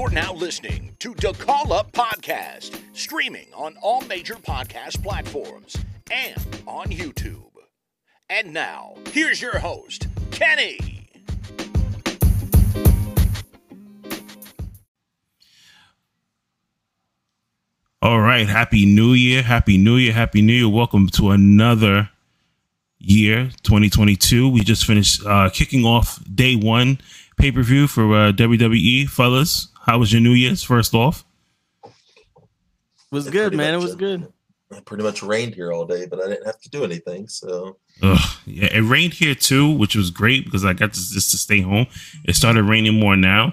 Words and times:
You're 0.00 0.08
now 0.08 0.32
listening 0.32 0.96
to 1.00 1.12
the 1.12 1.34
Call 1.34 1.74
Up 1.74 1.92
Podcast, 1.92 2.80
streaming 2.94 3.48
on 3.54 3.76
all 3.82 4.00
major 4.00 4.36
podcast 4.36 5.02
platforms 5.02 5.76
and 6.10 6.62
on 6.66 6.86
YouTube. 6.86 7.50
And 8.30 8.54
now, 8.54 8.94
here's 9.12 9.42
your 9.42 9.58
host, 9.58 10.06
Kenny. 10.30 11.10
All 18.00 18.20
right. 18.20 18.48
Happy 18.48 18.86
New 18.86 19.12
Year. 19.12 19.42
Happy 19.42 19.76
New 19.76 19.96
Year. 19.96 20.14
Happy 20.14 20.40
New 20.40 20.54
Year. 20.54 20.68
Welcome 20.70 21.08
to 21.08 21.28
another 21.28 22.08
year, 22.98 23.50
2022. 23.64 24.48
We 24.48 24.60
just 24.60 24.86
finished 24.86 25.26
uh, 25.26 25.50
kicking 25.50 25.84
off 25.84 26.24
day 26.34 26.56
one 26.56 27.00
pay 27.36 27.52
per 27.52 27.62
view 27.62 27.86
for 27.86 28.14
uh, 28.14 28.32
WWE. 28.32 29.08
Fellas, 29.08 29.68
how 29.90 29.98
was 29.98 30.12
your 30.12 30.22
New 30.22 30.34
Year's, 30.34 30.62
first 30.62 30.94
off? 30.94 31.24
It 31.84 31.90
was 33.10 33.26
it 33.26 33.32
good, 33.32 33.54
man. 33.54 33.74
It 33.74 33.78
was 33.78 33.96
good. 33.96 34.32
It 34.70 34.84
pretty 34.84 35.02
much 35.02 35.20
rained 35.20 35.56
here 35.56 35.72
all 35.72 35.84
day, 35.84 36.06
but 36.06 36.20
I 36.20 36.28
didn't 36.28 36.46
have 36.46 36.60
to 36.60 36.70
do 36.70 36.84
anything. 36.84 37.26
So, 37.26 37.76
Ugh, 38.00 38.36
yeah, 38.46 38.68
it 38.72 38.82
rained 38.82 39.14
here 39.14 39.34
too, 39.34 39.68
which 39.68 39.96
was 39.96 40.12
great 40.12 40.44
because 40.44 40.64
I 40.64 40.74
got 40.74 40.92
to, 40.92 41.00
just 41.00 41.32
to 41.32 41.36
stay 41.36 41.60
home. 41.60 41.88
It 42.24 42.36
started 42.36 42.62
raining 42.62 43.00
more 43.00 43.16
now, 43.16 43.52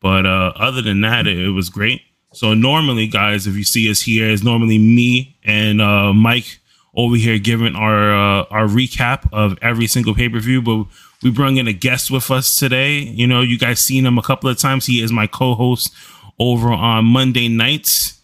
but 0.00 0.26
uh, 0.26 0.52
other 0.56 0.82
than 0.82 1.00
that, 1.02 1.28
it, 1.28 1.38
it 1.38 1.50
was 1.50 1.70
great. 1.70 2.02
So 2.32 2.54
normally, 2.54 3.06
guys, 3.06 3.46
if 3.46 3.54
you 3.54 3.62
see 3.62 3.88
us 3.88 4.00
here, 4.00 4.28
it's 4.28 4.42
normally 4.42 4.78
me 4.78 5.36
and 5.44 5.80
uh, 5.80 6.12
Mike 6.12 6.58
over 6.92 7.14
here 7.14 7.38
giving 7.38 7.76
our 7.76 8.12
uh, 8.12 8.46
our 8.50 8.66
recap 8.66 9.32
of 9.32 9.56
every 9.62 9.86
single 9.86 10.12
pay 10.12 10.28
per 10.28 10.40
view. 10.40 10.60
But 10.60 10.86
we 11.22 11.30
bring 11.30 11.56
in 11.56 11.66
a 11.66 11.72
guest 11.72 12.10
with 12.10 12.30
us 12.30 12.54
today. 12.54 12.98
You 12.98 13.26
know, 13.26 13.40
you 13.40 13.58
guys 13.58 13.80
seen 13.80 14.06
him 14.06 14.18
a 14.18 14.22
couple 14.22 14.48
of 14.50 14.58
times. 14.58 14.86
He 14.86 15.02
is 15.02 15.12
my 15.12 15.26
co-host 15.26 15.92
over 16.38 16.70
on 16.70 17.04
Monday 17.06 17.48
nights, 17.48 18.20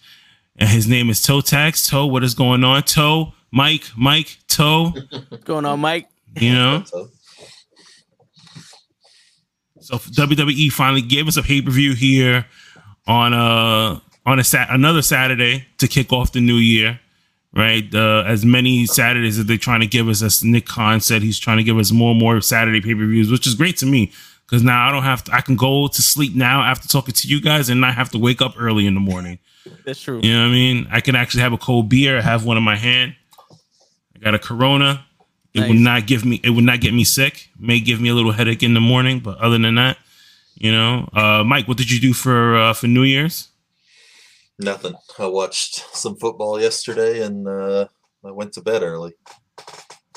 and 0.56 0.69
his 0.69 0.87
name 0.87 1.11
is 1.11 1.20
Toe 1.22 1.41
Tax. 1.41 1.89
Toe, 1.89 2.06
what 2.06 2.22
is 2.22 2.34
going 2.34 2.62
on? 2.65 2.83
Toe, 2.84 3.33
Mike, 3.50 3.84
Mike, 3.97 4.39
Toe. 4.48 4.92
What's 5.28 5.45
going 5.45 5.65
on, 5.67 5.81
Mike? 5.81 6.09
You 6.41 6.53
know. 6.55 6.84
So 9.81 9.97
WWE 9.98 10.72
finally 10.72 11.03
gave 11.03 11.28
us 11.28 11.37
a 11.37 11.42
pay 11.42 11.61
per 11.61 11.70
view 11.70 11.95
here 11.95 12.47
on 13.06 13.34
uh 13.34 14.00
on 14.27 14.39
a 14.39 14.45
sat 14.45 14.70
another 14.70 15.03
Saturday 15.03 15.67
to 15.78 15.89
kick 15.89 16.12
off 16.12 16.33
the 16.33 16.41
new 16.41 16.56
year, 16.56 16.98
right? 17.55 17.84
Uh, 17.94 18.24
as 18.27 18.44
many 18.44 18.86
Saturdays 18.86 19.36
that 19.38 19.44
they're 19.44 19.56
trying 19.56 19.80
to 19.80 19.86
give 19.86 20.08
us, 20.08 20.22
as 20.22 20.42
Nick 20.42 20.66
Khan 20.66 21.00
said, 21.00 21.22
he's 21.22 21.38
trying 21.38 21.58
to 21.58 21.64
give 21.64 21.78
us 21.78 21.92
more 21.92 22.10
and 22.10 22.20
more 22.20 22.41
Saturday 22.41 22.80
pay 22.80 22.94
per 22.94 23.06
views, 23.06 23.30
which 23.30 23.47
is 23.47 23.55
great 23.55 23.77
to 23.78 23.86
me 23.86 24.12
because 24.47 24.62
now 24.62 24.88
I 24.88 24.92
don't 24.92 25.02
have 25.02 25.24
to. 25.24 25.34
I 25.34 25.41
can 25.41 25.56
go 25.56 25.88
to 25.88 26.02
sleep 26.02 26.34
now 26.34 26.62
after 26.62 26.88
talking 26.88 27.14
to 27.14 27.28
you 27.28 27.41
guys 27.41 27.69
and 27.69 27.80
not 27.80 27.94
have 27.94 28.10
to 28.10 28.19
wake 28.19 28.42
up 28.42 28.55
early 28.58 28.86
in 28.86 28.94
the 28.94 29.00
morning. 29.00 29.38
That's 29.84 30.00
true. 30.00 30.20
You 30.22 30.32
know 30.32 30.42
what 30.42 30.48
I 30.48 30.52
mean? 30.52 30.86
I 30.91 31.00
can 31.00 31.16
actually 31.16 31.42
have 31.42 31.52
a 31.52 31.58
cold 31.58 31.88
beer, 31.88 32.20
have 32.20 32.44
one 32.44 32.56
in 32.56 32.62
my 32.62 32.77
hand. 32.77 33.14
I 34.14 34.19
got 34.19 34.34
a 34.34 34.38
Corona. 34.38 35.06
It 35.55 35.60
nice. 35.60 35.69
would 35.69 35.78
not 35.78 36.06
give 36.06 36.25
me. 36.25 36.41
It 36.42 36.50
would 36.50 36.64
not 36.64 36.80
get 36.80 36.92
me 36.92 37.05
sick. 37.05 37.48
May 37.58 37.80
give 37.80 38.00
me 38.00 38.08
a 38.08 38.14
little 38.14 38.32
headache 38.32 38.62
in 38.62 38.75
the 38.75 38.80
morning, 38.80 39.20
but 39.20 39.38
other 39.38 39.58
than 39.58 39.77
that, 39.77 39.98
you 40.55 40.72
know, 40.72 41.08
uh, 41.12 41.44
Mike, 41.44 41.69
what 41.69 41.77
did 41.77 41.91
you 41.91 42.00
do 42.00 42.12
for 42.12 42.56
uh, 42.56 42.72
for 42.75 42.86
New 42.86 43.02
Year's? 43.02 43.48
Nothing. 44.58 44.94
I 45.19 45.27
watched 45.27 45.84
some 45.97 46.16
football 46.16 46.60
yesterday, 46.60 47.22
and 47.22 47.47
uh, 47.48 47.88
I 48.24 48.30
went 48.30 48.52
to 48.55 48.62
bed 48.62 48.83
early. 48.83 49.14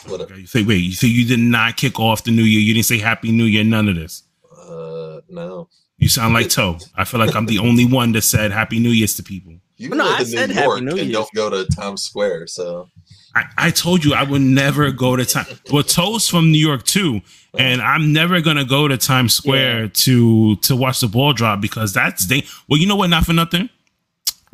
What 0.07 0.21
okay, 0.21 0.37
you 0.37 0.47
say? 0.47 0.63
Wait, 0.63 0.77
you 0.77 0.93
say 0.93 1.07
you 1.07 1.25
did 1.25 1.39
not 1.39 1.75
kick 1.75 1.99
off 1.99 2.23
the 2.23 2.31
New 2.31 2.43
Year? 2.43 2.59
You 2.59 2.73
didn't 2.73 2.85
say 2.85 2.99
Happy 2.99 3.31
New 3.31 3.45
Year? 3.45 3.63
None 3.63 3.89
of 3.89 3.95
this. 3.95 4.23
Uh, 4.61 5.21
no. 5.27 5.69
You 5.97 6.09
sound 6.09 6.35
like 6.35 6.49
Toe. 6.49 6.77
I 6.95 7.03
feel 7.03 7.19
like 7.19 7.35
I'm 7.35 7.47
the 7.47 7.57
only 7.57 7.85
one 7.85 8.11
that 8.11 8.21
said 8.21 8.51
Happy 8.51 8.79
New 8.79 8.91
Year's 8.91 9.15
to 9.15 9.23
people. 9.23 9.53
You 9.77 9.89
no, 9.89 10.03
live 10.03 10.33
I 10.35 10.43
in 10.43 10.49
New 10.49 10.61
York 10.61 10.81
New 10.81 10.97
and 10.97 11.11
don't 11.11 11.33
go 11.33 11.49
to 11.49 11.65
Times 11.65 12.03
Square, 12.03 12.47
so. 12.47 12.89
I, 13.35 13.45
I 13.57 13.71
told 13.71 14.03
you 14.03 14.13
I 14.13 14.23
would 14.23 14.41
never 14.41 14.91
go 14.91 15.15
to 15.15 15.25
time. 15.25 15.45
Well, 15.71 15.83
Toe's 15.83 16.27
from 16.27 16.51
New 16.51 16.57
York 16.57 16.83
too, 16.83 17.21
and 17.57 17.81
I'm 17.81 18.11
never 18.11 18.41
gonna 18.41 18.65
go 18.65 18.87
to 18.87 18.97
Times 18.97 19.35
Square 19.35 19.81
yeah. 19.81 19.89
to 19.93 20.55
to 20.57 20.75
watch 20.75 21.01
the 21.01 21.07
ball 21.07 21.33
drop 21.33 21.61
because 21.61 21.93
that's 21.93 22.25
they. 22.25 22.45
Well, 22.67 22.79
you 22.79 22.87
know 22.87 22.95
what? 22.95 23.11
Not 23.11 23.25
for 23.25 23.33
nothing. 23.33 23.69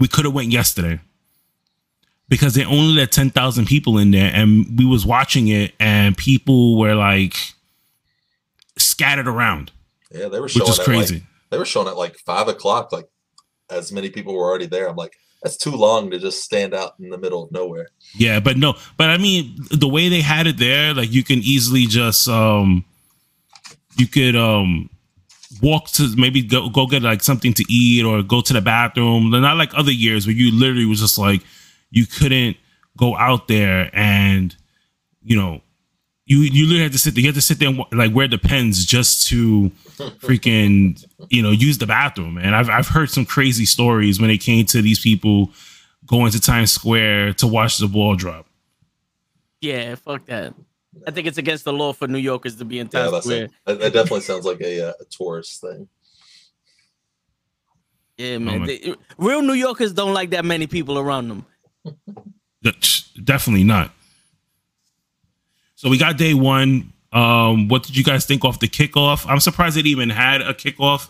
We 0.04 0.10
could 0.10 0.26
have 0.26 0.34
went 0.34 0.52
yesterday 0.52 1.00
because 2.28 2.56
they 2.56 2.66
only 2.66 2.94
let 2.94 3.14
ten 3.14 3.30
thousand 3.30 3.68
people 3.68 3.98
in 3.98 4.12
there, 4.12 4.30
and 4.34 4.78
we 4.78 4.84
was 4.84 5.06
watching 5.06 5.48
it, 5.48 5.72
and 5.80 6.18
people 6.18 6.78
were 6.78 6.94
like 6.94 7.38
scattered 8.78 9.30
around. 9.30 9.72
Yeah, 10.12 10.28
they 10.28 10.42
were 10.42 10.50
showing 10.50 10.68
which 10.68 10.78
is 10.78 10.84
crazy. 10.84 11.16
Like, 11.16 11.24
they 11.52 11.58
were 11.58 11.64
showing 11.64 11.88
at 11.88 11.96
like 11.96 12.18
five 12.18 12.50
o'clock, 12.50 12.92
like 12.92 13.08
as 13.70 13.94
many 13.94 14.10
people 14.10 14.34
were 14.34 14.44
already 14.44 14.66
there. 14.66 14.90
I'm 14.90 14.98
like, 14.98 15.16
that's 15.42 15.56
too 15.56 15.72
long 15.72 16.12
to 16.12 16.20
just 16.20 16.44
stand 16.44 16.74
out 16.74 16.96
in 17.00 17.10
the 17.10 17.18
middle 17.18 17.42
of 17.42 17.54
nowhere. 17.54 17.88
Yeah, 18.14 18.42
but 18.42 18.58
no, 18.58 18.74
but 18.98 19.10
I 19.10 19.18
mean 19.18 19.56
the 19.72 19.88
way 19.88 20.10
they 20.10 20.20
had 20.20 20.48
it 20.48 20.58
there, 20.58 20.94
like 20.94 21.14
you 21.14 21.24
can 21.24 21.40
easily 21.40 21.86
just 21.86 22.28
um 22.28 22.84
you 23.96 24.08
could 24.08 24.36
um 24.36 24.90
walk 25.62 25.90
to 25.92 26.14
maybe 26.16 26.42
go 26.42 26.70
go 26.70 26.88
get 26.88 27.02
like 27.02 27.24
something 27.24 27.54
to 27.54 27.66
eat 27.70 28.04
or 28.06 28.24
go 28.24 28.42
to 28.42 28.54
the 28.54 28.62
bathroom. 28.62 29.32
They're 29.32 29.42
not 29.42 29.58
like 29.58 29.74
other 29.76 29.92
years 29.92 30.26
where 30.26 30.36
you 30.36 30.52
literally 30.58 30.86
was 30.86 31.00
just 31.00 31.18
like 31.18 31.42
you 31.92 32.06
couldn't 32.06 32.58
go 32.98 33.16
out 33.18 33.48
there 33.48 33.90
and 33.94 34.56
you 35.22 35.36
know 35.36 35.62
you 36.26 36.40
you 36.40 36.66
literally 36.66 36.84
had 36.84 36.92
to 36.94 36.98
sit 36.98 37.16
there. 37.16 37.22
You 37.22 37.28
had 37.28 37.36
to 37.36 37.42
sit 37.42 37.60
there 37.60 37.70
and 37.70 37.86
like 37.92 38.14
wear 38.14 38.28
the 38.28 38.38
pens 38.38 38.86
just 38.86 39.28
to 39.28 39.70
freaking 40.22 41.04
you 41.30 41.42
know 41.42 41.52
use 41.52 41.78
the 41.78 41.88
bathroom. 41.88 42.38
And 42.38 42.56
I've 42.56 42.70
I've 42.70 42.88
heard 42.88 43.10
some 43.10 43.26
crazy 43.26 43.66
stories 43.66 44.20
when 44.20 44.30
it 44.30 44.40
came 44.40 44.66
to 44.68 44.82
these 44.82 45.00
people 45.00 45.52
going 46.06 46.32
to 46.32 46.40
Times 46.40 46.72
Square 46.72 47.34
to 47.34 47.48
watch 47.48 47.78
the 47.78 47.88
ball 47.88 48.16
drop. 48.16 48.46
Yeah, 49.62 49.96
fuck 49.96 50.26
that. 50.26 50.54
I 51.08 51.12
think 51.12 51.28
it's 51.28 51.38
against 51.38 51.66
the 51.66 51.74
law 51.74 51.94
for 51.94 52.08
New 52.08 52.18
Yorkers 52.18 52.56
to 52.58 52.66
be 52.66 52.80
in 52.80 52.88
Times 52.88 53.12
yeah, 53.12 53.20
Square. 53.20 53.50
That, 53.66 53.80
that 53.80 53.94
definitely 53.94 54.22
sounds 54.22 54.46
like 54.46 54.62
a, 54.62 54.90
uh, 54.90 54.94
a 55.00 55.06
tourist 55.06 55.62
thing. 55.62 55.88
Yeah, 58.18 58.38
man. 58.38 58.62
Oh 58.62 58.66
they, 58.66 58.96
real 59.18 59.42
New 59.42 59.54
Yorkers 59.54 59.94
don't 59.94 60.14
like 60.14 60.30
that 60.32 60.46
many 60.46 60.68
people 60.68 61.00
around 61.00 61.30
them. 61.30 61.46
Definitely 63.24 63.64
not. 63.64 63.92
So 65.76 65.90
we 65.90 65.98
got 65.98 66.18
day 66.18 66.34
one. 66.34 66.94
Um, 67.12 67.68
what 67.68 67.84
did 67.84 67.98
you 67.98 68.04
guys 68.04 68.26
think 68.26 68.46
off 68.46 68.60
the 68.60 68.68
kickoff? 68.68 69.26
I'm 69.30 69.40
surprised 69.40 69.78
it 69.78 69.86
even 69.86 70.10
had 70.10 70.42
a 70.42 70.54
kickoff 70.54 71.10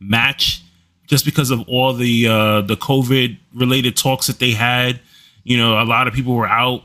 match, 0.00 0.62
just 1.06 1.24
because 1.24 1.50
of 1.50 1.68
all 1.68 1.92
the 1.92 2.26
uh, 2.26 2.60
the 2.62 2.76
COVID 2.76 3.38
related 3.54 3.96
talks 3.96 4.28
that 4.28 4.38
they 4.38 4.52
had. 4.52 5.00
You 5.44 5.58
know, 5.58 5.82
a 5.82 5.84
lot 5.84 6.06
of 6.06 6.14
people 6.14 6.34
were 6.34 6.48
out. 6.48 6.82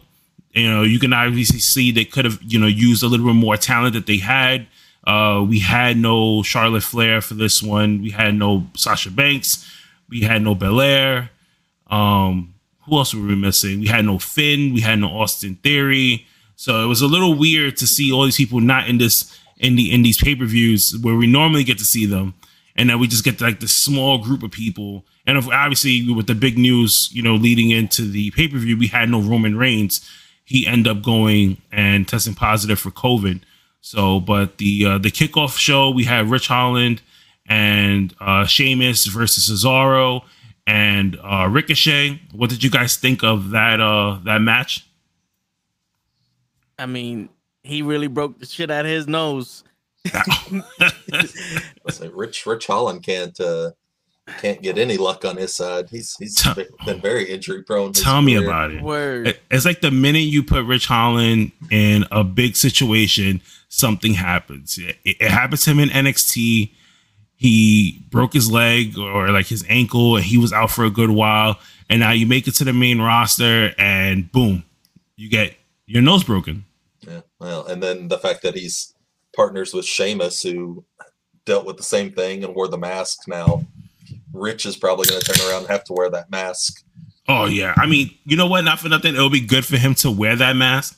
You 0.58 0.70
know, 0.70 0.84
you 0.84 1.00
can 1.00 1.14
obviously 1.14 1.60
see 1.60 1.92
they 1.92 2.06
could 2.06 2.26
have 2.26 2.40
you 2.42 2.60
know 2.60 2.68
used 2.68 3.04
a 3.04 3.08
little 3.08 3.26
bit 3.26 3.36
more 3.36 3.58
talent 3.58 3.94
that 3.94 4.08
they 4.08 4.18
had. 4.18 4.68
Uh, 5.06 5.46
we 5.48 5.60
had 5.60 5.98
no 5.98 6.44
Charlotte 6.44 6.84
Flair 6.84 7.22
for 7.22 7.34
this 7.34 7.64
one. 7.64 8.02
We 8.02 8.10
had 8.10 8.36
no 8.36 8.68
Sasha 8.76 9.12
Banks. 9.12 9.66
We 10.10 10.22
had 10.22 10.42
no 10.42 10.56
Belair. 10.56 11.30
Um, 11.90 12.56
who 12.82 12.98
else 12.98 13.14
were 13.14 13.26
we 13.26 13.36
missing? 13.36 13.80
We 13.80 13.88
had 13.88 14.06
no 14.06 14.20
Finn. 14.20 14.74
We 14.74 14.82
had 14.82 15.00
no 15.00 15.08
Austin 15.08 15.56
Theory. 15.56 16.26
So 16.56 16.84
it 16.84 16.88
was 16.88 17.02
a 17.02 17.08
little 17.08 17.38
weird 17.38 17.78
to 17.78 17.88
see 17.88 18.12
all 18.12 18.26
these 18.26 18.38
people 18.38 18.60
not 18.60 18.90
in 18.90 18.98
this 18.98 19.38
in 19.60 19.76
the 19.76 19.94
in 19.94 20.02
these 20.02 20.22
pay 20.22 20.36
per 20.36 20.46
views 20.46 20.98
where 21.02 21.16
we 21.16 21.28
normally 21.28 21.64
get 21.64 21.78
to 21.78 21.86
see 21.86 22.06
them, 22.06 22.34
and 22.76 22.90
then 22.90 23.00
we 23.00 23.08
just 23.08 23.24
get 23.24 23.40
like 23.42 23.60
this 23.60 23.78
small 23.78 24.18
group 24.18 24.44
of 24.44 24.52
people. 24.52 25.06
And 25.26 25.38
obviously, 25.38 26.12
with 26.12 26.28
the 26.28 26.36
big 26.36 26.58
news, 26.58 27.10
you 27.12 27.22
know, 27.22 27.36
leading 27.36 27.70
into 27.70 28.04
the 28.04 28.32
pay 28.32 28.48
per 28.48 28.58
view, 28.58 28.78
we 28.78 28.88
had 28.88 29.10
no 29.10 29.22
Roman 29.22 29.58
Reigns. 29.58 30.02
He 30.48 30.66
ended 30.66 30.88
up 30.88 31.04
going 31.04 31.62
and 31.74 32.08
testing 32.08 32.34
positive 32.34 32.80
for 32.80 32.90
COVID. 32.90 33.42
So, 33.82 34.22
but 34.22 34.60
the 34.60 34.86
uh, 34.86 34.98
the 34.98 35.12
kickoff 35.12 35.58
show, 35.58 35.90
we 35.90 36.06
had 36.06 36.30
Ridge 36.30 36.48
Holland 36.48 37.02
and 37.46 38.16
uh, 38.22 38.46
Sheamus 38.46 39.08
versus 39.08 39.50
Cesaro 39.50 40.22
and 40.66 41.20
uh, 41.22 41.50
Ricochet. 41.52 42.22
What 42.32 42.50
did 42.50 42.64
you 42.64 42.70
guys 42.70 42.96
think 42.96 43.26
of 43.26 43.50
that 43.50 43.82
uh, 43.82 44.20
that 44.24 44.40
match? 44.40 44.88
I 46.80 46.86
mean, 46.86 47.28
he 47.64 47.82
really 47.82 48.08
broke 48.08 48.40
the 48.40 48.46
shit 48.46 48.72
out 48.72 48.86
of 48.86 48.92
his 48.92 49.06
nose. 49.06 49.66
Listen, 51.84 52.14
Ridge 52.14 52.46
Ridge 52.46 52.66
Holland 52.68 53.04
can't 53.04 53.38
uh, 53.42 53.72
can't 54.28 54.62
get 54.62 54.78
any 54.78 54.98
luck 54.98 55.26
on 55.26 55.38
his 55.38 55.56
side. 55.56 55.90
He's 55.90 56.16
he's 56.18 56.36
T- 56.36 56.66
been 56.86 57.02
very 57.02 57.26
injury 57.30 57.64
prone. 57.64 57.94
Tell 57.94 58.22
me 58.22 58.36
about 58.36 58.72
it. 58.72 58.82
Word. 58.82 59.40
It's 59.50 59.66
like 59.66 59.82
the 59.82 59.92
minute 59.92 60.20
you 60.20 60.44
put 60.44 60.66
Ridge 60.66 60.86
Holland 60.86 61.52
in 61.72 62.06
a 62.12 62.24
big 62.24 62.56
situation, 62.56 63.42
something 63.70 64.14
happens. 64.14 64.78
It, 64.78 64.98
it 65.04 65.32
happens 65.32 65.64
to 65.64 65.72
him 65.72 65.80
in 65.80 65.90
NXT. 65.90 66.72
He 67.36 68.06
broke 68.10 68.34
his 68.34 68.52
leg 68.52 68.98
or 68.98 69.30
like 69.30 69.48
his 69.48 69.64
ankle, 69.70 70.18
and 70.18 70.26
he 70.26 70.38
was 70.38 70.52
out 70.52 70.72
for 70.72 70.84
a 70.84 70.90
good 70.90 71.12
while. 71.12 71.60
And 71.90 72.02
now 72.02 72.12
you 72.12 72.28
make 72.28 72.48
it 72.48 72.56
to 72.56 72.66
the 72.66 72.74
main 72.74 73.00
roster, 73.00 73.74
and 73.78 74.30
boom, 74.32 74.64
you 75.16 75.30
get 75.30 75.56
your 75.86 76.02
nose 76.02 76.24
broken. 76.24 76.66
Yeah, 77.00 77.22
well, 77.40 77.66
and 77.66 77.82
then 77.82 78.10
the 78.10 78.18
fact 78.18 78.42
that 78.42 78.56
he's 78.56 78.94
partners 79.34 79.74
with 79.74 79.86
Sheamus, 79.86 80.42
who 80.42 80.84
dealt 81.46 81.66
with 81.66 81.78
the 81.78 81.84
same 81.84 82.12
thing 82.12 82.44
and 82.44 82.54
wore 82.54 82.68
the 82.68 82.78
mask 82.78 83.20
now 83.28 83.66
Ridge 84.34 84.66
is 84.66 84.76
probably 84.76 85.08
going 85.08 85.22
to 85.22 85.34
turn 85.34 85.50
around 85.50 85.62
and 85.62 85.68
have 85.68 85.84
to 85.86 85.94
wear 85.94 86.10
that 86.10 86.30
mask. 86.30 86.84
Oh 87.30 87.46
yeah, 87.46 87.74
I 87.76 87.88
mean, 87.88 88.12
you 88.26 88.38
know 88.38 88.48
what? 88.48 88.64
Not 88.64 88.80
for 88.80 88.88
nothing, 88.88 89.14
it'll 89.14 89.30
be 89.30 89.42
good 89.42 89.66
for 89.66 89.78
him 89.78 89.94
to 89.96 90.12
wear 90.12 90.36
that 90.38 90.56
mask. 90.56 90.98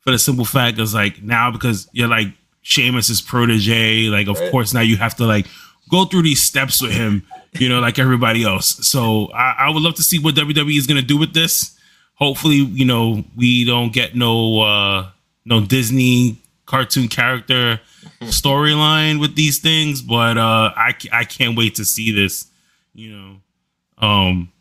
For 0.00 0.10
the 0.10 0.18
simple 0.18 0.46
fact 0.46 0.78
is 0.78 0.94
like 0.94 1.22
now 1.22 1.50
because 1.50 1.86
you're 1.92 2.08
like 2.08 2.28
Sheamus's 2.62 3.20
protege, 3.20 4.08
like 4.08 4.28
of 4.28 4.38
right. 4.38 4.50
course 4.50 4.72
now 4.72 4.80
you 4.80 4.96
have 4.96 5.16
to 5.16 5.26
like 5.26 5.46
go 5.90 6.04
through 6.06 6.22
these 6.22 6.42
steps 6.42 6.80
with 6.80 6.92
him, 6.92 7.26
you 7.52 7.68
know, 7.68 7.80
like 7.80 7.98
everybody 7.98 8.44
else. 8.44 8.86
So 8.88 9.30
I, 9.32 9.56
I 9.58 9.70
would 9.70 9.82
love 9.82 9.96
to 9.96 10.02
see 10.02 10.18
what 10.18 10.34
WWE 10.34 10.78
is 10.78 10.86
gonna 10.86 11.02
do 11.02 11.18
with 11.18 11.34
this. 11.34 11.76
Hopefully, 12.14 12.56
you 12.56 12.84
know, 12.84 13.24
we 13.36 13.64
don't 13.64 13.92
get 13.92 14.14
no 14.14 14.60
uh 14.60 15.10
no 15.44 15.60
Disney 15.60 16.38
cartoon 16.64 17.08
character 17.08 17.80
storyline 18.22 19.20
with 19.20 19.36
these 19.36 19.58
things, 19.58 20.00
but 20.00 20.38
uh 20.38 20.72
I 20.76 20.94
I 21.12 21.24
can't 21.24 21.56
wait 21.56 21.74
to 21.74 21.84
see 21.84 22.12
this, 22.12 22.46
you 22.94 23.16
know. 23.16 23.36
Um 23.98 24.52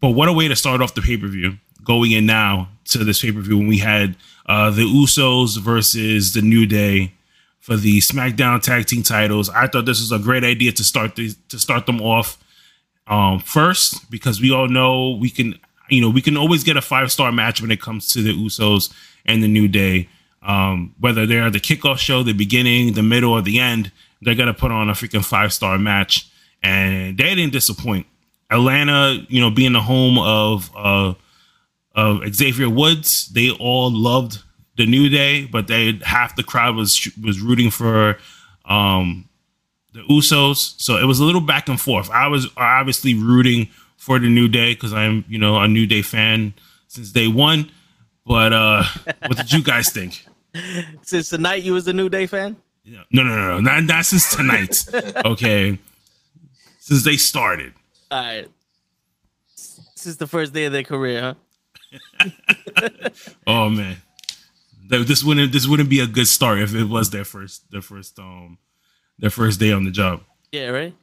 but 0.00 0.10
what 0.10 0.28
a 0.28 0.32
way 0.32 0.48
to 0.48 0.56
start 0.56 0.82
off 0.82 0.94
the 0.94 1.02
pay-per-view 1.02 1.58
going 1.84 2.10
in 2.10 2.26
now 2.26 2.68
to 2.86 2.98
this 2.98 3.20
pay-per-view 3.22 3.58
when 3.58 3.68
we 3.68 3.78
had 3.78 4.16
uh 4.46 4.70
the 4.70 4.82
Usos 4.82 5.58
versus 5.58 6.32
the 6.32 6.42
New 6.42 6.66
Day 6.66 7.12
for 7.62 7.76
the 7.76 8.00
SmackDown 8.00 8.60
Tag 8.60 8.86
Team 8.86 9.04
titles. 9.04 9.48
I 9.48 9.68
thought 9.68 9.86
this 9.86 10.00
was 10.00 10.10
a 10.10 10.18
great 10.18 10.42
idea 10.42 10.72
to 10.72 10.82
start 10.82 11.14
the, 11.14 11.32
to 11.48 11.60
start 11.60 11.86
them 11.86 12.02
off 12.02 12.36
um, 13.06 13.38
first 13.38 14.10
because 14.10 14.40
we 14.40 14.52
all 14.52 14.68
know 14.68 15.10
we 15.10 15.30
can 15.30 15.58
you 15.88 16.00
know 16.00 16.10
we 16.10 16.22
can 16.22 16.36
always 16.36 16.64
get 16.64 16.76
a 16.76 16.82
five 16.82 17.12
star 17.12 17.30
match 17.30 17.60
when 17.60 17.70
it 17.70 17.80
comes 17.80 18.12
to 18.12 18.22
the 18.22 18.34
Usos 18.34 18.92
and 19.24 19.42
the 19.42 19.48
New 19.48 19.68
Day. 19.68 20.08
Um, 20.42 20.94
whether 20.98 21.24
they're 21.24 21.50
the 21.50 21.60
kickoff 21.60 21.98
show, 21.98 22.24
the 22.24 22.32
beginning, 22.32 22.94
the 22.94 23.02
middle, 23.02 23.32
or 23.32 23.42
the 23.42 23.60
end, 23.60 23.92
they're 24.20 24.34
gonna 24.34 24.54
put 24.54 24.72
on 24.72 24.88
a 24.88 24.92
freaking 24.92 25.24
five 25.24 25.52
star 25.52 25.78
match, 25.78 26.28
and 26.62 27.16
they 27.16 27.34
didn't 27.34 27.52
disappoint. 27.52 28.06
Atlanta, 28.50 29.24
you 29.28 29.40
know, 29.40 29.50
being 29.50 29.72
the 29.72 29.80
home 29.80 30.18
of 30.18 30.70
uh, 30.76 31.14
of 31.94 32.34
Xavier 32.34 32.68
Woods, 32.68 33.28
they 33.28 33.50
all 33.50 33.90
loved 33.90 34.38
the 34.76 34.86
New 34.86 35.08
Day, 35.08 35.46
but 35.46 35.66
they 35.66 35.98
half 36.04 36.36
the 36.36 36.42
crowd 36.42 36.76
was 36.76 37.10
was 37.22 37.40
rooting 37.40 37.70
for 37.70 38.18
um, 38.64 39.28
the 39.92 40.00
Usos. 40.00 40.74
So 40.78 40.96
it 40.96 41.04
was 41.04 41.20
a 41.20 41.24
little 41.24 41.40
back 41.40 41.68
and 41.68 41.80
forth. 41.80 42.10
I 42.10 42.26
was 42.28 42.46
obviously 42.56 43.14
rooting 43.14 43.68
for 43.96 44.18
the 44.18 44.28
New 44.28 44.48
Day 44.48 44.74
because 44.74 44.92
I'm 44.92 45.24
you 45.28 45.38
know 45.38 45.58
a 45.58 45.68
New 45.68 45.86
Day 45.86 46.02
fan 46.02 46.54
since 46.88 47.10
day 47.10 47.28
one. 47.28 47.70
But 48.26 48.52
uh, 48.52 48.84
what 49.26 49.36
did 49.36 49.52
you 49.52 49.62
guys 49.62 49.90
think? 49.90 50.26
Since 51.02 51.30
tonight, 51.30 51.62
you 51.62 51.72
was 51.72 51.88
a 51.88 51.92
New 51.92 52.08
Day 52.08 52.26
fan? 52.26 52.56
No, 52.84 53.02
no, 53.10 53.22
no, 53.22 53.36
no, 53.36 53.60
not, 53.60 53.84
not 53.84 54.04
since 54.04 54.34
tonight. 54.34 54.84
okay, 55.24 55.78
since 56.82 57.04
they 57.04 57.16
started. 57.16 57.72
All 58.10 58.20
right. 58.20 58.48
Since 59.54 60.16
the 60.16 60.26
first 60.26 60.52
day 60.52 60.64
of 60.64 60.72
their 60.72 60.82
career, 60.82 61.36
huh? 62.20 62.28
oh 63.46 63.68
man 63.68 63.98
this 65.00 65.24
wouldn't 65.24 65.52
this 65.52 65.66
wouldn't 65.66 65.88
be 65.88 66.00
a 66.00 66.06
good 66.06 66.26
start 66.26 66.58
if 66.58 66.74
it 66.74 66.84
was 66.84 67.10
their 67.10 67.24
first 67.24 67.70
their 67.70 67.82
first 67.82 68.18
um 68.18 68.58
their 69.18 69.30
first 69.30 69.60
day 69.60 69.72
on 69.72 69.84
the 69.84 69.90
job. 69.90 70.22
Yeah, 70.50 70.68
right. 70.68 70.94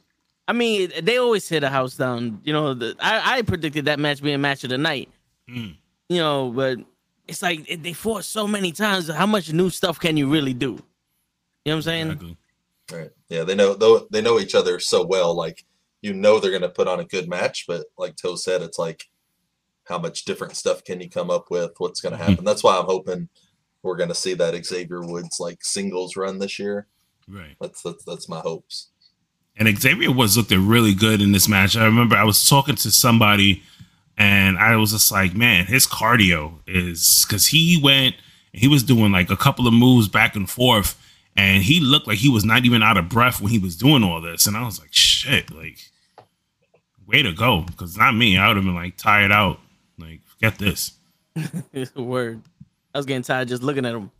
I 0.46 0.52
mean, 0.52 0.90
they 1.02 1.16
always 1.18 1.48
hit 1.48 1.62
a 1.62 1.68
house 1.68 1.96
down. 1.96 2.40
You 2.44 2.52
know, 2.52 2.74
the, 2.74 2.96
I, 3.00 3.38
I 3.38 3.42
predicted 3.42 3.84
that 3.86 3.98
match 3.98 4.20
being 4.20 4.40
match 4.40 4.64
of 4.64 4.70
the 4.70 4.78
night. 4.78 5.08
Mm. 5.48 5.76
You 6.08 6.18
know, 6.18 6.50
but 6.50 6.78
it's 7.28 7.40
like 7.40 7.82
they 7.82 7.92
fought 7.92 8.24
so 8.24 8.46
many 8.46 8.72
times. 8.72 9.08
How 9.08 9.26
much 9.26 9.52
new 9.52 9.70
stuff 9.70 9.98
can 9.98 10.16
you 10.16 10.28
really 10.28 10.54
do? 10.54 10.72
You 10.72 10.76
know 10.76 10.82
what 11.64 11.74
I'm 11.74 11.82
saying? 11.82 12.06
Exactly. 12.10 12.36
Right. 12.92 13.10
Yeah, 13.28 13.44
they 13.44 13.54
know 13.54 13.74
though 13.74 14.06
they 14.10 14.20
know 14.20 14.40
each 14.40 14.54
other 14.54 14.80
so 14.80 15.06
well. 15.06 15.34
Like 15.34 15.64
you 16.02 16.14
know 16.14 16.38
they're 16.38 16.52
gonna 16.52 16.68
put 16.68 16.88
on 16.88 17.00
a 17.00 17.04
good 17.04 17.28
match, 17.28 17.64
but 17.66 17.86
like 17.98 18.16
Toe 18.16 18.36
said, 18.36 18.62
it's 18.62 18.78
like 18.78 19.04
how 19.84 19.98
much 19.98 20.24
different 20.24 20.56
stuff 20.56 20.84
can 20.84 21.00
you 21.00 21.10
come 21.10 21.30
up 21.30 21.50
with? 21.50 21.72
What's 21.78 22.00
gonna 22.00 22.16
mm-hmm. 22.16 22.22
happen? 22.22 22.36
Mm-hmm. 22.36 22.46
That's 22.46 22.64
why 22.64 22.78
I'm 22.78 22.86
hoping 22.86 23.28
we're 23.82 23.96
going 23.96 24.08
to 24.08 24.14
see 24.14 24.34
that 24.34 24.64
Xavier 24.64 25.00
Woods 25.00 25.38
like 25.40 25.58
singles 25.62 26.16
run 26.16 26.38
this 26.38 26.58
year. 26.58 26.86
Right. 27.28 27.56
That's 27.60 27.82
that's 27.82 28.04
that's 28.04 28.28
my 28.28 28.40
hopes. 28.40 28.88
And 29.56 29.78
Xavier 29.78 30.12
Woods 30.12 30.36
looked 30.36 30.50
really 30.50 30.94
good 30.94 31.20
in 31.20 31.32
this 31.32 31.48
match. 31.48 31.76
I 31.76 31.84
remember 31.84 32.16
I 32.16 32.24
was 32.24 32.48
talking 32.48 32.76
to 32.76 32.90
somebody, 32.90 33.62
and 34.16 34.58
I 34.58 34.76
was 34.76 34.92
just 34.92 35.12
like, 35.12 35.34
man, 35.34 35.66
his 35.66 35.86
cardio 35.86 36.60
is 36.66 37.24
because 37.26 37.46
he 37.48 37.78
went, 37.82 38.14
he 38.52 38.68
was 38.68 38.82
doing 38.82 39.12
like 39.12 39.30
a 39.30 39.36
couple 39.36 39.66
of 39.66 39.74
moves 39.74 40.08
back 40.08 40.34
and 40.34 40.48
forth, 40.48 40.98
and 41.36 41.62
he 41.62 41.80
looked 41.80 42.06
like 42.06 42.18
he 42.18 42.28
was 42.28 42.44
not 42.44 42.64
even 42.64 42.82
out 42.82 42.96
of 42.96 43.08
breath 43.08 43.40
when 43.40 43.50
he 43.50 43.58
was 43.58 43.76
doing 43.76 44.02
all 44.04 44.20
this. 44.20 44.46
And 44.46 44.56
I 44.56 44.64
was 44.64 44.80
like, 44.80 44.92
shit, 44.92 45.50
like, 45.50 45.78
way 47.06 47.22
to 47.22 47.32
go. 47.32 47.62
Because 47.62 47.96
not 47.96 48.14
me, 48.14 48.36
I 48.36 48.48
would 48.48 48.56
have 48.56 48.64
been 48.64 48.74
like 48.74 48.96
tired 48.96 49.32
out. 49.32 49.60
Like, 49.98 50.20
get 50.40 50.58
this. 50.58 50.92
Word. 51.94 52.42
I 52.94 52.98
was 52.98 53.06
getting 53.06 53.22
tired 53.22 53.48
just 53.48 53.62
looking 53.62 53.86
at 53.86 53.94
him. 53.94 54.10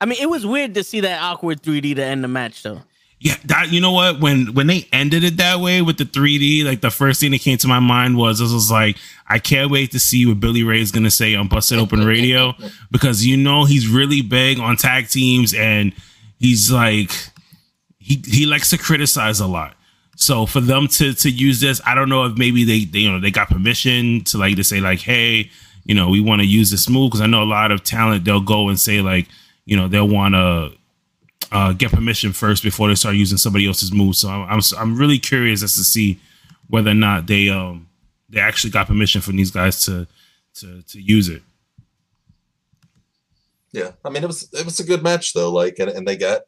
I 0.00 0.06
mean, 0.06 0.20
it 0.20 0.28
was 0.28 0.44
weird 0.44 0.74
to 0.74 0.84
see 0.84 1.00
that 1.00 1.22
awkward 1.22 1.62
3D 1.62 1.94
to 1.96 2.04
end 2.04 2.22
the 2.22 2.28
match, 2.28 2.62
though. 2.62 2.82
Yeah, 3.24 3.36
that 3.46 3.72
you 3.72 3.80
know 3.80 3.92
what? 3.92 4.20
When 4.20 4.52
when 4.52 4.66
they 4.66 4.86
ended 4.92 5.24
it 5.24 5.38
that 5.38 5.58
way 5.58 5.80
with 5.80 5.96
the 5.96 6.04
3D, 6.04 6.62
like 6.62 6.82
the 6.82 6.90
first 6.90 7.20
thing 7.20 7.30
that 7.30 7.40
came 7.40 7.56
to 7.56 7.66
my 7.66 7.80
mind 7.80 8.18
was 8.18 8.38
this 8.38 8.52
was 8.52 8.70
like, 8.70 8.98
I 9.26 9.38
can't 9.38 9.70
wait 9.70 9.92
to 9.92 9.98
see 9.98 10.26
what 10.26 10.40
Bully 10.40 10.62
Ray 10.62 10.82
is 10.82 10.92
gonna 10.92 11.10
say 11.10 11.34
on 11.34 11.48
Busted 11.48 11.78
Open 11.78 12.04
Radio 12.04 12.52
because 12.90 13.24
you 13.24 13.38
know 13.38 13.64
he's 13.64 13.88
really 13.88 14.20
big 14.20 14.60
on 14.60 14.76
tag 14.76 15.08
teams 15.08 15.54
and 15.54 15.94
he's 16.38 16.70
like 16.70 17.12
he 17.98 18.22
he 18.26 18.44
likes 18.44 18.68
to 18.70 18.76
criticize 18.76 19.40
a 19.40 19.46
lot. 19.46 19.74
So 20.16 20.44
for 20.44 20.60
them 20.60 20.86
to 20.88 21.14
to 21.14 21.30
use 21.30 21.60
this, 21.60 21.80
I 21.86 21.94
don't 21.94 22.10
know 22.10 22.24
if 22.24 22.36
maybe 22.36 22.64
they, 22.64 22.84
they 22.84 22.98
you 22.98 23.10
know 23.10 23.20
they 23.20 23.30
got 23.30 23.48
permission 23.48 24.22
to 24.24 24.36
like 24.36 24.56
to 24.56 24.64
say 24.64 24.82
like, 24.82 25.00
hey, 25.00 25.50
you 25.84 25.94
know, 25.94 26.10
we 26.10 26.20
want 26.20 26.42
to 26.42 26.46
use 26.46 26.70
this 26.70 26.90
move 26.90 27.10
because 27.10 27.22
I 27.22 27.26
know 27.26 27.42
a 27.42 27.44
lot 27.44 27.72
of 27.72 27.82
talent 27.84 28.26
they'll 28.26 28.42
go 28.42 28.68
and 28.68 28.78
say 28.78 29.00
like, 29.00 29.28
you 29.64 29.78
know, 29.78 29.88
they'll 29.88 30.06
want 30.06 30.34
to 30.34 30.76
uh, 31.52 31.72
get 31.72 31.90
permission 31.90 32.32
first 32.32 32.62
before 32.62 32.88
they 32.88 32.94
start 32.94 33.14
using 33.14 33.38
somebody 33.38 33.66
else's 33.66 33.92
move. 33.92 34.16
So 34.16 34.28
I'm, 34.28 34.48
I'm 34.48 34.60
I'm 34.78 34.96
really 34.96 35.18
curious 35.18 35.62
as 35.62 35.74
to 35.74 35.84
see 35.84 36.20
whether 36.68 36.90
or 36.90 36.94
not 36.94 37.26
they 37.26 37.48
um 37.48 37.88
they 38.28 38.40
actually 38.40 38.70
got 38.70 38.86
permission 38.86 39.20
from 39.20 39.36
these 39.36 39.50
guys 39.50 39.84
to 39.84 40.06
to 40.54 40.82
to 40.82 41.00
use 41.00 41.28
it. 41.28 41.42
Yeah, 43.72 43.92
I 44.04 44.10
mean 44.10 44.22
it 44.22 44.26
was 44.26 44.48
it 44.52 44.64
was 44.64 44.80
a 44.80 44.84
good 44.84 45.02
match 45.02 45.32
though. 45.32 45.50
Like 45.50 45.78
and, 45.78 45.90
and 45.90 46.06
they 46.06 46.16
got 46.16 46.42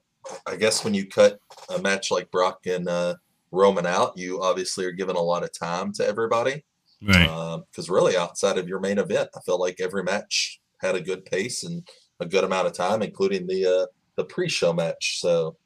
I 0.46 0.56
guess 0.56 0.84
when 0.84 0.94
you 0.94 1.06
cut 1.06 1.38
a 1.74 1.80
match 1.80 2.10
like 2.10 2.30
Brock 2.30 2.66
and 2.66 2.88
uh, 2.88 3.14
Roman 3.52 3.86
out, 3.86 4.16
you 4.16 4.42
obviously 4.42 4.84
are 4.84 4.92
giving 4.92 5.16
a 5.16 5.22
lot 5.22 5.44
of 5.44 5.52
time 5.52 5.92
to 5.94 6.06
everybody. 6.06 6.64
Right. 7.02 7.62
Because 7.70 7.90
uh, 7.90 7.92
really, 7.92 8.16
outside 8.16 8.58
of 8.58 8.68
your 8.68 8.80
main 8.80 8.98
event, 8.98 9.28
I 9.36 9.40
felt 9.40 9.60
like 9.60 9.80
every 9.80 10.02
match 10.02 10.60
had 10.80 10.94
a 10.94 11.00
good 11.00 11.24
pace 11.24 11.64
and 11.64 11.86
a 12.20 12.26
good 12.26 12.44
amount 12.44 12.66
of 12.66 12.72
time, 12.72 13.02
including 13.02 13.46
the 13.46 13.66
uh, 13.66 13.86
the 14.16 14.24
pre-show 14.24 14.72
match. 14.72 15.20
So 15.20 15.56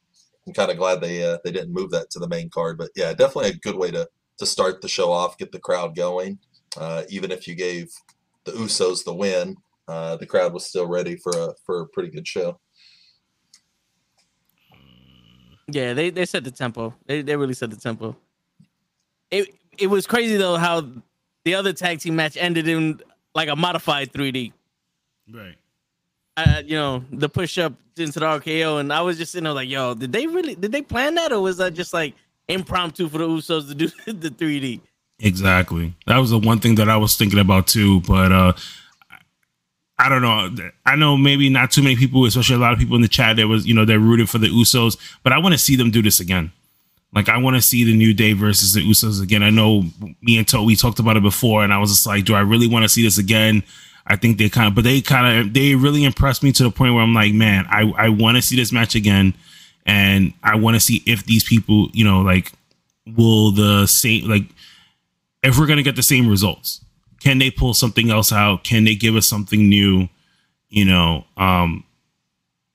I'm 0.47 0.53
kind 0.53 0.71
of 0.71 0.77
glad 0.77 1.01
they 1.01 1.25
uh, 1.25 1.39
they 1.45 1.53
didn't 1.53 1.73
move 1.73 1.91
that 1.91 2.11
to 2.11 2.19
the 2.19 2.29
main 2.29 2.51
card. 2.51 2.79
But 2.79 2.91
yeah, 2.97 3.13
definitely 3.13 3.51
a 3.51 3.55
good 3.55 3.77
way 3.77 3.91
to 3.91 4.09
to 4.39 4.47
start 4.47 4.81
the 4.81 4.89
show 4.89 5.13
off, 5.13 5.39
get 5.39 5.53
the 5.53 5.59
crowd 5.59 5.95
going. 5.95 6.39
Uh, 6.77 7.03
even 7.09 7.31
if 7.31 7.47
you 7.47 7.55
gave 7.55 7.91
the 8.45 8.53
Usos 8.53 9.05
the 9.05 9.15
win, 9.15 9.57
uh, 9.89 10.17
the 10.17 10.27
crowd 10.27 10.53
was 10.53 10.67
still 10.67 10.87
ready 10.87 11.17
for 11.17 11.33
a 11.33 11.55
for 11.65 11.83
a 11.83 11.87
pretty 11.89 12.11
good 12.11 12.27
show. 12.27 12.59
Yeah, 15.73 15.93
they, 15.93 16.11
they 16.11 16.27
set 16.27 16.45
the 16.45 16.51
tempo. 16.51 16.95
They 17.07 17.23
they 17.23 17.37
really 17.37 17.55
set 17.55 17.71
the 17.71 17.77
tempo. 17.77 18.17
It 19.31 19.55
it 19.79 19.87
was 19.87 20.07
crazy 20.07 20.37
though 20.37 20.57
how 20.57 20.89
the 21.45 21.55
other 21.55 21.73
tag 21.73 22.01
team 22.01 22.17
match 22.17 22.37
ended 22.37 22.69
in 22.69 23.01
like 23.35 23.49
a 23.49 23.57
modified 23.57 24.13
3D. 24.13 24.53
Right. 25.33 25.57
Uh, 26.37 26.63
you 26.65 26.77
know, 26.77 27.05
the 27.13 27.29
push 27.29 27.59
up 27.59 27.75
into 27.97 28.21
the 28.21 28.27
RKO, 28.27 28.81
and 28.81 28.93
I 28.93 29.03
was 29.03 29.19
just 29.19 29.33
sitting 29.33 29.45
there 29.45 29.53
like, 29.53 29.69
yo, 29.69 29.95
did 29.95 30.13
they 30.13 30.27
really 30.27 30.55
did 30.55 30.73
they 30.73 30.83
plan 30.83 31.15
that 31.17 31.33
or 31.33 31.41
was 31.41 31.59
that 31.59 31.75
just 31.75 31.93
like 31.93 32.15
impromptu 32.49 33.09
for 33.09 33.19
the 33.19 33.29
Usos 33.29 33.69
to 33.69 33.75
do 33.75 33.89
the 34.13 34.31
3D? 34.31 34.81
Exactly. 35.19 35.95
That 36.07 36.19
was 36.19 36.31
the 36.31 36.39
one 36.39 36.61
thing 36.61 36.77
that 36.77 36.89
I 36.89 36.97
was 36.97 37.17
thinking 37.17 37.39
about 37.39 37.67
too. 37.67 38.01
But 38.03 38.33
uh 38.33 38.53
I 39.99 40.09
don't 40.09 40.23
know. 40.23 40.49
I 40.87 40.97
know 40.97 41.19
maybe 41.19 41.51
not 41.51 41.71
too 41.71 41.83
many 41.83 41.95
people, 41.95 42.25
especially 42.25 42.57
a 42.57 42.59
lot 42.59 42.73
of 42.73 42.79
people 42.79 42.97
in 42.97 43.03
the 43.03 43.09
chat 43.09 43.37
that 43.37 43.49
was, 43.49 43.67
you 43.67 43.75
know, 43.75 43.85
they're 43.85 43.99
rooting 43.99 44.25
for 44.25 44.39
the 44.39 44.47
Usos, 44.47 44.97
but 45.23 45.35
I 45.35 45.39
want 45.39 45.53
to 45.53 45.59
see 45.59 45.77
them 45.77 45.91
do 45.91 46.01
this 46.01 46.21
again. 46.21 46.53
Like 47.13 47.29
I 47.29 47.37
want 47.37 47.57
to 47.57 47.63
see 47.63 47.85
the 47.85 47.95
New 47.95 48.15
Day 48.15 48.33
versus 48.33 48.73
the 48.73 48.81
Usos 48.81 49.23
again. 49.23 49.43
I 49.43 49.51
know 49.51 49.85
me 50.23 50.39
and 50.39 50.49
Toe 50.49 50.63
we 50.63 50.75
talked 50.75 51.01
about 51.01 51.19
it 51.19 51.23
before, 51.23 51.63
and 51.65 51.73
I 51.73 51.79
was 51.79 51.91
just 51.91 52.07
like, 52.07 52.25
do 52.25 52.35
I 52.35 52.41
really 52.41 52.69
want 52.69 52.85
to 52.85 52.89
see 52.89 53.03
this 53.03 53.19
again? 53.19 53.63
I 54.11 54.17
think 54.17 54.39
they 54.39 54.49
kind 54.49 54.69
of, 54.69 54.75
but 54.75 54.85
they 54.85 55.01
kind 55.01 55.39
of, 55.39 55.55
they 55.55 55.75
really 55.75 56.05
impressed 56.05 56.43
me 56.43 56.53
to 56.53 56.63
the 56.65 56.71
point 56.71 56.95
where 56.95 57.03
I'm 57.03 57.15
like, 57.15 57.33
man, 57.33 57.67
I 57.71 57.93
I 57.97 58.09
want 58.09 58.37
to 58.37 58.43
see 58.43 58.57
this 58.57 58.73
match 58.73 58.95
again, 58.95 59.35
and 59.87 60.33
I 60.43 60.57
want 60.57 60.75
to 60.75 60.81
see 60.81 61.03
if 61.07 61.25
these 61.25 61.45
people, 61.45 61.89
you 61.93 62.05
know, 62.05 62.21
like, 62.21 62.53
will 63.17 63.53
the 63.53 63.87
same, 63.87 64.29
like, 64.29 64.45
if 65.43 65.59
we're 65.59 65.67
gonna 65.67 65.83
get 65.83 65.97
the 65.97 66.03
same 66.03 66.29
results 66.29 66.81
can 67.21 67.39
they 67.39 67.51
pull 67.51 67.75
something 67.75 68.11
else 68.11 68.33
out? 68.33 68.65
Can 68.65 68.85
they 68.85 68.95
give 68.95 69.15
us 69.15 69.29
something 69.29 69.69
new? 69.69 70.09
You 70.69 70.87
know, 70.87 71.27
um, 71.37 71.85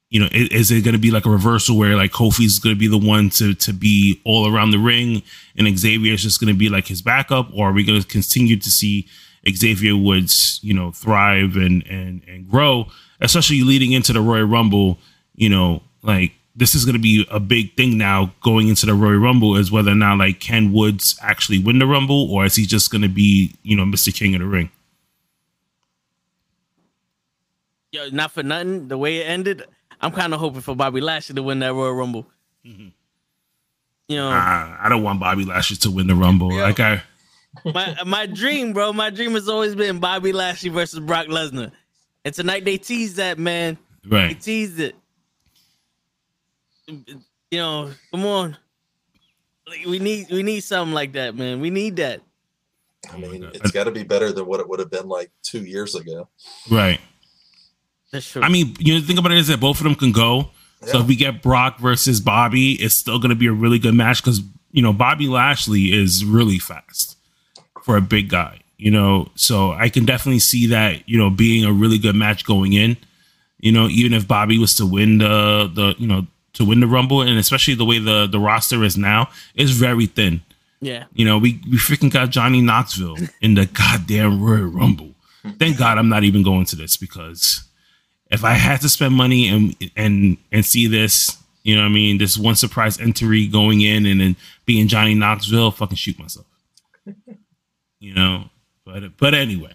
you 0.10 0.20
know, 0.20 0.28
is, 0.32 0.50
is 0.50 0.72
it 0.72 0.84
going 0.84 0.94
to 0.94 1.00
be 1.00 1.12
like 1.12 1.26
a 1.26 1.30
reversal 1.30 1.78
where 1.78 1.96
like 1.96 2.12
Kofi's 2.12 2.60
going 2.60 2.76
to 2.76 2.80
be 2.80 2.88
the 2.88 2.98
one 2.98 3.30
to 3.32 3.54
to 3.56 3.74
be 3.74 4.22
all 4.24 4.54
around 4.54 4.72
the 4.72 4.80
ring, 4.80 5.24
and 5.58 5.78
Xavier 5.78 6.14
is 6.14 6.22
just 6.22 6.40
going 6.40 6.54
to 6.54 6.58
be 6.58 6.70
like 6.70 6.88
his 6.88 7.02
backup, 7.02 7.50
or 7.54 7.70
are 7.70 7.74
we 7.74 7.84
going 7.84 8.02
to 8.02 8.08
continue 8.08 8.58
to 8.58 8.70
see 8.70 9.08
Xavier 9.50 9.96
Woods, 9.96 10.60
you 10.64 10.74
know, 10.74 10.92
thrive 10.92 11.56
and 11.56 11.86
and 11.88 12.22
and 12.28 12.50
grow, 12.50 12.88
especially 13.22 13.62
leading 13.62 13.92
into 13.92 14.14
the 14.14 14.22
Royal 14.22 14.46
Rumble, 14.46 14.98
you 15.36 15.50
know, 15.50 15.82
like 16.02 16.34
this 16.56 16.74
is 16.74 16.86
going 16.86 16.94
to 16.94 17.02
be 17.02 17.28
a 17.30 17.40
big 17.40 17.76
thing 17.76 17.98
now 17.98 18.34
going 18.42 18.70
into 18.70 18.86
the 18.86 18.94
Royal 18.94 19.18
Rumble 19.18 19.58
is 19.58 19.72
whether 19.72 19.92
or 19.92 19.96
not 19.96 20.18
like 20.18 20.40
Ken 20.40 20.72
Woods 20.72 21.18
actually 21.22 21.60
win 21.60 21.80
the 21.80 21.86
Rumble 21.86 22.32
or 22.32 22.46
is 22.46 22.56
he 22.56 22.66
just 22.66 22.92
going 22.92 23.02
to 23.02 23.10
be, 23.10 23.54
you 23.62 23.76
know, 23.76 23.84
Mr. 23.84 24.14
King 24.16 24.36
of 24.36 24.42
the 24.42 24.48
Ring? 24.48 24.70
Yo, 27.92 28.10
not 28.10 28.32
for 28.32 28.44
nothing. 28.44 28.88
The 28.88 28.98
way 28.98 29.18
it 29.18 29.26
ended, 29.26 29.64
I'm 30.02 30.12
kind 30.12 30.34
of 30.34 30.40
hoping 30.40 30.62
for 30.62 30.76
Bobby 30.76 31.02
Lashley 31.02 31.36
to 31.36 31.44
win 31.44 31.60
that 31.60 31.74
Royal 31.74 31.94
Rumble. 31.94 32.26
Mm-hmm. 32.66 32.88
You 34.08 34.18
know, 34.18 34.30
uh, 34.30 34.78
I 34.80 34.88
don't 34.88 35.04
want 35.04 35.20
Bobby 35.20 35.46
Lashley 35.46 35.78
to 35.78 35.92
win 35.92 36.08
the 36.08 36.16
Rumble. 36.16 36.54
Yo, 36.54 36.62
like 36.62 36.80
I, 36.80 37.02
my 37.64 37.96
my 38.06 38.26
dream, 38.26 38.74
bro, 38.74 38.94
my 38.94 39.10
dream 39.10 39.34
has 39.34 39.48
always 39.48 39.76
been 39.76 40.00
Bobby 40.00 40.32
Lashley 40.32 40.70
versus 40.70 41.00
Brock 41.00 41.28
Lesnar, 41.28 41.72
and 42.24 42.34
tonight 42.34 42.66
they 42.66 42.78
teased 42.78 43.18
that 43.18 43.38
man. 43.40 43.78
Right, 44.08 44.30
they 44.30 44.34
teased 44.36 44.80
it. 44.80 44.96
You 46.88 47.22
know, 47.54 47.92
come 48.12 48.26
on. 48.26 48.58
Like, 49.68 49.86
we 49.86 50.00
need 50.00 50.28
we 50.30 50.44
need 50.44 50.62
something 50.62 50.94
like 50.94 51.14
that, 51.14 51.36
man. 51.36 51.60
We 51.60 51.70
need 51.70 51.96
that. 51.98 52.22
I 53.12 53.18
mean, 53.18 53.44
it's 53.54 53.72
got 53.72 53.86
to 53.86 53.92
be 53.92 54.04
better 54.04 54.32
than 54.32 54.46
what 54.46 54.60
it 54.60 54.68
would 54.68 54.80
have 54.80 54.90
been 54.90 55.08
like 55.08 55.32
two 55.44 55.64
years 55.64 55.96
ago. 55.96 56.28
Right. 56.70 57.00
That's 58.12 58.28
true. 58.28 58.42
I 58.42 58.50
mean, 58.50 58.76
you 58.80 58.96
know, 58.96 59.06
think 59.06 59.20
about 59.20 59.32
it 59.32 59.38
is 59.38 59.48
that 59.48 59.60
both 59.60 59.78
of 59.78 59.84
them 59.84 59.96
can 59.96 60.12
go. 60.12 60.50
Yeah. 60.82 60.92
So 60.92 61.00
if 61.02 61.08
we 61.08 61.16
get 61.16 61.42
Brock 61.44 61.80
versus 61.80 62.20
Bobby, 62.20 62.74
it's 62.74 62.96
still 62.96 63.20
going 63.20 63.30
to 63.30 63.36
be 63.36 63.48
a 63.48 63.52
really 63.52 63.78
good 63.78 63.94
match 63.94 64.24
because 64.24 64.42
you 64.72 64.82
know 64.82 64.94
Bobby 64.94 65.28
Lashley 65.28 65.94
is 65.94 66.26
really 66.26 66.60
fast 66.60 67.15
for 67.86 67.96
a 67.96 68.02
big 68.02 68.30
guy. 68.30 68.60
You 68.78 68.92
know, 68.92 69.30
so 69.36 69.72
I 69.72 69.88
can 69.88 70.04
definitely 70.06 70.40
see 70.40 70.68
that 70.68 71.08
you 71.08 71.18
know 71.18 71.30
being 71.30 71.64
a 71.64 71.72
really 71.72 71.98
good 71.98 72.16
match 72.16 72.44
going 72.44 72.74
in. 72.74 72.98
You 73.60 73.72
know, 73.72 73.88
even 73.88 74.14
if 74.14 74.28
Bobby 74.28 74.58
was 74.58 74.76
to 74.76 74.86
win 74.86 75.20
the 75.20 75.72
the 75.74 75.96
you 75.98 76.08
know 76.08 76.28
to 76.54 76.66
win 76.66 76.82
the 76.82 76.88
Rumble, 76.88 77.22
and 77.22 77.38
especially 77.38 77.76
the 77.76 77.86
way 77.86 78.00
the 78.00 78.28
the 78.28 78.40
roster 78.40 78.84
is 78.84 78.98
now, 78.98 79.30
is 79.54 79.72
very 79.72 80.08
thin. 80.08 80.42
Yeah, 80.82 81.06
you 81.14 81.24
know, 81.24 81.38
we 81.38 81.62
we 81.72 81.78
freaking 81.78 82.12
got 82.12 82.32
Johnny 82.32 82.60
Knoxville 82.60 83.16
in 83.40 83.54
the 83.54 83.66
goddamn 83.66 84.44
Royal 84.44 84.66
Rumble. 84.66 85.12
Thank 85.58 85.78
God 85.78 85.98
I'm 85.98 86.10
not 86.10 86.24
even 86.24 86.44
going 86.44 86.66
to 86.66 86.76
this 86.76 86.98
because 86.98 87.64
if 88.32 88.44
I 88.44 88.54
had 88.54 88.82
to 88.82 88.90
spend 88.90 89.14
money 89.14 89.48
and 89.48 89.76
and 89.96 90.38
and 90.52 90.66
see 90.66 90.88
this, 90.88 91.38
you 91.64 91.76
know 91.76 91.84
what 91.84 91.90
I 91.90 91.94
mean, 91.94 92.18
this 92.18 92.38
one 92.38 92.56
surprise 92.56 93.00
entry 93.00 93.48
going 93.48 93.82
in 93.82 94.06
and 94.06 94.20
then 94.20 94.36
being 94.66 94.88
Johnny 94.88 95.16
Knoxville, 95.16 95.72
fucking 95.72 95.96
shoot 95.96 96.20
myself. 96.20 96.46
You 98.06 98.14
know, 98.14 98.44
but 98.86 99.18
but 99.18 99.34
anyway. 99.34 99.74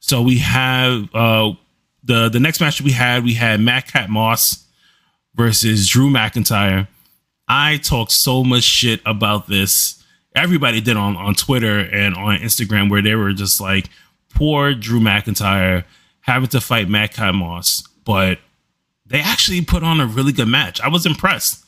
So 0.00 0.20
we 0.20 0.38
have 0.38 1.08
uh 1.14 1.52
the 2.04 2.28
the 2.28 2.38
next 2.38 2.60
match 2.60 2.82
we 2.82 2.92
had, 2.92 3.24
we 3.24 3.34
had 3.34 3.58
Madcap 3.58 4.10
Moss 4.10 4.66
versus 5.34 5.88
Drew 5.88 6.10
McIntyre. 6.10 6.86
I 7.48 7.78
talked 7.78 8.12
so 8.12 8.44
much 8.44 8.64
shit 8.64 9.00
about 9.06 9.48
this. 9.48 10.04
Everybody 10.36 10.82
did 10.82 10.98
on 10.98 11.16
on 11.16 11.34
Twitter 11.34 11.78
and 11.78 12.14
on 12.14 12.38
Instagram 12.38 12.90
where 12.90 13.00
they 13.00 13.14
were 13.14 13.32
just 13.32 13.62
like, 13.62 13.88
poor 14.34 14.74
Drew 14.74 15.00
McIntyre 15.00 15.84
having 16.20 16.50
to 16.50 16.60
fight 16.60 16.90
Madcap 16.90 17.34
Moss, 17.34 17.82
but 18.04 18.38
they 19.06 19.20
actually 19.20 19.62
put 19.62 19.82
on 19.82 20.00
a 20.00 20.06
really 20.06 20.32
good 20.32 20.48
match. 20.48 20.82
I 20.82 20.88
was 20.88 21.06
impressed. 21.06 21.64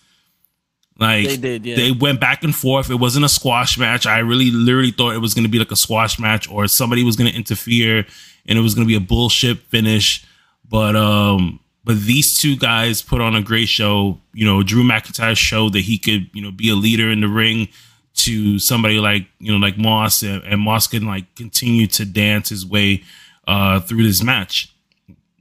Like 1.01 1.27
they 1.27 1.37
did, 1.39 1.67
yeah. 1.67 1.77
They 1.77 1.93
went 1.93 2.21
back 2.21 2.45
and 2.45 2.55
forth. 2.55 2.91
It 2.91 2.97
wasn't 2.97 3.25
a 3.25 3.29
squash 3.29 3.79
match. 3.79 4.07
I 4.07 4.19
really 4.19 4.51
literally 4.51 4.91
thought 4.91 5.15
it 5.15 5.19
was 5.19 5.33
going 5.33 5.45
to 5.45 5.51
be 5.51 5.59
like 5.59 5.71
a 5.71 5.77
squash 5.77 6.19
match 6.19 6.49
or 6.51 6.69
somebody 6.69 7.03
was 7.03 7.17
going 7.17 7.31
to 7.31 7.37
interfere 7.37 8.07
and 8.47 8.59
it 8.59 8.61
was 8.61 8.75
going 8.75 8.87
to 8.87 8.89
be 8.89 8.97
a 8.97 9.01
bullshit 9.01 9.59
finish. 9.61 10.25
But 10.69 10.95
um 10.97 11.59
but 11.85 12.03
these 12.03 12.39
two 12.39 12.57
guys 12.57 13.01
put 13.01 13.23
on 13.23 13.35
a 13.35 13.43
great 13.43 13.69
show. 13.69 14.21
You 14.35 14.45
know, 14.45 14.63
Drew 14.63 14.85
McIntyre 14.85 15.37
showed 15.37 15.73
that 15.73 15.81
he 15.81 15.99
could, 15.99 16.29
you 16.35 16.43
know, 16.43 16.51
be 16.51 16.69
a 16.69 16.75
leader 16.75 17.11
in 17.11 17.23
the 17.23 17.29
ring 17.29 17.69
to 18.17 18.59
somebody 18.59 18.99
like, 18.99 19.27
you 19.39 19.51
know, 19.51 19.59
like 19.59 19.79
Moss 19.79 20.23
and, 20.23 20.43
and 20.45 20.61
Moss 20.61 20.87
can 20.87 21.07
like 21.07 21.35
continue 21.35 21.87
to 21.89 22.05
dance 22.05 22.51
his 22.51 22.67
way 22.67 23.03
uh, 23.49 23.81
through 23.81 24.03
this 24.03 24.23
match. 24.23 24.75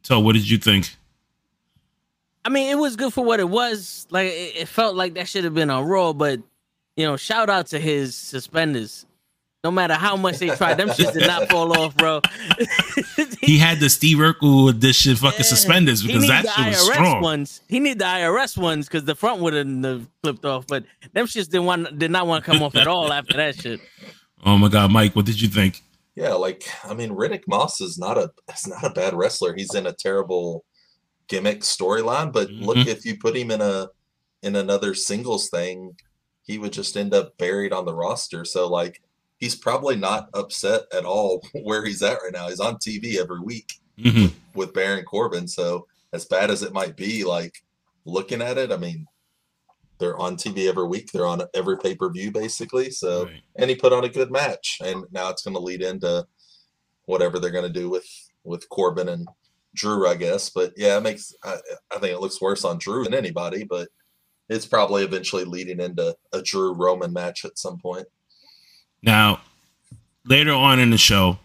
So, 0.03 0.19
what 0.21 0.33
did 0.33 0.49
you 0.49 0.57
think? 0.57 0.95
I 2.49 2.51
mean, 2.51 2.71
it 2.71 2.79
was 2.79 2.95
good 2.95 3.13
for 3.13 3.23
what 3.23 3.39
it 3.39 3.47
was. 3.47 4.07
Like, 4.09 4.29
it, 4.29 4.55
it 4.55 4.67
felt 4.67 4.95
like 4.95 5.13
that 5.13 5.27
should 5.27 5.43
have 5.43 5.53
been 5.53 5.69
on 5.69 5.85
Raw, 5.85 6.13
but 6.13 6.41
you 6.97 7.05
know, 7.05 7.15
shout 7.15 7.47
out 7.47 7.67
to 7.67 7.79
his 7.79 8.15
suspenders. 8.15 9.05
No 9.63 9.69
matter 9.69 9.93
how 9.93 10.15
much 10.15 10.39
they 10.39 10.49
tried, 10.49 10.77
them 10.77 10.91
shit 10.93 11.13
did 11.13 11.27
not 11.27 11.47
fall 11.51 11.77
off, 11.77 11.95
bro. 11.95 12.21
he 13.41 13.59
had 13.59 13.79
the 13.79 13.87
Steve 13.87 14.17
Urkel 14.17 14.71
edition 14.71 15.15
fucking 15.15 15.39
yeah. 15.39 15.45
suspenders 15.45 16.01
because 16.01 16.27
that 16.27 16.47
shit 16.47 16.67
was 16.67 16.91
strong. 16.91 17.21
Ones. 17.21 17.61
He 17.67 17.79
need 17.79 17.99
the 17.99 18.05
IRS 18.05 18.57
ones 18.57 18.87
because 18.87 19.03
the 19.03 19.15
front 19.15 19.41
would 19.41 19.53
have 19.53 20.07
flipped 20.23 20.43
off, 20.43 20.65
but 20.65 20.85
them 21.13 21.27
shits 21.27 21.49
didn't 21.49 21.65
want 21.65 21.99
did 21.99 22.09
not 22.09 22.25
want 22.25 22.43
to 22.43 22.51
come 22.51 22.63
off 22.63 22.75
at 22.75 22.87
all 22.87 23.13
after 23.13 23.37
that 23.37 23.61
shit. 23.61 23.79
Oh 24.43 24.57
my 24.57 24.69
god, 24.69 24.91
Mike, 24.91 25.15
what 25.15 25.25
did 25.25 25.39
you 25.39 25.49
think? 25.49 25.83
Yeah, 26.15 26.33
like 26.33 26.67
I 26.83 26.95
mean, 26.95 27.11
Riddick 27.11 27.43
Moss 27.47 27.79
is 27.79 27.99
not 27.99 28.17
a 28.17 28.31
is 28.51 28.65
not 28.65 28.83
a 28.83 28.89
bad 28.89 29.13
wrestler. 29.13 29.53
He's 29.53 29.75
in 29.75 29.85
a 29.85 29.93
terrible 29.93 30.63
gimmick 31.29 31.61
storyline, 31.61 32.33
but 32.33 32.49
mm-hmm. 32.49 32.65
look, 32.65 32.87
if 32.87 33.05
you 33.05 33.17
put 33.17 33.37
him 33.37 33.51
in 33.51 33.61
a 33.61 33.87
in 34.41 34.55
another 34.55 34.93
singles 34.93 35.49
thing, 35.49 35.95
he 36.43 36.57
would 36.57 36.73
just 36.73 36.97
end 36.97 37.13
up 37.13 37.37
buried 37.37 37.71
on 37.71 37.85
the 37.85 37.93
roster. 37.93 38.43
So 38.43 38.67
like, 38.67 39.01
he's 39.37 39.55
probably 39.55 39.95
not 39.95 40.29
upset 40.33 40.81
at 40.93 41.05
all 41.05 41.41
where 41.63 41.85
he's 41.85 42.03
at 42.03 42.19
right 42.23 42.33
now. 42.33 42.49
He's 42.49 42.59
on 42.59 42.75
TV 42.75 43.17
every 43.17 43.39
week 43.39 43.71
mm-hmm. 43.97 44.35
with, 44.55 44.73
Baron 44.73 45.05
Corbin. 45.05 45.47
So 45.47 45.87
as 46.13 46.25
bad 46.25 46.49
as 46.49 46.63
it 46.63 46.73
might 46.73 46.97
be, 46.97 47.23
like 47.23 47.53
looking 48.05 48.41
at 48.41 48.57
it, 48.57 48.71
I 48.71 48.77
mean, 48.77 49.05
they're 49.99 50.17
on 50.17 50.37
TV 50.37 50.69
every 50.69 50.87
week. 50.87 51.11
They're 51.11 51.27
on 51.27 51.43
every 51.53 51.77
pay 51.77 51.93
per 51.93 52.09
view 52.09 52.31
basically. 52.31 52.89
So, 52.89 53.25
right. 53.25 53.41
and 53.57 53.69
he 53.69 53.75
put 53.75 53.91
on 53.91 54.05
a 54.05 54.09
good 54.09 54.31
match, 54.31 54.79
and 54.81 55.03
now 55.11 55.29
it's 55.29 55.43
going 55.43 55.55
to 55.55 55.59
lead 55.61 55.81
into 55.81 56.25
whatever 57.05 57.37
they're 57.37 57.51
going 57.51 57.71
to 57.71 57.79
do 57.79 57.89
with 57.89 58.07
with 58.45 58.67
Corbin 58.69 59.09
and 59.09 59.27
Drew, 59.75 60.07
I 60.07 60.15
guess. 60.15 60.49
But 60.49 60.73
yeah, 60.77 60.97
it 60.97 61.01
makes 61.01 61.33
I, 61.43 61.57
I 61.91 61.99
think 61.99 62.13
it 62.13 62.21
looks 62.21 62.41
worse 62.41 62.65
on 62.65 62.77
Drew 62.77 63.03
than 63.03 63.13
anybody, 63.13 63.63
but 63.63 63.89
it's 64.49 64.65
probably 64.65 65.03
eventually 65.03 65.45
leading 65.45 65.79
into 65.79 66.15
a 66.33 66.41
Drew 66.41 66.73
Roman 66.73 67.13
match 67.13 67.45
at 67.45 67.57
some 67.57 67.77
point. 67.79 68.07
Now, 69.01 69.41
later 70.25 70.51
on 70.51 70.79
in 70.79 70.89
the 70.89 70.97
show, 70.97 71.37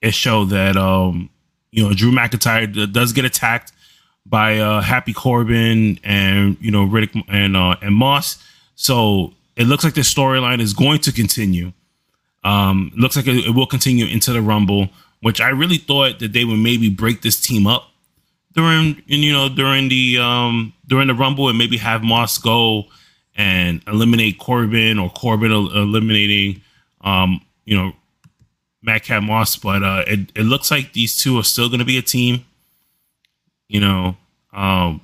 it 0.00 0.14
showed 0.14 0.46
that 0.46 0.76
um, 0.76 1.30
you 1.70 1.82
know 1.82 1.94
Drew 1.94 2.12
McIntyre 2.12 2.92
does 2.92 3.12
get 3.12 3.24
attacked 3.24 3.72
by 4.24 4.58
uh, 4.58 4.80
Happy 4.80 5.12
Corbin 5.12 6.00
and 6.02 6.56
you 6.60 6.70
know 6.70 6.86
Riddick 6.86 7.24
and 7.28 7.56
uh, 7.56 7.76
and 7.82 7.94
Moss. 7.94 8.42
So 8.74 9.34
it 9.56 9.64
looks 9.64 9.84
like 9.84 9.94
the 9.94 10.02
storyline 10.02 10.60
is 10.60 10.74
going 10.74 11.00
to 11.00 11.12
continue. 11.12 11.72
Um, 12.44 12.92
looks 12.96 13.16
like 13.16 13.26
it, 13.26 13.46
it, 13.46 13.54
will 13.54 13.66
continue 13.66 14.06
into 14.06 14.32
the 14.32 14.40
Rumble, 14.40 14.88
which 15.26 15.40
I 15.40 15.48
really 15.48 15.78
thought 15.78 16.20
that 16.20 16.32
they 16.32 16.44
would 16.44 16.58
maybe 16.58 16.88
break 16.88 17.22
this 17.22 17.40
team 17.40 17.66
up 17.66 17.90
during 18.52 19.02
you 19.06 19.32
know 19.32 19.48
during 19.48 19.88
the 19.88 20.18
um, 20.18 20.72
during 20.86 21.08
the 21.08 21.14
Rumble 21.14 21.48
and 21.48 21.58
maybe 21.58 21.76
have 21.78 22.02
Moss 22.02 22.38
go 22.38 22.84
and 23.36 23.82
eliminate 23.86 24.38
Corbin 24.38 24.98
or 24.98 25.10
Corbin 25.10 25.52
eliminating 25.52 26.62
um, 27.00 27.40
you 27.64 27.76
know 27.76 27.92
Matt 28.82 29.02
Madcap 29.08 29.22
Moss. 29.22 29.56
But 29.56 29.82
uh, 29.82 30.04
it, 30.06 30.32
it 30.34 30.44
looks 30.44 30.70
like 30.70 30.92
these 30.92 31.16
two 31.16 31.38
are 31.38 31.44
still 31.44 31.68
going 31.68 31.80
to 31.80 31.84
be 31.84 31.98
a 31.98 32.02
team 32.02 32.44
you 33.68 33.80
know, 33.80 34.16
um, 34.52 35.00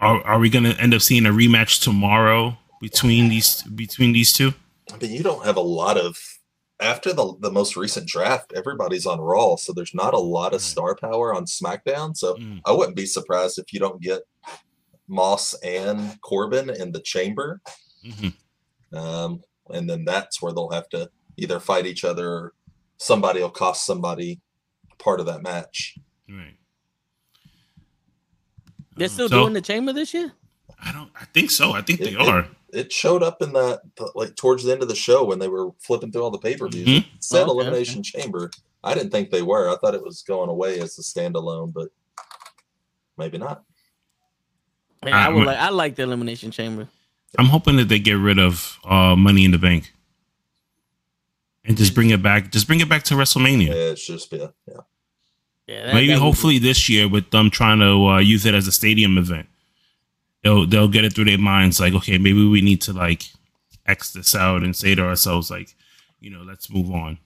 are 0.00 0.24
are 0.24 0.38
we 0.38 0.50
going 0.50 0.64
to 0.64 0.78
end 0.80 0.94
up 0.94 1.02
seeing 1.02 1.26
a 1.26 1.30
rematch 1.30 1.82
tomorrow 1.82 2.56
between 2.80 3.28
these 3.28 3.62
between 3.62 4.12
these 4.12 4.32
two? 4.32 4.54
I 4.92 4.96
mean, 4.96 5.12
you 5.12 5.22
don't 5.22 5.44
have 5.44 5.56
a 5.56 5.62
lot 5.62 5.96
of 5.98 6.37
after 6.80 7.12
the 7.12 7.34
the 7.40 7.50
most 7.50 7.76
recent 7.76 8.06
draft. 8.06 8.52
Everybody's 8.54 9.06
on 9.06 9.20
Raw, 9.20 9.56
so 9.56 9.72
there's 9.72 9.94
not 9.94 10.14
a 10.14 10.18
lot 10.18 10.54
of 10.54 10.60
star 10.60 10.94
power 10.94 11.34
on 11.34 11.44
SmackDown. 11.44 12.16
So 12.16 12.34
mm. 12.34 12.60
I 12.64 12.72
wouldn't 12.72 12.96
be 12.96 13.06
surprised 13.06 13.58
if 13.58 13.72
you 13.72 13.80
don't 13.80 14.00
get 14.00 14.22
Moss 15.08 15.54
and 15.62 16.20
Corbin 16.20 16.70
in 16.70 16.92
the 16.92 17.00
Chamber. 17.00 17.60
Mm-hmm. 18.04 18.96
Um, 18.96 19.42
and 19.70 19.88
then 19.88 20.04
that's 20.04 20.40
where 20.40 20.52
they'll 20.52 20.70
have 20.70 20.88
to 20.90 21.10
either 21.36 21.60
fight 21.60 21.86
each 21.86 22.04
other 22.04 22.28
or 22.28 22.54
somebody 22.96 23.40
will 23.40 23.50
cost 23.50 23.86
somebody 23.86 24.40
part 24.98 25.20
of 25.20 25.26
that 25.26 25.42
match. 25.42 25.96
Right. 26.28 26.56
They're 28.96 29.08
still 29.08 29.28
so, 29.28 29.42
doing 29.42 29.52
the 29.52 29.60
chamber 29.60 29.92
this 29.92 30.12
year. 30.12 30.32
I 30.82 30.92
don't. 30.92 31.10
I 31.14 31.24
think 31.26 31.50
so. 31.50 31.72
I 31.72 31.82
think 31.82 32.00
it, 32.00 32.04
they 32.04 32.16
are. 32.16 32.40
It, 32.40 32.46
it, 32.72 32.92
showed 32.92 33.22
up 33.22 33.40
in 33.42 33.52
that 33.54 33.80
like 34.14 34.36
towards 34.36 34.64
the 34.64 34.72
end 34.72 34.82
of 34.82 34.88
the 34.88 34.94
show 34.94 35.24
when 35.24 35.38
they 35.38 35.48
were 35.48 35.70
flipping 35.78 36.12
through 36.12 36.22
all 36.22 36.30
the 36.30 36.38
pay 36.38 36.56
per 36.56 36.68
views. 36.68 36.86
Mm-hmm. 36.88 37.08
Said 37.20 37.42
okay, 37.42 37.50
elimination 37.50 38.00
okay. 38.00 38.20
chamber. 38.22 38.50
I 38.84 38.94
didn't 38.94 39.10
think 39.10 39.30
they 39.30 39.42
were. 39.42 39.68
I 39.68 39.76
thought 39.76 39.94
it 39.94 40.02
was 40.04 40.22
going 40.22 40.48
away 40.48 40.80
as 40.80 40.98
a 40.98 41.02
standalone, 41.02 41.72
but 41.72 41.88
maybe 43.16 43.38
not. 43.38 43.64
Man, 45.04 45.14
I, 45.14 45.26
I- 45.26 45.28
would 45.28 45.46
like. 45.46 45.58
I 45.58 45.68
like 45.70 45.94
the 45.96 46.02
elimination 46.04 46.50
chamber. 46.50 46.88
I'm 47.38 47.46
hoping 47.46 47.76
that 47.76 47.88
they 47.88 47.98
get 47.98 48.14
rid 48.14 48.38
of 48.38 48.78
uh, 48.84 49.14
Money 49.14 49.44
in 49.44 49.50
the 49.50 49.58
Bank 49.58 49.92
and 51.64 51.76
just 51.76 51.94
bring 51.94 52.10
it 52.10 52.22
back. 52.22 52.50
Just 52.50 52.66
bring 52.66 52.80
it 52.80 52.88
back 52.88 53.02
to 53.04 53.14
WrestleMania. 53.14 53.68
Yeah, 53.68 53.74
it's 53.74 54.06
just 54.06 54.32
yeah, 54.32 54.46
yeah. 54.66 54.74
Yeah, 55.66 55.86
that- 55.86 55.94
Maybe 55.94 56.06
that 56.06 56.14
would 56.14 56.18
be- 56.20 56.20
hopefully 56.24 56.58
this 56.58 56.88
year 56.88 57.06
with 57.08 57.30
them 57.30 57.50
trying 57.50 57.80
to 57.80 58.06
uh, 58.08 58.18
use 58.18 58.46
it 58.46 58.54
as 58.54 58.66
a 58.66 58.72
stadium 58.72 59.18
event, 59.18 59.46
they'll 60.42 60.66
they'll 60.66 60.88
get 60.88 61.04
it 61.04 61.14
through 61.14 61.26
their 61.26 61.38
minds 61.38 61.80
like, 61.80 61.94
okay, 61.94 62.18
maybe 62.18 62.46
we 62.46 62.60
need 62.60 62.80
to 62.82 62.92
like 62.92 63.24
X 63.86 64.12
this 64.12 64.34
out 64.34 64.62
and 64.62 64.76
say 64.76 64.94
to 64.94 65.02
ourselves 65.02 65.50
like, 65.50 65.74
you 66.20 66.30
know, 66.30 66.42
let's 66.42 66.70
move 66.70 66.90
on. 66.90 67.18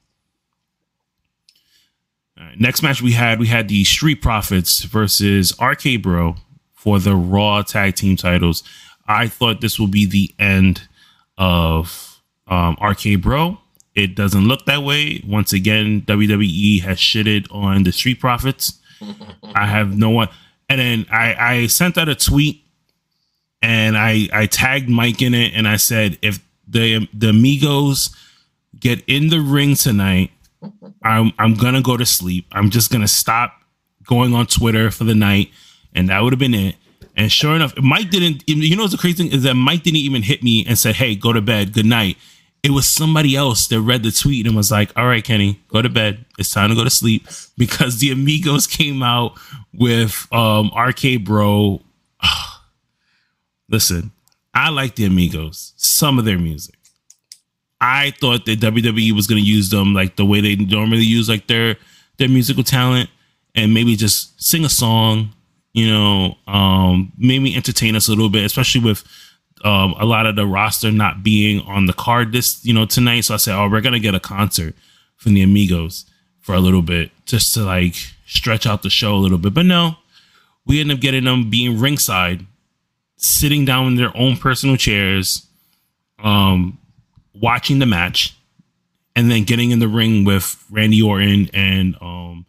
All 2.38 2.44
right, 2.44 2.58
next 2.58 2.82
match 2.82 3.02
we 3.02 3.12
had 3.12 3.38
we 3.38 3.46
had 3.46 3.68
the 3.68 3.84
Street 3.84 4.22
Profits 4.22 4.82
versus 4.84 5.52
RK 5.60 6.02
Bro 6.02 6.36
for 6.72 6.98
the 6.98 7.14
Raw 7.14 7.62
Tag 7.62 7.94
Team 7.94 8.16
titles. 8.16 8.62
I 9.06 9.28
thought 9.28 9.60
this 9.60 9.78
will 9.78 9.88
be 9.88 10.06
the 10.06 10.30
end 10.38 10.88
of 11.36 12.20
um, 12.46 12.76
RK 12.80 13.20
Bro. 13.20 13.58
It 13.94 14.14
doesn't 14.14 14.48
look 14.48 14.64
that 14.64 14.82
way. 14.82 15.22
Once 15.26 15.52
again, 15.52 16.02
WWE 16.02 16.80
has 16.80 16.98
shitted 16.98 17.46
on 17.54 17.82
the 17.82 17.92
Street 17.92 18.20
Profits. 18.20 18.80
I 19.54 19.66
have 19.66 19.96
no 19.96 20.10
one. 20.10 20.28
And 20.68 20.80
then 20.80 21.06
I, 21.10 21.34
I 21.38 21.66
sent 21.66 21.98
out 21.98 22.08
a 22.08 22.14
tweet 22.14 22.61
and 23.62 23.96
I, 23.96 24.28
I 24.32 24.46
tagged 24.46 24.88
Mike 24.88 25.22
in 25.22 25.34
it 25.34 25.54
and 25.54 25.68
I 25.68 25.76
said, 25.76 26.18
if 26.20 26.40
the 26.66 27.08
the 27.12 27.32
Migos 27.32 28.14
get 28.78 29.02
in 29.06 29.28
the 29.28 29.40
ring 29.40 29.74
tonight, 29.74 30.30
I'm 31.02 31.32
I'm 31.38 31.54
gonna 31.54 31.82
go 31.82 31.96
to 31.96 32.06
sleep. 32.06 32.46
I'm 32.52 32.70
just 32.70 32.90
gonna 32.90 33.08
stop 33.08 33.54
going 34.04 34.34
on 34.34 34.46
Twitter 34.46 34.90
for 34.90 35.04
the 35.04 35.14
night, 35.14 35.50
and 35.94 36.08
that 36.08 36.20
would 36.20 36.32
have 36.32 36.40
been 36.40 36.54
it. 36.54 36.76
And 37.16 37.30
sure 37.30 37.54
enough, 37.54 37.74
Mike 37.78 38.10
didn't. 38.10 38.44
You 38.48 38.76
know 38.76 38.82
what's 38.82 38.92
the 38.92 38.98
crazy 38.98 39.22
thing 39.22 39.32
is 39.32 39.42
that 39.42 39.54
Mike 39.54 39.82
didn't 39.82 39.98
even 39.98 40.22
hit 40.22 40.42
me 40.42 40.64
and 40.66 40.78
said, 40.78 40.96
"Hey, 40.96 41.14
go 41.14 41.32
to 41.32 41.40
bed. 41.40 41.72
Good 41.72 41.86
night." 41.86 42.16
It 42.62 42.70
was 42.70 42.86
somebody 42.86 43.34
else 43.34 43.66
that 43.68 43.80
read 43.80 44.04
the 44.04 44.12
tweet 44.12 44.46
and 44.46 44.54
was 44.56 44.70
like, 44.70 44.92
"All 44.96 45.06
right, 45.06 45.22
Kenny, 45.22 45.60
go 45.68 45.82
to 45.82 45.88
bed. 45.88 46.24
It's 46.38 46.50
time 46.50 46.70
to 46.70 46.76
go 46.76 46.84
to 46.84 46.90
sleep." 46.90 47.26
Because 47.58 47.98
the 47.98 48.14
Migos 48.14 48.68
came 48.78 49.02
out 49.02 49.38
with 49.74 50.26
um, 50.32 50.70
RK 50.76 51.24
Bro. 51.24 51.82
Listen, 53.72 54.12
I 54.52 54.68
like 54.68 54.96
the 54.96 55.08
Migos. 55.08 55.72
Some 55.76 56.18
of 56.18 56.26
their 56.26 56.38
music. 56.38 56.76
I 57.80 58.12
thought 58.20 58.44
that 58.44 58.60
WWE 58.60 59.12
was 59.12 59.26
going 59.26 59.42
to 59.42 59.48
use 59.48 59.70
them 59.70 59.94
like 59.94 60.14
the 60.16 60.26
way 60.26 60.40
they 60.40 60.54
normally 60.54 61.02
use 61.02 61.28
like 61.28 61.48
their 61.48 61.76
their 62.18 62.28
musical 62.28 62.62
talent, 62.62 63.10
and 63.54 63.74
maybe 63.74 63.96
just 63.96 64.40
sing 64.40 64.64
a 64.64 64.68
song, 64.68 65.32
you 65.72 65.90
know, 65.90 66.36
um, 66.46 67.12
maybe 67.18 67.56
entertain 67.56 67.96
us 67.96 68.06
a 68.06 68.10
little 68.10 68.28
bit, 68.28 68.44
especially 68.44 68.82
with 68.82 69.02
um, 69.64 69.94
a 69.98 70.04
lot 70.04 70.26
of 70.26 70.36
the 70.36 70.46
roster 70.46 70.92
not 70.92 71.22
being 71.22 71.60
on 71.62 71.86
the 71.86 71.92
card 71.92 72.32
this 72.32 72.64
you 72.64 72.74
know 72.74 72.84
tonight. 72.84 73.22
So 73.22 73.34
I 73.34 73.38
said, 73.38 73.56
oh, 73.56 73.68
we're 73.68 73.80
gonna 73.80 73.98
get 73.98 74.14
a 74.14 74.20
concert 74.20 74.76
from 75.16 75.34
the 75.34 75.44
Migos 75.46 76.04
for 76.40 76.54
a 76.54 76.60
little 76.60 76.82
bit, 76.82 77.10
just 77.24 77.54
to 77.54 77.64
like 77.64 77.94
stretch 78.26 78.66
out 78.66 78.82
the 78.82 78.90
show 78.90 79.14
a 79.14 79.18
little 79.18 79.38
bit. 79.38 79.54
But 79.54 79.64
no, 79.64 79.96
we 80.66 80.80
end 80.80 80.92
up 80.92 81.00
getting 81.00 81.24
them 81.24 81.48
being 81.50 81.80
ringside, 81.80 82.46
sitting 83.22 83.64
down 83.64 83.86
in 83.86 83.94
their 83.94 84.14
own 84.16 84.36
personal 84.36 84.76
chairs, 84.76 85.46
um, 86.22 86.78
watching 87.32 87.78
the 87.78 87.86
match, 87.86 88.36
and 89.16 89.30
then 89.30 89.44
getting 89.44 89.70
in 89.70 89.78
the 89.78 89.88
ring 89.88 90.24
with 90.24 90.62
Randy 90.70 91.00
Orton 91.00 91.48
and 91.54 91.96
um, 92.00 92.46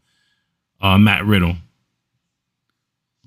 uh, 0.82 0.98
Matt 0.98 1.25
Riddle. 1.25 1.56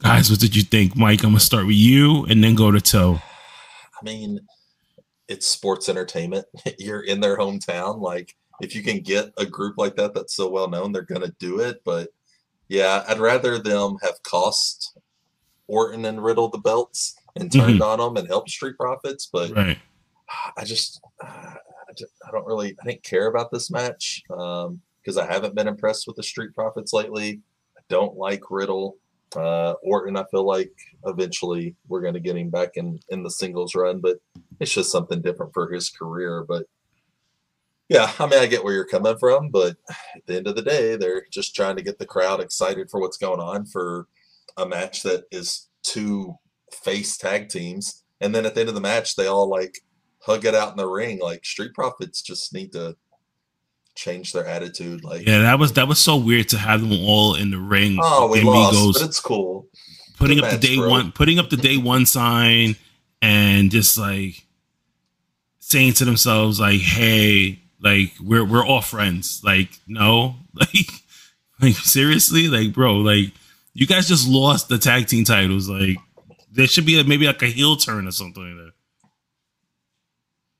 Guys, 0.01 0.29
what 0.29 0.41
did 0.41 0.55
you 0.55 0.63
think, 0.63 0.97
Mike? 0.97 1.23
I'm 1.23 1.31
gonna 1.31 1.41
start 1.41 1.67
with 1.67 1.77
you 1.77 2.27
and 2.27 2.45
then 2.45 2.55
go 2.55 2.71
to 2.71 2.81
Toe. 2.81 3.19
I 3.99 4.05
mean, 4.05 4.41
it's 5.29 5.47
sports 5.47 5.89
entertainment. 5.89 6.47
You're 6.79 7.03
in 7.03 7.21
their 7.21 7.39
hometown. 7.39 8.01
Like, 8.01 8.37
if 8.61 8.75
you 8.75 8.83
can 8.83 9.01
get 9.01 9.33
a 9.39 9.47
group 9.47 9.79
like 9.79 9.97
that 9.97 10.15
that's 10.15 10.35
so 10.35 10.49
well 10.51 10.69
known, 10.69 10.93
they're 10.93 11.03
gonna 11.03 11.33
do 11.39 11.61
it. 11.61 11.81
But 11.85 12.11
yeah, 12.69 13.05
I'd 13.09 13.21
rather 13.21 13.59
them 13.59 13.97
have 14.03 14.23
cost 14.23 14.99
Orton 15.69 16.05
and 16.05 16.23
Riddle 16.23 16.49
the 16.49 16.59
belts 16.59 17.17
and 17.37 17.53
turned 17.53 17.83
on 17.83 17.99
them 17.99 18.17
and 18.17 18.29
helped 18.29 18.51
Street 18.51 18.77
Profits. 18.79 19.29
But 19.33 19.51
Right. 19.55 19.79
I 20.57 20.65
just, 20.65 21.01
I 21.23 21.93
just, 21.97 22.13
I 22.27 22.31
don't 22.33 22.47
really, 22.47 22.75
I 22.81 22.85
didn't 22.85 23.05
care 23.05 23.29
about 23.29 23.51
this 23.53 23.71
match 23.71 24.23
because 24.27 25.17
I 25.17 25.31
haven't 25.31 25.55
been 25.55 25.69
impressed 25.69 26.07
with 26.07 26.17
the 26.17 26.23
Street 26.23 26.55
Profits 26.55 26.93
lately. 26.93 27.41
I 27.77 27.81
don't 27.89 28.17
like 28.17 28.51
Riddle. 28.51 28.97
Uh, 29.35 29.75
Orton, 29.83 30.17
I 30.17 30.25
feel 30.31 30.47
like 30.47 30.73
eventually 31.05 31.75
we're 31.89 32.01
going 32.01 32.15
to 32.15 32.21
get 32.21 32.37
him 32.37 32.49
back 32.49 32.71
in 32.77 32.99
in 33.11 33.23
the 33.23 33.31
singles 33.31 33.75
run, 33.75 34.01
but 34.01 34.19
it's 34.61 34.73
just 34.73 34.91
something 34.91 35.21
different 35.21 35.53
for 35.53 35.71
his 35.71 35.91
career. 35.91 36.45
But 36.49 36.65
yeah, 37.89 38.11
I 38.19 38.27
mean, 38.27 38.39
I 38.39 38.47
get 38.47 38.65
where 38.65 38.73
you're 38.75 38.87
coming 38.87 39.19
from, 39.19 39.51
but 39.51 39.77
at 39.91 40.27
the 40.27 40.37
end 40.37 40.47
of 40.47 40.57
the 40.57 40.63
day, 40.63 40.97
they're 40.97 41.27
just 41.31 41.55
trying 41.55 41.77
to 41.77 41.83
get 41.83 41.99
the 41.99 42.07
crowd 42.07 42.41
excited 42.41 42.91
for 42.91 43.01
what's 43.01 43.17
going 43.17 43.41
on 43.41 43.67
for 43.67 44.07
a 44.57 44.67
match 44.67 45.03
that 45.03 45.25
is 45.31 45.69
two 45.83 46.35
face 46.73 47.17
tag 47.17 47.49
teams, 47.49 48.05
and 48.21 48.35
then 48.35 48.47
at 48.47 48.55
the 48.55 48.61
end 48.61 48.69
of 48.69 48.75
the 48.75 48.81
match, 48.81 49.17
they 49.17 49.27
all 49.27 49.49
like 49.49 49.79
hug 50.21 50.45
it 50.45 50.55
out 50.55 50.71
in 50.71 50.77
the 50.77 50.89
ring. 50.89 51.21
Like 51.21 51.45
Street 51.45 51.75
Profits 51.75 52.23
just 52.23 52.53
need 52.53 52.73
to 52.73 52.97
change 53.97 54.33
their 54.33 54.47
attitude. 54.47 55.03
Like, 55.03 55.27
Yeah, 55.27 55.41
that 55.41 55.59
was 55.59 55.73
that 55.73 55.89
was 55.89 55.99
so 55.99 56.17
weird 56.17 56.49
to 56.51 56.59
have 56.59 56.81
them 56.81 56.93
all 56.93 57.35
in 57.35 57.51
the 57.51 57.59
ring. 57.59 57.99
oh, 58.01 58.31
we 58.31 58.43
lost, 58.43 58.95
but 58.95 59.09
it's 59.09 59.21
cool. 59.21 59.67
putting 60.19 60.39
good 60.39 60.45
up 60.45 60.51
the 60.53 60.67
day 60.67 60.77
bro. 60.77 60.89
one, 60.89 61.13
putting 61.13 61.39
up 61.39 61.51
the 61.51 61.57
day 61.57 61.77
one 61.77 62.07
sign, 62.07 62.77
and 63.21 63.71
just 63.71 63.99
like 63.99 64.47
saying 65.59 65.95
to 65.95 66.05
themselves, 66.05 66.61
like, 66.61 66.81
"Hey, 66.81 67.61
like 67.81 68.13
we're 68.23 68.45
we're 68.45 68.65
all 68.65 68.83
friends." 68.83 69.41
Like, 69.43 69.71
no, 69.89 70.37
like, 70.55 70.91
like 71.61 71.75
seriously, 71.75 72.49
like, 72.49 72.73
bro, 72.73 72.97
like 72.97 73.33
you 73.75 73.87
guys 73.87 74.07
just 74.09 74.29
lost 74.29 74.69
the 74.69 74.79
tag 74.79 75.07
team 75.07 75.25
titles. 75.25 75.69
Like, 75.69 75.97
there 76.57 76.67
should 76.67 76.87
be 76.87 76.99
a, 76.99 77.05
maybe 77.05 77.27
like 77.27 77.43
a 77.43 77.47
heel 77.47 77.77
turn 77.77 78.07
or 78.09 78.13
something 78.13 78.43
like 78.43 78.67
that. 78.67 78.73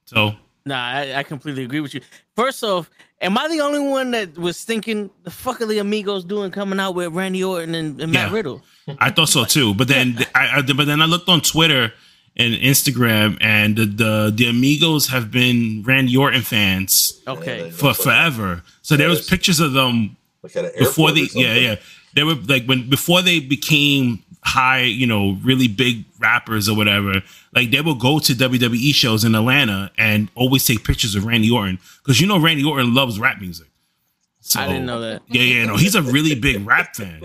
So 0.07 0.35
Nah, 0.65 0.85
I, 0.85 1.15
I 1.19 1.23
completely 1.23 1.63
agree 1.63 1.81
with 1.81 1.95
you. 1.95 2.01
First 2.35 2.65
off, 2.65 2.91
am 3.21 3.39
I 3.39 3.47
the 3.47 3.61
only 3.61 3.79
one 3.79 4.11
that 4.11 4.37
was 4.37 4.65
thinking 4.65 5.11
the 5.23 5.31
fuck 5.31 5.61
are 5.61 5.67
the 5.67 5.79
Migos 5.79 6.27
doing 6.27 6.51
coming 6.51 6.81
out 6.81 6.97
with 6.97 7.13
Randy 7.13 7.45
Orton 7.45 7.75
and, 7.77 8.01
and 8.01 8.13
Matt 8.13 8.33
Riddle? 8.33 8.63
I 8.99 9.11
thought 9.11 9.29
so 9.29 9.45
too. 9.45 9.75
But 9.75 9.87
then 9.87 10.19
I, 10.35 10.59
I 10.59 10.63
but 10.63 10.87
then 10.87 11.01
I 11.01 11.05
looked 11.07 11.29
on 11.29 11.41
Twitter 11.41 11.93
and 12.37 12.53
Instagram, 12.55 13.39
and 13.41 13.77
the 13.77 13.87
the, 13.87 14.33
the 14.35 14.45
Migos 14.53 15.09
have 15.11 15.31
been 15.31 15.85
Randy 15.87 16.17
Orton 16.17 16.43
fans 16.43 17.23
Okay. 17.29 17.71
for 17.71 17.95
forever. 17.95 18.63
So 18.83 18.97
there 18.97 19.09
was 19.09 19.27
pictures 19.27 19.61
of 19.61 19.73
them 19.73 20.17
Like 20.43 20.53
before 20.53 21.11
airport 21.11 21.15
they 21.15 21.29
yeah 21.41 21.55
yeah 21.55 21.77
they 22.15 22.25
were 22.25 22.35
like 22.35 22.67
when 22.67 22.91
before 22.91 23.23
they 23.23 23.39
became 23.39 24.25
high 24.47 24.83
you 24.83 25.07
know 25.07 25.37
really 25.43 25.67
big 25.67 26.05
rappers 26.21 26.69
or 26.69 26.77
whatever 26.77 27.21
like 27.53 27.73
they 27.73 27.81
will 27.81 27.97
go 27.97 28.21
to 28.21 28.33
WWE 28.33 28.95
shows 28.95 29.25
in 29.25 29.35
Atlanta 29.35 29.91
and 29.99 30.29
always 30.37 30.65
take 30.65 30.85
pictures 30.85 31.17
of 31.17 31.27
Randy 31.27 31.51
Orton 31.51 31.81
because 32.03 32.21
you 32.21 32.27
know 32.27 32.39
Randy 32.39 32.65
Orton 32.65 32.95
loves 32.95 33.19
rap 33.19 33.41
music. 33.41 33.67
So, 34.41 34.61
I 34.61 34.69
didn't 34.69 34.87
know 34.87 35.01
that. 35.01 35.23
Yeah, 35.27 35.43
yeah, 35.43 35.67
no, 35.67 35.77
he's 35.77 35.97
a 35.97 36.03
really 36.03 36.37
big 36.37 36.65
rap 36.65 36.95
fan. 36.95 37.23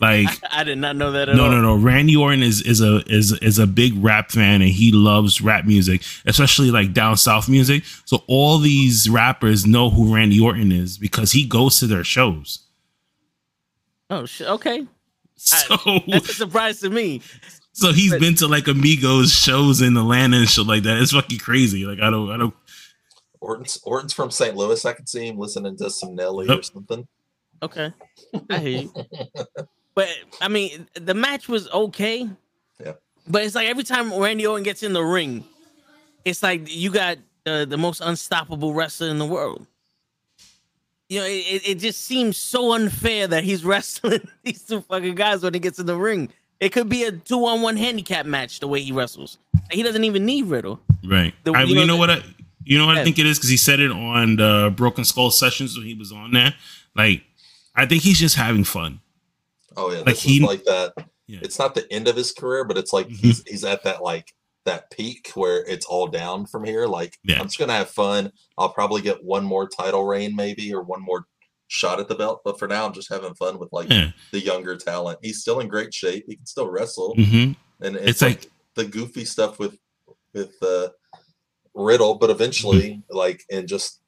Like 0.00 0.28
I 0.50 0.64
did 0.64 0.78
not 0.78 0.96
know 0.96 1.12
that 1.12 1.28
at 1.28 1.36
no, 1.36 1.44
all. 1.44 1.50
no, 1.50 1.60
no. 1.60 1.76
Randy 1.76 2.16
Orton 2.16 2.42
is 2.42 2.62
is 2.62 2.80
a 2.80 3.02
is 3.06 3.32
is 3.40 3.60
a 3.60 3.66
big 3.66 3.92
rap 4.02 4.32
fan, 4.32 4.62
and 4.62 4.70
he 4.70 4.90
loves 4.90 5.40
rap 5.40 5.64
music, 5.64 6.02
especially 6.24 6.72
like 6.72 6.92
down 6.92 7.16
south 7.16 7.48
music. 7.48 7.84
So 8.04 8.24
all 8.26 8.58
these 8.58 9.08
rappers 9.08 9.66
know 9.66 9.90
who 9.90 10.12
Randy 10.12 10.40
Orton 10.40 10.72
is 10.72 10.98
because 10.98 11.30
he 11.30 11.46
goes 11.46 11.78
to 11.78 11.86
their 11.86 12.02
shows. 12.02 12.60
Oh. 14.10 14.26
Okay. 14.40 14.86
So 15.46 15.76
That's 16.08 16.30
a 16.30 16.34
surprise 16.34 16.80
to 16.80 16.90
me. 16.90 17.20
so 17.72 17.92
he's 17.92 18.14
been 18.16 18.34
to 18.36 18.48
like 18.48 18.64
Migos 18.64 19.44
shows 19.44 19.82
in 19.82 19.96
Atlanta 19.96 20.38
and 20.38 20.48
shit 20.48 20.66
like 20.66 20.82
that. 20.84 20.98
It's 20.98 21.12
fucking 21.12 21.38
crazy. 21.38 21.84
Like 21.84 22.00
I 22.00 22.10
don't 22.10 22.30
I 22.30 22.36
don't. 22.36 22.54
Orton's, 23.40 23.78
Orton's 23.84 24.12
from 24.12 24.30
St. 24.30 24.56
Louis. 24.56 24.84
I 24.84 24.92
could 24.94 25.08
see 25.08 25.28
him 25.28 25.38
listening 25.38 25.76
to 25.76 25.90
some 25.90 26.14
Nelly 26.16 26.48
or 26.48 26.62
something. 26.62 27.06
Okay. 27.62 27.92
I 28.50 28.58
hear 28.58 28.82
you. 28.82 28.92
But 29.94 30.08
I 30.40 30.48
mean, 30.48 30.88
the 30.94 31.14
match 31.14 31.48
was 31.48 31.68
okay. 31.70 32.28
Yeah. 32.82 32.92
But 33.28 33.44
it's 33.44 33.54
like 33.54 33.68
every 33.68 33.84
time 33.84 34.12
Randy 34.14 34.46
Orton 34.46 34.62
gets 34.64 34.82
in 34.82 34.92
the 34.92 35.02
ring, 35.02 35.44
it's 36.24 36.42
like 36.42 36.74
you 36.74 36.90
got 36.90 37.18
the, 37.44 37.66
the 37.68 37.78
most 37.78 38.00
unstoppable 38.00 38.74
wrestler 38.74 39.08
in 39.08 39.18
the 39.18 39.26
world. 39.26 39.66
You 41.08 41.20
know, 41.20 41.26
it, 41.26 41.30
it- 41.46 41.68
it 41.68 41.78
just 41.78 42.04
seems 42.04 42.36
so 42.36 42.72
unfair 42.72 43.26
that 43.28 43.44
he's 43.44 43.64
wrestling 43.70 44.26
these 44.42 44.62
two 44.62 44.80
fucking 44.82 45.14
guys 45.14 45.42
when 45.42 45.54
he 45.54 45.60
gets 45.60 45.78
in 45.78 45.86
the 45.86 45.96
ring. 45.96 46.30
It 46.58 46.70
could 46.70 46.88
be 46.88 47.04
a 47.04 47.12
two 47.12 47.44
on 47.46 47.60
one 47.62 47.76
handicap 47.76 48.24
match 48.26 48.60
the 48.60 48.68
way 48.68 48.80
he 48.80 48.90
wrestles. 48.92 49.38
He 49.70 49.82
doesn't 49.82 50.04
even 50.04 50.24
need 50.24 50.46
Riddle. 50.46 50.80
Right. 51.04 51.34
The- 51.44 51.52
I, 51.52 51.62
you 51.62 51.68
you 51.68 51.74
know 51.80 51.86
know 51.86 51.92
the- 51.94 51.98
what 51.98 52.10
I 52.10 52.22
you 52.64 52.78
know 52.78 52.86
what 52.86 52.96
I 52.98 53.04
think 53.04 53.18
it 53.20 53.26
is 53.26 53.38
because 53.38 53.50
he 53.50 53.56
said 53.56 53.78
it 53.78 53.90
on 53.92 54.36
the 54.36 54.72
Broken 54.76 55.04
Skull 55.04 55.30
sessions 55.30 55.76
when 55.78 55.86
he 55.86 55.94
was 55.94 56.10
on 56.12 56.32
there. 56.32 56.54
Like 56.96 57.22
I 57.74 57.86
think 57.86 58.02
he's 58.02 58.18
just 58.18 58.34
having 58.36 58.64
fun. 58.64 59.00
Oh 59.76 59.92
yeah, 59.92 59.98
Like 59.98 60.06
this 60.06 60.22
he- 60.22 60.40
was 60.40 60.48
like 60.48 60.64
that 60.64 60.94
Yeah. 61.28 61.40
it's 61.42 61.58
not 61.58 61.74
the 61.76 61.86
end 61.92 62.08
of 62.08 62.16
his 62.16 62.32
career, 62.32 62.64
but 62.64 62.76
it's 62.78 62.92
like 62.92 63.06
Mhm. 63.08 63.16
he's 63.18 63.42
he's 63.46 63.64
at 63.64 63.84
that 63.84 64.02
like 64.02 64.34
that 64.66 64.90
peak 64.90 65.30
where 65.34 65.64
it's 65.64 65.86
all 65.86 66.06
down 66.06 66.46
from 66.46 66.64
here. 66.64 66.86
Like 66.86 67.16
Yeah. 67.24 67.40
I'm 67.40 67.46
just 67.46 67.58
gonna 67.58 67.72
have 67.72 67.90
fun. 67.90 68.30
I'll 68.58 68.68
probably 68.68 69.00
get 69.00 69.24
one 69.24 69.44
more 69.44 69.68
title 69.68 70.04
reign, 70.04 70.36
maybe, 70.36 70.72
or 70.74 70.82
one 70.82 71.02
more 71.02 71.24
shot 71.68 71.98
at 71.98 72.06
the 72.08 72.14
belt. 72.14 72.42
But 72.44 72.58
for 72.58 72.68
now, 72.68 72.86
I'm 72.86 72.92
just 72.92 73.08
having 73.10 73.34
fun 73.34 73.58
with 73.58 73.70
like 73.72 73.88
Yeah. 73.90 74.10
the 74.30 74.40
younger 74.40 74.76
talent. 74.76 75.18
He's 75.22 75.40
still 75.40 75.58
in 75.60 75.68
great 75.68 75.92
shape. 75.94 76.24
He 76.28 76.36
can 76.36 76.46
still 76.46 76.68
wrestle, 76.70 77.14
hmm 77.14 77.52
and 77.80 77.96
it's, 77.96 78.06
It's 78.08 78.22
like, 78.22 78.38
like- 78.42 78.50
the 78.74 78.84
goofy 78.84 79.24
stuff 79.24 79.58
with 79.58 79.78
with 80.34 80.54
uh, 80.62 80.88
Riddle. 81.74 82.16
But 82.16 82.30
eventually, 82.30 83.02
like 83.10 83.42
in 83.48 83.66
just 83.66 84.00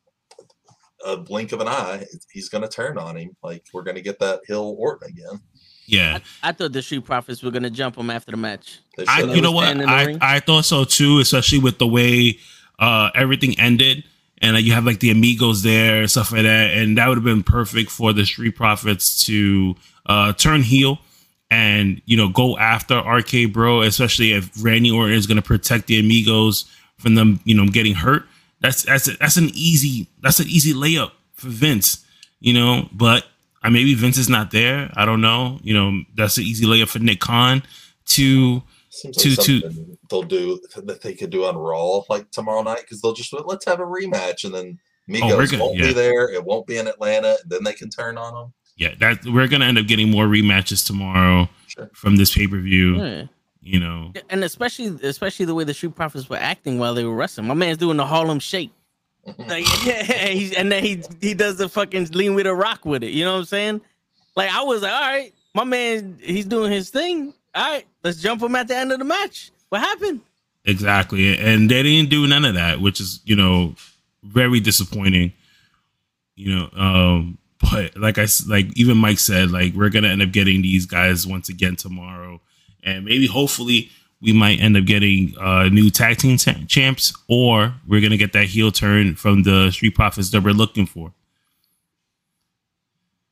a 1.04 1.16
blink 1.16 1.52
of 1.52 1.60
an 1.60 1.68
eye, 1.68 2.04
he's 2.32 2.48
gonna 2.48 2.68
turn 2.68 2.98
on 2.98 3.16
him. 3.16 3.30
Like 3.42 3.64
we're 3.72 3.82
gonna 3.84 4.00
get 4.00 4.18
that 4.20 4.40
Hill 4.46 4.74
Orton 4.78 5.08
again. 5.10 5.40
Yeah. 5.88 6.18
I, 6.42 6.50
I 6.50 6.52
thought 6.52 6.72
the 6.72 6.82
Street 6.82 7.04
Profits 7.04 7.42
were 7.42 7.50
gonna 7.50 7.70
jump 7.70 7.96
him 7.96 8.10
after 8.10 8.30
the 8.30 8.36
match. 8.36 8.78
I, 9.06 9.22
you 9.22 9.40
know 9.40 9.52
what? 9.52 9.64
standing 9.64 9.88
in 9.88 10.18
the 10.18 10.24
I. 10.24 10.36
I 10.36 10.40
thought 10.40 10.64
so 10.64 10.84
too, 10.84 11.18
especially 11.20 11.58
with 11.58 11.78
the 11.78 11.86
way 11.86 12.38
uh, 12.78 13.10
everything 13.14 13.58
ended. 13.58 14.04
And 14.40 14.54
uh, 14.54 14.60
you 14.60 14.72
have 14.72 14.84
like 14.84 15.00
the 15.00 15.12
Migos 15.14 15.62
there 15.62 16.00
and 16.00 16.10
stuff 16.10 16.30
like 16.30 16.42
that. 16.42 16.76
And 16.76 16.96
that 16.98 17.08
would 17.08 17.16
have 17.16 17.24
been 17.24 17.42
perfect 17.42 17.90
for 17.90 18.12
the 18.12 18.24
Street 18.24 18.54
Profits 18.54 19.24
to 19.26 19.74
uh, 20.06 20.32
turn 20.34 20.62
heel 20.62 21.00
and, 21.50 22.00
you 22.06 22.16
know, 22.16 22.28
go 22.28 22.56
after 22.56 22.98
RK 22.98 23.52
Bro, 23.52 23.82
especially 23.82 24.32
if 24.32 24.50
Randy 24.62 24.90
Orton 24.90 25.14
is 25.14 25.26
going 25.26 25.36
to 25.36 25.42
protect 25.42 25.88
the 25.88 26.02
Migos 26.08 26.70
from 26.98 27.14
them, 27.14 27.40
you 27.44 27.54
know, 27.54 27.66
getting 27.66 27.94
hurt. 27.94 28.26
That's 28.60 28.82
that's 28.82 29.16
that's 29.18 29.36
an 29.36 29.50
easy 29.54 30.08
that's 30.20 30.40
an 30.40 30.48
easy 30.48 30.72
layup 30.72 31.12
for 31.34 31.48
Vince, 31.48 32.04
you 32.40 32.52
know. 32.52 32.88
But 32.92 33.24
uh, 33.62 33.70
maybe 33.70 33.94
Vince 33.94 34.18
is 34.18 34.28
not 34.28 34.50
there. 34.50 34.90
I 34.96 35.04
don't 35.04 35.20
know. 35.20 35.58
You 35.62 35.74
know, 35.74 36.02
that's 36.14 36.38
an 36.38 36.44
easy 36.44 36.64
layup 36.66 36.88
for 36.88 36.98
Nick 36.98 37.20
Khan 37.20 37.62
to 38.10 38.62
Seems 38.90 39.16
to- 39.18 39.28
like 39.30 39.46
to- 39.46 39.96
they'll 40.10 40.22
do 40.22 40.60
that 40.76 41.02
they 41.02 41.14
could 41.14 41.30
do 41.30 41.44
on 41.44 41.56
Raw 41.56 42.00
like 42.08 42.30
tomorrow 42.30 42.62
night 42.62 42.80
because 42.80 43.00
they'll 43.02 43.12
just 43.12 43.32
let's 43.44 43.64
have 43.66 43.80
a 43.80 43.84
rematch 43.84 44.44
and 44.44 44.54
then 44.54 44.78
Oh, 45.10 45.26
we're 45.36 45.44
Migos 45.46 45.50
good, 45.50 45.60
won't 45.60 45.78
yeah. 45.78 45.86
be 45.86 45.92
there. 45.94 46.28
It 46.30 46.44
won't 46.44 46.66
be 46.66 46.76
in 46.76 46.86
Atlanta. 46.86 47.36
Then 47.46 47.64
they 47.64 47.72
can 47.72 47.88
turn 47.90 48.18
on 48.18 48.34
them. 48.34 48.52
yeah, 48.76 48.94
that 49.00 49.24
we're 49.24 49.48
gonna 49.48 49.64
end 49.64 49.78
up 49.78 49.86
getting 49.86 50.10
more 50.10 50.26
rematches 50.26 50.86
tomorrow 50.86 51.48
Sure. 51.66 51.90
from 51.94 52.16
this 52.16 52.34
pay 52.34 52.46
per 52.46 52.58
view. 52.60 52.96
Yeah. 53.02 53.24
You 53.62 53.80
know, 53.80 54.12
And 54.30 54.44
especially 54.44 54.86
especially 55.02 55.44
the 55.46 55.54
way 55.54 55.64
the 55.64 55.74
Street 55.74 55.94
Profits 55.94 56.28
were 56.30 56.36
acting 56.36 56.78
while 56.78 56.94
they 56.94 57.04
were 57.04 57.14
wrestling. 57.14 57.46
My 57.46 57.54
man's 57.54 57.76
doing 57.78 57.96
the 57.98 58.06
Harlem 58.06 58.38
Shake. 58.38 58.70
Like, 59.38 59.64
he's, 59.66 60.54
and 60.54 60.70
then 60.72 60.82
he 60.82 61.02
he 61.20 61.34
does 61.34 61.56
the 61.56 61.68
fucking 61.68 62.08
lean 62.12 62.34
with 62.34 62.46
a 62.46 62.54
rock 62.54 62.84
with 62.84 63.02
it. 63.02 63.10
You 63.10 63.24
know 63.24 63.32
what 63.32 63.40
I'm 63.40 63.44
saying? 63.44 63.80
Like 64.36 64.50
I 64.50 64.62
was 64.62 64.82
like, 64.82 64.92
all 64.92 65.00
right, 65.00 65.34
my 65.54 65.64
man, 65.64 66.18
he's 66.22 66.46
doing 66.46 66.72
his 66.72 66.90
thing. 66.90 67.34
All 67.54 67.70
right, 67.72 67.86
let's 68.04 68.20
jump 68.20 68.42
him 68.42 68.54
at 68.54 68.68
the 68.68 68.76
end 68.76 68.92
of 68.92 68.98
the 68.98 69.04
match. 69.04 69.50
What 69.68 69.80
happened? 69.80 70.20
exactly, 70.64 71.36
and 71.38 71.70
they 71.70 71.82
didn't 71.82 72.10
do 72.10 72.26
none 72.26 72.44
of 72.44 72.54
that, 72.54 72.80
which 72.80 73.00
is 73.00 73.20
you 73.24 73.36
know 73.36 73.74
very 74.22 74.60
disappointing. 74.60 75.32
You 76.36 76.54
know, 76.54 76.70
um, 76.76 77.38
but 77.60 77.96
like 77.96 78.18
I 78.18 78.26
like 78.46 78.66
even 78.76 78.96
Mike 78.98 79.18
said, 79.18 79.50
like 79.50 79.74
we're 79.74 79.90
gonna 79.90 80.08
end 80.08 80.22
up 80.22 80.30
getting 80.30 80.62
these 80.62 80.86
guys 80.86 81.26
once 81.26 81.48
again 81.48 81.76
tomorrow, 81.76 82.40
and 82.82 83.04
maybe 83.04 83.26
hopefully 83.26 83.90
we 84.20 84.32
might 84.32 84.60
end 84.60 84.76
up 84.76 84.84
getting 84.84 85.34
uh, 85.38 85.68
new 85.68 85.90
tag 85.90 86.16
team 86.18 86.36
cha- 86.38 86.54
champs, 86.66 87.12
or 87.28 87.74
we're 87.86 88.00
gonna 88.00 88.16
get 88.16 88.32
that 88.32 88.44
heel 88.46 88.72
turn 88.72 89.14
from 89.14 89.42
the 89.44 89.70
Street 89.70 89.94
Profits 89.94 90.30
that 90.30 90.42
we're 90.42 90.52
looking 90.54 90.86
for. 90.86 91.12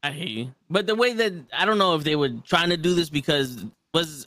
I 0.02 0.12
hear 0.12 0.28
you, 0.28 0.54
but 0.70 0.86
the 0.86 0.94
way 0.94 1.12
that 1.14 1.32
I 1.52 1.64
don't 1.64 1.78
know 1.78 1.94
if 1.96 2.04
they 2.04 2.14
were 2.16 2.30
trying 2.46 2.70
to 2.70 2.76
do 2.76 2.94
this 2.94 3.08
because 3.10 3.64
was 3.92 4.26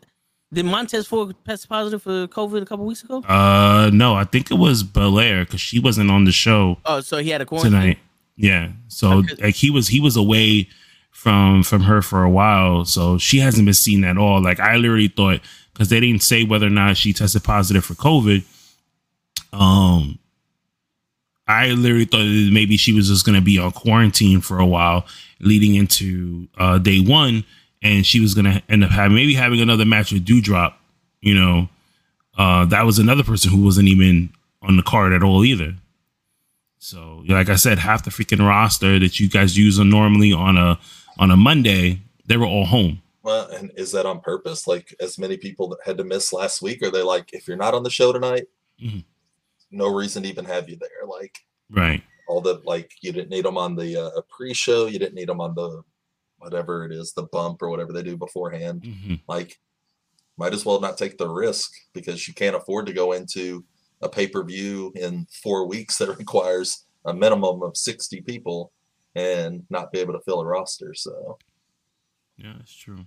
did 0.52 0.66
Montez 0.66 1.08
Ford 1.08 1.36
test 1.46 1.70
positive 1.70 2.02
for 2.04 2.28
COVID 2.28 2.62
a 2.62 2.66
couple 2.66 2.86
weeks 2.86 3.04
ago? 3.04 3.22
Uh, 3.24 3.90
no, 3.94 4.16
I 4.16 4.24
think 4.26 4.52
it 4.52 4.56
was 4.56 4.84
Belair 4.84 5.46
because 5.46 5.62
she 5.62 5.80
wasn't 5.80 6.10
on 6.12 6.26
the 6.26 6.32
show 6.32 6.80
Oh, 6.86 7.02
so 7.02 7.18
he 7.20 7.30
had 7.30 7.42
a 7.42 7.46
quarantine. 7.46 7.72
tonight. 7.72 8.00
Yeah, 8.36 8.72
so 8.88 9.24
like 9.40 9.56
he 9.56 9.70
was 9.70 9.88
he 9.90 10.00
was 10.02 10.16
away 10.18 10.68
from 11.12 11.64
from 11.64 11.82
her 11.84 12.02
for 12.02 12.24
a 12.24 12.30
while, 12.30 12.84
so 12.86 13.18
she 13.18 13.38
hasn't 13.40 13.66
been 13.66 13.74
seen 13.74 14.04
at 14.04 14.18
all. 14.18 14.42
Like 14.42 14.60
I 14.60 14.76
literally 14.78 15.08
thought 15.10 15.40
because 15.80 15.88
they 15.88 16.02
didn't 16.02 16.22
say 16.24 16.44
whether 16.44 16.68
or 16.68 16.72
not 16.72 16.98
she 16.98 17.14
tested 17.14 17.42
positive 17.42 17.86
for 17.86 17.94
COVID. 17.94 18.44
Um, 19.54 20.20
I 21.48 21.70
literally 21.70 22.04
thought 22.04 22.52
maybe 22.52 22.76
she 22.76 22.92
was 22.92 23.08
just 23.08 23.26
gonna 23.26 23.40
be 23.40 23.58
on 23.58 23.72
quarantine 23.72 24.42
for 24.42 24.60
a 24.60 24.66
while, 24.66 25.06
leading 25.40 25.76
into 25.76 26.50
uh, 26.58 26.80
day 26.80 27.00
one, 27.00 27.46
and 27.82 28.06
she 28.06 28.20
was 28.20 28.34
gonna 28.34 28.62
end 28.68 28.84
up 28.84 28.92
having 28.92 29.16
maybe 29.16 29.34
having 29.34 29.62
another 29.62 29.86
match 29.86 30.12
with 30.12 30.26
Doudrop. 30.26 30.74
You 31.22 31.36
know, 31.36 31.70
uh, 32.38 32.66
that 32.66 32.86
was 32.86 33.00
another 33.00 33.24
person 33.24 33.50
who 33.50 33.64
wasn't 33.64 33.88
even 33.88 34.32
on 34.62 34.76
the 34.76 34.84
card 34.84 35.14
at 35.14 35.24
all 35.24 35.46
either. 35.46 35.76
So, 36.80 37.24
like 37.26 37.48
I 37.48 37.56
said, 37.56 37.80
half 37.80 38.04
the 38.04 38.12
freaking 38.12 38.46
roster 38.46 39.00
that 39.00 39.18
you 39.18 39.30
guys 39.30 39.58
use 39.58 39.80
normally 39.80 40.34
on 40.34 40.58
a 40.58 40.78
on 41.18 41.32
a 41.32 41.38
Monday, 41.38 42.02
they 42.26 42.36
were 42.36 42.46
all 42.46 42.66
home. 42.66 43.02
Well, 43.22 43.50
and 43.50 43.72
is 43.76 43.92
that 43.92 44.06
on 44.06 44.22
purpose? 44.22 44.68
Like 44.68 44.96
as 45.00 45.18
many 45.18 45.38
people 45.38 45.68
that 45.70 45.80
had 45.86 45.98
to 45.98 46.04
miss 46.04 46.32
last 46.32 46.62
week, 46.62 46.82
are 46.84 46.92
they 46.92 47.02
like, 47.04 47.30
if 47.34 47.48
you're 47.48 47.58
not 47.58 47.74
on 47.74 47.84
the 47.84 47.90
show 47.90 48.14
tonight, 48.14 48.46
Mhm. 48.82 49.04
no 49.72 49.88
reason 49.94 50.24
to 50.24 50.30
even 50.30 50.46
have 50.46 50.70
you 50.70 50.78
there? 50.78 51.06
Like 51.08 51.38
Right. 51.70 52.02
all 52.28 52.42
the 52.42 52.62
like, 52.64 52.92
you 53.02 53.12
didn't 53.12 53.30
need 53.30 53.46
them 53.46 53.58
on 53.58 53.76
the 53.76 53.96
uh, 53.98 54.22
pre-show, 54.30 54.88
you 54.88 55.00
didn't 55.00 55.16
need 55.16 55.30
them 55.30 55.42
on 55.42 55.54
the 55.56 55.84
whatever 56.38 56.86
it 56.86 56.92
is, 56.94 57.12
the 57.12 57.24
bump 57.24 57.62
or 57.62 57.70
whatever 57.70 57.92
they 57.92 58.04
do 58.04 58.16
beforehand. 58.16 58.86
hmm 58.86 59.16
Like, 59.28 59.60
might 60.38 60.54
as 60.54 60.66
well 60.66 60.80
not 60.80 60.98
take 60.98 61.18
the 61.18 61.28
risk 61.28 61.74
because 61.94 62.26
you 62.28 62.34
can't 62.34 62.56
afford 62.56 62.86
to 62.86 62.94
go 62.94 63.12
into 63.12 63.66
a 64.02 64.08
pay-per-view 64.08 64.94
in 64.96 65.28
four 65.44 65.66
weeks 65.68 65.98
that 65.98 66.18
requires 66.18 66.86
a 67.04 67.14
minimum 67.14 67.62
of 67.62 67.76
60 67.76 68.22
people 68.22 68.72
and 69.16 69.66
not 69.70 69.92
be 69.92 70.00
able 70.00 70.14
to 70.14 70.22
fill 70.22 70.40
a 70.40 70.46
roster. 70.46 70.94
So 70.94 71.38
Yeah, 72.42 72.54
that's 72.58 72.74
true. 72.74 73.06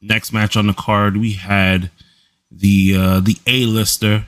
Next 0.00 0.32
match 0.32 0.56
on 0.56 0.66
the 0.66 0.72
card, 0.72 1.16
we 1.16 1.32
had 1.34 1.90
the 2.50 2.94
uh 2.98 3.20
the 3.20 3.36
A-lister, 3.46 4.26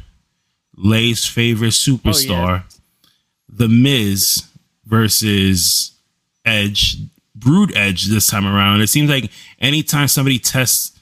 Lay's 0.76 1.24
favorite 1.24 1.72
superstar, 1.72 2.64
The 3.48 3.68
Miz 3.68 4.46
versus 4.84 5.92
Edge, 6.44 6.98
Brood 7.34 7.74
Edge 7.76 8.04
this 8.06 8.26
time 8.26 8.46
around. 8.46 8.82
It 8.82 8.88
seems 8.88 9.08
like 9.10 9.30
anytime 9.60 10.08
somebody 10.08 10.38
tests 10.38 10.92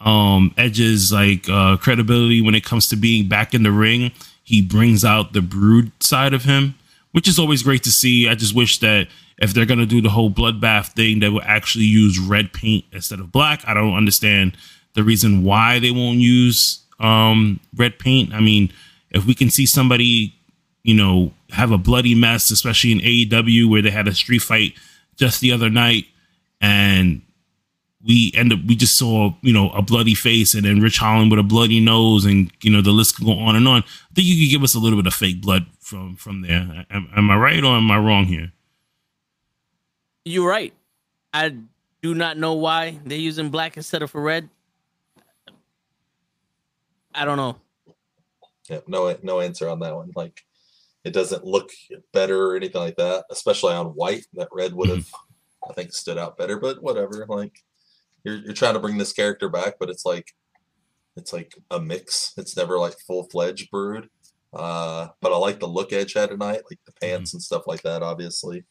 um 0.00 0.54
Edge's 0.56 1.12
like 1.12 1.48
uh 1.48 1.76
credibility 1.78 2.40
when 2.40 2.54
it 2.54 2.64
comes 2.64 2.88
to 2.88 2.96
being 2.96 3.28
back 3.28 3.54
in 3.54 3.64
the 3.64 3.72
ring, 3.72 4.12
he 4.44 4.62
brings 4.62 5.04
out 5.04 5.32
the 5.32 5.42
brood 5.42 5.90
side 6.00 6.32
of 6.32 6.44
him, 6.44 6.76
which 7.12 7.26
is 7.26 7.38
always 7.40 7.62
great 7.64 7.82
to 7.82 7.90
see. 7.90 8.28
I 8.28 8.36
just 8.36 8.54
wish 8.54 8.78
that 8.78 9.08
if 9.38 9.52
they're 9.52 9.66
gonna 9.66 9.86
do 9.86 10.00
the 10.00 10.10
whole 10.10 10.30
bloodbath 10.30 10.88
thing, 10.88 11.20
they 11.20 11.28
will 11.28 11.42
actually 11.42 11.84
use 11.84 12.18
red 12.18 12.52
paint 12.52 12.84
instead 12.92 13.20
of 13.20 13.32
black. 13.32 13.66
I 13.66 13.74
don't 13.74 13.94
understand 13.94 14.56
the 14.94 15.02
reason 15.02 15.42
why 15.42 15.78
they 15.78 15.90
won't 15.90 16.18
use 16.18 16.80
um 17.00 17.60
red 17.76 17.98
paint. 17.98 18.32
I 18.32 18.40
mean, 18.40 18.72
if 19.10 19.26
we 19.26 19.34
can 19.34 19.50
see 19.50 19.66
somebody, 19.66 20.34
you 20.82 20.94
know, 20.94 21.32
have 21.50 21.70
a 21.70 21.78
bloody 21.78 22.14
mess, 22.14 22.50
especially 22.50 22.92
in 22.92 22.98
AEW 22.98 23.68
where 23.68 23.82
they 23.82 23.90
had 23.90 24.08
a 24.08 24.14
street 24.14 24.42
fight 24.42 24.74
just 25.16 25.40
the 25.40 25.52
other 25.52 25.70
night 25.70 26.06
and 26.60 27.22
we 28.04 28.32
end 28.34 28.52
up 28.52 28.58
we 28.66 28.76
just 28.76 28.98
saw 28.98 29.34
you 29.40 29.52
know 29.52 29.70
a 29.70 29.82
bloody 29.82 30.14
face 30.14 30.54
and 30.54 30.64
then 30.64 30.80
Ridge 30.80 30.98
Holland 30.98 31.30
with 31.30 31.40
a 31.40 31.44
bloody 31.44 31.80
nose 31.80 32.24
and 32.24 32.50
you 32.62 32.70
know 32.70 32.82
the 32.82 32.90
list 32.90 33.16
can 33.16 33.26
go 33.26 33.32
on 33.32 33.56
and 33.56 33.66
on. 33.66 33.82
I 33.82 34.14
think 34.14 34.26
you 34.26 34.44
could 34.44 34.52
give 34.52 34.62
us 34.62 34.74
a 34.74 34.78
little 34.78 34.98
bit 34.98 35.06
of 35.06 35.14
fake 35.14 35.40
blood 35.40 35.66
from 35.80 36.16
from 36.16 36.42
there. 36.42 36.86
Am, 36.90 37.08
am 37.16 37.30
I 37.30 37.36
right 37.36 37.64
or 37.64 37.76
am 37.76 37.90
I 37.90 37.98
wrong 37.98 38.26
here? 38.26 38.52
You're 40.24 40.48
right. 40.48 40.72
I 41.32 41.56
do 42.02 42.14
not 42.14 42.38
know 42.38 42.54
why 42.54 43.00
they're 43.04 43.18
using 43.18 43.50
black 43.50 43.76
instead 43.76 44.02
of 44.02 44.10
for 44.10 44.22
red. 44.22 44.48
I 47.14 47.24
don't 47.24 47.36
know. 47.36 47.56
Yeah, 48.68 48.80
no, 48.86 49.14
no 49.22 49.40
answer 49.40 49.68
on 49.68 49.80
that 49.80 49.94
one. 49.94 50.12
Like, 50.16 50.40
it 51.04 51.12
doesn't 51.12 51.44
look 51.44 51.70
better 52.12 52.50
or 52.50 52.56
anything 52.56 52.80
like 52.80 52.96
that. 52.96 53.24
Especially 53.30 53.74
on 53.74 53.88
white, 53.88 54.26
that 54.34 54.48
red 54.52 54.72
would 54.72 54.88
have, 54.88 55.06
I 55.68 55.74
think, 55.74 55.92
stood 55.92 56.18
out 56.18 56.38
better. 56.38 56.58
But 56.58 56.82
whatever. 56.82 57.26
Like, 57.28 57.62
you're 58.24 58.36
you're 58.36 58.54
trying 58.54 58.74
to 58.74 58.80
bring 58.80 58.96
this 58.96 59.12
character 59.12 59.50
back, 59.50 59.74
but 59.78 59.90
it's 59.90 60.06
like, 60.06 60.34
it's 61.16 61.32
like 61.32 61.54
a 61.70 61.78
mix. 61.78 62.32
It's 62.38 62.56
never 62.56 62.78
like 62.78 62.98
full 63.06 63.24
fledged 63.24 63.70
brood. 63.70 64.08
Uh, 64.52 65.08
but 65.20 65.32
I 65.32 65.36
like 65.36 65.60
the 65.60 65.68
look 65.68 65.92
Edge 65.92 66.14
had 66.14 66.30
tonight, 66.30 66.62
like 66.70 66.80
the 66.86 66.92
pants 67.00 67.34
and 67.34 67.42
stuff 67.42 67.66
like 67.66 67.82
that. 67.82 68.02
Obviously, 68.02 68.64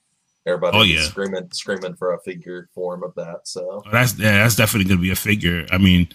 everybody 0.46 0.78
Oh, 0.78 0.82
yeah. 0.84 1.02
screaming 1.02 1.50
screaming 1.52 1.96
for 1.96 2.14
a 2.14 2.20
figure 2.20 2.70
form 2.74 3.04
of 3.04 3.14
that. 3.16 3.48
So 3.48 3.84
That's 3.92 4.18
yeah, 4.18 4.44
that's 4.44 4.56
definitely 4.56 4.90
gonna 4.90 5.02
be 5.02 5.12
a 5.12 5.16
figure. 5.16 5.66
I 5.72 5.78
mean, 5.78 6.08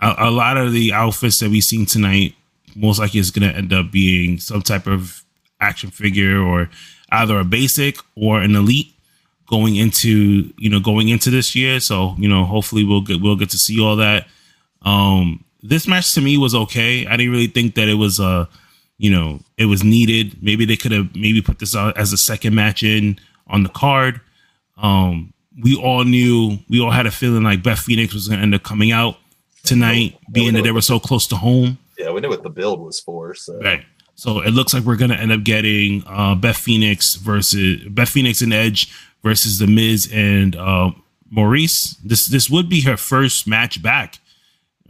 a, 0.00 0.14
a 0.18 0.30
lot 0.30 0.56
of 0.56 0.72
the 0.72 0.92
outfits 0.92 1.40
that 1.40 1.50
we've 1.50 1.62
seen 1.62 1.86
tonight 1.86 2.34
most 2.76 2.98
likely 2.98 3.20
is 3.20 3.30
gonna 3.30 3.48
end 3.52 3.72
up 3.72 3.90
being 3.90 4.38
some 4.38 4.62
type 4.62 4.86
of 4.86 5.22
action 5.60 5.90
figure 5.90 6.38
or 6.40 6.70
either 7.10 7.38
a 7.38 7.44
basic 7.44 7.96
or 8.14 8.40
an 8.40 8.54
elite. 8.54 8.94
going 9.50 9.76
into 9.76 10.52
you 10.58 10.68
know 10.70 10.78
going 10.80 11.08
into 11.08 11.30
this 11.30 11.54
year. 11.56 11.80
So 11.80 12.14
you 12.18 12.28
know, 12.28 12.44
hopefully 12.44 12.84
we'll 12.84 13.00
get 13.00 13.20
we'll 13.22 13.36
get 13.36 13.50
to 13.50 13.58
see 13.58 13.80
all 13.80 13.96
that. 13.96 14.26
Um, 14.82 15.44
this 15.62 15.88
match 15.88 16.14
to 16.14 16.20
me 16.20 16.36
was 16.38 16.54
okay. 16.54 17.06
I 17.06 17.16
didn't 17.16 17.32
really 17.32 17.46
think 17.48 17.74
that 17.74 17.88
it 17.88 17.94
was 17.94 18.20
uh 18.20 18.46
you 18.98 19.10
know 19.10 19.40
it 19.56 19.64
was 19.66 19.82
needed. 19.82 20.42
Maybe 20.42 20.64
they 20.66 20.76
could 20.76 20.92
have 20.92 21.14
maybe 21.16 21.40
put 21.42 21.58
this 21.58 21.74
out 21.74 21.96
as 21.96 22.12
a 22.12 22.16
second 22.18 22.54
match 22.54 22.82
in 22.82 23.18
on 23.48 23.62
the 23.62 23.68
card. 23.68 24.20
Um, 24.76 25.32
we 25.60 25.76
all 25.76 26.04
knew 26.04 26.58
we 26.68 26.80
all 26.80 26.90
had 26.90 27.06
a 27.06 27.10
feeling 27.10 27.42
like 27.42 27.62
Beth 27.62 27.80
Phoenix 27.80 28.14
was 28.14 28.28
going 28.28 28.38
to 28.38 28.42
end 28.42 28.54
up 28.54 28.62
coming 28.62 28.92
out 28.92 29.16
tonight, 29.64 30.16
being 30.30 30.54
that 30.54 30.62
they 30.62 30.70
were 30.72 30.80
so 30.80 31.00
close 31.00 31.26
to 31.28 31.36
home. 31.36 31.78
Yeah, 31.98 32.12
we 32.12 32.20
knew 32.20 32.28
what 32.28 32.42
the 32.42 32.50
build 32.50 32.80
was 32.80 33.00
for. 33.00 33.34
So. 33.34 33.58
Right. 33.60 33.84
So 34.14 34.40
it 34.40 34.50
looks 34.50 34.74
like 34.74 34.82
we're 34.82 34.96
gonna 34.96 35.14
end 35.14 35.30
up 35.30 35.44
getting 35.44 36.02
uh, 36.06 36.34
Beth 36.34 36.56
Phoenix 36.56 37.14
versus 37.14 37.82
Beth 37.88 38.08
Phoenix 38.08 38.42
and 38.42 38.52
Edge 38.52 38.92
versus 39.22 39.60
the 39.60 39.68
Miz 39.68 40.10
and 40.12 40.56
uh, 40.56 40.90
Maryse. 41.32 41.96
This 42.04 42.26
this 42.26 42.50
would 42.50 42.68
be 42.68 42.80
her 42.82 42.96
first 42.96 43.46
match 43.46 43.80
back, 43.80 44.18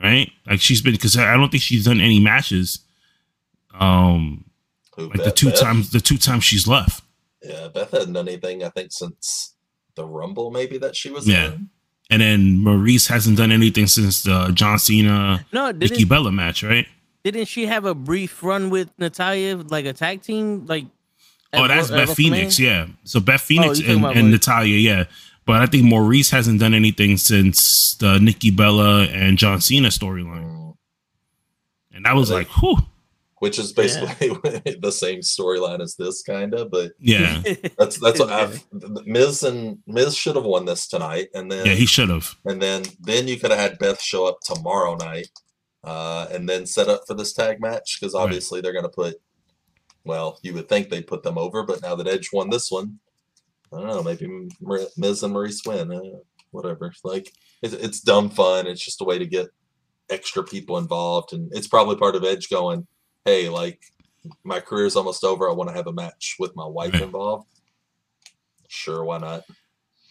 right? 0.03 0.33
Like 0.47 0.61
she's 0.63 0.81
been 0.81 0.95
because 0.95 1.17
I 1.17 1.37
don't 1.37 1.51
think 1.51 1.63
she's 1.63 1.85
done 1.85 2.01
any 2.01 2.21
matches. 2.21 2.79
Um, 3.79 4.47
Who, 4.97 5.09
like 5.09 5.25
the 5.25 5.31
two 5.31 5.51
Beth? 5.51 5.61
times 5.61 5.91
the 5.91 6.01
two 6.01 6.17
times 6.17 6.45
she's 6.45 6.67
left. 6.67 7.05
Yeah, 7.43 7.69
Beth 7.69 7.91
hadn't 7.93 8.13
done 8.15 8.29
anything. 8.29 8.65
I 8.65 8.69
think 8.71 8.91
since 8.93 9.55
the 9.95 10.05
Rumble, 10.07 10.51
maybe 10.51 10.79
that 10.79 10.97
she 10.97 11.11
was 11.11 11.27
Yeah. 11.29 11.53
in. 11.53 11.71
And 12.11 12.23
then 12.23 12.59
Maryse 12.59 13.09
hasn't 13.09 13.37
done 13.37 13.53
anything 13.53 13.87
since 13.87 14.23
the 14.23 14.51
John 14.55 14.79
Cena 14.79 15.45
No, 15.53 15.71
Nikki 15.71 16.05
Bella 16.05 16.33
match, 16.33 16.63
right? 16.63 16.87
didn't 17.25 17.45
she 17.47 17.67
have 17.67 17.85
a 17.85 17.95
brief 17.95 18.43
run 18.43 18.71
with 18.71 18.89
Natalya, 18.99 19.57
like 19.57 19.85
a 19.85 19.93
tag 19.93 20.23
team? 20.23 20.65
Like, 20.67 20.87
Oh, 21.53 21.65
at 21.65 21.69
that's 21.69 21.91
at 21.91 21.97
Beth 22.07 22.17
Phoenix, 22.17 22.57
WrestleMania? 22.57 22.59
yeah. 22.61 22.87
So 23.05 23.21
Beth 23.21 23.41
Phoenix 23.43 23.81
Oh, 23.81 23.91
and, 23.91 23.99
about 24.01 24.17
and 24.17 24.31
Natalya, 24.31 24.77
yeah. 24.77 25.05
But 25.45 25.61
I 25.63 25.67
think 25.67 25.85
Maryse 25.85 26.31
hasn't 26.31 26.61
done 26.61 26.75
anything 26.75 27.17
since 27.19 27.97
the 28.01 28.19
Nikki 28.19 28.51
Bella 28.51 29.05
and 29.07 29.37
John 29.39 29.61
Cena 29.61 29.89
storyline. 29.89 30.45
Mm. 30.45 30.75
And 31.93 32.05
that 32.07 32.15
was 32.17 32.31
Yeah. 32.31 32.37
like, 32.37 32.49
whew, 32.59 32.79
Which 33.41 33.59
is 33.59 33.73
basically 33.73 34.29
the 34.81 34.91
same 34.93 35.21
storyline 35.21 35.81
as 35.81 35.95
this, 35.95 36.23
kind 36.23 36.55
of. 36.55 36.71
But 36.71 36.93
yeah. 36.99 37.41
that's 37.79 37.99
that's 37.99 38.19
what 38.19 38.31
I've. 38.31 38.65
Miz 39.07 39.43
and 39.45 39.79
Miz 39.87 40.17
should 40.17 40.37
have 40.37 40.45
won 40.45 40.65
this 40.65 40.89
tonight, 40.89 41.29
and 41.35 41.51
then 41.51 41.67
Yeah, 41.67 41.75
he 41.75 41.87
should 41.87 42.09
have. 42.09 42.35
and 42.45 42.61
then 42.61 42.85
then 43.01 43.29
you 43.29 43.39
could 43.39 43.51
have 43.51 43.61
had 43.61 43.79
Beth 43.79 44.01
show 44.03 44.27
up 44.27 44.39
tomorrow 44.43 44.97
night, 44.97 45.29
uh, 45.85 46.27
and 46.33 46.49
then 46.49 46.67
set 46.67 46.89
up 46.89 47.03
for 47.07 47.15
this 47.15 47.33
tag 47.33 47.61
match 47.61 47.99
because 48.01 48.15
Right. 48.15 48.23
obviously 48.23 48.61
they're 48.61 48.73
going 48.73 48.83
to 48.85 48.89
put. 48.89 49.17
Well, 50.05 50.39
you 50.43 50.55
would 50.55 50.69
think 50.69 50.89
they'd 50.89 51.07
put 51.07 51.23
them 51.23 51.39
over, 51.39 51.63
but 51.65 51.83
now 51.83 51.95
that 51.95 52.09
Edge 52.09 52.31
won 52.33 52.51
this 52.51 52.71
one, 52.71 52.99
I 53.73 53.79
don't 53.79 53.89
know. 53.89 54.03
Maybe 54.03 54.27
Mar- 54.61 54.81
Miz 54.97 55.23
and 55.23 55.35
Maryse 55.35 55.67
win. 55.67 55.93
Uh, 55.93 56.19
whatever. 56.51 56.93
Like 57.05 57.31
it's, 57.63 57.75
it's 57.75 58.01
dumb 58.01 58.31
fun. 58.31 58.67
It's 58.67 58.85
just 58.85 59.01
a 59.03 59.05
way 59.05 59.19
to 59.19 59.27
get 59.27 59.49
extra 60.11 60.43
people 60.43 60.79
involved, 60.79 61.35
and 61.35 61.51
it's 61.55 61.69
probably 61.69 61.97
part 61.97 62.17
of 62.17 62.25
Edge 62.25 62.49
going, 62.49 62.87
"Hey, 63.29 63.49
like 63.49 63.81
my 64.45 64.61
career's 64.61 64.97
almost 64.97 65.23
over. 65.25 65.49
I 65.49 65.53
want 65.53 65.71
to 65.71 65.77
have 65.77 65.87
a 65.87 65.93
match 65.93 66.37
with 66.39 66.57
my 66.57 66.67
wife 66.67 66.95
Right. 66.95 67.03
involved." 67.03 67.47
Sure, 68.69 69.05
why 69.05 69.19
not? 69.19 69.45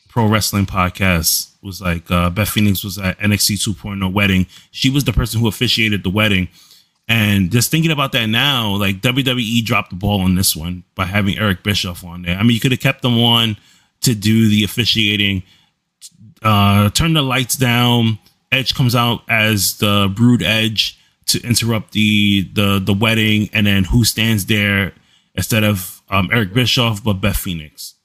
Pro 0.10 0.26
Wrestling 0.28 0.66
Podcast 0.66 1.52
was 1.62 1.82
like 1.82 2.10
uh, 2.10 2.30
Beth 2.30 2.50
Phoenix 2.50 2.84
was 2.84 2.98
at 2.98 3.20
NXT 3.20 3.58
2.0 3.76 4.12
wedding. 4.14 4.48
She 4.72 4.90
was 4.90 5.04
the 5.04 5.14
person 5.14 5.40
who 5.40 5.48
officiated 5.48 6.04
the 6.04 6.10
wedding. 6.10 6.48
And 7.10 7.52
just 7.52 7.72
thinking 7.72 7.92
about 7.92 8.12
that 8.14 8.26
now, 8.28 8.76
like 8.76 9.02
WWE 9.02 9.64
dropped 9.64 9.92
the 9.92 9.96
ball 9.96 10.22
on 10.22 10.36
this 10.36 10.56
one 10.56 10.84
by 10.96 11.06
having 11.06 11.38
Eric 11.38 11.64
Bischoff 11.64 12.04
on 12.04 12.24
there. 12.24 12.38
I 12.38 12.42
mean, 12.44 12.52
you 12.52 12.60
could 12.60 12.72
have 12.72 12.82
kept 12.82 13.02
them 13.02 13.20
on 13.20 13.58
to 14.02 14.14
do 14.16 14.50
the 14.50 14.64
officiating, 14.64 15.44
uh, 16.42 16.90
turn 16.90 17.14
the 17.14 17.22
lights 17.22 17.56
down. 17.56 18.20
Edge 18.52 18.74
comes 18.74 18.96
out 18.96 19.22
as 19.30 19.78
the 19.78 20.12
Brood 20.16 20.42
Edge 20.42 20.98
to 21.28 21.42
interrupt 21.44 21.92
the 21.92 22.50
the 22.54 22.80
the 22.80 22.94
wedding, 22.94 23.50
and 23.54 23.68
then 23.68 23.84
who 23.86 24.04
stands 24.04 24.46
there 24.46 24.94
instead 25.36 25.64
of 25.64 26.02
um, 26.10 26.30
Eric 26.32 26.54
Bischoff, 26.54 27.04
but 27.04 27.14
Beth 27.22 27.38
Phoenix. 27.38 27.96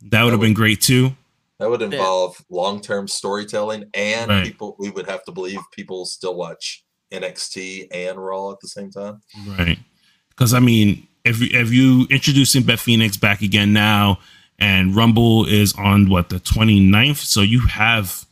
That 0.00 0.22
would 0.24 0.32
have 0.32 0.40
been 0.40 0.54
great 0.54 0.80
too. 0.80 1.12
That 1.58 1.70
would 1.70 1.82
involve 1.82 2.42
long-term 2.50 3.06
storytelling, 3.08 3.84
and 3.94 4.28
Right. 4.30 4.44
people. 4.44 4.74
We 4.78 4.90
would 4.90 5.08
have 5.08 5.24
to 5.24 5.32
believe 5.32 5.60
people 5.72 6.06
still 6.06 6.34
watch 6.34 6.82
NXT 7.12 7.88
and 7.92 8.18
Raw 8.18 8.50
at 8.52 8.60
the 8.60 8.68
same 8.68 8.90
time. 8.90 9.20
Right. 9.46 9.78
Because 10.30 10.54
I 10.54 10.58
mean, 10.60 11.06
if 11.24 11.40
you- 11.40 11.50
if 11.58 11.70
you 11.72 12.06
introducing 12.10 12.62
Beth 12.64 12.80
Phoenix 12.80 13.16
back 13.16 13.42
again 13.42 13.72
now, 13.72 14.18
and 14.58 14.94
Rumble 14.96 15.44
is 15.44 15.72
on 15.74 16.08
what 16.08 16.30
the 16.30 16.40
29th, 16.40 17.18
so 17.18 17.42
you 17.42 17.60
have 17.66 18.24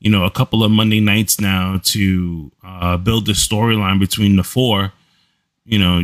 you 0.00 0.10
know 0.10 0.24
a 0.24 0.30
couple 0.30 0.64
of 0.64 0.70
Monday 0.70 1.00
nights 1.00 1.40
now 1.40 1.80
to 1.84 2.50
uh, 2.64 2.96
build 2.96 3.26
the 3.26 3.32
storyline 3.32 4.00
between 4.00 4.36
the 4.36 4.42
four. 4.42 4.92
You 5.64 5.78
know, 5.78 6.02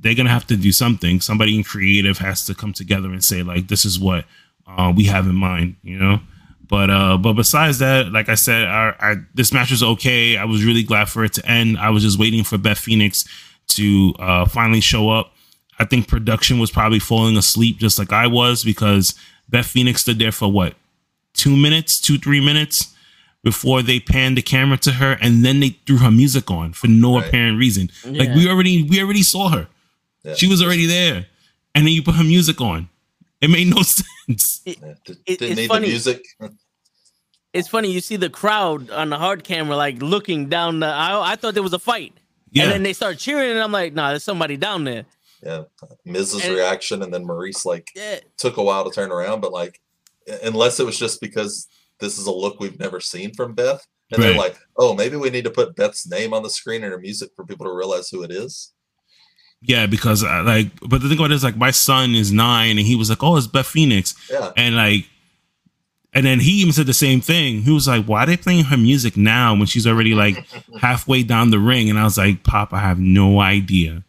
they're 0.00 0.14
gonna 0.14 0.30
have 0.30 0.46
to 0.48 0.56
do 0.56 0.70
something. 0.72 1.20
Somebody 1.20 1.56
in 1.56 1.64
creative 1.64 2.18
has 2.18 2.44
to 2.46 2.54
come 2.54 2.72
together 2.72 3.08
and 3.08 3.24
say 3.24 3.42
like, 3.42 3.68
this 3.68 3.84
is 3.84 3.98
what 3.98 4.26
uh, 4.66 4.92
we 4.94 5.04
have 5.04 5.26
in 5.26 5.34
mind. 5.34 5.76
You 5.82 5.98
know. 5.98 6.20
But 6.68 6.90
uh, 6.90 7.16
but 7.18 7.32
besides 7.32 7.80
that, 7.80 8.12
like 8.12 8.28
I 8.28 8.36
said, 8.36 8.66
our, 8.68 8.94
our, 9.00 9.28
this 9.34 9.52
match 9.52 9.72
was 9.72 9.82
okay. 9.82 10.36
I 10.36 10.44
was 10.44 10.64
really 10.64 10.84
glad 10.84 11.08
for 11.08 11.24
it 11.24 11.32
to 11.32 11.44
end. 11.44 11.78
I 11.78 11.90
was 11.90 12.04
just 12.04 12.18
waiting 12.18 12.44
for 12.44 12.58
Beth 12.58 12.78
Phoenix 12.78 13.24
to 13.68 14.14
uh, 14.20 14.44
finally 14.44 14.80
show 14.80 15.10
up. 15.10 15.32
I 15.80 15.84
think 15.84 16.06
production 16.06 16.60
was 16.60 16.70
probably 16.70 17.00
falling 17.00 17.36
asleep 17.36 17.78
just 17.78 17.98
like 17.98 18.12
I 18.12 18.28
was 18.28 18.62
because 18.62 19.14
Beth 19.48 19.66
Phoenix 19.66 20.02
stood 20.02 20.20
there 20.20 20.30
for 20.30 20.52
what 20.52 20.74
two 21.32 21.56
minutes, 21.56 21.98
two 21.98 22.18
three 22.18 22.44
minutes 22.44 22.94
before 23.42 23.82
they 23.82 23.98
panned 24.00 24.36
the 24.36 24.42
camera 24.42 24.76
to 24.78 24.92
her, 24.92 25.16
and 25.20 25.44
then 25.44 25.60
they 25.60 25.70
threw 25.86 25.98
her 25.98 26.10
music 26.10 26.50
on 26.50 26.72
for 26.72 26.88
no 26.88 27.16
Right. 27.16 27.26
apparent 27.28 27.58
reason. 27.58 27.90
Like 28.04 28.34
we 28.34 28.48
already 28.48 28.82
we 28.82 29.00
already 29.00 29.22
saw 29.22 29.48
her. 29.48 29.68
Yeah. 30.24 30.34
She 30.34 30.46
was 30.46 30.62
already 30.62 30.86
there, 30.86 31.26
and 31.74 31.86
then 31.86 31.92
you 31.94 32.02
put 32.02 32.14
her 32.16 32.24
music 32.24 32.60
on. 32.60 32.88
It 33.40 33.48
made 33.48 33.68
no 33.68 33.82
sense. 33.82 34.60
Yeah, 34.66 34.74
d- 35.04 35.14
It- 35.26 35.38
didn't 35.38 35.52
it's 35.52 35.56
need 35.60 35.68
funny. 35.68 35.86
the 35.86 35.92
music. 35.92 36.24
It's 37.52 37.66
funny 37.68 37.90
you 37.90 38.00
see 38.00 38.16
the 38.16 38.30
crowd 38.30 38.90
on 38.90 39.10
the 39.10 39.18
hard 39.18 39.42
camera 39.42 39.76
like 39.76 40.00
looking 40.02 40.48
down 40.48 40.80
the 40.80 40.86
aisle. 40.86 41.20
I 41.22 41.34
thought 41.36 41.54
there 41.54 41.62
was 41.64 41.72
a 41.72 41.78
fight, 41.80 42.12
Yeah, 42.52 42.64
and 42.64 42.72
then 42.72 42.82
they 42.84 42.92
start 42.92 43.18
cheering, 43.18 43.50
and 43.50 43.58
I'm 43.60 43.72
like, 43.72 43.92
nah, 43.94 44.10
there's 44.10 44.22
somebody 44.22 44.56
down 44.56 44.84
there. 44.84 45.04
Yeah, 45.42 45.62
Miz's 46.04 46.44
And- 46.44 46.54
reaction, 46.54 47.02
and 47.02 47.12
then 47.12 47.24
Maryse 47.24 47.64
like 47.64 47.88
Yeah, 47.96 48.20
took 48.36 48.56
a 48.58 48.62
while 48.62 48.84
to 48.84 48.90
turn 48.90 49.10
around, 49.10 49.40
but 49.40 49.52
like, 49.52 49.80
unless 50.44 50.78
it 50.78 50.86
was 50.86 50.98
just 50.98 51.20
because 51.20 51.66
this 52.00 52.18
is 52.18 52.26
a 52.26 52.32
look 52.32 52.58
we've 52.60 52.78
never 52.78 53.00
seen 53.00 53.32
from 53.34 53.54
Beth, 53.54 53.86
and 54.12 54.22
they're 54.22 54.36
like, 54.36 54.56
oh, 54.76 54.94
maybe 54.94 55.16
we 55.16 55.30
need 55.30 55.44
to 55.44 55.50
put 55.50 55.76
Beth's 55.76 56.08
name 56.08 56.34
on 56.34 56.42
the 56.42 56.50
screen 56.50 56.82
and 56.82 56.92
her 56.92 56.98
music 56.98 57.30
for 57.36 57.44
people 57.44 57.66
to 57.66 57.72
realize 57.72 58.08
who 58.08 58.22
it 58.22 58.30
is. 58.32 58.72
yeah, 59.62 59.86
because 59.86 60.24
I, 60.24 60.40
like, 60.40 60.68
but 60.80 61.02
the 61.02 61.08
thing 61.08 61.18
about 61.18 61.30
it 61.30 61.34
is 61.34 61.44
like 61.44 61.56
my 61.56 61.70
son 61.70 62.14
is 62.14 62.32
nine, 62.32 62.78
and 62.78 62.86
he 62.86 62.96
was 62.96 63.10
like, 63.10 63.22
"Oh, 63.22 63.36
it's 63.36 63.46
Beth 63.46 63.66
Phoenix," 63.66 64.14
Yeah, 64.30 64.52
and 64.56 64.74
like, 64.76 65.06
and 66.12 66.26
then 66.26 66.40
he 66.40 66.52
even 66.60 66.72
said 66.72 66.86
the 66.86 66.94
same 66.94 67.20
thing. 67.20 67.62
He 67.62 67.70
was 67.70 67.86
like, 67.86 68.06
"Why 68.06 68.24
are 68.24 68.26
they 68.26 68.36
playing 68.36 68.64
her 68.64 68.76
music 68.76 69.16
now 69.16 69.54
when 69.54 69.66
she's 69.66 69.86
already 69.86 70.14
like 70.14 70.44
halfway 70.80 71.22
down 71.22 71.50
the 71.50 71.58
ring?" 71.58 71.88
And 71.90 71.98
I 71.98 72.04
was 72.04 72.18
like, 72.18 72.42
"Pop, 72.42 72.72
I 72.72 72.80
have 72.80 72.98
no 72.98 73.40
idea." 73.40 74.02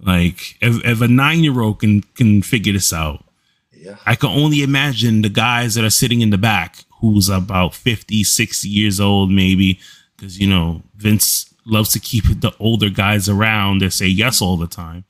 Like, 0.00 0.56
if, 0.60 0.84
if 0.84 1.00
a 1.00 1.08
nine 1.08 1.44
year 1.44 1.60
old 1.60 1.80
can 1.80 2.02
can 2.16 2.42
figure 2.42 2.72
this 2.72 2.92
out, 2.92 3.24
yeah, 3.72 3.96
I 4.06 4.16
can 4.16 4.30
only 4.30 4.62
imagine 4.62 5.22
the 5.22 5.28
guys 5.28 5.74
that 5.74 5.84
are 5.84 5.90
sitting 5.90 6.20
in 6.22 6.30
the 6.30 6.38
back 6.38 6.78
who's 7.12 7.28
about 7.28 7.74
50, 7.74 8.24
60 8.24 8.68
years 8.68 9.00
old, 9.00 9.30
maybe, 9.30 9.78
because, 10.16 10.38
you 10.38 10.48
know, 10.48 10.82
Vince 10.96 11.52
loves 11.66 11.92
to 11.92 12.00
keep 12.00 12.24
the 12.40 12.52
older 12.58 12.90
guys 12.90 13.28
around 13.28 13.80
that 13.80 13.92
say 13.92 14.06
yes 14.06 14.40
all 14.40 14.56
the 14.56 14.66
time. 14.66 15.04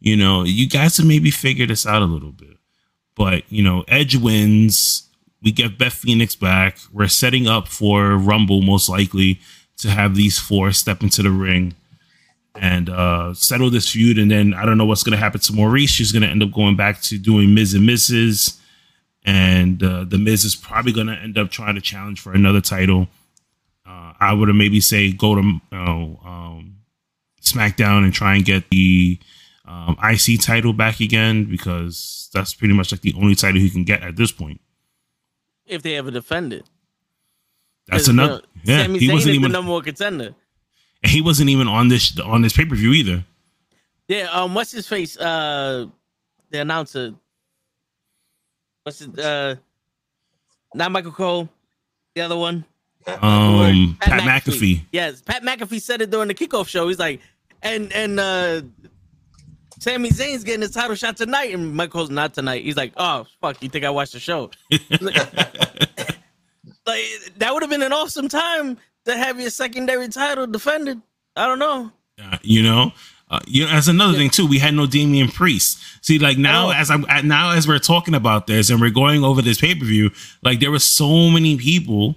You 0.00 0.16
know, 0.16 0.44
you 0.44 0.68
guys 0.68 0.96
have 0.98 1.06
maybe 1.06 1.30
figure 1.30 1.66
this 1.66 1.86
out 1.86 2.02
a 2.02 2.06
little 2.06 2.32
bit. 2.32 2.56
But, 3.16 3.50
you 3.50 3.62
know, 3.62 3.84
Edge 3.88 4.16
wins. 4.16 5.08
We 5.42 5.52
get 5.52 5.78
Beth 5.78 5.94
Phoenix 5.94 6.34
back. 6.36 6.78
We're 6.92 7.08
setting 7.08 7.46
up 7.46 7.68
for 7.68 8.16
Rumble, 8.16 8.62
most 8.62 8.88
likely, 8.88 9.40
to 9.78 9.90
have 9.90 10.14
these 10.14 10.38
four 10.38 10.72
step 10.72 11.02
into 11.02 11.22
the 11.22 11.30
ring 11.30 11.74
and 12.54 12.88
uh, 12.88 13.34
settle 13.34 13.70
this 13.70 13.90
feud. 13.90 14.18
And 14.18 14.30
then 14.30 14.54
I 14.54 14.64
don't 14.64 14.78
know 14.78 14.86
what's 14.86 15.02
going 15.02 15.16
to 15.16 15.22
happen 15.22 15.40
to 15.40 15.52
Maryse. 15.52 15.88
She's 15.88 16.12
going 16.12 16.22
to 16.22 16.28
end 16.28 16.42
up 16.42 16.52
going 16.52 16.76
back 16.76 17.00
to 17.02 17.18
doing 17.18 17.54
Miz 17.54 17.74
and 17.74 17.88
Mrs. 17.88 18.58
And 19.26 19.82
uh, 19.82 20.04
the 20.04 20.18
Miz 20.18 20.44
is 20.44 20.54
probably 20.54 20.92
going 20.92 21.08
to 21.08 21.14
end 21.14 21.36
up 21.36 21.50
trying 21.50 21.74
to 21.74 21.80
challenge 21.80 22.20
for 22.20 22.32
another 22.32 22.60
title. 22.60 23.08
Uh, 23.84 24.12
I 24.20 24.32
would 24.32 24.46
have 24.48 24.56
maybe 24.56 24.80
say 24.80 25.12
go 25.12 25.34
to 25.34 25.42
you 25.42 25.60
know, 25.72 26.20
um, 26.24 26.76
SmackDown 27.42 28.04
and 28.04 28.14
try 28.14 28.36
and 28.36 28.44
get 28.44 28.70
the 28.70 29.18
um, 29.64 29.96
IC 30.02 30.40
title 30.40 30.72
back 30.72 31.00
again 31.00 31.44
because 31.44 32.30
that's 32.32 32.54
pretty 32.54 32.72
much 32.74 32.92
like 32.92 33.00
the 33.00 33.14
only 33.14 33.34
title 33.34 33.60
he 33.60 33.68
can 33.68 33.82
get 33.84 34.02
at 34.02 34.14
this 34.16 34.30
point. 34.30 34.60
if 35.66 35.82
they 35.82 35.96
ever 35.96 36.12
defend 36.12 36.52
it. 36.52 36.64
that's 37.88 38.06
another. 38.06 38.42
you 38.64 38.72
know, 38.72 38.78
Yeah, 38.78 38.82
Sami 38.86 38.98
he 39.00 39.08
Zayn 39.08 39.12
wasn't 39.12 39.34
even. 39.34 39.50
the 39.50 39.58
number 39.58 39.72
one 39.72 39.82
contender. 39.82 40.34
he 41.04 41.20
wasn't 41.20 41.50
even 41.50 41.66
on 41.66 41.88
this 41.88 42.16
on 42.20 42.42
this 42.42 42.52
pay 42.52 42.64
per 42.64 42.76
view 42.76 42.92
either. 42.92 43.24
Yeah, 44.06 44.28
um, 44.30 44.54
what's 44.54 44.70
his 44.70 44.86
face? 44.86 45.18
Uh, 45.18 45.86
the 46.50 46.60
announcer. 46.60 47.14
What's 48.86 49.00
it? 49.00 49.18
Uh, 49.18 49.56
not 50.72 50.92
Michael 50.92 51.10
Cole, 51.10 51.48
the 52.14 52.20
other 52.20 52.36
one. 52.36 52.64
Um, 53.04 53.96
Pat, 54.00 54.20
Pat 54.20 54.44
McAfee. 54.44 54.52
McAfee. 54.52 54.80
Yes, 54.92 55.22
Pat 55.22 55.42
McAfee 55.42 55.80
said 55.82 56.02
it 56.02 56.10
during 56.10 56.28
the 56.28 56.34
kickoff 56.34 56.68
show. 56.68 56.86
He's 56.86 57.00
like, 57.00 57.20
and 57.62 57.92
and 57.92 58.20
uh 58.20 58.62
Sami 59.80 60.10
Zayn's 60.10 60.44
getting 60.44 60.60
his 60.60 60.70
title 60.70 60.94
shot 60.94 61.16
tonight, 61.16 61.52
and 61.52 61.74
Michael's 61.74 62.10
not 62.10 62.32
tonight. 62.32 62.62
He's 62.62 62.76
like, 62.76 62.92
oh 62.96 63.26
fuck, 63.40 63.60
you 63.60 63.68
think 63.68 63.84
I 63.84 63.90
watched 63.90 64.12
the 64.12 64.20
show? 64.20 64.52
like 64.70 64.78
that 67.38 67.52
would 67.52 67.64
have 67.64 67.70
been 67.70 67.82
an 67.82 67.92
awesome 67.92 68.28
time 68.28 68.78
to 69.04 69.16
have 69.16 69.40
your 69.40 69.50
secondary 69.50 70.06
title 70.10 70.46
defended. 70.46 71.02
I 71.34 71.48
don't 71.48 71.58
know. 71.58 71.90
Uh, 72.22 72.38
you 72.42 72.62
know, 72.62 72.92
uh, 73.28 73.40
you 73.46 73.64
know, 73.64 73.72
that's 73.72 73.88
another 73.88 74.12
yeah. 74.12 74.18
thing 74.18 74.30
too. 74.30 74.46
We 74.46 74.58
had 74.58 74.74
no 74.74 74.86
Damian 74.86 75.28
Priest. 75.28 75.78
See, 76.04 76.18
like 76.18 76.38
now, 76.38 76.68
oh. 76.68 76.72
as 76.72 76.90
I'm 76.90 77.04
now 77.26 77.52
as 77.52 77.66
we're 77.66 77.78
talking 77.78 78.14
about 78.14 78.46
this 78.46 78.70
and 78.70 78.80
we're 78.80 78.90
going 78.90 79.24
over 79.24 79.42
this 79.42 79.60
pay 79.60 79.74
per 79.74 79.84
view, 79.84 80.10
like 80.42 80.60
there 80.60 80.70
were 80.70 80.78
so 80.78 81.28
many 81.30 81.56
people. 81.56 82.16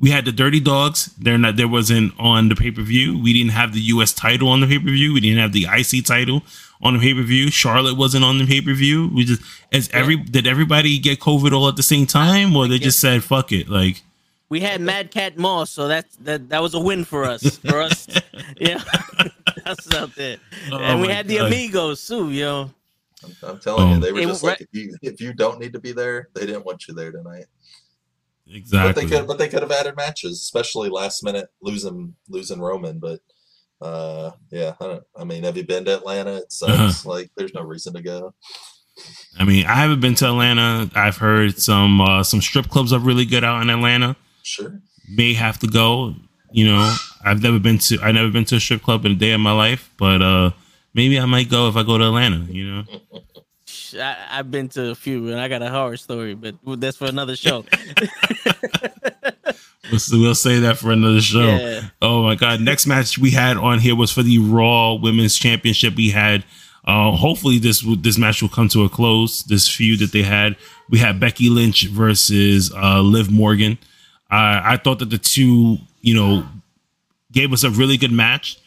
We 0.00 0.10
had 0.10 0.24
the 0.24 0.32
Dirty 0.32 0.60
Dawgs. 0.60 1.12
They're 1.18 1.36
not. 1.36 1.56
There 1.56 1.68
wasn't 1.68 2.14
on 2.18 2.48
the 2.48 2.54
pay 2.54 2.70
per 2.70 2.82
view. 2.82 3.18
We 3.20 3.32
didn't 3.32 3.50
have 3.50 3.74
the 3.74 3.80
U.S. 3.80 4.12
title 4.12 4.48
on 4.48 4.60
the 4.60 4.66
pay 4.66 4.78
per 4.78 4.86
view. 4.86 5.12
We 5.12 5.20
didn't 5.20 5.38
have 5.38 5.52
the 5.52 5.66
IC 5.70 6.06
title 6.06 6.42
on 6.80 6.94
the 6.94 7.00
pay 7.00 7.12
per 7.12 7.22
view. 7.22 7.50
Charlotte 7.50 7.98
wasn't 7.98 8.24
on 8.24 8.38
the 8.38 8.46
pay 8.46 8.62
per 8.62 8.72
view. 8.72 9.10
We 9.12 9.24
just 9.24 9.42
as 9.72 9.90
every 9.92 10.16
did 10.16 10.46
everybody 10.46 10.98
get 10.98 11.20
COVID 11.20 11.52
all 11.52 11.68
at 11.68 11.76
the 11.76 11.82
same 11.82 12.06
time, 12.06 12.56
or 12.56 12.68
they 12.68 12.78
just 12.78 13.00
said 13.00 13.22
fuck 13.22 13.52
it, 13.52 13.68
like 13.68 14.02
we 14.48 14.60
had 14.60 14.80
Madcap 14.80 15.36
Moss, 15.36 15.70
so 15.70 15.88
that's 15.88 16.16
that 16.16 16.48
that 16.48 16.62
was 16.62 16.74
a 16.74 16.80
win 16.80 17.04
for 17.04 17.24
us. 17.24 17.58
For 17.58 17.82
us, 17.82 18.08
yeah, 18.56 18.82
that's 19.64 19.94
out 19.94 20.14
there. 20.14 20.38
Oh 20.72 20.78
and 20.78 21.00
we 21.00 21.08
had 21.08 21.26
God. 21.26 21.30
the 21.30 21.46
Amigos 21.46 22.06
too, 22.06 22.30
yo. 22.30 22.70
I'm, 23.24 23.36
I'm 23.42 23.58
telling 23.58 23.90
you, 23.90 23.96
oh. 23.96 24.00
they 24.00 24.12
were 24.12 24.22
just 24.22 24.44
like, 24.44 24.60
if 24.60 24.68
you 24.72 24.96
if 25.02 25.20
you 25.20 25.32
don't 25.32 25.58
need 25.58 25.72
to 25.72 25.80
be 25.80 25.92
there, 25.92 26.28
they 26.34 26.46
didn't 26.46 26.64
want 26.64 26.86
you 26.86 26.94
there 26.94 27.10
tonight. 27.10 27.46
Exactly. 28.50 28.92
But 28.92 29.00
they 29.00 29.16
could, 29.16 29.26
but 29.26 29.38
they 29.38 29.48
could 29.48 29.62
have 29.62 29.72
added 29.72 29.96
matches, 29.96 30.40
especially 30.40 30.88
last 30.88 31.22
minute 31.22 31.48
losing 31.60 32.14
losing 32.28 32.60
Roman. 32.60 32.98
But 32.98 33.20
uh, 33.80 34.32
yeah, 34.50 34.74
I, 34.80 35.00
I 35.16 35.24
mean, 35.24 35.44
have 35.44 35.56
you 35.56 35.64
been 35.64 35.84
to 35.86 35.96
Atlanta? 35.96 36.36
It 36.38 36.52
sucks. 36.52 36.72
Uh-huh. 36.72 37.08
Like, 37.08 37.30
there's 37.36 37.54
no 37.54 37.62
reason 37.62 37.94
to 37.94 38.02
go. 38.02 38.34
I 39.38 39.44
mean, 39.44 39.66
I 39.66 39.74
haven't 39.74 40.00
been 40.00 40.14
to 40.16 40.26
Atlanta. 40.26 40.90
I've 40.94 41.18
heard 41.18 41.60
some 41.60 42.00
uh, 42.00 42.22
some 42.22 42.40
strip 42.40 42.68
clubs 42.68 42.92
are 42.92 42.98
really 42.98 43.24
good 43.24 43.44
out 43.44 43.62
in 43.62 43.70
Atlanta. 43.70 44.16
Sure. 44.42 44.80
May 45.08 45.34
have 45.34 45.58
to 45.60 45.66
go. 45.66 46.14
You 46.50 46.66
know, 46.66 46.96
I've 47.24 47.42
never 47.42 47.58
been 47.58 47.78
to 47.78 47.98
I've 48.02 48.14
never 48.14 48.30
been 48.30 48.44
to 48.46 48.56
a 48.56 48.60
strip 48.60 48.82
club 48.82 49.04
in 49.04 49.12
a 49.12 49.16
day 49.16 49.32
of 49.32 49.40
my 49.40 49.52
life, 49.52 49.90
but 49.98 50.22
uh 50.22 50.50
maybe 50.94 51.18
I 51.18 51.26
might 51.26 51.50
go 51.50 51.68
if 51.68 51.76
I 51.76 51.82
go 51.82 51.98
to 51.98 52.04
Atlanta, 52.04 52.46
you 52.50 52.70
know. 52.70 52.84
I, 53.94 54.36
have 54.36 54.50
been 54.50 54.68
to 54.70 54.90
a 54.90 54.94
few 54.94 55.30
and 55.30 55.40
I 55.40 55.48
got 55.48 55.62
a 55.62 55.70
horror 55.70 55.96
story, 55.96 56.34
but 56.34 56.56
that's 56.78 56.96
for 56.96 57.06
another 57.06 57.36
show. 57.36 57.64
we'll, 59.90 60.00
we'll 60.12 60.34
say 60.34 60.58
that 60.60 60.78
for 60.78 60.90
another 60.90 61.20
show. 61.20 61.46
Yeah. 61.46 61.88
Oh 62.02 62.22
my 62.22 62.34
god. 62.34 62.60
Next 62.60 62.86
match 62.86 63.18
we 63.18 63.30
had 63.30 63.56
on 63.56 63.78
here 63.78 63.96
was 63.96 64.10
for 64.12 64.22
the 64.22 64.38
Raw 64.38 64.94
Women's 64.94 65.36
Championship. 65.36 65.96
We 65.96 66.10
had 66.10 66.44
uh, 66.84 67.12
hopefully 67.12 67.58
this 67.58 67.84
this 68.00 68.18
match 68.18 68.40
will 68.42 68.48
come 68.48 68.68
to 68.68 68.84
a 68.84 68.88
close. 68.88 69.42
This 69.42 69.68
feud 69.68 70.00
that 70.00 70.12
they 70.12 70.22
had, 70.22 70.56
we 70.88 70.98
had 70.98 71.20
Becky 71.20 71.50
Lynch 71.50 71.86
versus 71.88 72.72
uh, 72.74 73.00
Liv 73.00 73.30
Morgan. 73.30 73.78
I, 74.30 74.74
I 74.74 74.76
thought 74.76 74.98
that 75.00 75.10
the 75.10 75.18
two, 75.18 75.78
you 76.00 76.14
know, 76.14 76.44
gave 77.32 77.52
us 77.52 77.64
a 77.64 77.70
really 77.70 77.96
good 77.96 78.12
match. 78.12 78.58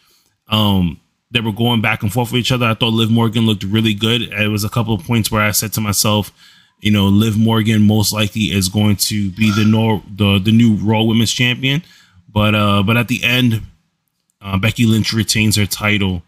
Um, 0.47 0.99
they 1.31 1.39
were 1.39 1.53
going 1.53 1.81
back 1.81 2.03
and 2.03 2.11
forth 2.11 2.31
with 2.31 2.39
each 2.39 2.51
other. 2.51 2.65
I 2.65 2.73
thought 2.73 2.93
Liv 2.93 3.09
Morgan 3.09 3.45
looked 3.45 3.63
really 3.63 3.93
good. 3.93 4.21
It 4.21 4.49
was 4.49 4.63
a 4.63 4.69
couple 4.69 4.93
of 4.93 5.03
points 5.03 5.31
where 5.31 5.41
I 5.41 5.51
said 5.51 5.71
to 5.73 5.81
myself, 5.81 6.31
you 6.81 6.91
know, 6.91 7.05
Liv 7.07 7.37
Morgan 7.37 7.87
most 7.87 8.11
likely 8.11 8.51
is 8.51 8.67
going 8.67 8.97
to 8.97 9.31
be 9.31 9.51
the 9.51 9.63
nor- 9.63 10.03
the 10.13 10.39
the 10.39 10.51
new 10.51 10.75
Raw 10.75 11.03
Women's 11.03 11.31
Champion. 11.31 11.83
But 12.27 12.55
uh, 12.55 12.83
but 12.83 12.97
at 12.97 13.07
the 13.07 13.23
end, 13.23 13.61
uh, 14.41 14.57
Becky 14.57 14.85
Lynch 14.85 15.13
retains 15.13 15.55
her 15.55 15.65
title, 15.65 16.23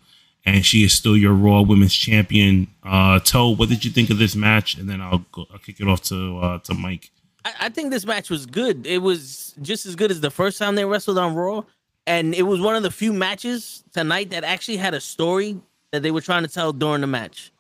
and 0.46 0.66
she 0.66 0.84
is 0.84 0.94
still 0.94 1.18
your 1.18 1.34
Raw 1.34 1.62
Women's 1.62 1.96
Champion. 1.96 2.68
Uh, 2.84 3.20
Toe, 3.20 3.56
what 3.56 3.70
did 3.70 3.84
you 3.84 3.92
think 3.92 4.10
of 4.10 4.20
this 4.20 4.36
match? 4.36 4.78
And 4.78 4.90
then 4.90 5.02
I'll 5.02 5.26
go, 5.32 5.46
I'll 5.52 5.60
kick 5.60 5.80
it 5.80 5.88
off 5.88 6.04
to 6.04 6.38
uh, 6.38 6.60
to 6.60 6.74
Mike. 6.74 7.10
I, 7.46 7.54
I 7.62 7.70
think 7.70 7.92
this 7.92 8.06
match 8.06 8.30
was 8.30 8.46
good. 8.46 8.86
It 8.86 9.00
was 9.00 9.56
just 9.62 9.86
as 9.86 9.96
good 9.96 10.12
as 10.12 10.22
the 10.22 10.32
first 10.32 10.58
time 10.58 10.76
they 10.76 10.86
wrestled 10.86 11.18
on 11.18 11.36
Raw, 11.36 11.64
and 12.08 12.34
it 12.34 12.44
was 12.44 12.62
one 12.62 12.76
of 12.76 12.84
the 12.84 12.92
few 12.92 13.14
matches 13.14 13.84
tonight 13.94 14.32
that 14.32 14.44
actually 14.44 14.78
had 14.78 14.94
a 14.94 15.02
story 15.02 15.60
that 15.92 16.02
they 16.02 16.12
were 16.12 16.22
trying 16.22 16.44
to 16.44 16.50
tell 16.50 16.74
during 16.74 17.02
the 17.02 17.08
match. 17.08 17.52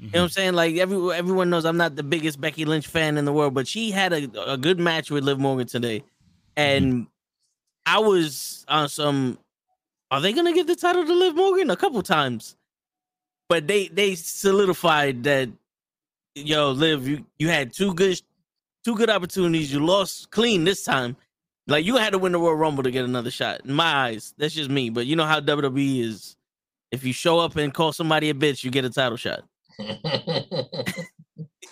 You 0.00 0.06
know 0.06 0.20
what 0.20 0.22
I'm 0.22 0.28
saying? 0.30 0.54
Like 0.54 0.76
every 0.76 1.14
everyone 1.14 1.50
knows 1.50 1.66
I'm 1.66 1.76
not 1.76 1.94
the 1.94 2.02
biggest 2.02 2.40
Becky 2.40 2.64
Lynch 2.64 2.86
fan 2.86 3.18
in 3.18 3.26
the 3.26 3.32
world, 3.34 3.52
but 3.52 3.68
she 3.68 3.90
had 3.90 4.14
a, 4.14 4.52
a 4.52 4.56
good 4.56 4.80
match 4.80 5.10
with 5.10 5.24
Liv 5.24 5.38
Morgan 5.38 5.66
today. 5.66 6.02
And 6.56 6.92
mm-hmm. 6.92 7.02
I 7.84 7.98
was 7.98 8.64
on 8.66 8.88
some 8.88 9.38
are 10.10 10.22
they 10.22 10.32
gonna 10.32 10.54
give 10.54 10.66
the 10.66 10.74
title 10.74 11.04
to 11.04 11.12
Liv 11.12 11.36
Morgan? 11.36 11.68
A 11.68 11.76
couple 11.76 12.02
times. 12.02 12.56
But 13.50 13.66
they 13.66 13.88
they 13.88 14.14
solidified 14.14 15.22
that 15.24 15.50
yo, 16.34 16.70
Liv, 16.70 17.06
you, 17.06 17.26
you 17.38 17.48
had 17.48 17.74
two 17.74 17.92
good 17.92 18.22
two 18.84 18.94
good 18.96 19.10
opportunities. 19.10 19.72
You 19.72 19.84
lost 19.84 20.30
clean 20.30 20.64
this 20.64 20.84
time. 20.84 21.16
Like 21.66 21.84
you 21.84 21.96
had 21.96 22.12
to 22.12 22.18
win 22.18 22.32
the 22.32 22.38
Royal 22.38 22.54
Rumble 22.54 22.82
to 22.82 22.90
get 22.90 23.04
another 23.04 23.30
shot. 23.30 23.60
In 23.64 23.72
my 23.74 24.08
eyes, 24.08 24.34
that's 24.36 24.54
just 24.54 24.70
me. 24.70 24.90
But 24.90 25.06
you 25.06 25.16
know 25.16 25.26
how 25.26 25.40
WWE 25.40 26.00
is. 26.00 26.36
If 26.90 27.04
you 27.04 27.12
show 27.12 27.38
up 27.38 27.54
and 27.54 27.72
call 27.72 27.92
somebody 27.92 28.30
a 28.30 28.34
bitch, 28.34 28.64
you 28.64 28.70
get 28.70 28.84
a 28.84 28.90
title 28.90 29.16
shot. 29.16 29.44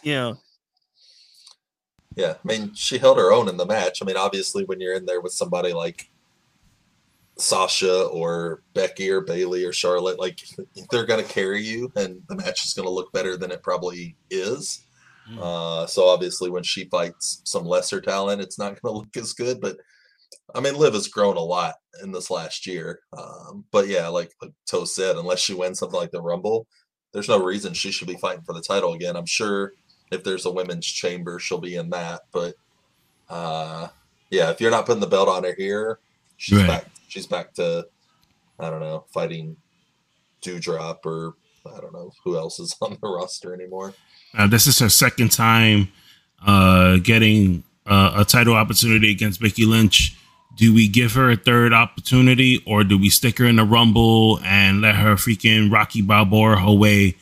you 0.02 0.14
know. 0.14 0.38
Yeah, 2.14 2.34
I 2.34 2.48
mean, 2.48 2.74
she 2.74 2.98
held 2.98 3.18
her 3.18 3.32
own 3.32 3.48
in 3.48 3.56
the 3.56 3.66
match. 3.66 4.00
I 4.00 4.04
mean, 4.04 4.16
obviously, 4.16 4.64
when 4.64 4.80
you're 4.80 4.94
in 4.94 5.06
there 5.06 5.20
with 5.20 5.32
somebody 5.32 5.72
like 5.72 6.10
Sasha 7.36 8.04
or 8.06 8.62
Becky 8.74 9.10
or 9.10 9.20
Bayley 9.20 9.64
or 9.64 9.72
Charlotte, 9.72 10.18
like 10.18 10.40
they're 10.90 11.06
going 11.06 11.24
to 11.24 11.32
carry 11.32 11.62
you, 11.62 11.92
and 11.96 12.22
the 12.28 12.36
match 12.36 12.64
is 12.64 12.74
going 12.74 12.86
to 12.86 12.92
look 12.92 13.12
better 13.12 13.36
than 13.36 13.50
it 13.50 13.62
probably 13.62 14.16
is. 14.30 14.84
Mm. 15.30 15.38
Uh, 15.40 15.86
so 15.86 16.08
obviously, 16.08 16.50
when 16.50 16.62
she 16.62 16.84
fights 16.84 17.42
some 17.44 17.64
lesser 17.64 18.00
talent, 18.00 18.40
it's 18.40 18.58
not 18.58 18.70
going 18.82 18.94
to 18.94 18.98
look 18.98 19.16
as 19.16 19.32
good. 19.32 19.60
But 19.60 19.76
I 20.54 20.60
mean, 20.60 20.74
Liv 20.74 20.94
has 20.94 21.08
grown 21.08 21.36
a 21.36 21.40
lot 21.40 21.74
in 22.02 22.12
this 22.12 22.30
last 22.30 22.66
year. 22.66 23.00
Um, 23.16 23.64
but 23.70 23.88
yeah, 23.88 24.08
like, 24.08 24.32
like 24.40 24.52
Toe 24.66 24.84
said, 24.84 25.16
unless 25.16 25.40
she 25.40 25.54
wins 25.54 25.78
something 25.78 25.98
like 25.98 26.10
the 26.10 26.22
Rumble, 26.22 26.66
there's 27.12 27.28
no 27.28 27.42
reason 27.42 27.72
she 27.72 27.90
should 27.90 28.08
be 28.08 28.16
fighting 28.16 28.44
for 28.44 28.52
the 28.52 28.62
title 28.62 28.92
again. 28.94 29.16
I'm 29.16 29.26
sure 29.26 29.72
if 30.10 30.24
there's 30.24 30.46
a 30.46 30.50
women's 30.50 30.86
chamber, 30.86 31.38
she'll 31.38 31.58
be 31.58 31.76
in 31.76 31.90
that. 31.90 32.22
But 32.32 32.54
uh, 33.28 33.88
yeah, 34.30 34.50
if 34.50 34.60
you're 34.60 34.70
not 34.70 34.86
putting 34.86 35.00
the 35.00 35.06
belt 35.06 35.28
on 35.28 35.44
her 35.44 35.54
here, 35.56 35.98
she's 36.36 36.58
right. 36.58 36.66
back. 36.66 36.86
She's 37.08 37.26
back 37.26 37.54
to 37.54 37.86
I 38.58 38.70
don't 38.70 38.80
know 38.80 39.04
fighting 39.12 39.56
Doudrop 40.42 41.04
or 41.04 41.34
I 41.66 41.80
don't 41.80 41.92
know 41.92 42.12
who 42.24 42.36
else 42.36 42.58
is 42.58 42.76
on 42.82 42.96
the 43.00 43.08
roster 43.08 43.54
anymore. 43.54 43.94
Uh, 44.36 44.46
this 44.46 44.66
is 44.66 44.78
her 44.78 44.88
second 44.88 45.32
time 45.32 45.88
uh, 46.46 46.96
getting 46.98 47.64
uh, 47.86 48.12
a 48.16 48.24
title 48.24 48.54
opportunity 48.54 49.10
against 49.10 49.40
Becky 49.40 49.64
Lynch. 49.64 50.16
Do 50.56 50.74
we 50.74 50.88
give 50.88 51.12
her 51.12 51.30
a 51.30 51.36
third 51.36 51.72
opportunity, 51.72 52.62
or 52.66 52.82
do 52.82 52.98
we 52.98 53.10
stick 53.10 53.38
her 53.38 53.44
in 53.44 53.56
the 53.56 53.64
Rumble 53.64 54.40
and 54.42 54.80
let 54.80 54.96
her 54.96 55.14
freaking 55.14 55.72
Rocky 55.72 56.02
Balboa 56.02 56.56
her 56.56 56.72
way 56.72 57.16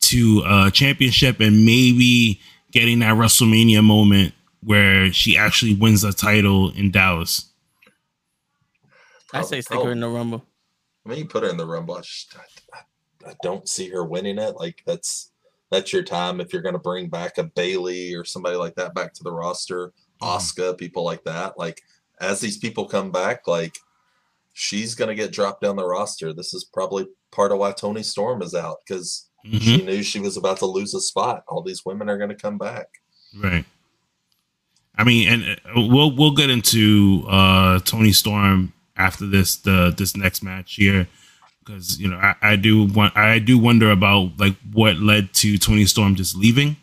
to 0.00 0.42
a 0.44 0.70
championship 0.72 1.40
and 1.40 1.64
maybe 1.64 2.40
getting 2.72 2.98
that 3.00 3.14
WrestleMania 3.14 3.84
moment 3.84 4.34
where 4.62 5.12
she 5.12 5.36
actually 5.36 5.74
wins 5.74 6.02
the 6.02 6.12
title 6.12 6.72
in 6.72 6.90
Dallas? 6.90 7.46
I 9.32 9.42
say 9.42 9.60
stick 9.60 9.80
her 9.80 9.92
in 9.92 10.00
the 10.00 10.08
Rumble. 10.08 10.44
I 11.06 11.10
mean, 11.10 11.18
you 11.20 11.26
put 11.26 11.44
her 11.44 11.48
in 11.50 11.56
the 11.56 11.66
Rumble. 11.66 11.96
I, 11.96 12.00
just, 12.00 12.34
I, 12.74 13.28
I 13.28 13.34
don't 13.42 13.68
see 13.68 13.88
her 13.90 14.04
winning 14.04 14.38
it. 14.38 14.56
Like 14.56 14.82
that's 14.84 15.30
that's 15.70 15.92
your 15.92 16.02
time 16.02 16.40
if 16.40 16.52
you're 16.52 16.62
going 16.62 16.74
to 16.74 16.80
bring 16.80 17.08
back 17.08 17.38
a 17.38 17.44
Bayley 17.44 18.14
or 18.14 18.24
somebody 18.24 18.56
like 18.56 18.74
that 18.74 18.94
back 18.94 19.14
to 19.14 19.22
the 19.22 19.32
roster, 19.32 19.92
Asuka, 20.20 20.70
mm-hmm. 20.70 20.76
people 20.76 21.04
like 21.04 21.24
that. 21.24 21.58
Like 21.58 21.80
as 22.20 22.40
these 22.40 22.58
people 22.58 22.86
come 22.86 23.10
back, 23.10 23.46
like 23.46 23.78
she's 24.52 24.94
going 24.94 25.08
to 25.08 25.14
get 25.14 25.32
dropped 25.32 25.62
down 25.62 25.76
the 25.76 25.86
roster. 25.86 26.32
This 26.32 26.52
is 26.52 26.64
probably 26.64 27.06
part 27.30 27.52
of 27.52 27.58
why 27.58 27.72
Toni 27.72 28.02
Storm 28.02 28.42
is 28.42 28.54
out 28.54 28.78
because 28.86 29.28
mm-hmm. 29.46 29.58
she 29.58 29.82
knew 29.82 30.02
she 30.02 30.20
was 30.20 30.36
about 30.36 30.58
to 30.58 30.66
lose 30.66 30.92
a 30.94 31.00
spot. 31.00 31.44
All 31.48 31.62
these 31.62 31.84
women 31.84 32.10
are 32.10 32.18
going 32.18 32.30
to 32.30 32.36
come 32.36 32.58
back. 32.58 32.88
Right. 33.36 33.64
I 34.98 35.04
mean, 35.04 35.28
and 35.28 35.60
uh, 35.64 35.86
we'll 35.88 36.14
we'll 36.14 36.34
get 36.34 36.50
into 36.50 37.24
uh 37.28 37.78
Toni 37.80 38.12
Storm 38.12 38.72
after 38.96 39.24
this 39.24 39.56
the 39.56 39.94
this 39.96 40.16
next 40.16 40.42
match 40.42 40.74
here 40.74 41.06
because 41.70 42.00
you 42.00 42.08
know 42.08 42.16
I, 42.16 42.34
I 42.42 42.56
do 42.56 42.84
want 42.84 43.16
I 43.16 43.38
do 43.38 43.58
wonder 43.58 43.90
about 43.90 44.38
like 44.38 44.54
what 44.72 44.96
led 44.96 45.32
to 45.34 45.58
Toni 45.58 45.84
Storm 45.86 46.14
just 46.14 46.36
leaving. 46.36 46.76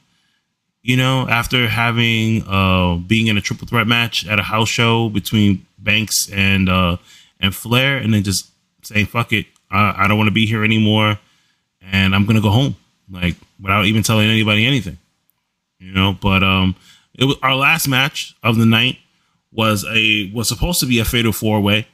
You 0.81 0.95
know, 0.95 1.27
after 1.27 1.67
having 1.67 2.43
uh 2.47 2.95
being 2.95 3.27
in 3.27 3.37
a 3.37 3.41
triple 3.41 3.67
threat 3.67 3.87
match 3.87 4.25
at 4.27 4.39
a 4.39 4.43
house 4.43 4.69
show 4.69 5.09
between 5.09 5.65
Banks 5.77 6.29
and 6.31 6.69
uh 6.69 6.97
and 7.39 7.53
Flair, 7.53 7.97
and 7.97 8.13
then 8.13 8.23
just 8.23 8.49
saying 8.83 9.07
fuck 9.07 9.33
it, 9.33 9.45
I, 9.69 10.05
I 10.05 10.07
don't 10.07 10.17
want 10.17 10.27
to 10.27 10.33
be 10.33 10.45
here 10.45 10.63
anymore, 10.63 11.19
and 11.81 12.15
I'm 12.15 12.25
gonna 12.25 12.41
go 12.41 12.49
home, 12.49 12.75
like 13.11 13.35
without 13.61 13.85
even 13.85 14.03
telling 14.03 14.29
anybody 14.29 14.65
anything. 14.65 14.97
You 15.79 15.91
know, 15.91 16.17
but 16.19 16.41
um, 16.41 16.75
it 17.13 17.25
was 17.25 17.37
our 17.43 17.55
last 17.55 17.87
match 17.87 18.35
of 18.41 18.57
the 18.57 18.65
night 18.65 18.97
was 19.51 19.85
a 19.85 20.31
was 20.33 20.47
supposed 20.47 20.79
to 20.79 20.85
be 20.85 20.99
a 20.99 21.05
fatal 21.05 21.31
four 21.31 21.59
way, 21.59 21.87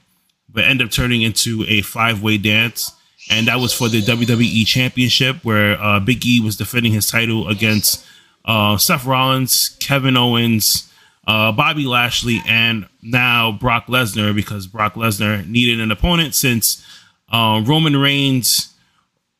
but 0.54 0.64
end 0.64 0.80
up 0.80 0.90
turning 0.90 1.22
into 1.22 1.64
a 1.68 1.82
five 1.82 2.22
way 2.22 2.38
dance, 2.38 2.92
and 3.28 3.48
that 3.48 3.56
was 3.56 3.74
for 3.74 3.88
the 3.88 4.00
WWE 4.00 4.66
Championship 4.66 5.44
where 5.44 5.78
uh, 5.82 6.00
Big 6.00 6.24
E 6.24 6.40
was 6.40 6.56
defending 6.56 6.92
his 6.92 7.06
title 7.06 7.48
against 7.48 8.06
uh, 8.44 8.76
Seth 8.76 9.04
Rollins, 9.04 9.76
Kevin 9.80 10.16
Owens, 10.16 10.90
uh, 11.26 11.50
Bobby 11.52 11.86
Lashley, 11.86 12.40
and 12.46 12.86
now 13.02 13.52
Brock 13.52 13.86
Lesnar 13.86 14.34
because 14.34 14.66
Brock 14.66 14.94
Lesnar 14.94 15.46
needed 15.46 15.80
an 15.80 15.90
opponent 15.90 16.34
since 16.34 16.86
uh, 17.30 17.62
Roman 17.66 17.96
Reigns 17.96 18.74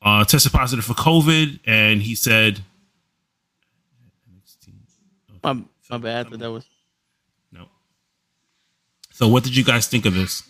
uh, 0.03 0.25
tested 0.25 0.53
positive 0.53 0.85
for 0.85 0.95
COVID, 0.95 1.61
and 1.65 2.03
he 2.03 2.15
said, 2.15 2.61
My, 5.43 5.63
my 5.91 5.99
bad. 5.99 6.31
That 6.31 6.51
was 6.51 6.65
"No." 7.53 7.67
So, 9.13 9.29
what 9.29 9.45
did 9.45 9.55
you 9.55 9.63
guys 9.63 9.87
think 9.87 10.07
of 10.07 10.15
this? 10.15 10.43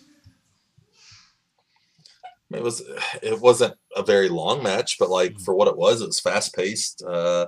It 2.53 2.63
was 2.63 2.83
it 3.23 3.41
wasn't 3.41 3.75
a 3.97 4.03
very 4.03 4.29
long 4.29 4.63
match, 4.63 4.99
but 4.99 5.11
like 5.11 5.39
for 5.41 5.55
what 5.55 5.69
it 5.69 5.77
was, 5.77 6.01
it 6.01 6.07
was 6.07 6.21
fast 6.21 6.55
paced. 6.55 7.03
Uh, 7.03 7.47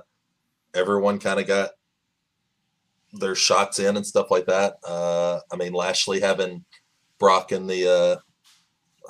everyone 0.73 1.19
kind 1.19 1.39
of 1.39 1.47
got 1.47 1.71
their 3.13 3.35
shots 3.35 3.79
in 3.79 3.95
and 3.95 4.05
stuff 4.05 4.31
like 4.31 4.45
that. 4.47 4.75
Uh, 4.85 5.39
I 5.51 5.55
mean, 5.55 5.73
Lashley 5.73 6.19
having 6.19 6.65
Brock 7.19 7.51
in 7.51 7.67
the 7.67 8.21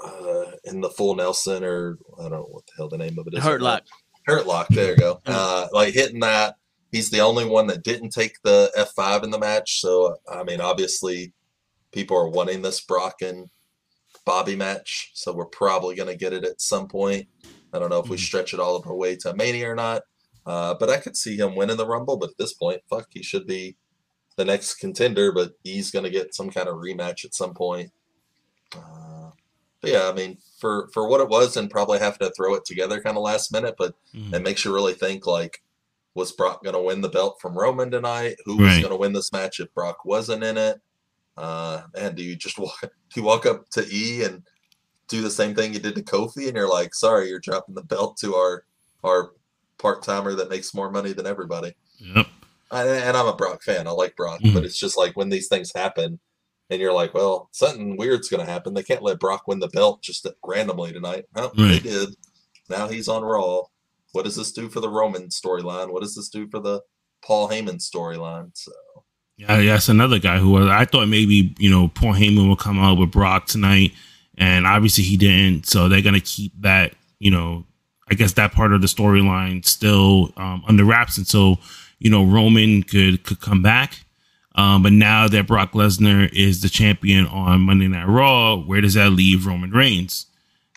uh, 0.03 0.05
uh, 0.05 0.51
in 0.65 0.81
the 0.81 0.89
full 0.89 1.15
Nelson 1.15 1.63
or 1.63 1.97
I 2.19 2.23
don't 2.23 2.31
know 2.31 2.47
what 2.49 2.65
the 2.67 2.73
hell 2.77 2.89
the 2.89 2.97
name 2.97 3.17
of 3.17 3.27
it 3.27 3.37
is. 3.37 3.43
hurt 3.43 3.61
lock. 3.61 3.83
Hurt 4.25 4.45
lock. 4.45 4.67
There 4.69 4.91
you 4.91 4.97
go. 4.97 5.21
Uh, 5.25 5.67
like 5.71 5.93
hitting 5.93 6.19
that. 6.19 6.55
He's 6.91 7.09
the 7.09 7.19
only 7.19 7.45
one 7.45 7.67
that 7.67 7.83
didn't 7.83 8.09
take 8.09 8.41
the 8.43 8.71
F5 8.77 9.23
in 9.23 9.29
the 9.29 9.39
match. 9.39 9.81
So, 9.81 10.15
I 10.31 10.43
mean, 10.43 10.61
obviously, 10.61 11.33
people 11.91 12.17
are 12.17 12.29
wanting 12.29 12.61
this 12.61 12.81
Brock 12.81 13.21
and 13.21 13.49
Bobby 14.27 14.55
match. 14.55 15.11
So, 15.15 15.33
we're 15.33 15.45
probably 15.45 15.95
going 15.95 16.09
to 16.09 16.15
get 16.23 16.33
it 16.33 16.43
at 16.45 16.61
some 16.61 16.87
point. 16.87 17.27
I 17.73 17.79
don't 17.79 17.89
know 17.89 17.99
if 17.99 18.09
we 18.09 18.17
Mhm. 18.17 18.27
stretch 18.27 18.53
it 18.53 18.59
all 18.59 18.79
the 18.79 18.93
way 18.93 19.15
to 19.17 19.33
Mania 19.33 19.71
or 19.71 19.75
not. 19.75 20.03
Uh, 20.45 20.73
but 20.79 20.89
I 20.89 20.97
could 20.97 21.17
see 21.17 21.35
him 21.35 21.55
winning 21.55 21.77
the 21.77 21.85
Rumble. 21.87 22.17
But 22.17 22.29
at 22.31 22.37
this 22.37 22.53
point, 22.53 22.81
fuck, 22.89 23.07
he 23.09 23.21
should 23.23 23.45
be 23.47 23.75
the 24.37 24.45
next 24.45 24.75
contender. 24.75 25.31
But 25.31 25.53
he's 25.63 25.91
going 25.91 26.05
to 26.05 26.11
get 26.11 26.35
some 26.35 26.49
kind 26.49 26.67
of 26.69 26.75
rematch 26.75 27.25
at 27.25 27.33
some 27.35 27.53
point. 27.53 27.91
Uh, 28.75 29.31
but 29.81 29.91
yeah, 29.91 30.07
I 30.09 30.13
mean, 30.13 30.37
for 30.59 30.89
for 30.93 31.07
what 31.07 31.21
it 31.21 31.29
was, 31.29 31.57
and 31.57 31.69
probably 31.69 31.99
having 31.99 32.19
to 32.19 32.33
throw 32.35 32.53
it 32.55 32.65
together 32.65 33.01
kind 33.01 33.17
of 33.17 33.23
last 33.23 33.51
minute, 33.51 33.75
but 33.77 33.93
Mhm. 34.13 34.33
it 34.35 34.41
makes 34.41 34.63
you 34.65 34.73
really 34.73 34.93
think 34.93 35.25
like, 35.27 35.61
was 36.15 36.31
Brock 36.31 36.63
going 36.63 36.75
to 36.75 36.81
win 36.81 37.01
the 37.01 37.09
belt 37.09 37.39
from 37.41 37.57
Roman 37.57 37.91
tonight? 37.91 38.37
Who 38.45 38.57
was 38.57 38.65
Right. 38.67 38.81
going 38.81 38.91
to 38.91 38.97
win 38.97 39.13
this 39.13 39.31
match 39.31 39.59
if 39.59 39.73
Brock 39.73 40.03
wasn't 40.05 40.43
in 40.43 40.57
it? 40.57 40.81
Uh, 41.37 41.83
and 41.95 42.15
do 42.15 42.23
you 42.23 42.35
just 42.35 42.57
walk, 42.59 42.79
do 42.81 42.89
you 43.15 43.23
walk 43.23 43.45
up 43.45 43.69
to 43.71 43.85
E 43.91 44.23
and 44.23 44.43
do 45.07 45.21
the 45.21 45.29
same 45.29 45.55
thing 45.55 45.73
you 45.73 45.79
did 45.79 45.95
to 45.95 46.01
Kofi, 46.03 46.47
and 46.47 46.55
you're 46.55 46.69
like, 46.69 46.93
sorry, 46.93 47.29
you're 47.29 47.39
dropping 47.39 47.75
the 47.75 47.83
belt 47.83 48.17
to 48.17 48.35
our 48.35 48.63
our 49.03 49.31
part 49.77 50.01
timer 50.03 50.33
that 50.35 50.49
makes 50.49 50.73
more 50.73 50.89
money 50.91 51.13
than 51.13 51.27
everybody. 51.27 51.73
Yep. 51.99 52.27
I, 52.71 52.85
and 52.87 53.15
I'm 53.15 53.27
a 53.27 53.35
Brock 53.35 53.61
fan. 53.63 53.87
I 53.87 53.91
like 53.91 54.15
Brock, 54.17 54.41
Mhm. 54.41 54.53
but 54.55 54.65
it's 54.65 54.77
just 54.79 54.97
like 54.97 55.15
when 55.15 55.29
these 55.29 55.47
things 55.47 55.71
happen, 55.73 56.19
and 56.69 56.81
you're 56.81 56.91
like, 56.91 57.13
well, 57.13 57.47
something 57.53 57.95
weird's 57.95 58.27
going 58.27 58.45
to 58.45 58.51
happen. 58.51 58.73
They 58.73 58.83
can't 58.83 59.03
let 59.03 59.19
Brock 59.19 59.47
win 59.47 59.59
the 59.59 59.69
belt 59.69 60.01
just 60.01 60.25
randomly 60.43 60.91
tonight. 60.91 61.25
Oh, 61.35 61.51
they 61.55 61.79
did. 61.79 62.09
Now 62.69 62.87
he's 62.89 63.07
on 63.07 63.23
Raw. 63.23 63.61
What 64.11 64.25
does 64.25 64.35
this 64.35 64.51
do 64.51 64.67
for 64.67 64.79
the 64.81 64.89
Roman 64.89 65.27
storyline? 65.29 65.91
What 65.93 66.01
does 66.01 66.15
this 66.15 66.27
do 66.27 66.49
for 66.49 66.59
the 66.59 66.81
Paul 67.23 67.47
Heyman 67.49 67.75
storyline? 67.79 68.49
So 68.55 68.73
Yeah, 69.37 69.61
that's 69.61 69.87
another 69.87 70.17
guy 70.17 70.39
who 70.39 70.49
was, 70.49 70.67
I 70.67 70.85
thought 70.85 71.07
maybe 71.07 71.55
you 71.59 71.69
know 71.69 71.87
Paul 71.89 72.13
Heyman 72.13 72.49
would 72.49 72.59
come 72.59 72.79
out 72.79 72.97
with 72.97 73.11
Brock 73.11 73.45
tonight, 73.45 73.93
and 74.37 74.65
obviously 74.65 75.03
he 75.03 75.15
didn't. 75.15 75.67
So 75.67 75.87
they're 75.87 76.01
gonna 76.01 76.19
keep 76.19 76.53
that, 76.61 76.93
you 77.19 77.29
know, 77.29 77.63
I 78.09 78.15
guess 78.15 78.33
that 78.33 78.51
part 78.51 78.73
of 78.73 78.81
the 78.81 78.87
storyline 78.87 79.63
still 79.63 80.33
um, 80.37 80.63
under 80.67 80.83
wraps 80.83 81.17
until 81.19 81.59
you 81.99 82.09
know 82.09 82.25
Roman 82.25 82.81
could 82.81 83.23
could 83.23 83.39
come 83.39 83.61
back. 83.61 83.99
Um, 84.55 84.81
but 84.81 84.91
now 84.91 85.27
that 85.27 85.45
Brock 85.45 85.73
Lesnar 85.73 86.33
is 86.33 86.63
the 86.63 86.69
champion 86.69 87.27
on 87.27 87.61
Monday 87.61 87.87
Night 87.87 88.07
Raw, 88.07 88.55
where 88.55 88.81
does 88.81 88.95
that 88.95 89.11
leave 89.11 89.45
Roman 89.45 89.69
Reigns? 89.69 90.25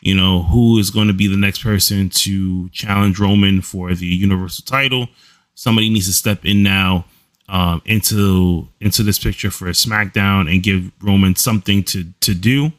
You 0.02 0.14
know, 0.14 0.42
who 0.42 0.78
is 0.78 0.90
going 0.90 1.08
to 1.08 1.14
be 1.14 1.26
the 1.28 1.36
next 1.36 1.62
person 1.62 2.11
to 2.11 2.68
challenge 2.70 3.18
Roman 3.18 3.62
for 3.62 3.94
the 3.94 4.06
Universal 4.06 4.64
title? 4.66 5.08
Somebody 5.54 5.88
needs 5.88 6.06
to 6.06 6.12
step 6.12 6.44
in 6.44 6.62
now 6.62 7.06
um, 7.51 7.82
into 7.84 8.68
into 8.80 9.03
this 9.03 9.18
picture 9.18 9.51
for 9.51 9.66
SmackDown 9.66 10.51
and 10.51 10.62
give 10.62 10.90
Roman 11.03 11.34
something 11.36 11.82
to 11.84 12.05
to 12.20 12.34
do. 12.34 12.72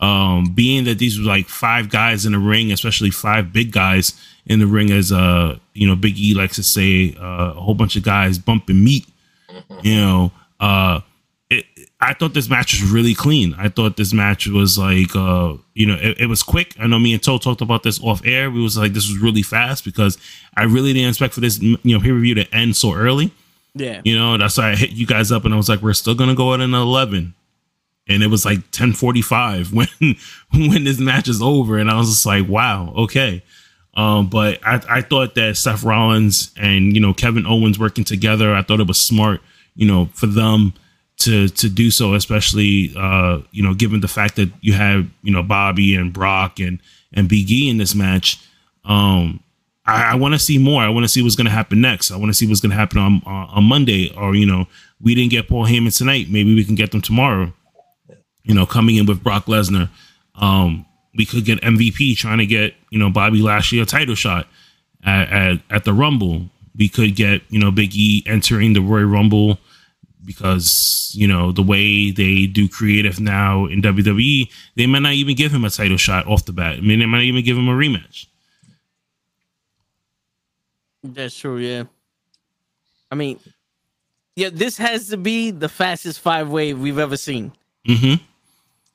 Um, 0.00 0.52
being 0.54 0.84
that 0.84 0.98
these 0.98 1.18
were 1.18 1.26
like 1.26 1.48
five 1.48 1.88
guys 1.88 2.26
in 2.26 2.32
the 2.32 2.38
ring, 2.38 2.72
especially 2.72 3.10
five 3.10 3.52
big 3.52 3.72
guys 3.72 4.12
in 4.46 4.58
the 4.58 4.66
ring, 4.66 4.90
as 4.90 5.12
uh 5.12 5.58
you 5.74 5.86
know 5.86 5.94
Big 5.94 6.18
E 6.18 6.34
likes 6.34 6.56
to 6.56 6.62
say, 6.62 7.14
uh, 7.20 7.52
a 7.56 7.60
whole 7.60 7.74
bunch 7.74 7.96
of 7.96 8.02
guys 8.02 8.38
bumping 8.38 8.82
meat. 8.82 9.06
You 9.82 9.96
know, 9.96 10.32
uh, 10.60 11.00
it, 11.48 11.64
I 12.00 12.12
thought 12.14 12.34
this 12.34 12.50
match 12.50 12.80
was 12.80 12.90
really 12.90 13.14
clean. 13.14 13.54
I 13.58 13.68
thought 13.68 13.96
this 13.96 14.12
match 14.12 14.46
was 14.46 14.78
like, 14.78 15.14
uh, 15.16 15.54
you 15.74 15.86
know, 15.86 15.96
it, 16.00 16.20
it 16.20 16.26
was 16.26 16.42
quick. 16.42 16.74
I 16.78 16.86
know 16.86 16.98
me 16.98 17.14
and 17.14 17.22
Toe 17.22 17.38
talked 17.38 17.62
about 17.62 17.82
this 17.82 18.02
off 18.02 18.20
air. 18.24 18.50
We 18.50 18.62
was 18.62 18.76
like, 18.76 18.92
this 18.92 19.08
was 19.08 19.18
really 19.18 19.42
fast 19.42 19.84
because 19.84 20.18
I 20.56 20.64
really 20.64 20.92
didn't 20.92 21.10
expect 21.10 21.34
for 21.34 21.40
this, 21.40 21.60
you 21.60 21.78
know, 21.84 22.00
pay 22.00 22.10
per 22.10 22.18
view 22.18 22.34
to 22.34 22.54
end 22.54 22.76
so 22.76 22.94
early. 22.94 23.32
Yeah. 23.76 24.00
You 24.04 24.18
know, 24.18 24.38
that's 24.38 24.58
why 24.58 24.70
I 24.70 24.76
hit 24.76 24.90
you 24.90 25.06
guys 25.06 25.30
up 25.30 25.44
and 25.44 25.52
I 25.52 25.56
was 25.56 25.68
like, 25.68 25.82
we're 25.82 25.92
still 25.92 26.14
gonna 26.14 26.34
go 26.34 26.54
at 26.54 26.60
an 26.60 26.74
eleven. 26.74 27.34
And 28.08 28.22
it 28.22 28.28
was 28.28 28.44
like 28.44 28.70
ten 28.70 28.92
forty 28.92 29.22
five 29.22 29.72
when 29.72 29.88
when 30.52 30.84
this 30.84 30.98
match 30.98 31.28
is 31.28 31.42
over. 31.42 31.78
And 31.78 31.90
I 31.90 31.96
was 31.96 32.08
just 32.08 32.26
like, 32.26 32.48
wow, 32.48 32.92
okay. 32.96 33.42
Um, 33.94 34.28
but 34.28 34.58
I, 34.64 34.82
I 34.88 35.00
thought 35.00 35.34
that 35.36 35.56
Seth 35.56 35.82
Rollins 35.82 36.52
and 36.56 36.94
you 36.94 37.00
know 37.00 37.14
Kevin 37.14 37.46
Owens 37.46 37.78
working 37.78 38.04
together, 38.04 38.54
I 38.54 38.62
thought 38.62 38.80
it 38.80 38.86
was 38.86 39.00
smart, 39.00 39.40
you 39.74 39.86
know, 39.86 40.06
for 40.12 40.26
them 40.26 40.74
to 41.18 41.48
to 41.48 41.68
do 41.68 41.90
so, 41.90 42.14
especially 42.14 42.92
uh, 42.96 43.40
you 43.52 43.62
know, 43.62 43.74
given 43.74 44.00
the 44.00 44.08
fact 44.08 44.36
that 44.36 44.50
you 44.60 44.74
have, 44.74 45.08
you 45.22 45.32
know, 45.32 45.42
Bobby 45.42 45.94
and 45.94 46.12
Brock 46.12 46.60
and 46.60 46.78
and 47.12 47.28
Big 47.28 47.50
E 47.50 47.68
in 47.68 47.78
this 47.78 47.94
match. 47.94 48.38
Um, 48.84 49.40
I, 49.86 50.12
I 50.12 50.14
want 50.16 50.34
to 50.34 50.38
see 50.38 50.58
more. 50.58 50.82
I 50.82 50.88
want 50.88 51.04
to 51.04 51.08
see 51.08 51.22
what's 51.22 51.36
going 51.36 51.46
to 51.46 51.52
happen 51.52 51.80
next. 51.80 52.10
I 52.10 52.16
want 52.16 52.28
to 52.28 52.34
see 52.34 52.46
what's 52.46 52.60
going 52.60 52.70
to 52.70 52.76
happen 52.76 52.98
on 52.98 53.22
uh, 53.26 53.54
on 53.54 53.64
Monday. 53.64 54.12
Or 54.16 54.34
you 54.34 54.46
know, 54.46 54.66
we 55.00 55.14
didn't 55.14 55.30
get 55.30 55.48
Paul 55.48 55.66
Heyman 55.66 55.96
tonight. 55.96 56.26
Maybe 56.28 56.54
we 56.54 56.64
can 56.64 56.74
get 56.74 56.90
them 56.90 57.00
tomorrow. 57.00 57.52
You 58.44 58.54
know, 58.54 58.66
coming 58.66 58.96
in 58.96 59.06
with 59.06 59.22
Brock 59.22 59.46
Lesnar, 59.46 59.88
um, 60.36 60.86
we 61.14 61.24
could 61.24 61.44
get 61.44 61.60
MVP 61.60 62.16
trying 62.16 62.38
to 62.38 62.46
get 62.46 62.74
you 62.90 62.98
know 62.98 63.10
Bobby 63.10 63.42
Lashley 63.42 63.80
a 63.80 63.86
title 63.86 64.14
shot 64.14 64.48
at, 65.04 65.28
at 65.28 65.60
at 65.70 65.84
the 65.84 65.94
Rumble. 65.94 66.46
We 66.76 66.88
could 66.88 67.14
get 67.16 67.42
you 67.48 67.58
know 67.58 67.70
Big 67.70 67.94
E 67.94 68.22
entering 68.26 68.72
the 68.72 68.80
Royal 68.80 69.06
Rumble 69.06 69.58
because 70.24 71.12
you 71.14 71.28
know 71.28 71.52
the 71.52 71.62
way 71.62 72.10
they 72.10 72.46
do 72.46 72.68
creative 72.68 73.20
now 73.20 73.66
in 73.66 73.82
WWE, 73.82 74.50
they 74.74 74.86
might 74.86 75.02
not 75.02 75.12
even 75.12 75.36
give 75.36 75.52
him 75.52 75.64
a 75.64 75.70
title 75.70 75.96
shot 75.96 76.26
off 76.26 76.44
the 76.44 76.52
bat. 76.52 76.74
I 76.74 76.80
mean, 76.80 76.98
they 76.98 77.06
might 77.06 77.22
even 77.22 77.44
give 77.44 77.56
him 77.56 77.68
a 77.68 77.72
rematch. 77.72 78.26
That's 81.14 81.36
true. 81.36 81.58
Yeah. 81.58 81.84
I 83.10 83.14
mean, 83.14 83.38
yeah, 84.34 84.50
this 84.52 84.76
has 84.78 85.08
to 85.08 85.16
be 85.16 85.50
the 85.50 85.68
fastest 85.68 86.20
five 86.20 86.48
way 86.48 86.74
we've 86.74 86.98
ever 86.98 87.16
seen. 87.16 87.52
hmm 87.86 88.14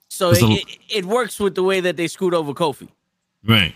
So 0.10 0.32
it, 0.32 0.42
a- 0.42 0.46
it, 0.52 0.68
it 0.90 1.06
works 1.06 1.40
with 1.40 1.56
the 1.56 1.64
way 1.64 1.80
that 1.80 1.98
they 1.98 2.08
screwed 2.08 2.34
over 2.34 2.54
Kofi. 2.54 2.90
Right. 3.46 3.74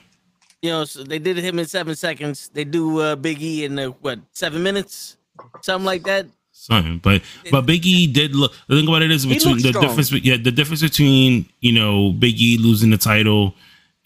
You 0.62 0.70
know, 0.72 0.86
so 0.86 1.04
they 1.04 1.20
did 1.20 1.38
him 1.38 1.60
in 1.60 1.66
seven 1.66 1.96
seconds. 1.96 2.50
They 2.54 2.64
do 2.64 3.00
uh, 3.00 3.16
Big 3.16 3.42
E 3.42 3.66
in 3.66 3.78
uh, 3.78 3.88
what 4.02 4.20
seven 4.32 4.64
minutes, 4.64 5.18
something 5.62 5.86
like 5.86 6.04
that. 6.04 6.26
Something, 6.52 6.98
but 7.00 7.22
but 7.52 7.66
Big 7.68 7.86
E 7.86 8.08
did 8.08 8.34
look. 8.36 8.52
The 8.68 8.78
thing 8.78 8.88
about 8.88 9.02
it 9.04 9.12
is 9.12 9.26
between 9.26 9.58
the 9.58 9.70
strong. 9.70 9.84
difference. 9.86 10.12
Yeah, 10.12 10.38
the 10.38 10.52
difference 10.52 10.82
between 10.82 11.46
you 11.60 11.72
know 11.74 12.14
Big 12.14 12.40
E 12.42 12.58
losing 12.58 12.90
the 12.90 12.98
title 12.98 13.54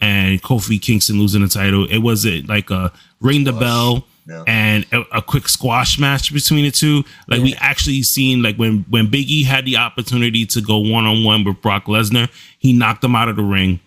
and 0.02 0.42
Kofi 0.42 0.82
Kingston 0.82 1.18
losing 1.20 1.42
the 1.42 1.48
title. 1.48 1.86
It 1.90 2.00
wasn't 2.00 2.50
like 2.50 2.70
a 2.72 2.92
ring 3.22 3.44
the 3.46 3.54
bell 3.54 4.06
Yeah. 4.30 4.44
and 4.46 4.86
a, 4.92 5.18
a 5.18 5.22
quick 5.24 5.50
squash 5.50 5.98
match 5.98 6.32
between 6.32 6.64
the 6.64 6.72
two. 6.72 7.04
Like 7.28 7.42
we 7.42 7.56
actually 7.56 8.04
seen 8.04 8.44
like 8.44 8.58
when 8.58 8.86
when 8.90 9.10
Big 9.10 9.28
E 9.30 9.44
had 9.44 9.66
the 9.66 9.78
opportunity 9.78 10.46
to 10.46 10.62
go 10.62 10.78
one 10.78 11.06
on 11.06 11.24
one 11.24 11.44
with 11.44 11.62
Brock 11.62 11.86
Lesnar, 11.86 12.30
he 12.60 12.72
knocked 12.72 13.04
him 13.04 13.16
out 13.16 13.28
of 13.28 13.38
the 13.38 13.44
ring. 13.44 13.80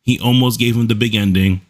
He 0.00 0.18
almost 0.18 0.58
gave 0.58 0.76
him 0.76 0.86
the 0.86 0.94
big 0.94 1.14
ending. 1.14 1.60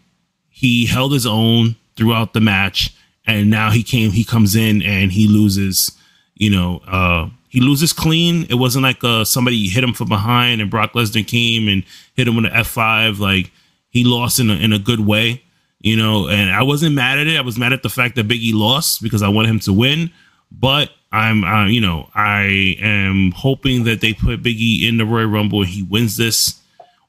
He 0.48 0.86
held 0.86 1.12
his 1.12 1.26
own 1.26 1.74
throughout 1.96 2.32
the 2.32 2.40
match, 2.40 2.94
and 3.26 3.50
now 3.50 3.70
he 3.70 3.82
came. 3.82 4.12
He 4.12 4.24
comes 4.24 4.54
in 4.54 4.82
and 4.82 5.10
he 5.10 5.26
loses. 5.26 5.90
You 6.34 6.50
know, 6.50 6.82
uh, 6.86 7.30
he 7.48 7.60
loses 7.60 7.92
clean. 7.94 8.44
It 8.50 8.56
wasn't 8.56 8.82
like 8.82 9.02
uh, 9.02 9.24
somebody 9.24 9.66
hit 9.68 9.82
him 9.82 9.94
from 9.94 10.08
behind 10.10 10.60
and 10.60 10.70
Brock 10.70 10.92
Lesnar 10.92 11.26
came 11.26 11.68
and 11.68 11.82
hit 12.14 12.28
him 12.28 12.36
with 12.36 12.44
an 12.44 12.52
F 12.52 12.66
five. 12.66 13.18
Like 13.18 13.50
he 13.88 14.04
lost 14.04 14.38
in 14.38 14.50
a, 14.50 14.54
in 14.54 14.74
a 14.74 14.78
good 14.78 15.00
way. 15.00 15.42
You 15.86 15.94
know, 15.94 16.26
and 16.26 16.50
I 16.50 16.64
wasn't 16.64 16.96
mad 16.96 17.20
at 17.20 17.28
it. 17.28 17.38
I 17.38 17.42
was 17.42 17.56
mad 17.56 17.72
at 17.72 17.84
the 17.84 17.88
fact 17.88 18.16
that 18.16 18.26
Biggie 18.26 18.52
lost 18.52 19.00
because 19.00 19.22
I 19.22 19.28
wanted 19.28 19.50
him 19.50 19.60
to 19.60 19.72
win. 19.72 20.10
But 20.50 20.90
I'm, 21.12 21.44
uh, 21.44 21.68
you 21.68 21.80
know, 21.80 22.10
I 22.12 22.76
am 22.80 23.30
hoping 23.30 23.84
that 23.84 24.00
they 24.00 24.12
put 24.12 24.42
Biggie 24.42 24.82
in 24.82 24.96
the 24.96 25.06
Royal 25.06 25.28
Rumble 25.28 25.60
and 25.60 25.68
he 25.68 25.84
wins 25.84 26.16
this, 26.16 26.60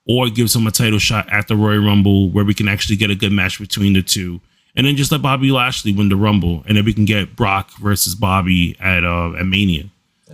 or 0.07 0.29
gives 0.29 0.55
him 0.55 0.67
a 0.67 0.71
title 0.71 0.99
shot 0.99 1.27
at 1.33 1.47
the 1.47 1.55
Royal 1.55 1.83
Rumble 1.83 2.29
where 2.29 2.45
we 2.45 2.53
can 2.53 2.67
actually 2.67 2.97
get 2.97 3.09
a 3.09 3.15
good 3.15 3.31
match 3.31 3.59
between 3.59 3.93
the 3.93 4.03
two, 4.03 4.41
and 4.75 4.85
then 4.85 4.95
just 4.95 5.11
let 5.11 5.23
Bobby 5.23 5.49
Lashley 5.49 5.91
win 5.91 6.09
the 6.09 6.15
Rumble, 6.15 6.63
and 6.67 6.77
then 6.77 6.85
we 6.85 6.93
can 6.93 7.05
get 7.05 7.35
Brock 7.35 7.71
versus 7.79 8.13
Bobby 8.13 8.77
at 8.79 9.03
uh, 9.03 9.33
at 9.39 9.47
Mania. 9.47 9.85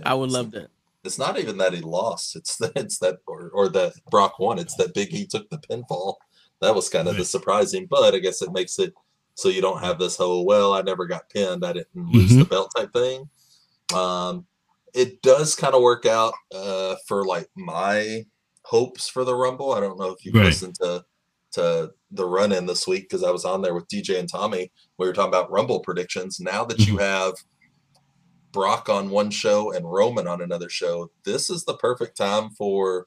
I 0.02 0.12
would 0.12 0.30
love 0.30 0.50
that. 0.50 0.68
It's 1.02 1.18
not 1.18 1.38
even 1.38 1.56
that 1.56 1.72
he 1.72 1.80
lost. 1.80 2.36
It's 2.36 2.58
that 2.58 2.72
it's 2.76 2.98
that 2.98 3.20
or, 3.26 3.48
or 3.54 3.70
that 3.70 3.94
Brock 4.10 4.38
won. 4.38 4.58
It's 4.58 4.74
that 4.76 4.92
Big 4.92 5.14
E 5.14 5.26
took 5.26 5.48
the 5.48 5.56
pinfall. 5.56 6.16
That 6.64 6.74
was 6.74 6.88
kind 6.88 7.06
of 7.08 7.16
the 7.16 7.24
surprising, 7.24 7.86
but 7.88 8.14
I 8.14 8.18
guess 8.18 8.42
it 8.42 8.52
makes 8.52 8.78
it 8.78 8.92
so 9.36 9.48
you 9.48 9.60
don't 9.60 9.80
have 9.82 9.98
this 9.98 10.16
whole 10.16 10.44
well, 10.46 10.72
I 10.74 10.82
never 10.82 11.06
got 11.06 11.28
pinned, 11.28 11.64
I 11.64 11.72
didn't 11.72 11.88
lose 11.94 12.30
the 12.36 12.44
belt 12.44 12.72
type 12.76 12.92
thing. 12.92 13.28
Um, 13.94 14.46
it 14.94 15.22
does 15.22 15.54
kind 15.56 15.74
of 15.74 15.82
work 15.82 16.06
out 16.06 16.34
uh, 16.54 16.94
for 17.08 17.24
like 17.24 17.48
my 17.56 18.24
hopes 18.62 19.08
for 19.08 19.24
the 19.24 19.34
Rumble. 19.34 19.72
I 19.72 19.80
don't 19.80 19.98
know 19.98 20.10
if 20.10 20.24
you've 20.24 20.34
Right. 20.34 20.44
listened 20.46 20.76
to 20.76 21.04
to 21.52 21.92
the 22.10 22.24
run 22.24 22.50
in 22.52 22.66
this 22.66 22.86
week 22.86 23.04
because 23.04 23.22
I 23.22 23.30
was 23.30 23.44
on 23.44 23.62
there 23.62 23.74
with 23.74 23.86
DJ 23.88 24.18
and 24.18 24.28
Tommy. 24.28 24.72
We 24.98 25.06
were 25.06 25.12
talking 25.12 25.28
about 25.28 25.50
Rumble 25.52 25.80
predictions. 25.80 26.40
Now 26.40 26.64
that 26.64 26.86
you 26.86 26.96
have 26.98 27.34
Brock 28.52 28.88
on 28.88 29.10
one 29.10 29.30
show 29.30 29.72
and 29.72 29.90
Roman 29.90 30.26
on 30.26 30.40
another 30.40 30.68
show, 30.68 31.10
this 31.24 31.50
is 31.50 31.64
the 31.64 31.76
perfect 31.76 32.16
time 32.16 32.50
for 32.50 33.06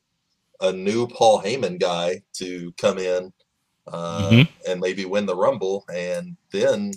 a 0.61 0.71
new 0.71 1.07
Paul 1.07 1.41
Heyman 1.41 1.79
guy 1.79 2.21
to 2.35 2.73
come 2.77 2.97
in 2.97 3.31
uh, 3.87 4.29
Mhm. 4.31 4.47
and 4.67 4.79
maybe 4.81 5.05
win 5.05 5.25
the 5.25 5.35
Rumble, 5.35 5.85
and 5.93 6.37
then 6.51 6.91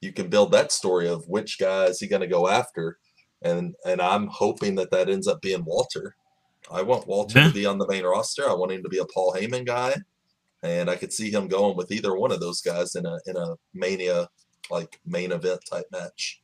you 0.00 0.12
can 0.12 0.28
build 0.28 0.52
that 0.52 0.72
story 0.72 1.08
of 1.08 1.26
which 1.28 1.58
guy 1.58 1.84
is 1.86 2.00
he 2.00 2.06
going 2.06 2.20
to 2.22 2.26
go 2.28 2.48
after, 2.48 2.98
and 3.42 3.74
and 3.86 4.00
I'm 4.00 4.26
hoping 4.28 4.74
that 4.76 4.90
that 4.90 5.08
ends 5.08 5.26
up 5.28 5.40
being 5.40 5.64
Walter. 5.64 6.16
I 6.70 6.82
want 6.82 7.06
Walter 7.06 7.38
Yeah. 7.40 7.48
to 7.48 7.54
be 7.54 7.66
on 7.66 7.78
the 7.78 7.86
main 7.86 8.04
roster. 8.04 8.48
I 8.48 8.54
want 8.54 8.72
him 8.72 8.82
to 8.82 8.88
be 8.88 8.98
a 8.98 9.04
Paul 9.06 9.34
Heyman 9.34 9.66
guy, 9.66 9.94
and 10.62 10.88
I 10.90 10.96
could 10.96 11.12
see 11.12 11.30
him 11.30 11.46
going 11.48 11.76
with 11.76 11.92
either 11.92 12.14
one 12.16 12.32
of 12.32 12.40
those 12.40 12.60
guys 12.60 12.94
in 12.94 13.04
a 13.06 13.18
in 13.26 13.36
a 13.36 13.54
Mania 13.74 14.28
like 14.70 14.98
main 15.04 15.30
event 15.32 15.60
type 15.70 15.86
match. 15.92 16.40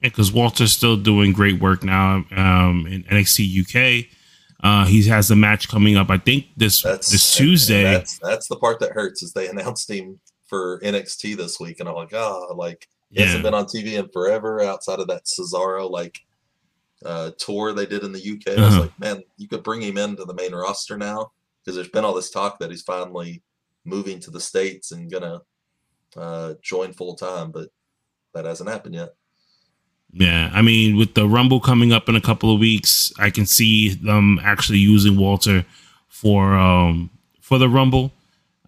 because 0.00 0.32
Walter's 0.32 0.72
still 0.72 0.96
doing 0.96 1.32
great 1.32 1.60
work 1.60 1.84
now 1.84 2.24
um, 2.32 2.86
in 2.88 3.04
NXT 3.04 3.44
UK. 3.60 4.08
Uh, 4.62 4.86
he 4.86 5.02
has 5.08 5.30
a 5.30 5.36
match 5.36 5.68
coming 5.68 5.96
up, 5.96 6.08
I 6.10 6.18
think 6.18 6.46
this 6.56 6.82
That's 6.82 7.10
this 7.10 7.34
Tuesday. 7.36 7.82
That's 7.82 8.18
that's 8.18 8.46
the 8.48 8.56
part 8.56 8.78
that 8.80 8.92
hurts 8.92 9.22
is 9.22 9.32
they 9.32 9.48
announced 9.48 9.90
him 9.90 10.20
for 10.46 10.78
NXT 10.80 11.36
this 11.36 11.58
week, 11.58 11.80
and 11.80 11.88
I'm 11.88 11.94
like, 11.96 12.12
oh, 12.14 12.54
like 12.56 12.88
he 13.10 13.18
Yeah. 13.20 13.26
hasn't 13.26 13.42
been 13.42 13.54
on 13.54 13.64
TV 13.66 13.94
in 13.98 14.08
forever 14.10 14.62
outside 14.62 15.00
of 15.00 15.08
that 15.08 15.24
Cesaro 15.24 15.90
like 15.90 16.20
uh, 17.04 17.32
tour 17.38 17.72
they 17.72 17.86
did 17.86 18.04
in 18.04 18.12
the 18.12 18.20
UK. 18.20 18.56
I 18.56 18.60
was 18.60 18.74
Uh-huh. 18.74 18.80
like, 18.82 18.98
man, 19.00 19.22
you 19.36 19.48
could 19.48 19.64
bring 19.64 19.82
him 19.82 19.98
into 19.98 20.24
the 20.24 20.34
main 20.34 20.54
roster 20.54 20.96
now 20.96 21.32
because 21.64 21.74
there's 21.74 21.88
been 21.88 22.04
all 22.04 22.14
this 22.14 22.30
talk 22.30 22.60
that 22.60 22.70
he's 22.70 22.82
finally 22.82 23.42
moving 23.84 24.20
to 24.20 24.30
the 24.30 24.40
states 24.40 24.92
and 24.92 25.10
gonna 25.10 25.40
uh, 26.16 26.54
join 26.62 26.92
full 26.92 27.16
time, 27.16 27.50
but 27.50 27.68
that 28.34 28.44
hasn't 28.44 28.70
happened 28.70 28.94
yet. 28.94 29.14
Yeah, 30.12 30.50
I 30.52 30.60
mean, 30.62 30.96
with 30.96 31.14
the 31.14 31.26
Rumble 31.26 31.60
coming 31.60 31.92
up 31.92 32.08
in 32.08 32.16
a 32.16 32.20
couple 32.20 32.52
of 32.52 32.60
weeks, 32.60 33.12
I 33.18 33.30
can 33.30 33.46
see 33.46 33.94
them 33.94 34.38
actually 34.42 34.78
using 34.78 35.16
Walter 35.16 35.64
for 36.08 36.54
um 36.54 37.10
for 37.40 37.58
the 37.58 37.68
Rumble. 37.68 38.12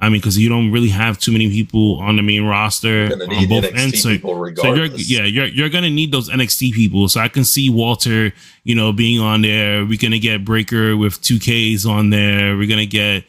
I 0.00 0.08
mean, 0.08 0.20
because 0.20 0.36
you 0.36 0.48
don't 0.48 0.72
really 0.72 0.88
have 0.88 1.18
too 1.18 1.32
many 1.32 1.48
people 1.50 1.98
on 2.00 2.16
the 2.16 2.22
main 2.22 2.44
roster 2.44 3.10
on 3.12 3.18
need 3.28 3.48
both 3.48 3.64
NXT 3.64 3.78
ends. 3.78 4.02
So, 4.02 4.16
so 4.62 4.74
you're 4.74 4.86
yeah, 4.86 5.24
you're 5.24 5.46
you're 5.46 5.68
gonna 5.68 5.90
need 5.90 6.12
those 6.12 6.28
NXT 6.28 6.72
people. 6.72 7.08
So 7.08 7.20
I 7.20 7.28
can 7.28 7.44
see 7.44 7.70
Walter, 7.70 8.32
you 8.64 8.74
know, 8.74 8.92
being 8.92 9.20
on 9.20 9.42
there. 9.42 9.84
We're 9.84 9.98
gonna 9.98 10.18
get 10.18 10.44
Breakker 10.44 10.96
with 10.96 11.20
two 11.20 11.38
Ks 11.38 11.86
on 11.86 12.10
there. 12.10 12.56
We're 12.56 12.68
gonna 12.68 12.86
get 12.86 13.24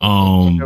um 0.00 0.58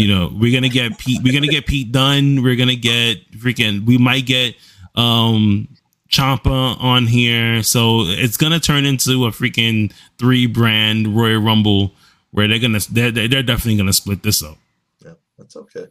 you 0.00 0.08
know 0.08 0.28
we're 0.34 0.52
gonna 0.52 0.68
get 0.68 0.98
pete 0.98 1.22
we're 1.22 1.32
gonna 1.32 1.46
get 1.46 1.66
Pete 1.66 1.92
Dunne 1.92 2.42
we're 2.42 2.56
gonna 2.56 2.74
get 2.74 3.30
freaking 3.38 3.86
we 3.86 3.96
might 3.96 4.26
get 4.26 4.56
um 4.96 5.68
Ciampa 6.10 6.80
on 6.80 7.06
here. 7.06 7.62
So 7.62 8.02
it's 8.06 8.36
gonna 8.36 8.60
turn 8.60 8.84
into 8.84 9.26
a 9.26 9.30
freaking 9.30 9.92
three 10.18 10.46
brand 10.46 11.16
royal 11.16 11.40
rumble 11.40 11.92
where 12.32 12.48
they're 12.48 12.58
gonna 12.58 12.80
they're, 12.90 13.10
they're 13.10 13.28
they're 13.28 13.42
definitely 13.42 13.76
gonna 13.76 13.92
split 13.92 14.22
this 14.22 14.42
up. 14.42 14.58
Yeah, 15.04 15.14
that's 15.38 15.56
okay. 15.56 15.86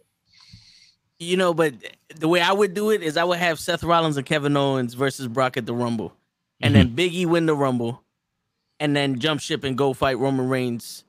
You 1.20 1.36
know, 1.36 1.54
but 1.54 1.74
the 2.16 2.28
way 2.28 2.42
I 2.42 2.54
would 2.54 2.74
do 2.74 2.92
it 2.92 3.02
is 3.02 3.18
I 3.18 3.24
would 3.24 3.40
have 3.40 3.60
Seth 3.60 3.84
Rollins 3.84 4.18
and 4.18 4.26
Kevin 4.26 4.56
Owens 4.56 4.94
versus 4.94 5.28
Brock 5.28 5.58
at 5.58 5.66
the 5.66 5.74
Rumble, 5.74 6.14
and 6.62 6.74
then 6.74 6.96
Big 6.96 7.14
E 7.14 7.26
win 7.26 7.46
the 7.46 7.56
Rumble, 7.56 8.04
and 8.80 8.96
then 8.96 9.20
jump 9.20 9.42
ship 9.42 9.64
and 9.64 9.78
go 9.78 9.94
fight 9.94 10.18
Roman 10.18 10.48
Reigns 10.48 11.04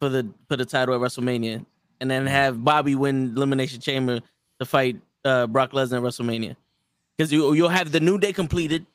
for 0.00 0.08
the 0.08 0.28
for 0.48 0.56
the 0.56 0.66
title 0.66 0.94
at 0.94 1.00
WrestleMania, 1.00 1.64
and 2.00 2.10
then 2.10 2.26
have 2.26 2.62
Bobby 2.62 2.94
win 2.94 3.34
Elimination 3.36 3.80
Chamber 3.80 4.20
to 4.58 4.66
fight 4.66 4.96
uh, 5.24 5.46
Brock 5.46 5.72
Lesnar 5.72 5.96
at 5.96 6.02
WrestleMania, 6.02 6.56
because 7.16 7.32
you 7.32 7.52
you'll 7.54 7.68
have 7.68 7.92
the 7.92 8.00
New 8.00 8.18
Day 8.18 8.32
completed, 8.32 8.86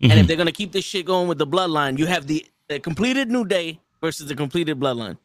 and 0.00 0.12
if 0.12 0.26
they're 0.26 0.36
gonna 0.36 0.52
keep 0.52 0.72
this 0.72 0.84
shit 0.84 1.06
going 1.06 1.28
with 1.28 1.38
the 1.38 1.46
Bloodline, 1.46 1.98
you 1.98 2.06
have 2.06 2.26
the, 2.26 2.44
the 2.68 2.78
completed 2.80 3.30
New 3.30 3.44
Day 3.44 3.80
versus 4.00 4.26
the 4.28 4.34
completed 4.34 4.78
Bloodline. 4.80 5.18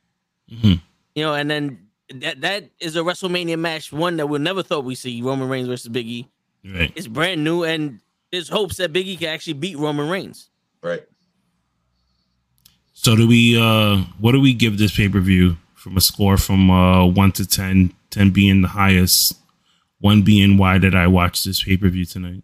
Mhm. 0.51 0.81
You 1.15 1.23
know, 1.23 1.33
and 1.33 1.49
then 1.49 1.87
that 2.15 2.41
that 2.41 2.69
is 2.79 2.95
a 2.95 2.99
WrestleMania 2.99 3.57
match, 3.59 3.91
one 3.91 4.17
that 4.17 4.27
we 4.27 4.39
never 4.39 4.63
thought 4.63 4.83
we'd 4.85 4.95
see 4.95 5.21
Roman 5.21 5.47
Reigns 5.49 5.67
versus 5.67 5.87
Big 5.89 6.07
E. 6.07 6.27
right 6.65 6.91
It's 6.95 7.07
brand 7.07 7.43
new, 7.43 7.63
and 7.63 7.99
there's 8.31 8.49
hopes 8.49 8.77
that 8.77 8.93
Big 8.93 9.07
E 9.07 9.17
can 9.17 9.29
actually 9.29 9.53
beat 9.53 9.77
Roman 9.77 10.09
Reigns. 10.09 10.49
Right. 10.81 11.03
so 12.93 13.15
do 13.15 13.27
we 13.27 13.57
uh 13.59 13.97
what 14.19 14.31
do 14.33 14.39
we 14.41 14.53
give 14.53 14.77
this 14.77 14.95
pay-per-view 14.95 15.57
from 15.75 15.97
a 15.97 16.01
score 16.01 16.37
from 16.37 16.69
uh 16.69 17.05
1 17.05 17.31
to 17.33 17.45
10 17.47 17.93
10 18.09 18.29
being 18.31 18.61
the 18.61 18.67
highest 18.67 19.33
one 20.01 20.21
being 20.21 20.57
why 20.57 20.77
did 20.77 20.93
i 20.93 21.07
watch 21.07 21.43
this 21.43 21.63
pay-per-view 21.63 22.05
tonight 22.05 22.43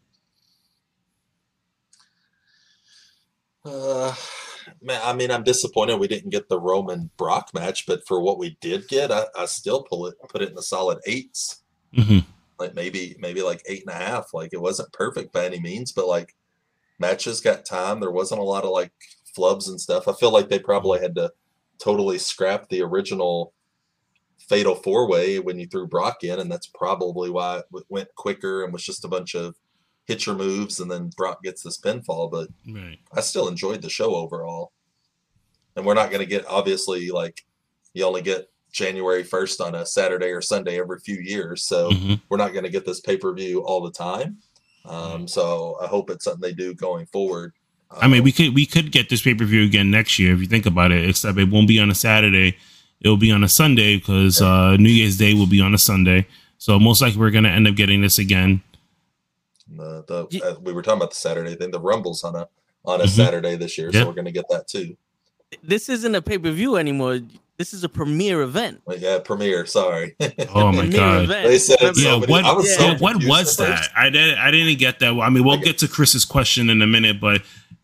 Uh, 3.65 4.15
man, 4.81 5.01
I 5.03 5.13
mean, 5.13 5.29
I'm 5.29 5.43
disappointed 5.43 5.99
we 5.99 6.07
didn't 6.07 6.29
get 6.29 6.47
the 6.47 6.59
Roman 6.59 7.09
Brock 7.17 7.49
match, 7.53 7.85
but 7.85 8.05
for 8.07 8.21
what 8.21 8.37
we 8.39 8.57
did 8.61 8.87
get, 8.87 9.11
I, 9.11 9.25
I 9.37 9.45
still 9.45 9.83
pull 9.83 10.07
it, 10.07 10.15
put 10.29 10.41
it 10.41 10.49
in 10.49 10.55
the 10.55 10.63
solid 10.63 10.99
eights, 11.05 11.63
hmm 11.93 12.19
like 12.59 12.73
maybe, 12.73 13.15
maybe 13.19 13.43
like 13.43 13.61
eight 13.67 13.83
and 13.85 13.93
a 13.93 14.03
half. 14.03 14.33
Like 14.33 14.49
it 14.51 14.61
wasn't 14.61 14.91
perfect 14.91 15.31
by 15.31 15.45
any 15.45 15.59
means, 15.59 15.91
but 15.91 16.07
like 16.07 16.35
matches 16.97 17.39
got 17.39 17.65
time. 17.65 17.99
There 17.99 18.09
wasn't 18.09 18.41
a 18.41 18.43
lot 18.43 18.63
of 18.63 18.71
like 18.71 18.91
flubs 19.37 19.67
and 19.67 19.79
stuff. 19.79 20.07
I 20.07 20.13
feel 20.13 20.31
like 20.31 20.49
they 20.49 20.57
probably 20.57 20.99
had 20.99 21.13
to 21.15 21.31
totally 21.77 22.17
scrap 22.17 22.67
the 22.69 22.81
original 22.81 23.53
fatal 24.49 24.75
four 24.75 25.07
way 25.09 25.39
when 25.39 25.59
you 25.59 25.67
threw 25.67 25.87
Brock 25.87 26.23
in, 26.23 26.39
and 26.39 26.51
that's 26.51 26.67
probably 26.67 27.29
why 27.29 27.59
it 27.59 27.65
went 27.89 28.07
quicker 28.15 28.63
and 28.63 28.71
was 28.73 28.83
just 28.83 29.05
a 29.05 29.07
bunch 29.09 29.35
of 29.35 29.55
hit 30.05 30.25
your 30.25 30.35
moves, 30.35 30.79
and 30.79 30.89
then 30.89 31.09
Brock 31.17 31.43
gets 31.43 31.63
this 31.63 31.77
pinfall. 31.79 32.31
But 32.31 32.47
right 32.71 32.97
I 33.13 33.21
still 33.21 33.47
enjoyed 33.47 33.81
the 33.81 33.89
show 33.89 34.15
overall. 34.15 34.71
And 35.75 35.85
we're 35.85 35.93
not 35.93 36.09
going 36.09 36.21
to 36.21 36.25
get 36.25 36.45
obviously 36.47 37.09
like 37.11 37.45
you 37.93 38.03
only 38.05 38.21
get 38.21 38.49
January 38.71 39.23
1st 39.23 39.61
on 39.65 39.75
a 39.75 39.85
Saturday 39.85 40.27
or 40.27 40.41
Sunday 40.41 40.79
every 40.79 40.99
few 40.99 41.17
years. 41.17 41.63
So 41.63 41.91
Mhm. 41.91 42.21
we're 42.29 42.37
not 42.37 42.53
going 42.53 42.63
to 42.63 42.69
get 42.71 42.85
this 42.85 42.99
pay 42.99 43.17
per 43.17 43.33
view 43.33 43.63
all 43.63 43.81
the 43.81 43.91
time. 43.91 44.37
Um, 44.85 45.27
so 45.27 45.77
I 45.81 45.87
hope 45.87 46.09
it's 46.09 46.23
something 46.23 46.41
they 46.41 46.53
do 46.53 46.73
going 46.73 47.05
forward. 47.07 47.53
I 47.91 48.07
mean, 48.07 48.19
Um, 48.19 48.23
we 48.25 48.31
could 48.31 48.55
we 48.55 48.65
could 48.65 48.91
get 48.91 49.09
this 49.09 49.21
pay 49.21 49.33
per 49.35 49.45
view 49.45 49.63
again 49.63 49.91
next 49.91 50.17
year 50.19 50.33
if 50.33 50.39
you 50.39 50.47
think 50.47 50.65
about 50.65 50.91
it. 50.91 51.07
Except 51.07 51.37
it 51.37 51.49
won't 51.49 51.67
be 51.67 51.79
on 51.79 51.89
a 51.91 51.95
Saturday; 51.95 52.57
it'll 53.01 53.17
be 53.17 53.31
on 53.31 53.43
a 53.43 53.49
Sunday 53.49 53.97
because 53.97 54.41
uh, 54.41 54.75
New 54.77 54.89
Year's 54.89 55.17
Day 55.17 55.33
will 55.33 55.47
be 55.47 55.61
on 55.61 55.73
a 55.73 55.77
Sunday. 55.77 56.27
So 56.57 56.79
most 56.79 57.01
likely 57.01 57.19
we're 57.19 57.31
gonna 57.31 57.49
end 57.49 57.67
up 57.67 57.75
getting 57.75 58.01
this 58.01 58.17
again. 58.19 58.61
the, 59.69 60.03
the 60.07 60.27
Ye- 60.31 60.41
uh, 60.41 60.55
we 60.61 60.73
were 60.73 60.81
talking 60.81 60.97
about 60.99 61.09
the 61.11 61.15
Saturday 61.17 61.55
thing. 61.55 61.71
The 61.71 61.79
Rumbles 61.79 62.23
on 62.23 62.35
a 62.35 62.47
on 62.85 63.01
a 63.01 63.03
Mhm. 63.03 63.09
Saturday 63.09 63.55
this 63.57 63.77
year, 63.77 63.89
Yeah. 63.91 64.01
so 64.01 64.07
we're 64.07 64.13
going 64.13 64.25
to 64.25 64.31
get 64.31 64.45
that 64.49 64.67
too. 64.69 64.95
This 65.61 65.89
isn't 65.89 66.15
a 66.15 66.21
pay 66.21 66.37
per 66.37 66.51
view 66.51 66.77
anymore. 66.77 67.19
This 67.57 67.73
is 67.73 67.83
a 67.83 67.89
premiere 67.89 68.41
event. 68.43 68.81
But 68.87 68.99
yeah, 68.99 69.19
premiere. 69.19 69.65
Sorry. 69.65 70.15
Oh 70.55 70.71
my 70.71 70.87
god! 70.87 71.23
event. 71.25 71.47
They 71.49 71.59
said 71.59 71.77
it 71.81 71.97
Yeah, 71.97 72.15
what? 72.17 72.45
I 72.45 72.53
was 72.53 72.73
so 72.75 72.95
what 72.95 73.23
was 73.25 73.57
that? 73.57 73.79
first. 73.79 73.89
I 73.95 74.09
didn't. 74.09 74.37
I 74.39 74.51
didn't 74.51 74.77
get 74.79 74.99
that. 74.99 75.13
I 75.13 75.29
mean, 75.29 75.43
we'll 75.43 75.59
I 75.59 75.63
get 75.63 75.77
to 75.79 75.87
Chris's 75.87 76.23
question 76.23 76.69
in 76.69 76.81
a 76.81 76.87
minute, 76.87 77.19
but 77.19 77.41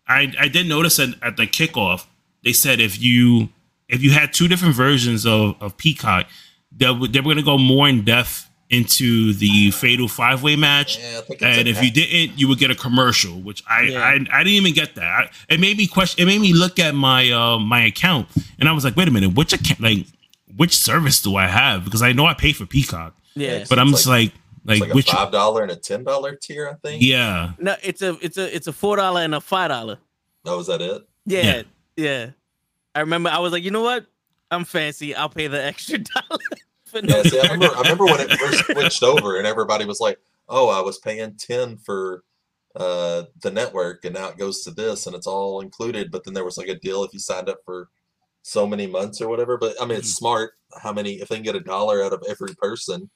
I 0.07 0.31
I 0.39 0.47
did 0.47 0.67
notice 0.67 0.99
at, 0.99 1.09
at 1.21 1.35
the 1.37 1.47
kickoff 1.47 2.05
they 2.43 2.53
said 2.53 2.79
if 2.79 3.01
you 3.01 3.49
if 3.93 4.01
you 4.03 4.11
had 4.11 4.33
two 4.33 4.47
different 4.47 4.75
versions 4.75 5.25
of 5.25 5.55
of 5.61 5.77
Peacock, 5.77 6.27
they 6.75 6.89
were- 6.91 7.07
they 7.07 7.19
were 7.19 7.25
going 7.33 7.37
to 7.37 7.43
go 7.43 7.57
more 7.57 7.87
in 7.87 8.03
depth 8.03 8.49
into 8.69 9.33
the 9.33 9.69
fatal 9.71 10.07
five 10.07 10.41
way 10.41 10.55
match. 10.55 10.97
Yeah, 10.97 11.19
I 11.19 11.21
think 11.21 11.41
it's 11.41 11.43
and 11.59 11.67
a- 11.67 11.71
if 11.71 11.83
you 11.83 11.91
didn't, 11.91 12.39
you 12.39 12.47
would 12.47 12.57
get 12.57 12.71
a 12.71 12.75
commercial, 12.75 13.39
which 13.41 13.61
I 13.69 13.81
Yeah. 13.83 13.99
I, 14.01 14.13
I 14.13 14.43
didn't 14.43 14.57
even 14.63 14.73
get 14.73 14.95
that. 14.95 15.03
I, 15.05 15.29
it 15.53 15.59
made 15.59 15.77
me 15.77 15.85
question. 15.87 16.23
It 16.23 16.25
made 16.25 16.41
me 16.41 16.53
look 16.53 16.79
at 16.79 16.95
my 16.95 17.29
uh 17.31 17.59
my 17.59 17.83
account, 17.85 18.27
and 18.59 18.67
I 18.67 18.71
was 18.71 18.83
like, 18.83 18.95
wait 18.95 19.07
a 19.07 19.11
minute, 19.11 19.33
which 19.35 19.53
account? 19.53 19.79
Like, 19.81 20.07
which 20.55 20.75
service 20.75 21.21
do 21.21 21.35
I 21.35 21.47
have? 21.47 21.85
Because 21.85 22.01
I 22.01 22.13
know 22.13 22.25
I 22.25 22.33
pay 22.33 22.53
for 22.53 22.65
Peacock, 22.65 23.15
Yeah. 23.35 23.65
but 23.69 23.77
I'm 23.79 23.89
It's 23.89 23.97
just 23.99 24.07
like, 24.07 24.31
Like 24.65 24.77
It's 24.77 24.81
like 24.87 24.93
which 24.95 25.09
a 25.09 25.15
five 25.17 25.31
dollar 25.31 25.61
and 25.63 25.71
a 25.71 25.75
ten 25.75 26.03
dollar 26.05 26.35
tier, 26.35 26.69
I 26.69 26.75
think. 26.87 27.01
yeah. 27.03 27.51
No, 27.59 27.75
it's 27.83 28.01
a 28.01 28.17
it's 28.21 28.37
a 28.37 28.55
it's 28.55 28.67
a 28.67 28.73
four 28.73 28.95
dollar 28.95 29.21
and 29.21 29.35
a 29.35 29.41
five 29.41 29.69
dollar. 29.69 29.97
Oh, 30.45 30.59
is 30.61 30.67
that 30.67 30.81
it? 30.81 31.01
Yeah, 31.25 31.41
Yeah. 31.43 31.61
yeah, 31.97 32.29
I 32.95 33.01
remember 33.01 33.29
I 33.29 33.39
was 33.39 33.51
like, 33.51 33.63
you 33.63 33.71
know 33.71 33.81
what? 33.81 34.05
I'm 34.51 34.65
fancy. 34.65 35.15
I'll 35.15 35.29
pay 35.29 35.47
the 35.47 35.63
extra 35.63 35.97
dollar. 36.29 36.41
no 36.93 37.17
Yeah, 37.17 37.23
see, 37.23 37.39
I 37.39 37.51
remember, 37.51 37.75
I 37.75 37.81
remember 37.81 38.05
when 38.05 38.19
it 38.19 38.31
first 38.31 38.65
switched 38.65 39.03
over, 39.03 39.37
and 39.37 39.47
everybody 39.47 39.85
was 39.85 39.99
like, 39.99 40.19
"Oh, 40.47 40.69
I 40.69 40.81
was 40.81 40.99
paying 40.99 41.35
ten 41.37 41.77
for 41.77 42.23
uh, 42.75 43.23
the 43.41 43.51
network, 43.51 44.05
and 44.05 44.13
now 44.13 44.29
it 44.29 44.37
goes 44.37 44.63
to 44.63 44.71
this, 44.71 45.07
and 45.07 45.15
it's 45.15 45.27
all 45.27 45.61
included." 45.61 46.11
But 46.11 46.23
then 46.23 46.35
there 46.35 46.45
was 46.45 46.57
like 46.57 46.67
a 46.67 46.79
deal 46.79 47.03
if 47.03 47.13
you 47.13 47.19
signed 47.19 47.49
up 47.49 47.59
for 47.65 47.89
so 48.43 48.67
many 48.67 48.85
months 48.85 49.21
or 49.21 49.27
whatever. 49.27 49.57
But 49.57 49.75
I 49.81 49.85
mean, 49.85 49.97
it's 49.97 50.13
smart. 50.13 50.53
How 50.81 50.93
many? 50.93 51.13
If 51.13 51.29
they 51.29 51.35
can 51.35 51.43
get 51.43 51.55
a 51.55 51.61
dollar 51.61 52.03
out 52.03 52.13
of 52.13 52.23
every 52.29 52.53
person 52.55 53.09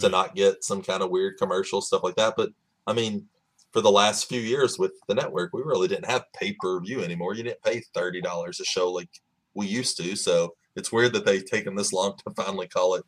to 0.00 0.08
not 0.08 0.34
get 0.34 0.62
some 0.64 0.82
kind 0.82 1.02
of 1.02 1.10
weird 1.10 1.38
commercial 1.38 1.80
stuff 1.80 2.02
like 2.02 2.16
that. 2.16 2.34
But 2.36 2.50
I 2.86 2.92
mean, 2.92 3.26
for 3.72 3.80
the 3.80 3.90
last 3.90 4.28
few 4.28 4.40
years 4.40 4.78
with 4.78 4.92
the 5.08 5.14
network, 5.14 5.52
we 5.52 5.62
really 5.62 5.88
didn't 5.88 6.10
have 6.10 6.24
pay 6.34 6.56
per 6.60 6.80
view 6.80 7.02
anymore. 7.02 7.34
You 7.34 7.44
didn't 7.44 7.62
pay 7.62 7.82
thirty 7.94 8.20
dollars 8.20 8.60
a 8.60 8.64
show 8.64 8.90
like 8.90 9.10
we 9.54 9.66
used 9.66 9.96
to. 9.98 10.16
So 10.16 10.54
it's 10.76 10.92
weird 10.92 11.12
that 11.14 11.26
they've 11.26 11.44
taken 11.44 11.74
this 11.74 11.92
long 11.92 12.16
to 12.16 12.34
finally 12.36 12.68
call 12.68 12.94
it 12.94 13.04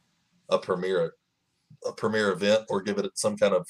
a 0.48 0.58
premiere, 0.58 1.12
a 1.86 1.92
premiere 1.92 2.32
event, 2.32 2.64
or 2.68 2.82
give 2.82 2.98
it 2.98 3.10
some 3.14 3.36
kind 3.36 3.54
of 3.54 3.66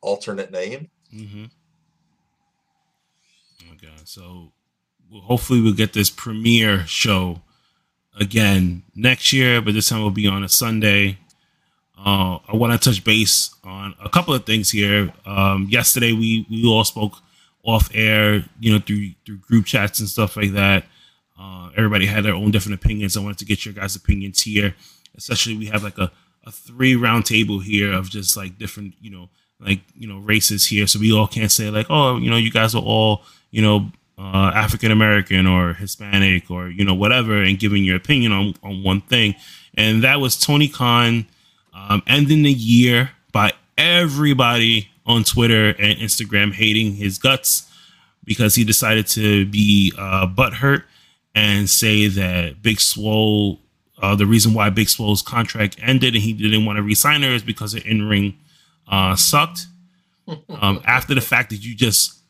alternate 0.00 0.50
name. 0.50 0.90
Mm-hmm. 1.14 1.44
Okay, 3.72 3.94
so 4.04 4.52
well, 5.10 5.22
hopefully 5.22 5.60
we'll 5.60 5.72
get 5.72 5.92
this 5.92 6.10
premiere 6.10 6.86
show 6.86 7.42
again 8.18 8.82
next 8.94 9.32
year, 9.32 9.62
but 9.62 9.74
this 9.74 9.88
time 9.88 10.00
we'll 10.00 10.10
be 10.10 10.26
on 10.26 10.44
a 10.44 10.48
Sunday. 10.48 11.18
Uh, 12.04 12.38
I 12.48 12.56
want 12.56 12.80
to 12.80 12.88
touch 12.88 13.02
base 13.02 13.54
on 13.64 13.94
a 14.02 14.08
couple 14.08 14.32
of 14.32 14.46
things 14.46 14.70
here. 14.70 15.12
Um, 15.26 15.66
yesterday 15.68 16.12
we 16.12 16.46
we 16.48 16.64
all 16.66 16.84
spoke 16.84 17.14
off 17.64 17.90
air, 17.92 18.44
you 18.60 18.72
know, 18.72 18.78
through 18.78 19.10
through 19.26 19.38
group 19.38 19.66
chats 19.66 20.00
and 20.00 20.08
stuff 20.08 20.36
like 20.36 20.52
that. 20.52 20.84
Uh, 21.38 21.70
everybody 21.76 22.06
had 22.06 22.24
their 22.24 22.34
own 22.34 22.50
different 22.50 22.82
opinions. 22.82 23.16
I 23.16 23.20
wanted 23.20 23.38
to 23.38 23.44
get 23.44 23.64
your 23.64 23.74
guys' 23.74 23.96
opinions 23.96 24.42
here. 24.42 24.74
Especially 25.16 25.56
we 25.56 25.66
have 25.66 25.82
like 25.82 25.98
a, 25.98 26.10
a 26.46 26.52
three 26.52 26.94
round 26.94 27.26
table 27.26 27.58
here 27.58 27.92
of 27.92 28.08
just 28.08 28.36
like 28.36 28.58
different, 28.58 28.94
you 29.00 29.10
know, 29.10 29.28
like 29.60 29.80
you 29.94 30.06
know 30.06 30.18
races 30.18 30.66
here, 30.66 30.86
so 30.86 31.00
we 31.00 31.12
all 31.12 31.26
can't 31.26 31.50
say 31.50 31.70
like, 31.70 31.86
oh, 31.90 32.16
you 32.16 32.30
know, 32.30 32.36
you 32.36 32.50
guys 32.50 32.74
are 32.74 32.82
all 32.82 33.22
you 33.50 33.60
know 33.60 33.90
uh, 34.16 34.52
African 34.54 34.92
American 34.92 35.46
or 35.46 35.74
Hispanic 35.74 36.50
or 36.50 36.68
you 36.68 36.84
know 36.84 36.94
whatever, 36.94 37.42
and 37.42 37.58
giving 37.58 37.84
your 37.84 37.96
opinion 37.96 38.32
on 38.32 38.54
on 38.62 38.84
one 38.84 39.00
thing. 39.00 39.34
And 39.74 40.02
that 40.04 40.20
was 40.20 40.36
Tony 40.36 40.68
Khan 40.68 41.26
um, 41.88 42.02
ending 42.06 42.42
the 42.42 42.52
year 42.52 43.10
by 43.32 43.52
everybody 43.76 44.88
on 45.06 45.24
Twitter 45.24 45.70
and 45.70 45.98
Instagram 45.98 46.52
hating 46.52 46.94
his 46.94 47.18
guts 47.18 47.68
because 48.24 48.54
he 48.54 48.62
decided 48.62 49.06
to 49.08 49.46
be 49.46 49.92
uh, 49.98 50.26
butthurt 50.26 50.84
and 51.34 51.68
say 51.68 52.08
that 52.08 52.62
Big 52.62 52.78
Swole, 52.78 53.58
uh, 54.02 54.14
the 54.14 54.26
reason 54.26 54.52
why 54.52 54.68
Big 54.70 54.88
Swole's 54.88 55.22
contract 55.22 55.76
ended 55.80 56.14
and 56.14 56.22
he 56.22 56.34
didn't 56.34 56.66
want 56.66 56.76
to 56.76 56.82
resign 56.82 57.22
her 57.22 57.30
is 57.30 57.42
because 57.42 57.72
her 57.72 57.80
in 57.84 58.06
ring 58.08 58.38
uh, 58.86 59.16
sucked. 59.16 59.66
Um, 60.60 60.82
after 60.84 61.14
the 61.14 61.22
fact 61.22 61.48
that 61.48 61.64
you 61.64 61.74
just 61.74 62.20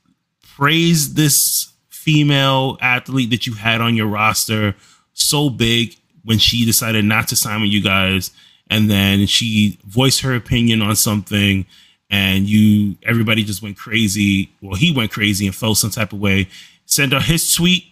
praised 0.54 1.16
this 1.16 1.72
female 1.88 2.78
athlete 2.80 3.30
that 3.30 3.44
you 3.44 3.54
had 3.54 3.80
on 3.80 3.96
your 3.96 4.06
roster 4.06 4.76
so 5.14 5.50
big 5.50 5.96
when 6.22 6.38
she 6.38 6.64
decided 6.64 7.04
not 7.04 7.26
to 7.26 7.34
sign 7.34 7.60
with 7.60 7.70
you 7.70 7.82
guys, 7.82 8.30
and 8.70 8.90
then 8.90 9.26
she 9.26 9.78
voiced 9.84 10.20
her 10.20 10.34
opinion 10.34 10.82
on 10.82 10.96
something, 10.96 11.66
and 12.10 12.48
you 12.48 12.96
everybody 13.02 13.44
just 13.44 13.62
went 13.62 13.76
crazy. 13.76 14.50
Well, 14.60 14.76
he 14.76 14.92
went 14.92 15.12
crazy 15.12 15.46
and 15.46 15.54
felt 15.54 15.78
some 15.78 15.90
type 15.90 16.12
of 16.12 16.20
way. 16.20 16.48
Sent 16.86 17.12
out 17.12 17.24
his 17.24 17.52
tweet, 17.52 17.84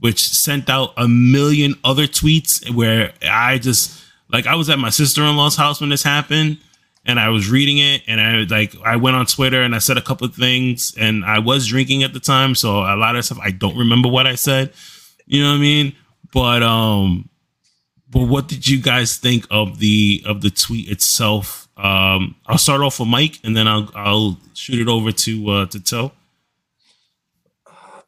which 0.00 0.20
sent 0.20 0.68
out 0.68 0.92
a 0.96 1.08
million 1.08 1.74
other 1.84 2.06
tweets 2.06 2.68
where 2.74 3.12
I 3.22 3.58
just 3.58 4.02
like 4.32 4.46
I 4.46 4.54
was 4.54 4.68
at 4.68 4.78
my 4.78 4.90
sister 4.90 5.22
in 5.22 5.36
law's 5.36 5.56
house 5.56 5.80
when 5.80 5.90
this 5.90 6.02
happened 6.02 6.58
and 7.04 7.18
I 7.18 7.28
was 7.28 7.50
reading 7.50 7.78
it 7.78 8.02
and 8.06 8.20
I 8.20 8.42
like 8.54 8.74
I 8.84 8.96
went 8.96 9.16
on 9.16 9.26
Twitter 9.26 9.62
and 9.62 9.74
I 9.74 9.78
said 9.78 9.96
a 9.96 10.02
couple 10.02 10.26
of 10.26 10.34
things 10.34 10.94
and 10.98 11.24
I 11.24 11.38
was 11.38 11.66
drinking 11.66 12.02
at 12.02 12.12
the 12.12 12.20
time, 12.20 12.54
so 12.54 12.78
a 12.78 12.96
lot 12.96 13.16
of 13.16 13.24
stuff 13.24 13.38
I 13.42 13.50
don't 13.50 13.76
remember 13.76 14.08
what 14.08 14.26
I 14.26 14.34
said. 14.34 14.72
You 15.26 15.42
know 15.42 15.50
what 15.50 15.56
I 15.56 15.60
mean? 15.60 15.94
But 16.32 16.62
um 16.62 17.28
but 18.12 18.24
what 18.28 18.46
did 18.48 18.68
you 18.68 18.80
guys 18.80 19.16
think 19.16 19.46
of 19.50 19.78
the 19.78 20.22
of 20.26 20.40
the 20.42 20.50
tweet 20.50 20.88
itself? 20.90 21.68
Um 21.76 22.36
I'll 22.46 22.58
start 22.58 22.82
off 22.82 23.00
with 23.00 23.08
Mike 23.08 23.38
and 23.44 23.56
then 23.56 23.66
I'll 23.66 23.90
I'll 23.94 24.38
shoot 24.54 24.80
it 24.80 24.88
over 24.88 25.10
to 25.12 25.50
uh 25.50 25.66
to 25.66 25.80
Toe. 25.80 26.12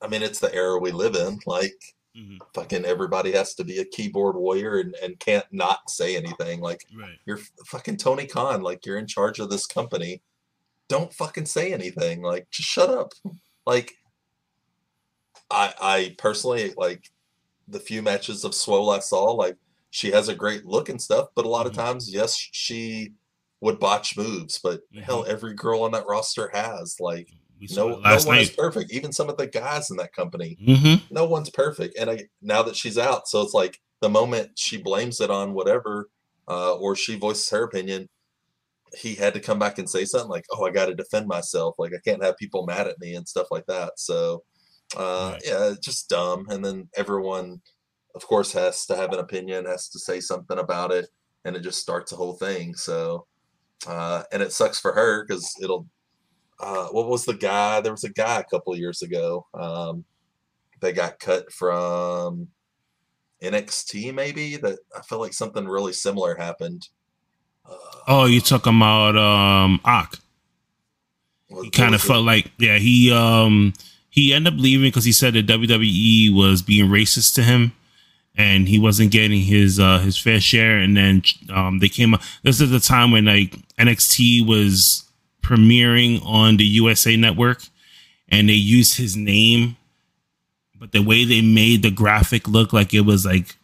I 0.03 0.07
mean, 0.09 0.23
it's 0.23 0.39
the 0.41 0.55
era 0.55 0.79
we 0.79 0.93
live 0.93 1.15
in. 1.17 1.39
Like, 1.47 1.75
Mhm. 2.17 2.39
fucking 2.55 2.85
everybody 2.85 3.33
has 3.33 3.55
to 3.55 3.65
be 3.65 3.79
a 3.79 3.85
keyboard 3.85 4.37
warrior 4.37 4.79
and, 4.79 4.95
and 5.03 5.19
can't 5.19 5.47
not 5.51 5.91
say 5.91 6.15
anything. 6.17 6.61
Like, 6.61 6.85
Right. 6.95 7.19
you're 7.27 7.41
fucking 7.67 7.97
Tony 7.97 8.27
Khan. 8.27 8.61
Like, 8.63 8.85
you're 8.87 8.99
in 8.99 9.07
charge 9.09 9.41
of 9.41 9.51
this 9.51 9.67
company. 9.67 10.23
Don't 10.89 11.13
fucking 11.13 11.47
say 11.47 11.73
anything. 11.73 12.23
Like, 12.23 12.49
just 12.51 12.69
shut 12.69 12.91
up. 12.91 13.13
Like, 13.67 13.95
I 15.51 15.73
I 15.81 16.15
personally 16.19 16.75
like 16.77 17.11
the 17.67 17.81
few 17.81 18.03
matches 18.03 18.45
of 18.45 18.55
Swole 18.55 18.91
I 18.91 18.99
saw. 18.99 19.25
Like, 19.33 19.57
she 19.95 20.11
has 20.11 20.27
a 20.29 20.35
great 20.35 20.67
look 20.67 20.89
and 20.89 21.01
stuff, 21.01 21.29
but 21.37 21.45
a 21.45 21.49
lot 21.49 21.67
Mhm. 21.67 21.71
of 21.71 21.77
times, 21.77 22.13
yes, 22.13 22.37
she 22.37 23.13
would 23.61 23.79
botch 23.79 24.17
moves. 24.17 24.59
But 24.61 24.81
hell, 25.05 25.25
every 25.29 25.55
girl 25.55 25.83
on 25.85 25.93
that 25.93 26.07
roster 26.09 26.51
has. 26.53 26.97
Like, 26.99 27.29
no, 27.77 27.89
it 27.91 27.91
no 27.93 27.97
last 27.99 28.27
one 28.27 28.39
is 28.39 28.49
night. 28.49 28.57
perfect. 28.57 28.91
Even 28.93 29.13
some 29.13 29.31
of 29.31 29.37
the 29.37 29.47
guys 29.47 29.91
in 29.91 29.97
that 29.99 30.13
company 30.13 30.59
Mm-hmm. 30.61 31.15
no 31.15 31.25
one's 31.27 31.49
perfect 31.51 31.97
and 31.97 32.11
I, 32.11 32.29
now 32.43 32.63
that 32.65 32.75
she's 32.77 32.99
out 32.99 33.29
so 33.29 33.41
it's 33.43 33.55
like 33.55 33.81
the 34.01 34.09
moment 34.11 34.59
she 34.59 34.77
blames 34.79 35.21
it 35.21 35.31
on 35.31 35.55
whatever 35.55 36.11
uh, 36.49 36.75
or 36.75 36.97
she 36.97 37.17
voices 37.17 37.49
her 37.51 37.63
opinion 37.63 38.09
he 38.99 39.15
had 39.15 39.33
to 39.35 39.41
come 39.41 39.59
back 39.61 39.79
and 39.79 39.89
say 39.89 40.05
something 40.05 40.29
like 40.31 40.45
oh 40.53 40.65
i 40.67 40.71
got 40.71 40.87
to 40.87 40.95
defend 40.95 41.27
myself 41.29 41.75
like 41.79 41.93
i 41.95 42.01
can't 42.05 42.23
have 42.23 42.37
people 42.37 42.67
mad 42.67 42.87
at 42.89 42.99
me 43.01 43.15
and 43.15 43.27
stuff 43.29 43.47
like 43.51 43.65
that 43.67 43.93
so 43.97 44.43
uh, 44.97 45.31
Right. 45.33 45.43
yeah 45.45 45.73
just 45.81 46.09
dumb 46.09 46.47
and 46.51 46.65
then 46.65 46.89
everyone 46.97 47.63
of 48.15 48.27
course 48.27 48.53
has 48.53 48.87
to 48.87 48.97
have 48.97 49.13
an 49.13 49.19
opinion 49.19 49.65
has 49.65 49.89
to 49.89 49.99
say 49.99 50.21
something 50.21 50.59
about 50.59 50.93
it 50.93 51.09
and 51.45 51.57
it 51.57 51.61
just 51.61 51.81
starts 51.81 52.13
a 52.13 52.17
whole 52.17 52.35
thing 52.35 52.75
so 52.75 53.27
uh, 53.87 54.23
and 54.33 54.43
it 54.43 54.53
sucks 54.53 54.81
for 54.81 54.93
her 54.93 55.25
because 55.25 55.53
it'll 55.63 55.87
uh, 56.61 56.87
what 56.89 57.09
was 57.09 57.25
the 57.25 57.35
guy 57.35 57.81
there 57.81 57.93
was 57.93 58.05
a 58.05 58.09
guy 58.11 58.39
a 58.41 58.45
couple 58.45 58.73
of 58.73 58.79
years 58.79 59.03
ago 59.03 59.47
um, 59.55 60.05
they 60.81 60.93
got 60.93 61.19
cut 61.19 61.51
from 61.53 62.47
NXT 63.43 64.15
maybe 64.15 64.57
that 64.57 64.79
I 64.97 65.03
feel 65.03 65.19
like 65.19 65.35
something 65.35 65.67
really 65.67 65.93
similar 65.93 66.35
happened. 66.35 66.89
Uh, 67.69 67.75
Oh, 68.07 68.25
you 68.27 68.41
talking 68.41 68.77
about 68.77 69.17
um 69.19 69.81
Ak. 69.85 70.15
he 71.63 71.69
kind 71.71 71.95
of 71.95 72.01
was 72.01 72.05
it? 72.05 72.09
felt 72.09 72.25
like 72.25 72.51
yeah 72.59 72.79
he 72.79 73.13
um 73.13 73.73
he 74.09 74.33
ended 74.33 74.55
up 74.55 74.61
leaving 74.61 74.89
because 74.89 75.05
he 75.05 75.13
said 75.13 75.35
that 75.35 75.47
WWE 75.47 76.33
was 76.35 76.63
being 76.63 76.87
racist 76.91 77.35
to 77.35 77.43
him 77.43 77.73
and 78.37 78.67
he 78.69 78.79
wasn't 78.79 79.11
getting 79.11 79.41
his 79.41 79.79
uh 79.79 79.99
his 80.01 80.19
fair 80.19 80.41
share 80.41 80.79
and 80.79 80.97
then 80.97 81.23
um 81.53 81.79
they 81.79 81.89
came 81.89 82.15
up 82.15 82.21
this 82.43 82.61
is 82.61 82.71
the 82.71 82.81
time 82.81 83.11
when 83.13 83.25
like 83.27 83.55
NXT 83.79 84.47
was 84.47 85.05
premiering 85.43 86.25
on 86.25 86.57
the 86.57 86.65
USA 86.65 87.17
network 87.17 87.63
and 88.29 88.49
they 88.49 88.55
used 88.55 88.97
his 88.97 89.17
name 89.17 89.77
but 90.79 90.93
the 90.93 91.03
way 91.03 91.25
they 91.25 91.41
made 91.43 91.83
the 91.83 91.91
graphic 91.91 92.49
look 92.49 92.73
like 92.73 92.93
it 92.95 93.03
was 93.03 93.25
like 93.25 93.57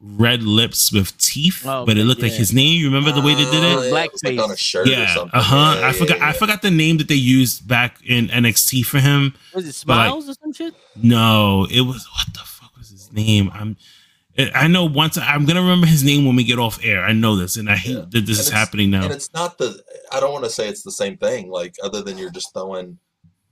red 0.00 0.42
lips 0.42 0.92
with 0.92 1.16
teeth 1.18 1.64
Oh, 1.66 1.86
but 1.86 1.96
it 1.96 2.04
looked 2.04 2.22
like 2.22 2.32
his 2.32 2.52
name 2.52 2.78
you 2.78 2.86
remember 2.86 3.12
the 3.12 3.20
way 3.26 3.34
they 3.34 3.44
did 3.44 3.62
it 3.64 3.76
Oh, 3.76 3.82
yeah, 3.82 3.88
it 3.88 3.92
like 3.92 4.10
on 4.12 4.50
a 4.50 4.54
Blackface. 4.54 4.58
shirt 4.58 4.88
or 4.88 4.90
yeah, 4.90 5.14
something. 5.14 5.30
uh 5.38 5.42
huh. 5.42 5.76
Yeah, 5.80 5.88
I 5.88 5.92
forgot. 5.92 6.18
yeah. 6.18 6.28
I 6.28 6.32
forgot 6.32 6.62
the 6.62 6.70
name 6.70 6.98
that 6.98 7.08
they 7.08 7.14
used 7.14 7.66
back 7.68 7.96
in 8.04 8.26
NXT 8.28 8.84
for 8.84 8.98
him. 8.98 9.34
Was 9.54 9.66
it 9.68 9.84
But, 9.86 9.96
like- 9.96 10.08
Smiles 10.08 10.28
or 10.28 10.34
some 10.34 10.52
shit? 10.52 10.74
No, 11.00 11.66
it 11.70 11.82
was 11.82 12.06
what 12.16 12.26
the 12.34 12.40
fuck 12.40 12.76
was 12.76 12.90
his 12.90 13.12
name? 13.12 13.50
I'm. 13.54 13.76
I 14.38 14.66
know 14.66 14.86
once 14.86 15.18
I'm 15.18 15.44
gonna 15.44 15.60
remember 15.60 15.86
his 15.86 16.02
name 16.02 16.24
when 16.24 16.36
we 16.36 16.44
get 16.44 16.58
off 16.58 16.82
air. 16.82 17.04
I 17.04 17.12
know 17.12 17.36
this, 17.36 17.56
and 17.56 17.68
I 17.68 17.76
hate 17.76 17.96
Yeah. 17.96 18.04
that 18.10 18.26
this 18.26 18.38
And 18.38 18.46
is 18.46 18.48
happening 18.48 18.90
now. 18.90 19.04
And 19.04 19.12
it's 19.12 19.32
not 19.34 19.58
the 19.58 19.82
I 20.10 20.20
don't 20.20 20.32
want 20.32 20.44
to 20.44 20.50
say 20.50 20.68
it's 20.68 20.82
the 20.82 20.90
same 20.92 21.16
thing, 21.18 21.50
like 21.50 21.74
other 21.82 22.02
than 22.02 22.16
you're 22.18 22.30
just 22.30 22.52
throwing 22.54 22.98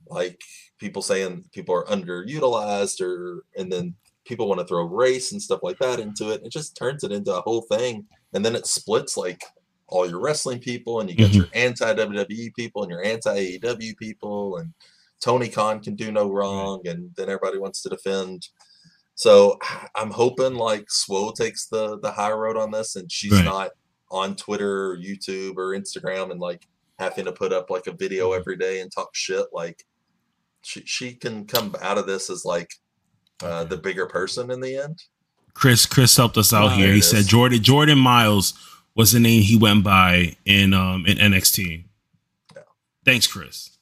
like 0.07 0.39
people 0.79 1.01
saying 1.01 1.45
people 1.53 1.75
are 1.75 1.85
underutilized 1.85 2.99
or 3.01 3.43
and 3.57 3.71
then 3.71 3.93
people 4.25 4.47
want 4.47 4.59
to 4.59 4.65
throw 4.67 4.83
race 4.83 5.31
and 5.31 5.41
stuff 5.41 5.59
like 5.63 5.77
that 5.79 5.99
into 5.99 6.31
it. 6.31 6.41
It 6.43 6.51
just 6.51 6.75
turns 6.75 7.03
it 7.03 7.11
into 7.11 7.33
a 7.35 7.41
whole 7.41 7.61
thing. 7.61 8.05
And 8.33 8.43
then 8.45 8.55
it 8.55 8.65
splits 8.67 9.17
like 9.17 9.43
all 9.87 10.07
your 10.09 10.19
wrestling 10.19 10.59
people 10.59 10.99
and 10.99 11.09
you 11.09 11.15
got 11.17 11.31
Mhm. 11.31 11.35
your 11.35 11.47
anti 11.53 11.93
WWE 11.93 12.49
people 12.55 12.81
and 12.83 12.91
your 12.91 13.03
anti 13.03 13.29
AEW 13.57 13.95
people 13.97 14.57
and 14.57 14.73
Tony 15.21 15.49
Khan 15.49 15.79
can 15.81 15.95
do 15.95 16.11
no 16.11 16.29
wrong 16.29 16.81
and 16.87 17.11
then 17.15 17.29
everybody 17.29 17.57
wants 17.59 17.81
to 17.83 17.89
defend. 17.89 18.47
So 19.21 19.59
I'm 19.95 20.09
hoping 20.11 20.55
like 20.55 20.85
Swole 20.89 21.31
takes 21.31 21.67
the 21.67 21.99
the 21.99 22.11
high 22.11 22.31
road 22.31 22.57
on 22.57 22.71
this 22.71 22.95
and 22.95 23.11
she's 23.11 23.31
Right. 23.31 23.45
not 23.45 23.69
on 24.09 24.35
Twitter 24.35 24.91
or 24.91 24.97
YouTube 24.97 25.55
or 25.57 25.69
Instagram 25.77 26.31
and 26.31 26.39
like 26.39 26.67
having 26.99 27.25
to 27.25 27.31
put 27.31 27.53
up 27.53 27.69
like 27.69 27.87
a 27.87 27.93
video 27.93 28.33
every 28.33 28.57
day 28.57 28.81
and 28.81 28.91
talk 28.91 29.09
shit. 29.15 29.45
Like 29.53 29.83
she 30.63 30.81
she 30.85 31.13
can 31.13 31.45
come 31.45 31.75
out 31.81 31.97
of 31.99 32.07
this 32.07 32.29
as 32.29 32.43
like 32.45 32.71
uh, 33.43 33.63
the 33.63 33.77
bigger 33.77 34.05
person 34.07 34.51
in 34.51 34.59
the 34.59 34.75
end. 34.77 35.03
Chris 35.53 35.85
Chris 35.85 36.15
helped 36.17 36.37
us 36.37 36.51
out 36.53 36.71
Wow. 36.71 36.77
here. 36.77 36.91
He 36.93 36.99
it 36.99 37.03
said. 37.03 37.25
Jordan 37.27 37.61
Jordan 37.61 37.99
Myles 37.99 38.53
was 38.95 39.11
the 39.11 39.19
name 39.19 39.43
he 39.43 39.55
went 39.57 39.83
by 39.83 40.35
in 40.45 40.73
um 40.73 41.05
in 41.05 41.17
NXT. 41.17 41.85
Yeah. 42.55 42.61
Thanks, 43.05 43.27
Chris. 43.27 43.77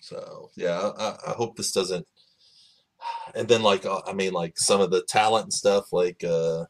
So 0.00 0.50
yeah, 0.56 0.90
I, 0.98 1.16
I 1.28 1.30
hope 1.32 1.56
this 1.56 1.72
doesn't. 1.72 2.06
And 3.34 3.46
then 3.48 3.62
like 3.62 3.84
uh, 3.86 4.00
I 4.06 4.12
mean 4.12 4.32
like 4.32 4.58
some 4.58 4.80
of 4.80 4.90
the 4.90 5.02
talent 5.02 5.44
and 5.44 5.52
stuff 5.52 5.92
like 5.92 6.22
uh 6.24 6.64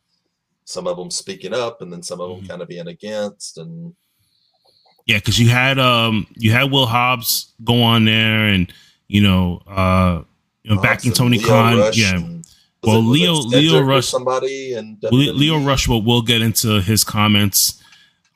some 0.65 0.87
of 0.89 0.97
them 0.97 1.11
speaking 1.11 1.55
up 1.55 1.81
and 1.83 1.93
then 1.93 2.03
some 2.03 2.21
of 2.21 2.29
them 2.31 2.41
Mhm. 2.45 2.49
kind 2.49 2.63
of 2.63 2.69
being 2.69 2.89
against 2.89 3.59
and 3.59 3.95
Yeah, 5.07 5.19
because 5.19 5.39
you 5.39 5.49
had 5.49 5.79
um 5.79 6.27
you 6.37 6.51
had 6.53 6.71
Will 6.73 6.87
Hobbs 6.87 7.53
go 7.63 7.83
on 7.83 8.05
there 8.05 8.47
and 8.49 8.73
you 9.09 9.23
know 9.23 9.63
uh 9.69 10.23
you 10.65 10.75
know 10.75 10.81
backing 10.83 11.13
Tony 11.13 11.39
Leo 11.39 11.47
Khan. 11.47 11.79
Rush 11.79 11.97
yeah. 11.99 12.17
and- 12.17 12.45
Well, 12.83 13.03
Leo- 13.03 13.35
Lio 13.35 13.81
Rush- 13.83 14.07
somebody 14.09 14.75
and 14.75 14.99
Le- 15.03 15.33
Lio 15.33 15.59
Rush 15.65 15.87
will 15.89 16.03
we'll 16.03 16.23
get 16.23 16.41
into 16.43 16.81
his 16.81 17.05
comments 17.05 17.81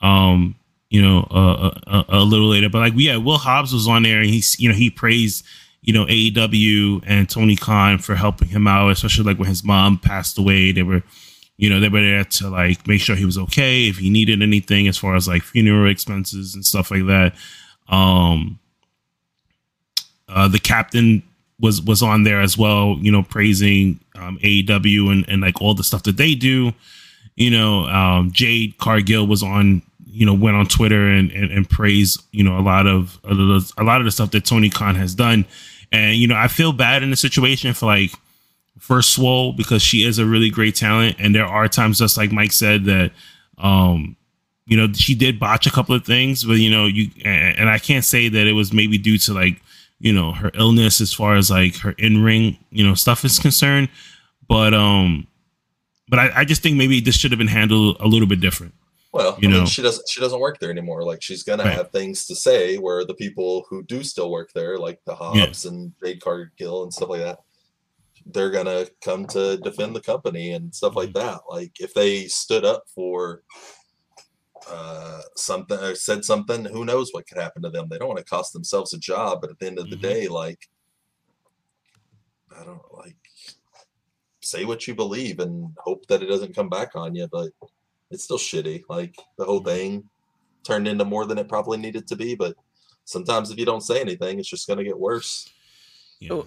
um 0.00 0.54
you 0.88 1.02
know 1.02 1.20
uh, 1.30 1.70
a, 1.86 2.04
a 2.20 2.24
little 2.24 2.48
later 2.48 2.68
but 2.68 2.78
like 2.78 2.92
yeah 2.96 3.16
Will 3.16 3.38
Hobbs 3.38 3.72
was 3.72 3.86
on 3.88 4.02
there 4.04 4.20
and 4.20 4.28
he's 4.30 4.56
you 4.58 4.68
know 4.68 4.74
he 4.74 4.90
praised 4.90 5.44
you 5.82 5.92
know 5.92 6.04
AEW 6.06 7.02
and 7.06 7.28
Tony 7.28 7.56
Khan 7.56 7.98
for 7.98 8.14
helping 8.14 8.48
him 8.48 8.66
out 8.66 8.90
especially 8.90 9.24
like 9.24 9.38
when 9.38 9.48
his 9.48 9.64
mom 9.64 9.98
passed 9.98 10.38
away. 10.38 10.72
They 10.72 10.82
were 10.82 11.02
you 11.56 11.70
know 11.70 11.80
they 11.80 11.88
were 11.88 12.02
there 12.02 12.24
to 12.24 12.50
like 12.50 12.86
make 12.86 13.00
sure 13.00 13.16
he 13.16 13.24
was 13.24 13.38
okay 13.38 13.88
if 13.88 13.98
he 13.98 14.10
needed 14.10 14.42
anything 14.42 14.88
as 14.88 14.98
far 14.98 15.16
as 15.16 15.28
like 15.28 15.42
funeral 15.42 15.90
expenses 15.90 16.54
and 16.54 16.64
stuff 16.64 16.90
like 16.90 17.06
that. 17.06 17.34
Um 17.88 18.58
uh 20.28 20.48
the 20.48 20.60
captain 20.60 21.22
was 21.58 21.82
was 21.82 22.02
on 22.02 22.22
there 22.22 22.40
as 22.40 22.56
well 22.56 22.96
you 23.00 23.12
know 23.12 23.22
praising 23.22 24.00
um 24.16 24.38
AEW 24.42 25.12
and 25.12 25.28
and 25.28 25.42
like 25.42 25.60
all 25.60 25.74
the 25.74 25.84
stuff 25.84 26.02
that 26.04 26.16
they 26.16 26.34
do. 26.34 26.72
You 27.36 27.50
know 27.50 27.86
um 27.86 28.30
Jade 28.32 28.76
Cargill 28.78 29.26
was 29.26 29.42
on 29.42 29.82
you 30.12 30.26
know 30.26 30.34
went 30.34 30.56
on 30.56 30.66
Twitter 30.66 31.06
and 31.08 31.30
and, 31.32 31.50
and 31.50 31.68
praised 31.68 32.22
you 32.32 32.42
know 32.44 32.58
a 32.58 32.60
lot 32.62 32.86
of 32.86 33.18
a 33.24 33.34
lot 33.34 34.00
of- 34.00 34.04
the 34.04 34.10
stuff 34.10 34.30
that 34.32 34.44
Tony 34.44 34.70
Khan 34.70 34.94
has 34.94 35.14
done. 35.14 35.44
And 35.92 36.16
you 36.16 36.28
know 36.28 36.36
I 36.36 36.48
feel 36.48 36.72
bad 36.72 37.02
in 37.02 37.10
the 37.10 37.16
situation 37.16 37.74
for 37.74 37.86
like 37.86 38.12
first 38.78 39.10
swole 39.14 39.52
because 39.52 39.82
she 39.82 40.04
is 40.04 40.18
a 40.18 40.24
really 40.24 40.50
great 40.50 40.74
talent. 40.74 41.16
And 41.18 41.34
there 41.34 41.44
are 41.46 41.68
times 41.68 41.98
just 41.98 42.16
like 42.16 42.32
Mike 42.32 42.52
said 42.52 42.84
that 42.84 43.12
um 43.58 44.16
you 44.66 44.76
know 44.76 44.92
she 44.92 45.14
did 45.14 45.38
botch 45.38 45.66
a 45.66 45.70
couple 45.70 45.94
of 45.94 46.04
things 46.04 46.44
but 46.44 46.54
you 46.54 46.70
know 46.70 46.86
you 46.86 47.10
and, 47.24 47.68
I 47.68 47.78
can't 47.78 48.04
say 48.04 48.28
that 48.28 48.46
it 48.46 48.52
was 48.52 48.72
maybe 48.72 48.96
due 48.98 49.18
to 49.18 49.34
like 49.34 49.60
you 49.98 50.12
know 50.12 50.32
her 50.32 50.50
illness 50.54 51.00
as 51.00 51.12
far 51.12 51.36
as 51.36 51.50
like 51.50 51.76
her 51.78 51.92
in-ring 51.98 52.56
you 52.70 52.86
know 52.86 52.94
stuff 52.94 53.24
is 53.24 53.38
concerned. 53.38 53.88
But 54.48 54.72
um 54.74 55.26
but 56.08 56.18
I, 56.18 56.40
I 56.40 56.44
just 56.44 56.62
think 56.62 56.76
maybe 56.76 57.00
this 57.00 57.16
should 57.16 57.30
have 57.32 57.38
been 57.38 57.48
handled 57.48 57.96
a 58.00 58.06
little 58.06 58.26
bit 58.28 58.40
different 58.40 58.74
Well, 59.12 59.36
you 59.40 59.48
I 59.48 59.50
mean, 59.52 59.60
know. 59.60 59.66
she 59.66 59.82
doesn't 59.82 60.08
she 60.08 60.20
doesn't 60.20 60.38
work 60.40 60.58
there 60.60 60.70
anymore. 60.70 61.02
Like 61.02 61.20
she's 61.22 61.42
gonna 61.42 61.64
Right. 61.64 61.76
have 61.76 61.90
things 61.90 62.26
to 62.26 62.34
say 62.36 62.76
where 62.78 63.04
the 63.04 63.14
people 63.14 63.66
who 63.68 63.82
do 63.84 64.04
still 64.04 64.30
work 64.30 64.50
there, 64.54 64.78
like 64.78 65.00
the 65.04 65.14
Hobbs 65.16 65.64
and 65.64 65.92
Jade 66.02 66.20
Cargill 66.22 66.84
and 66.84 66.92
stuff 66.92 67.08
like 67.08 67.22
that, 67.22 67.40
they're 68.26 68.50
gonna 68.52 68.86
come 69.02 69.26
to 69.28 69.56
defend 69.56 69.96
the 69.96 70.00
company 70.00 70.52
and 70.52 70.72
stuff 70.74 70.94
like 70.94 71.10
Mm-hmm. 71.10 71.26
that. 71.26 71.40
Like 71.48 71.72
if 71.80 71.92
they 71.94 72.26
stood 72.26 72.64
up 72.64 72.84
for 72.94 73.42
uh 74.68 75.22
something 75.36 75.78
or 75.80 75.94
said 75.96 76.24
something, 76.24 76.64
who 76.66 76.84
knows 76.84 77.10
what 77.12 77.26
could 77.26 77.38
happen 77.38 77.62
to 77.62 77.70
them? 77.70 77.88
They 77.88 77.98
don't 77.98 78.08
want 78.08 78.18
to 78.18 78.24
cost 78.24 78.52
themselves 78.52 78.92
a 78.94 78.98
job, 78.98 79.40
but 79.40 79.50
at 79.50 79.58
the 79.58 79.66
end 79.66 79.78
of 79.80 79.90
the 79.90 79.96
Mhm. 79.96 80.02
day, 80.02 80.28
like 80.28 80.68
I 82.56 82.62
don't 82.64 82.94
like 82.94 83.16
say 84.42 84.64
what 84.64 84.86
you 84.86 84.94
believe 84.94 85.40
and 85.40 85.74
hope 85.78 86.06
that 86.06 86.22
it 86.22 86.26
doesn't 86.26 86.54
come 86.54 86.68
back 86.68 86.94
on 86.94 87.14
you, 87.14 87.26
but 87.32 87.50
it's 88.10 88.24
still 88.24 88.38
shitty. 88.38 88.82
Like 88.88 89.16
the 89.38 89.44
whole 89.44 89.60
thing 89.60 90.04
turned 90.64 90.86
into 90.88 91.04
more 91.04 91.26
than 91.26 91.38
it 91.38 91.48
probably 91.48 91.78
needed 91.78 92.06
to 92.08 92.16
be. 92.16 92.34
But 92.34 92.56
sometimes 93.04 93.50
if 93.50 93.58
you 93.58 93.64
don't 93.64 93.80
say 93.82 94.00
anything, 94.00 94.38
it's 94.38 94.48
just 94.48 94.68
gonna 94.68 94.84
get 94.84 94.98
worse. 94.98 95.48
you 96.18 96.28
know? 96.28 96.46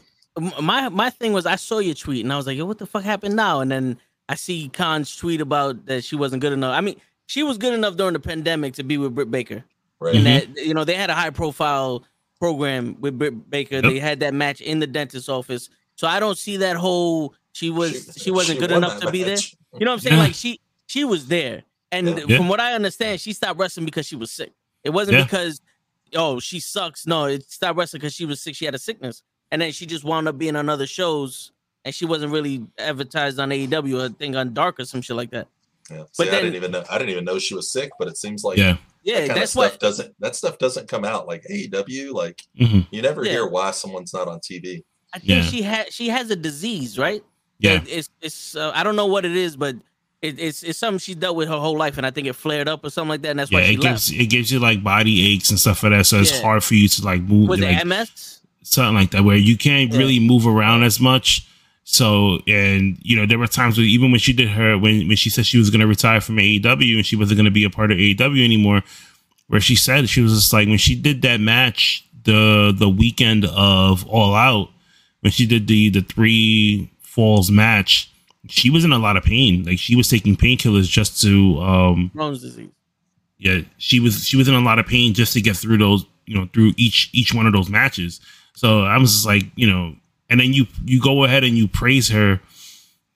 My 0.62 0.90
my 0.90 1.10
thing 1.10 1.32
was 1.34 1.46
I 1.46 1.56
saw 1.58 1.80
your 1.80 1.94
tweet 1.96 2.24
and 2.24 2.34
I 2.34 2.38
was 2.38 2.48
like, 2.48 2.58
yo, 2.58 2.66
what 2.66 2.78
the 2.80 2.86
fuck 2.88 3.04
happened 3.04 3.36
now? 3.36 3.60
And 3.60 3.72
then 3.72 3.98
I 4.30 4.36
see 4.36 4.70
Khan's 4.70 5.16
tweet 5.16 5.42
about 5.42 5.86
that 5.86 6.04
she 6.04 6.16
wasn't 6.16 6.42
good 6.42 6.54
enough. 6.54 6.76
I 6.76 6.82
mean, 6.82 7.00
she 7.28 7.44
was 7.44 7.58
good 7.58 7.74
enough 7.74 7.98
during 7.98 8.14
the 8.14 8.20
pandemic 8.20 8.74
to 8.76 8.84
be 8.84 8.98
with 8.98 9.14
Britt 9.14 9.30
Baker. 9.32 9.64
Right. 10.00 10.16
And 10.16 10.26
Mhm. 10.26 10.56
that 10.56 10.66
you 10.66 10.74
know, 10.74 10.84
they 10.84 10.96
had 10.96 11.10
a 11.10 11.14
high 11.14 11.30
profile 11.30 12.04
program 12.40 12.98
with 13.00 13.18
Britt 13.20 13.50
Baker. 13.50 13.76
Yep. 13.76 13.84
They 13.84 14.00
had 14.00 14.20
that 14.22 14.34
match 14.34 14.60
in 14.60 14.80
the 14.80 14.88
dentist's 14.88 15.30
office. 15.30 15.70
So 15.96 16.08
I 16.08 16.20
don't 16.20 16.38
see 16.38 16.58
that 16.58 16.76
whole 16.78 17.36
she 17.52 17.70
was 17.70 18.18
she, 18.20 18.32
wasn't 18.32 18.60
good 18.60 18.72
enough 18.72 19.00
that 19.00 19.06
to 19.06 19.12
be 19.12 19.22
there. 19.24 19.38
You 19.78 19.86
know 19.86 19.92
what 19.92 19.98
I'm 19.98 20.00
saying? 20.00 20.18
Yeah. 20.18 20.24
Like 20.24 20.34
she 20.34 20.60
she 20.94 21.04
was 21.04 21.28
there. 21.28 21.64
And 21.92 22.08
Yeah. 22.08 22.26
Yeah. 22.28 22.38
from 22.38 22.48
what 22.48 22.60
I 22.60 22.74
understand, 22.74 23.20
she 23.22 23.34
stopped 23.34 23.60
wrestling 23.60 23.86
because 23.86 24.06
she 24.08 24.16
was 24.16 24.32
sick. 24.32 24.52
It 24.84 24.92
wasn't 24.92 25.18
Yeah. 25.18 25.24
because 25.26 25.62
oh 26.16 26.40
she 26.40 26.60
sucks. 26.60 27.06
No, 27.08 27.26
it 27.26 27.44
stopped 27.50 27.78
wrestling 27.78 28.00
because 28.02 28.14
she 28.14 28.26
was 28.26 28.42
sick. 28.42 28.56
She 28.56 28.66
had 28.66 28.76
a 28.76 28.80
sickness, 28.90 29.24
and 29.52 29.62
then 29.62 29.72
she 29.72 29.86
just 29.86 30.04
wound 30.04 30.28
up 30.28 30.38
being 30.38 30.56
on 30.56 30.70
other 30.70 30.88
shows, 30.88 31.52
and 31.86 31.94
she 31.94 32.06
wasn't 32.06 32.32
really 32.32 32.66
advertised 32.78 33.40
on 33.40 33.50
AEW. 33.52 33.96
I 34.06 34.10
think 34.20 34.36
on 34.36 34.54
Dark 34.54 34.80
or 34.80 34.86
some 34.86 35.02
shit 35.02 35.16
like 35.16 35.32
that. 35.32 35.48
Yeah. 35.92 36.04
But 36.18 36.28
See, 36.28 36.30
I 36.30 36.42
didn't 36.42 36.56
even 36.56 36.72
know. 36.72 36.84
I 36.90 36.98
didn't 36.98 37.12
even 37.12 37.26
know 37.26 37.38
she 37.40 37.56
was 37.56 37.70
sick. 37.72 37.92
But 38.00 38.08
it 38.08 38.18
seems 38.18 38.44
like 38.44 38.58
yeah 38.58 38.78
Yeah, 39.04 39.20
that 39.22 39.28
kind 39.28 39.38
that's 39.42 39.44
of 39.56 39.62
stuff 39.64 39.72
what. 39.74 39.80
doesn't 39.80 40.16
that 40.20 40.36
stuff 40.36 40.58
doesn't 40.58 40.88
come 40.88 41.04
out 41.06 41.28
like 41.28 41.44
AEW. 41.50 42.14
Like 42.14 42.42
Mhm. 42.60 42.88
you 42.92 43.02
never 43.02 43.24
Yeah. 43.26 43.32
hear 43.34 43.46
why 43.48 43.72
someone's 43.72 44.14
not 44.14 44.28
on 44.28 44.40
TV. 44.40 44.84
I 45.14 45.20
think 45.20 45.30
Yeah. 45.30 45.42
she 45.52 45.62
had. 45.62 45.94
She 45.94 46.08
has 46.10 46.30
a 46.32 46.36
disease, 46.36 46.98
right? 46.98 47.24
yeah 47.60 47.82
It's 47.88 48.10
it's. 48.22 48.56
Uh, 48.56 48.72
I 48.74 48.84
don't 48.84 48.96
know 48.96 49.06
what 49.06 49.26
it 49.26 49.36
is, 49.36 49.56
but 49.58 49.76
it, 50.24 50.40
it's 50.40 50.64
it's 50.64 50.80
something 50.80 50.98
she's 51.00 51.16
dealt 51.18 51.36
with 51.36 51.50
her 51.50 51.58
whole 51.60 51.78
life, 51.78 51.98
and 51.98 52.06
I 52.08 52.12
think 52.12 52.28
it 52.28 52.34
flared 52.34 52.68
up 52.68 52.84
or 52.84 52.90
something 52.90 53.10
like 53.10 53.22
that, 53.24 53.30
and 53.32 53.40
that's 53.40 53.52
yeah 53.52 53.60
why 53.60 53.66
she 53.68 53.74
it 53.74 53.80
left. 53.80 53.94
gives 54.08 54.12
it 54.22 54.26
gives 54.28 54.52
you 54.52 54.60
like 54.60 54.84
body 54.84 55.34
aches 55.34 55.50
and 55.50 55.60
stuff 55.60 55.84
like 55.84 55.92
that 55.92 56.06
so 56.06 56.20
it's 56.20 56.32
Yeah. 56.36 56.42
hard 56.42 56.64
for 56.64 56.74
you 56.76 56.88
to 56.88 57.06
like 57.06 57.22
move 57.22 57.50
Was 57.50 57.60
like, 57.60 57.78
it 57.78 57.86
MS? 57.86 58.40
something 58.64 58.96
like 58.96 59.12
that 59.12 59.24
where 59.24 59.36
you 59.38 59.58
can't 59.58 59.92
Yeah. 59.92 59.98
really 60.00 60.20
move 60.20 60.48
around 60.48 60.84
as 60.84 61.00
much 61.00 61.46
so 61.84 62.40
and 62.48 62.98
you 63.02 63.16
know 63.18 63.26
there 63.26 63.38
were 63.38 63.46
times 63.48 63.78
where 63.78 63.86
even 63.86 64.10
when 64.12 64.20
she 64.20 64.32
did 64.32 64.48
her 64.48 64.78
when 64.78 65.06
when 65.10 65.18
she 65.18 65.30
said 65.30 65.46
she 65.46 65.58
was 65.58 65.70
going 65.70 65.82
to 65.82 65.88
retire 65.88 66.22
from 66.22 66.38
AEW 66.38 66.96
and 66.96 67.06
she 67.06 67.18
wasn't 67.18 67.36
going 67.38 67.44
to 67.46 67.52
be 67.52 67.66
a 67.66 67.70
part 67.70 67.92
of 67.92 67.98
AEW 67.98 68.44
anymore 68.46 68.82
where 69.48 69.60
she 69.60 69.76
said 69.76 70.08
she 70.08 70.22
was 70.22 70.34
just 70.34 70.54
like 70.54 70.70
when 70.70 70.78
she 70.78 70.96
did 70.96 71.22
that 71.24 71.42
match 71.42 72.06
the 72.24 72.74
the 72.74 72.88
weekend 72.88 73.44
of 73.46 74.08
All 74.08 74.34
Out 74.34 74.70
when 75.20 75.32
she 75.32 75.46
did 75.46 75.68
the 75.68 75.90
the 75.90 76.00
three 76.02 76.90
falls 77.02 77.52
match 77.52 78.10
she 78.48 78.70
was 78.70 78.84
in 78.84 78.92
a 78.92 79.00
lot 79.00 79.18
of 79.18 79.24
pain 79.24 79.64
like 79.64 79.80
she 79.80 79.96
was 79.96 80.10
taking 80.10 80.36
painkillers 80.36 80.88
just 80.90 81.22
to 81.22 81.60
um 81.62 82.12
Crohn's 82.16 82.42
disease. 82.42 82.70
yeah, 83.38 83.62
she 83.78 84.00
was 84.00 84.26
she 84.26 84.38
was 84.38 84.48
in 84.48 84.54
a 84.54 84.60
lot 84.62 84.80
of 84.80 84.86
pain 84.88 85.14
just 85.14 85.34
to 85.34 85.42
get 85.42 85.56
through 85.56 85.78
those, 85.78 86.06
you 86.26 86.36
know, 86.36 86.48
through 86.54 86.74
each 86.78 87.10
each 87.14 87.34
one 87.34 87.46
of 87.48 87.54
those 87.54 87.70
matches. 87.70 88.20
So 88.56 88.82
I 88.84 88.98
was 88.98 89.12
just 89.12 89.26
like, 89.26 89.46
you 89.56 89.70
know, 89.70 89.96
and 90.30 90.40
then 90.40 90.54
you 90.54 90.68
you 90.86 91.02
go 91.02 91.24
ahead 91.24 91.44
and 91.44 91.58
you 91.58 91.68
praise 91.68 92.10
her, 92.10 92.40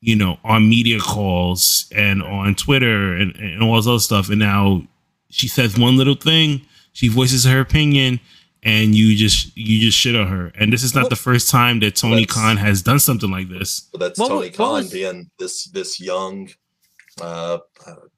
you 0.01 0.15
know, 0.15 0.37
on 0.43 0.69
media 0.69 0.99
calls 0.99 1.91
and 1.95 2.23
on 2.23 2.55
Twitter 2.55 3.13
and, 3.13 3.35
and 3.35 3.61
all 3.61 3.75
this 3.75 3.87
other 3.87 3.99
stuff. 3.99 4.29
And 4.29 4.39
now 4.39 4.83
she 5.29 5.47
says 5.47 5.77
one 5.77 5.97
little 5.97 6.15
thing, 6.15 6.61
she 6.93 7.07
voices 7.09 7.43
her 7.45 7.59
opinion, 7.59 8.19
and 8.67 8.93
you 8.93 9.15
just 9.15 9.55
you 9.57 9.79
just 9.79 9.97
shit 9.97 10.15
on 10.15 10.27
her. 10.27 10.51
And 10.59 10.71
this 10.71 10.83
is 10.83 10.93
not 10.93 11.03
Well, 11.03 11.09
the 11.09 11.15
first 11.15 11.49
time 11.49 11.79
that 11.79 11.95
Tony 11.95 12.25
that's- 12.25 12.35
Khan 12.35 12.57
has 12.57 12.81
done 12.81 12.99
something 12.99 13.31
like 13.31 13.49
this. 13.49 13.81
But 13.91 13.99
that's 13.99 14.19
What 14.19 14.27
Tony 14.29 14.47
what 14.47 14.55
Khan 14.55 14.73
was- 14.83 14.91
being 14.91 15.29
this 15.39 15.63
this 15.65 15.99
young. 15.99 16.49
Uh, 17.19 17.57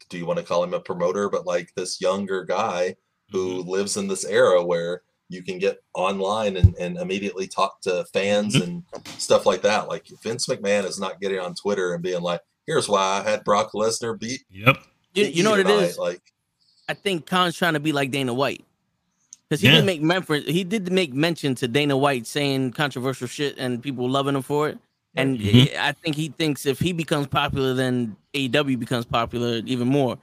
do 0.10 0.18
you 0.18 0.26
want 0.26 0.39
to 0.39 0.43
call 0.45 0.64
him 0.64 0.74
a 0.74 0.80
promoter? 0.80 1.30
But 1.30 1.45
like 1.45 1.74
this 1.76 2.02
younger 2.02 2.43
guy 2.43 2.95
who 3.32 3.60
Mm-hmm. 3.60 3.70
lives 3.70 3.95
in 3.95 4.08
this 4.08 4.26
era 4.26 4.64
where 4.66 5.04
you 5.30 5.43
can 5.43 5.60
get 5.60 5.78
online 5.93 6.58
and, 6.58 6.76
and 6.80 6.97
immediately 6.97 7.47
talk 7.47 7.80
to 7.82 8.04
fans 8.12 8.56
Mhm. 8.56 8.64
and 8.64 8.84
stuff 9.20 9.45
like 9.45 9.62
that. 9.62 9.88
Like 9.88 10.06
Vince 10.24 10.47
McMahon 10.47 10.86
is 10.86 11.00
not 11.00 11.22
getting 11.22 11.39
on 11.39 11.54
Twitter 11.54 11.93
and 11.93 12.02
being 12.02 12.22
like, 12.22 12.41
"Here's 12.66 12.89
why 12.89 13.22
I 13.24 13.30
had 13.30 13.43
Brock 13.43 13.74
Lesnar 13.74 14.20
beat." 14.20 14.41
Yep. 14.50 14.78
You, 15.14 15.26
you 15.26 15.43
know 15.43 15.52
what 15.52 15.60
it 15.60 15.64
tonight." 15.68 15.84
is? 15.84 15.97
Like, 16.00 16.22
I 16.89 16.95
think 16.95 17.28
Khan's 17.28 17.56
trying 17.56 17.76
to 17.76 17.80
be 17.80 17.91
like 17.91 18.10
Dana 18.10 18.34
White. 18.34 18.66
Because 19.50 19.62
he 19.62 19.68
Yeah. 19.68 19.76
did 19.78 19.86
make 19.86 20.02
reference, 20.04 20.45
he 20.45 20.64
did 20.64 20.91
make 20.91 21.12
mention 21.14 21.56
to 21.56 21.68
Dana 21.68 21.97
White 21.97 22.28
saying 22.28 22.72
controversial 22.74 23.28
shit 23.28 23.56
and 23.58 23.82
people 23.82 24.08
loving 24.08 24.36
him 24.36 24.43
for 24.43 24.70
it. 24.70 24.78
And 25.16 25.39
Mhm. 25.39 25.76
I 25.76 25.91
think 25.93 26.16
he 26.16 26.30
thinks 26.30 26.68
if 26.68 26.80
he 26.80 26.93
becomes 26.93 27.26
popular, 27.28 27.74
then 27.74 28.16
AEW 28.36 28.78
becomes 28.78 29.06
popular 29.06 29.62
even 29.66 29.88
more. 29.88 30.20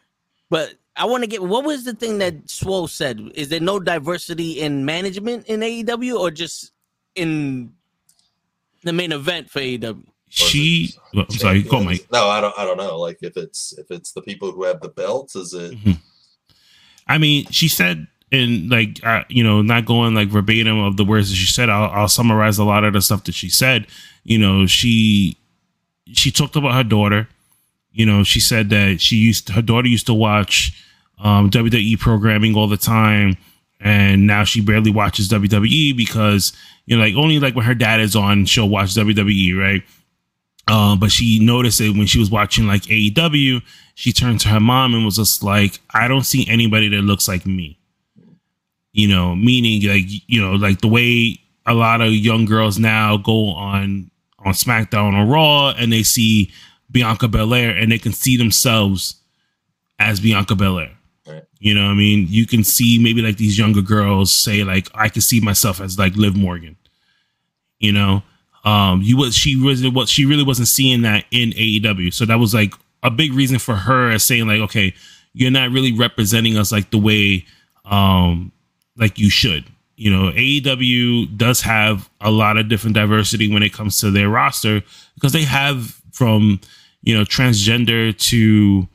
But 0.49 0.75
I 0.95 1.07
want 1.07 1.25
to 1.25 1.27
get 1.27 1.43
what 1.43 1.65
was 1.65 1.85
the 1.85 1.93
thing 1.93 2.19
that 2.19 2.49
Swole 2.49 2.87
said? 2.87 3.21
Is 3.35 3.49
there 3.49 3.59
no 3.61 3.81
diversity 3.81 4.61
in 4.61 4.85
management 4.85 5.47
in 5.47 5.61
AEW 5.61 6.19
or 6.21 6.31
just 6.31 6.71
in 7.17 7.73
the 8.85 8.93
main 8.93 9.11
event 9.11 9.51
for 9.51 9.59
AEW? 9.59 10.05
She. 10.29 10.95
well, 11.15 11.27
I'm 11.29 11.37
sorry. 11.37 11.63
Go, 11.63 11.83
Mike. 11.83 12.07
No, 12.13 12.29
I 12.29 12.41
don't. 12.41 12.55
I 12.57 12.65
don't 12.65 12.77
know. 12.77 12.99
Like 12.99 13.19
if 13.23 13.37
it's 13.37 13.73
if 13.77 13.91
it's 13.91 14.13
the 14.13 14.23
people 14.23 14.53
who 14.53 14.65
have 14.65 14.81
the 14.81 14.89
belts, 14.89 15.35
is 15.35 15.53
it? 15.53 15.73
Mhm. 15.73 15.99
I 17.09 17.19
mean, 17.19 17.47
she 17.51 17.67
said 17.69 18.07
and 18.33 18.69
like 18.71 19.05
uh, 19.05 19.25
you 19.29 19.45
know, 19.45 19.63
not 19.63 19.87
going 19.87 20.15
like 20.15 20.29
verbatim 20.29 20.79
of 20.79 20.97
the 20.97 21.05
words 21.05 21.31
that 21.31 21.37
she 21.37 21.47
said. 21.47 21.71
I'll, 21.71 21.91
I'll 21.91 22.09
summarize 22.09 22.59
a 22.59 22.65
lot 22.65 22.85
of 22.85 22.93
the 22.93 23.01
stuff 23.01 23.25
that 23.25 23.35
she 23.35 23.49
said. 23.49 23.87
You 24.25 24.39
know, 24.39 24.67
she 24.67 25.37
she 26.13 26.31
talked 26.31 26.57
about 26.57 26.75
her 26.75 26.85
daughter. 26.85 27.29
You 27.93 28.05
know, 28.05 28.25
she 28.25 28.41
said 28.41 28.71
that 28.71 29.01
she 29.01 29.17
used 29.17 29.49
her 29.51 29.63
daughter 29.63 29.89
used 29.89 30.07
to 30.07 30.15
watch 30.15 30.85
um, 31.19 31.51
WWE 31.51 31.99
programming 31.99 32.57
all 32.57 32.69
the 32.69 32.77
time, 32.77 33.37
and 33.81 34.27
now 34.27 34.45
she 34.45 34.61
barely 34.61 34.91
watches 34.91 35.29
WWE 35.29 35.97
because 35.97 36.53
you 36.87 36.97
know, 36.97 37.03
like 37.03 37.15
only 37.15 37.39
like 37.39 37.55
when 37.55 37.65
her 37.65 37.75
dad 37.75 38.01
is 38.01 38.17
on, 38.17 38.45
she'll 38.45 38.69
watch 38.69 38.91
WWE, 38.91 39.59
right? 39.59 39.83
Uh, 40.69 40.97
but 40.97 41.13
she 41.13 41.39
noticed 41.39 41.81
it 41.81 41.97
when 41.97 42.07
she 42.07 42.19
was 42.19 42.31
watching 42.31 42.67
like 42.67 42.83
AEW. 42.83 43.63
She 43.95 44.13
turned 44.13 44.41
to 44.41 44.49
her 44.49 44.61
mom 44.61 44.95
and 44.95 45.05
was 45.05 45.17
just 45.17 45.45
like, 45.45 45.81
"I 45.95 46.09
don't 46.09 46.25
see 46.25 46.47
anybody 46.49 46.89
that 46.89 47.03
looks 47.03 47.29
like 47.29 47.47
me." 47.47 47.79
You 48.97 49.09
know, 49.09 49.37
meaning 49.37 49.87
like 49.87 50.07
you 50.27 50.41
know, 50.41 50.53
like 50.53 50.81
the 50.81 50.89
way 50.89 51.39
a 51.67 51.75
lot 51.75 52.01
of 52.01 52.13
young 52.13 52.47
girls 52.47 52.79
now 52.79 53.19
go 53.19 53.51
on 53.51 54.11
on 54.39 54.55
SmackDown 54.55 55.13
or 55.15 55.31
Raw 55.31 55.75
and 55.77 55.93
they 55.93 56.03
see 56.03 56.51
Bianca 56.91 57.29
Belair 57.29 57.77
and 57.77 57.93
they 57.93 57.99
can 57.99 58.15
see 58.15 58.39
themselves 58.39 59.17
as 59.99 60.19
Bianca 60.19 60.55
Belair. 60.55 60.97
Right. 61.27 61.45
You 61.59 61.75
know, 61.75 61.85
what 61.85 61.91
I 61.91 61.95
mean, 61.95 62.27
you 62.31 62.47
can 62.47 62.65
see 62.65 62.99
maybe 62.99 63.21
like 63.21 63.37
these 63.37 63.59
younger 63.59 63.83
girls 63.83 64.33
say 64.33 64.65
like, 64.65 64.89
I 64.95 65.11
can 65.11 65.21
see 65.21 65.41
myself 65.41 65.79
as 65.79 65.99
like 65.99 66.17
Liv 66.17 66.35
Morgan. 66.35 66.79
You 67.79 67.93
know, 67.93 68.23
um, 68.65 69.03
you 69.03 69.19
was 69.19 69.37
she 69.37 69.57
was 69.57 69.87
what 69.91 70.09
she 70.09 70.25
really 70.25 70.43
wasn't 70.43 70.69
seeing 70.69 71.03
that 71.03 71.27
in 71.31 71.51
AEW, 71.51 72.15
so 72.15 72.25
that 72.25 72.39
was 72.39 72.55
like 72.55 72.73
a 73.03 73.11
big 73.11 73.35
reason 73.35 73.59
for 73.59 73.77
her 73.77 74.11
as 74.11 74.25
saying 74.25 74.47
like, 74.47 74.61
okay, 74.61 74.95
you're 75.35 75.51
not 75.51 75.71
really 75.71 75.93
representing 75.93 76.57
us 76.57 76.73
like 76.73 76.91
the 76.91 76.99
way, 76.99 77.45
um, 77.85 78.53
like 78.97 79.19
you 79.19 79.31
should. 79.31 79.65
You 79.97 80.11
know, 80.11 80.31
AEW 80.31 81.37
does 81.39 81.63
have 81.63 82.11
a 82.21 82.31
lot 82.31 82.59
of 82.59 82.69
different 82.69 82.95
diversity 82.95 83.53
when 83.53 83.63
it 83.63 83.73
comes 83.73 83.99
to 84.01 84.11
their 84.11 84.29
roster 84.29 84.83
because 85.15 85.33
they 85.33 85.45
have 85.45 86.01
from 86.13 86.61
you 87.03 87.17
know 87.17 87.25
transgender 87.25 88.17
to 88.31 88.87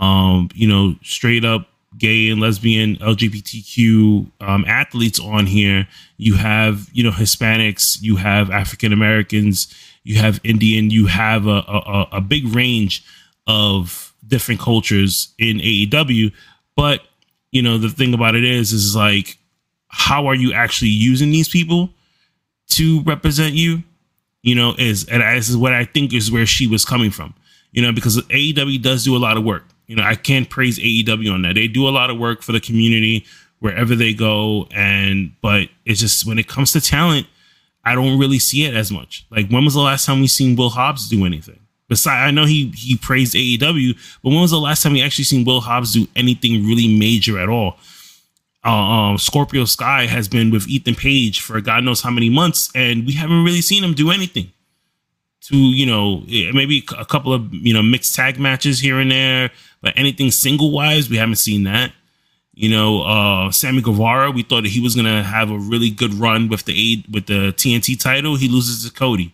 um, 0.00 0.48
you 0.54 0.66
know 0.66 0.96
straight 1.02 1.44
up 1.44 1.68
gay 1.98 2.28
and 2.28 2.40
lesbian 2.40 2.96
LGBTQ 2.96 4.30
um, 4.40 4.64
athletes 4.66 5.20
on 5.20 5.46
here. 5.46 5.86
You 6.16 6.36
have 6.36 6.88
you 6.92 7.04
know 7.04 7.10
Hispanics, 7.10 8.00
you 8.00 8.16
have 8.16 8.50
African 8.50 8.94
Americans, 8.94 9.74
you 10.04 10.18
have 10.18 10.40
Indian, 10.42 10.88
you 10.88 11.06
have 11.06 11.46
a, 11.46 11.62
a 11.68 12.08
a 12.12 12.20
big 12.22 12.54
range 12.54 13.04
of 13.46 14.14
different 14.26 14.60
cultures 14.60 15.34
in 15.38 15.58
AEW. 15.58 16.32
But 16.76 17.02
you 17.50 17.62
know 17.62 17.76
the 17.76 17.90
thing 17.90 18.14
about 18.14 18.34
it 18.34 18.44
is, 18.44 18.72
is 18.72 18.96
like 18.96 19.38
how 19.96 20.26
are 20.26 20.34
you 20.34 20.52
actually 20.52 20.90
using 20.90 21.30
these 21.30 21.48
people 21.48 21.90
to 22.68 23.02
represent 23.02 23.54
you? 23.54 23.82
You 24.42 24.54
know, 24.54 24.74
is 24.78 25.06
and 25.08 25.22
this 25.22 25.48
is 25.48 25.56
what 25.56 25.72
I 25.72 25.84
think 25.84 26.12
is 26.12 26.30
where 26.30 26.46
she 26.46 26.66
was 26.66 26.84
coming 26.84 27.10
from. 27.10 27.34
You 27.72 27.82
know, 27.82 27.92
because 27.92 28.16
AEW 28.22 28.80
does 28.80 29.04
do 29.04 29.16
a 29.16 29.18
lot 29.18 29.36
of 29.36 29.44
work 29.44 29.64
you 29.86 29.94
know, 29.94 30.02
I 30.02 30.14
can't 30.14 30.48
praise 30.50 30.78
AEW 30.78 31.32
on 31.32 31.42
that. 31.42 31.54
They 31.54 31.68
do 31.68 31.88
a 31.88 31.90
lot 31.90 32.10
of 32.10 32.18
work 32.18 32.42
for 32.42 32.52
the 32.52 32.60
community 32.60 33.24
wherever 33.60 33.94
they 33.94 34.12
go. 34.12 34.66
And, 34.72 35.32
but 35.40 35.68
it's 35.84 36.00
just 36.00 36.26
when 36.26 36.38
it 36.38 36.48
comes 36.48 36.72
to 36.72 36.80
talent, 36.80 37.26
I 37.84 37.94
don't 37.94 38.18
really 38.18 38.40
see 38.40 38.64
it 38.64 38.74
as 38.74 38.90
much. 38.90 39.26
Like, 39.30 39.48
when 39.48 39.64
was 39.64 39.74
the 39.74 39.80
last 39.80 40.04
time 40.04 40.20
we 40.20 40.26
seen 40.26 40.56
Will 40.56 40.70
Hobbs 40.70 41.08
do 41.08 41.24
anything? 41.24 41.60
Besides, 41.88 42.26
I 42.26 42.32
know 42.32 42.46
he 42.46 42.72
he 42.74 42.96
praised 42.96 43.36
AEW, 43.36 43.96
but 44.20 44.30
when 44.30 44.40
was 44.40 44.50
the 44.50 44.58
last 44.58 44.82
time 44.82 44.94
we 44.94 45.02
actually 45.02 45.22
seen 45.22 45.44
Will 45.44 45.60
Hobbs 45.60 45.92
do 45.92 46.08
anything 46.16 46.66
really 46.66 46.88
major 46.88 47.38
at 47.38 47.48
all? 47.48 47.78
Uh, 48.66 48.70
um, 48.70 49.18
Scorpio 49.18 49.64
Sky 49.64 50.06
has 50.06 50.26
been 50.26 50.50
with 50.50 50.66
Ethan 50.66 50.96
Page 50.96 51.40
for 51.40 51.60
God 51.60 51.84
knows 51.84 52.02
how 52.02 52.10
many 52.10 52.28
months, 52.28 52.68
and 52.74 53.06
we 53.06 53.12
haven't 53.12 53.44
really 53.44 53.60
seen 53.60 53.84
him 53.84 53.94
do 53.94 54.10
anything 54.10 54.50
to 55.42 55.56
you 55.56 55.86
know 55.86 56.24
maybe 56.52 56.84
a 56.98 57.04
couple 57.04 57.32
of 57.32 57.52
you 57.54 57.72
know 57.72 57.82
mixed 57.82 58.14
tag 58.16 58.40
matches 58.40 58.80
here 58.80 58.98
and 58.98 59.12
there, 59.12 59.52
but 59.80 59.94
anything 59.96 60.32
single 60.32 60.72
wise, 60.72 61.08
we 61.08 61.16
haven't 61.16 61.36
seen 61.36 61.62
that. 61.62 61.92
You 62.54 62.68
know, 62.68 63.02
uh 63.02 63.52
Sammy 63.52 63.82
Guevara, 63.82 64.32
we 64.32 64.42
thought 64.42 64.62
that 64.62 64.70
he 64.70 64.80
was 64.80 64.96
gonna 64.96 65.22
have 65.22 65.50
a 65.50 65.58
really 65.58 65.90
good 65.90 66.14
run 66.14 66.48
with 66.48 66.64
the 66.64 66.72
aid 66.72 67.04
with 67.12 67.26
the 67.26 67.52
TNT 67.52 68.00
title. 68.00 68.34
He 68.34 68.48
loses 68.48 68.84
to 68.84 68.92
Cody. 68.92 69.32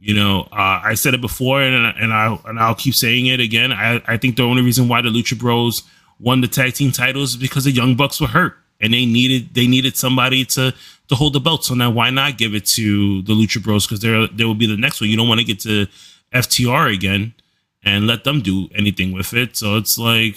You 0.00 0.14
know, 0.14 0.48
uh, 0.50 0.80
I 0.82 0.94
said 0.94 1.14
it 1.14 1.20
before, 1.20 1.62
and 1.62 1.94
and 1.96 2.12
I 2.12 2.36
and 2.46 2.58
I'll 2.58 2.74
keep 2.74 2.94
saying 2.94 3.26
it 3.26 3.38
again. 3.38 3.70
I 3.70 4.02
I 4.08 4.16
think 4.16 4.34
the 4.34 4.42
only 4.42 4.62
reason 4.62 4.88
why 4.88 5.00
the 5.00 5.10
Lucha 5.10 5.38
Bros 5.38 5.82
won 6.20 6.40
the 6.40 6.48
tag 6.48 6.74
team 6.74 6.92
titles 6.92 7.36
because 7.36 7.64
the 7.64 7.70
Young 7.70 7.96
Bucks 7.96 8.20
were 8.20 8.28
hurt 8.28 8.56
and 8.80 8.92
they 8.94 9.06
needed 9.06 9.54
they 9.54 9.66
needed 9.66 9.96
somebody 9.96 10.44
to 10.44 10.74
to 11.08 11.14
hold 11.14 11.32
the 11.32 11.40
belt. 11.40 11.64
So 11.64 11.74
now 11.74 11.90
why 11.90 12.10
not 12.10 12.38
give 12.38 12.54
it 12.54 12.66
to 12.66 13.22
the 13.22 13.32
Lucha 13.32 13.62
Bros? 13.62 13.86
Because 13.86 14.00
they're 14.00 14.26
they 14.26 14.44
will 14.44 14.54
be 14.54 14.66
the 14.66 14.76
next 14.76 15.00
one. 15.00 15.10
You 15.10 15.16
don't 15.16 15.28
want 15.28 15.40
to 15.40 15.46
get 15.46 15.60
to 15.60 15.86
FTR 16.32 16.92
again 16.94 17.34
and 17.82 18.06
let 18.06 18.24
them 18.24 18.40
do 18.40 18.68
anything 18.74 19.12
with 19.12 19.32
it. 19.34 19.56
So 19.56 19.76
it's 19.76 19.98
like 19.98 20.36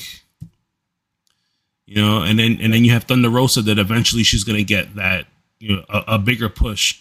you 1.86 2.02
know, 2.02 2.24
and 2.24 2.40
then 2.40 2.58
and 2.62 2.74
then 2.74 2.84
you 2.84 2.92
have 2.92 3.04
Thunder 3.04 3.30
Rosa 3.30 3.62
that 3.62 3.78
eventually 3.78 4.24
she's 4.24 4.44
gonna 4.44 4.64
get 4.64 4.96
that 4.96 5.26
you 5.60 5.76
know 5.76 5.86
a, 5.90 6.16
a 6.16 6.20
bigger 6.20 6.50
push, 6.50 7.00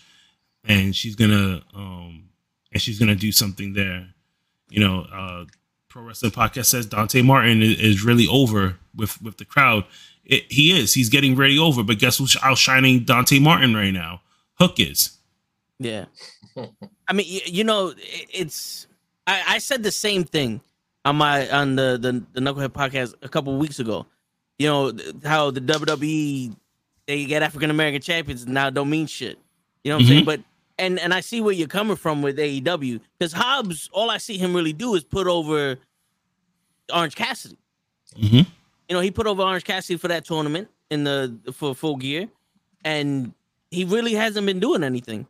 and 0.65 0.95
she's 0.95 1.17
gonna 1.17 1.63
um 1.75 2.29
and 2.73 2.83
she's 2.83 2.99
gonna 2.99 3.15
do 3.15 3.33
something 3.33 3.73
there. 3.73 4.07
You 4.69 4.81
know, 4.81 5.07
uh 5.13 5.45
Pro 5.93 6.03
Wrestling 6.03 6.33
Podcast 6.33 6.67
says 6.67 6.87
Dante 6.87 7.21
Martin 7.23 7.63
is, 7.63 7.79
is 7.79 8.05
really 8.05 8.27
over 8.27 8.79
with 8.95 9.21
with 9.21 9.37
the 9.37 9.45
crowd 9.45 9.85
it, 10.25 10.51
he 10.51 10.79
is. 10.79 10.95
He's 10.95 11.09
getting 11.09 11.37
ready 11.37 11.59
over. 11.59 11.83
But 11.83 11.99
guess 11.99 12.19
who's 12.19 12.37
outshining 12.43 13.05
Dante 13.05 13.39
Martin 13.39 13.75
right 13.75 13.91
now? 13.91 14.23
Hook 14.55 14.79
is. 14.79 15.19
Yeah. 15.79 16.07
I 17.09 17.13
mean, 17.13 17.27
you, 17.29 17.41
you 17.47 17.65
know, 17.65 17.93
it's. 18.33 18.87
I, 19.27 19.43
I 19.49 19.59
said 19.59 19.83
the 19.83 19.93
same 19.93 20.25
thing 20.25 20.61
on 21.05 21.17
my 21.17 21.49
on 21.51 21.77
the 21.77 21.99
the, 22.01 22.25
the 22.33 22.41
Knucklehead 22.41 22.69
podcast 22.69 23.15
a 23.23 23.29
couple 23.29 23.57
weeks 23.57 23.79
ago. 23.79 24.07
You 24.59 24.69
know 24.69 24.93
how 25.25 25.51
the 25.51 25.61
WWE 25.61 26.57
they 27.07 27.25
get 27.25 27.43
African 27.43 27.71
American 27.71 28.01
champions 28.01 28.47
now 28.47 28.71
don't 28.71 28.91
mean 28.91 29.07
shit. 29.07 29.39
You 29.83 29.91
know 29.91 29.97
what 29.97 30.03
I'm 30.03 30.07
mm-hmm. 30.07 30.13
saying? 30.13 30.25
But 30.25 30.41
and 30.79 30.99
and 30.99 31.13
I 31.15 31.21
see 31.21 31.41
where 31.41 31.55
you're 31.55 31.69
coming 31.69 31.97
from 31.97 32.23
with 32.23 32.39
AEW 32.39 33.01
because 33.19 33.33
Hobbs, 33.33 33.89
all 33.93 34.11
I 34.11 34.19
see 34.19 34.39
him 34.39 34.55
really 34.55 34.73
do 34.73 34.95
is 34.95 35.05
put 35.05 35.27
over 35.27 35.77
Orange 36.93 37.15
Cassidy. 37.15 37.59
Mm-hmm. 38.19 38.51
You 38.89 38.97
know, 38.97 39.01
he 39.01 39.11
put 39.11 39.27
over 39.27 39.43
Orange 39.43 39.65
Cassidy 39.65 39.97
for 39.97 40.09
that 40.09 40.25
tournament 40.25 40.69
in 40.91 41.05
the 41.05 41.39
for 41.53 41.75
full 41.75 41.97
gear, 41.97 42.29
and 42.85 43.33
he 43.71 43.85
really 43.85 44.15
hasn't 44.15 44.47
been 44.47 44.61
doing 44.61 44.83
anything. 44.85 45.27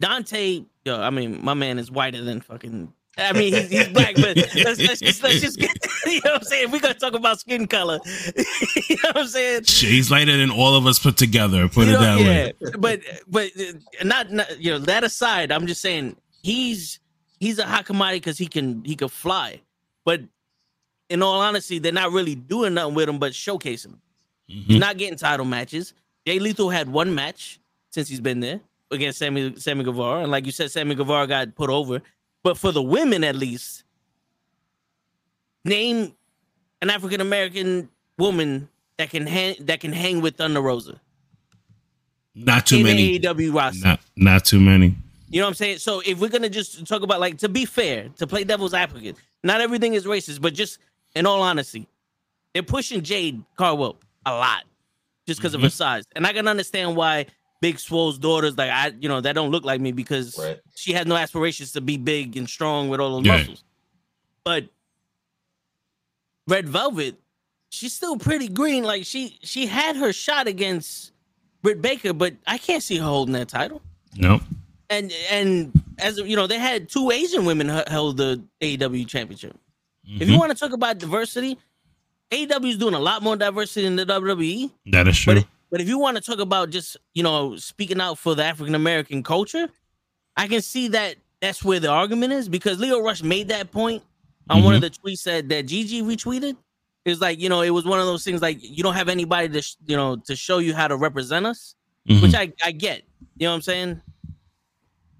Dante, 0.00 0.64
yo, 0.84 1.00
I 1.00 1.10
mean, 1.10 1.42
my 1.44 1.54
man 1.54 1.78
is 1.78 1.90
whiter 1.90 2.22
than 2.22 2.40
fucking. 2.40 2.92
I 3.16 3.32
mean, 3.32 3.52
he's, 3.54 3.70
he's 3.70 3.88
black, 3.88 4.14
but 4.16 4.36
let's, 4.36 4.80
let's 4.80 5.00
just 5.00 5.22
let's 5.22 5.40
just 5.40 5.58
get, 5.60 5.70
you 6.06 6.14
know 6.24 6.32
what 6.32 6.34
I'm 6.36 6.42
saying. 6.42 6.70
We're 6.70 6.80
gonna 6.80 6.94
talk 6.94 7.14
about 7.14 7.38
skin 7.40 7.66
color. 7.66 8.00
you 8.36 8.96
know 9.02 9.10
what 9.12 9.16
I'm 9.18 9.26
saying? 9.28 9.62
He's 9.66 10.10
lighter 10.10 10.36
than 10.36 10.50
all 10.50 10.74
of 10.76 10.86
us 10.86 10.98
put 10.98 11.16
together. 11.16 11.68
Put 11.68 11.86
You 11.86 11.94
it 11.94 12.00
know, 12.00 12.00
that 12.00 12.18
way. 12.18 12.52
But 12.78 13.00
but 13.28 13.50
uh, 13.58 14.04
not, 14.04 14.30
not 14.32 14.60
you 14.60 14.72
know 14.72 14.78
that 14.80 15.04
aside, 15.04 15.52
I'm 15.52 15.66
just 15.66 15.80
saying 15.80 16.16
he's 16.42 16.98
he's 17.38 17.58
a 17.58 17.64
hot 17.64 17.84
commodity 17.86 18.18
because 18.20 18.38
he 18.38 18.46
can 18.46 18.84
he 18.84 18.96
can 18.96 19.08
fly. 19.08 19.60
But 20.04 20.22
in 21.08 21.22
all 21.22 21.40
honesty, 21.40 21.78
they're 21.78 21.92
not 21.92 22.12
really 22.12 22.34
doing 22.34 22.74
nothing 22.74 22.94
with 22.94 23.08
him 23.08 23.18
but 23.18 23.32
showcasing 23.32 23.86
him. 23.86 24.00
He's 24.46 24.76
Mhm. 24.76 24.80
not 24.80 24.96
getting 24.98 25.16
title 25.16 25.46
matches. 25.46 25.94
Jay 26.26 26.38
Lethal 26.38 26.68
had 26.70 26.88
one 26.88 27.14
match 27.14 27.60
since 27.90 28.08
he's 28.08 28.20
been 28.20 28.40
there 28.40 28.60
against 28.90 29.18
Sammy 29.18 29.54
Sammy 29.56 29.84
Guevara, 29.84 30.22
and 30.22 30.30
like 30.32 30.46
you 30.46 30.52
said, 30.52 30.70
Sammy 30.70 30.94
Guevara 30.94 31.26
got 31.26 31.54
put 31.54 31.70
over. 31.70 32.02
But 32.44 32.58
for 32.58 32.70
the 32.70 32.82
women, 32.82 33.24
at 33.24 33.34
least, 33.34 33.82
name 35.64 36.14
an 36.82 36.90
African 36.90 37.20
American 37.20 37.88
woman 38.18 38.68
that 38.98 39.10
can 39.10 39.26
hang 39.26 39.56
that 39.60 39.80
can 39.80 39.92
hang 39.92 40.20
with 40.20 40.36
Thunder 40.36 40.60
Rosa 40.60 41.00
Not 42.34 42.66
too 42.66 42.76
in 42.76 42.82
many. 42.84 43.18
AEW 43.18 43.52
roster. 43.52 43.88
Not 43.88 44.00
not 44.14 44.44
too 44.44 44.60
many. 44.60 44.94
You 45.30 45.40
know 45.40 45.46
what 45.46 45.48
I'm 45.48 45.54
saying? 45.54 45.78
So 45.78 46.00
if 46.04 46.20
we're 46.20 46.28
gonna 46.28 46.50
just 46.50 46.86
talk 46.86 47.02
about 47.02 47.18
like 47.18 47.38
to 47.38 47.48
be 47.48 47.64
fair, 47.64 48.10
to 48.18 48.26
play 48.26 48.44
devil's 48.44 48.74
advocate, 48.74 49.16
not 49.42 49.62
everything 49.62 49.94
is 49.94 50.04
racist, 50.04 50.40
but 50.42 50.52
just 50.52 50.78
in 51.16 51.26
all 51.26 51.40
honesty, 51.40 51.88
they're 52.52 52.62
pushing 52.62 53.02
Jade 53.02 53.42
Cargill 53.56 53.96
a 54.26 54.32
lot 54.32 54.64
just 55.26 55.40
because 55.40 55.54
of 55.54 55.62
her 55.62 55.68
mm-hmm. 55.68 55.72
size, 55.72 56.04
and 56.14 56.26
I 56.26 56.34
can 56.34 56.46
understand 56.46 56.94
why 56.94 57.26
Big 57.60 57.78
Swole's 57.78 58.18
daughters 58.18 58.56
like 58.58 58.70
I, 58.70 58.92
you 59.00 59.08
know, 59.08 59.20
that 59.20 59.32
don't 59.34 59.50
look 59.50 59.64
like 59.64 59.80
me 59.80 59.92
because 59.92 60.38
Right. 60.38 60.58
she 60.74 60.92
has 60.92 61.06
no 61.06 61.16
aspirations 61.16 61.72
to 61.72 61.80
be 61.80 61.96
big 61.96 62.36
and 62.36 62.48
strong 62.48 62.88
with 62.88 63.00
all 63.00 63.16
those 63.16 63.26
Yeah. 63.26 63.38
muscles. 63.38 63.64
But 64.44 64.68
Red 66.46 66.68
Velvet, 66.68 67.18
she's 67.70 67.92
still 67.94 68.16
pretty 68.18 68.48
green. 68.48 68.84
Like 68.84 69.04
she 69.06 69.38
she 69.42 69.66
had 69.66 69.96
her 69.96 70.12
shot 70.12 70.46
against 70.46 71.12
Britt 71.62 71.80
Baker, 71.80 72.12
but 72.12 72.34
I 72.46 72.58
can't 72.58 72.82
see 72.82 72.96
her 72.98 73.04
holding 73.04 73.32
that 73.34 73.48
title 73.48 73.80
Nope. 74.16 74.42
and 74.90 75.10
and 75.30 75.72
as 75.98 76.18
you 76.18 76.36
know, 76.36 76.46
they 76.46 76.58
had 76.58 76.88
two 76.88 77.10
Asian 77.10 77.44
women 77.46 77.70
h- 77.70 77.88
held 77.88 78.18
the 78.18 78.42
AEW 78.60 79.06
championship. 79.08 79.56
If 80.04 80.28
you 80.28 80.34
Mhm. 80.34 80.38
want 80.38 80.52
to 80.52 80.58
talk 80.58 80.72
about 80.72 80.98
diversity, 80.98 81.56
AEW 82.30 82.68
is 82.72 82.76
doing 82.76 82.92
a 82.94 82.98
lot 83.00 83.22
more 83.22 83.36
diversity 83.36 83.82
than 83.86 83.96
the 83.96 84.04
WWE. 84.04 84.70
That 84.86 85.08
is 85.08 85.16
true. 85.18 85.36
But 85.36 85.44
but 85.74 85.80
if 85.80 85.88
you 85.88 85.98
want 85.98 86.16
to 86.16 86.22
talk 86.22 86.38
about 86.38 86.70
just 86.70 86.96
you 87.14 87.24
know 87.24 87.56
speaking 87.56 88.00
out 88.00 88.16
for 88.16 88.36
the 88.36 88.44
African 88.44 88.76
American 88.76 89.24
culture, 89.24 89.68
I 90.36 90.46
can 90.46 90.62
see 90.62 90.86
that 90.88 91.16
that's 91.40 91.64
where 91.64 91.80
the 91.80 91.88
argument 91.90 92.32
is 92.32 92.48
because 92.48 92.78
Lio 92.78 93.00
Rush 93.00 93.24
made 93.24 93.48
that 93.48 93.72
point 93.72 94.04
on 94.48 94.62
one 94.62 94.76
of 94.76 94.82
Mm-hmm. 94.82 95.02
the 95.04 95.10
tweets 95.10 95.24
that 95.24 95.48
that 95.48 95.66
Gigi 95.66 96.00
retweeted. 96.00 96.56
It's 97.04 97.20
like 97.20 97.40
you 97.40 97.48
know 97.48 97.62
it 97.62 97.70
was 97.70 97.84
one 97.84 97.98
of 97.98 98.06
those 98.06 98.22
things 98.22 98.40
like 98.40 98.58
you 98.60 98.84
don't 98.84 98.94
have 98.94 99.08
anybody 99.08 99.48
to 99.48 99.62
sh- 99.62 99.74
you 99.84 99.96
know 99.96 100.14
to 100.26 100.36
show 100.36 100.58
you 100.58 100.74
how 100.74 100.86
to 100.86 100.96
represent 100.96 101.44
us, 101.44 101.74
Mhm. 102.08 102.22
which 102.22 102.34
I 102.36 102.52
I 102.64 102.70
get. 102.70 103.02
You 103.36 103.46
know 103.46 103.50
what 103.50 103.56
I'm 103.56 103.62
saying? 103.62 104.00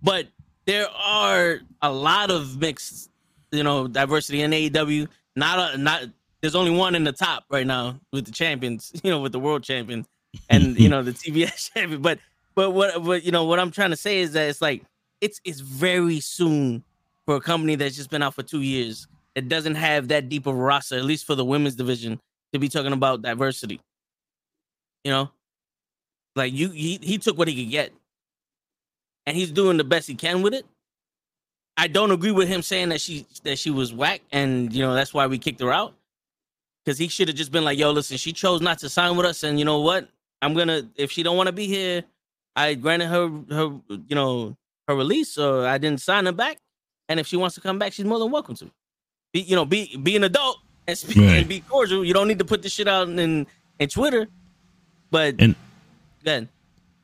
But 0.05 0.29
there 0.67 0.87
are 0.91 1.59
a 1.83 1.91
lot 1.93 2.31
of 2.31 2.59
mixed 2.61 3.11
you 3.51 3.65
know 3.65 3.89
diversity 3.89 4.43
in 4.43 4.53
AEW. 4.53 5.09
Not 5.35 5.75
a 5.75 5.79
not 5.79 6.05
there's 6.41 6.55
only 6.55 6.71
one 6.71 6.95
in 6.95 7.03
the 7.05 7.13
top 7.13 7.45
right 7.51 7.67
now 7.67 7.99
with 8.13 8.25
the 8.27 8.31
champions. 8.33 8.93
You 9.03 9.11
know 9.11 9.21
with 9.21 9.33
the 9.33 9.41
world 9.41 9.65
champion 9.65 10.07
and 10.49 10.79
you 10.79 10.89
know 10.89 11.03
the 11.05 11.13
TBS 11.13 11.73
champion. 11.75 12.03
But 12.03 12.19
but 12.55 12.71
what 12.71 13.03
what 13.03 13.25
you 13.25 13.33
know 13.33 13.45
what 13.45 13.59
I'm 13.59 13.71
trying 13.71 13.91
to 13.91 13.97
say 13.97 14.21
is 14.21 14.33
that 14.33 14.49
it's 14.49 14.63
like 14.63 14.83
it's 15.21 15.41
it's 15.45 15.61
very 15.61 16.21
soon 16.21 16.85
for 17.27 17.37
a 17.37 17.41
company 17.41 17.75
that's 17.75 17.97
just 17.97 18.11
been 18.11 18.23
out 18.23 18.35
for 18.35 18.43
two 18.43 18.61
years 18.61 19.07
that 19.35 19.49
doesn't 19.49 19.75
have 19.75 20.09
that 20.09 20.29
deep 20.29 20.47
of 20.47 20.55
a 20.55 20.59
roster, 20.59 20.97
at 20.97 21.05
least 21.05 21.27
for 21.27 21.35
the 21.35 21.45
women's 21.45 21.75
division, 21.75 22.21
to 22.53 22.59
be 22.59 22.69
talking 22.69 22.93
about 22.93 23.23
diversity. 23.23 23.81
You 25.03 25.11
know, 25.11 25.31
like 26.37 26.53
you 26.53 26.71
he, 26.71 26.99
he 27.03 27.19
took 27.19 27.37
what 27.37 27.49
he 27.49 27.65
could 27.65 27.71
get, 27.71 27.93
and 29.27 29.37
he's 29.37 29.51
doing 29.51 29.77
the 29.77 29.85
best 29.85 30.09
he 30.09 30.15
can 30.15 30.43
with 30.43 30.55
it. 30.55 30.65
I 31.77 31.89
don't 31.89 32.13
agree 32.13 32.31
with 32.31 32.49
him 32.49 32.63
saying 32.63 32.91
that 32.91 33.01
she 33.01 33.27
that 33.43 33.59
she 33.59 33.71
was 33.71 33.93
whack, 33.93 34.23
and 34.33 34.73
you 34.73 34.83
know 34.83 34.95
that's 34.95 35.13
why 35.13 35.27
we 35.27 35.39
kicked 35.39 35.61
her 35.61 35.73
out. 35.73 35.95
Because 36.85 36.99
he 36.99 37.09
should 37.09 37.29
have 37.29 37.37
just 37.37 37.51
been 37.51 37.65
like, 37.65 37.79
"Yo, 37.79 37.91
listen, 37.91 38.17
she 38.17 38.33
chose 38.33 38.61
not 38.61 38.79
to 38.81 38.89
sign 38.89 39.17
with 39.17 39.27
us, 39.27 39.43
and 39.43 39.59
you 39.59 39.65
know 39.65 39.81
what? 39.81 40.09
I'm 40.45 40.55
gonna 40.55 40.89
if 40.97 41.11
she 41.11 41.23
don't 41.23 41.37
want 41.37 41.47
to 41.49 41.53
be 41.53 41.67
here, 41.67 42.05
I 42.57 42.75
granted 42.75 43.09
her 43.09 43.29
her 43.51 43.81
you 44.09 44.15
know 44.15 44.57
her 44.89 44.95
release, 44.95 45.31
so 45.33 45.65
I 45.65 45.79
didn't 45.79 46.01
sign 46.01 46.27
her 46.27 46.33
back. 46.33 46.59
And 47.09 47.19
if 47.21 47.27
she 47.27 47.37
wants 47.37 47.55
to 47.57 47.61
come 47.61 47.79
back, 47.79 47.93
she's 47.93 48.05
more 48.07 48.19
than 48.19 48.31
welcome 48.31 48.55
to. 48.57 48.71
Be 49.33 49.41
you 49.41 49.57
know 49.57 49.65
be 49.65 49.97
be 49.97 50.17
an 50.17 50.25
adult 50.25 50.59
and 50.87 50.97
speak 50.97 51.17
Right. 51.17 51.39
and 51.39 51.49
be 51.49 51.61
cordial. 51.61 52.05
You 52.05 52.15
don't 52.15 52.29
need 52.29 52.39
to 52.39 52.45
put 52.45 52.63
this 52.63 52.73
shit 52.73 52.89
out 52.89 53.09
in 53.09 53.47
in 53.79 53.89
Twitter. 53.89 54.29
But 55.11 55.37
And 55.39 55.55
then 56.23 56.49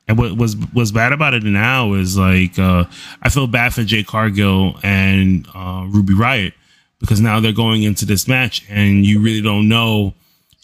And 0.07 0.17
what 0.17 0.37
was 0.37 0.55
was 0.73 0.91
bad 0.91 1.11
about 1.13 1.33
it 1.33 1.43
now 1.43 1.93
is 1.93 2.17
like 2.17 2.57
uh, 2.59 2.85
I 3.21 3.29
feel 3.29 3.47
bad 3.47 3.73
for 3.73 3.83
Jade 3.83 4.07
Cargill 4.07 4.77
and 4.83 5.47
uh, 5.53 5.85
Ruby 5.89 6.13
Riott 6.13 6.53
because 6.99 7.19
now 7.21 7.39
they're 7.39 7.51
going 7.51 7.83
into 7.83 8.05
this 8.05 8.27
match 8.27 8.63
and 8.69 9.05
you 9.05 9.19
really 9.21 9.41
don't 9.41 9.67
know 9.67 10.13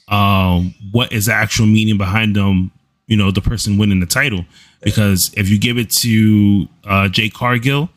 um, 0.08 0.74
what 0.92 1.12
is 1.12 1.26
the 1.26 1.34
actual 1.34 1.66
meaning 1.66 1.98
behind 1.98 2.36
them. 2.36 2.72
You 3.08 3.16
know, 3.16 3.32
the 3.32 3.42
person 3.42 3.78
winning 3.78 4.02
the 4.02 4.06
title 4.06 4.46
because 4.82 5.32
if 5.38 5.50
you 5.50 5.58
give 5.58 5.78
it 5.78 5.90
to 5.92 6.68
uh, 6.84 7.08
Jade 7.08 7.34
Cargill, 7.34 7.90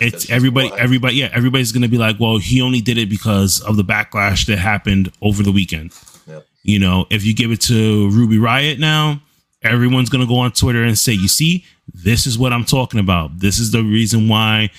it's 0.00 0.30
everybody, 0.30 0.72
everybody, 0.78 1.16
yeah, 1.16 1.30
everybody's 1.32 1.70
gonna 1.70 1.88
be 1.88 1.98
like, 1.98 2.18
well, 2.18 2.38
he 2.38 2.62
only 2.62 2.80
did 2.80 2.98
it 2.98 3.08
because 3.08 3.60
of 3.60 3.76
the 3.76 3.84
backlash 3.84 4.46
that 4.46 4.58
happened 4.58 5.12
over 5.20 5.42
the 5.42 5.52
weekend. 5.52 5.92
Yep. 6.26 6.46
You 6.62 6.78
know, 6.78 7.06
if 7.10 7.24
you 7.24 7.34
give 7.34 7.50
it 7.50 7.60
to 7.62 8.08
Ruby 8.10 8.38
Riott 8.38 8.78
now, 8.78 9.20
everyone's 9.62 10.08
gonna 10.08 10.26
go 10.26 10.38
on 10.38 10.52
Twitter 10.52 10.82
and 10.82 10.98
say, 10.98 11.12
"You 11.12 11.28
see, 11.28 11.64
this 11.92 12.26
is 12.26 12.38
what 12.38 12.52
I'm 12.52 12.64
talking 12.64 13.00
about. 13.00 13.38
This 13.38 13.58
is 13.58 13.70
the 13.70 13.82
reason 13.82 14.28
why." 14.28 14.70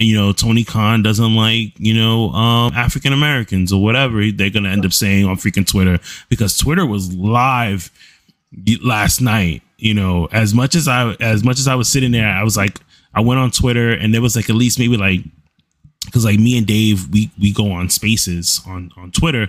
You 0.00 0.16
know, 0.16 0.32
Tony 0.32 0.64
Khan 0.64 1.02
doesn't 1.02 1.34
like, 1.36 1.78
you 1.78 1.94
know, 1.94 2.30
um, 2.30 2.72
African 2.74 3.12
Americans 3.12 3.72
or 3.72 3.82
whatever 3.82 4.18
they're 4.32 4.50
to 4.50 4.66
end 4.66 4.86
up 4.86 4.92
saying 4.92 5.26
on 5.26 5.36
freaking 5.36 5.66
Twitter 5.66 5.98
because 6.28 6.56
Twitter 6.56 6.86
was 6.86 7.14
live 7.14 7.90
last 8.82 9.20
night. 9.20 9.62
You 9.76 9.94
know, 9.94 10.26
as 10.32 10.54
much 10.54 10.74
as 10.74 10.88
I, 10.88 11.12
as 11.20 11.44
much 11.44 11.58
as 11.58 11.68
I 11.68 11.74
was 11.74 11.88
sitting 11.88 12.12
there, 12.12 12.28
I 12.28 12.42
was 12.42 12.56
like, 12.56 12.78
I 13.14 13.20
went 13.20 13.40
on 13.40 13.50
Twitter 13.50 13.92
and 13.92 14.14
there 14.14 14.22
was 14.22 14.36
like 14.36 14.48
at 14.48 14.56
least 14.56 14.78
maybe 14.78 14.96
like 14.96 15.20
because 16.06 16.24
like 16.24 16.38
me 16.38 16.56
and 16.58 16.66
Dave, 16.66 17.08
we 17.10 17.30
we 17.38 17.52
go 17.52 17.70
on 17.72 17.88
spaces 17.88 18.60
on 18.66 18.90
on 18.96 19.10
Twitter, 19.10 19.48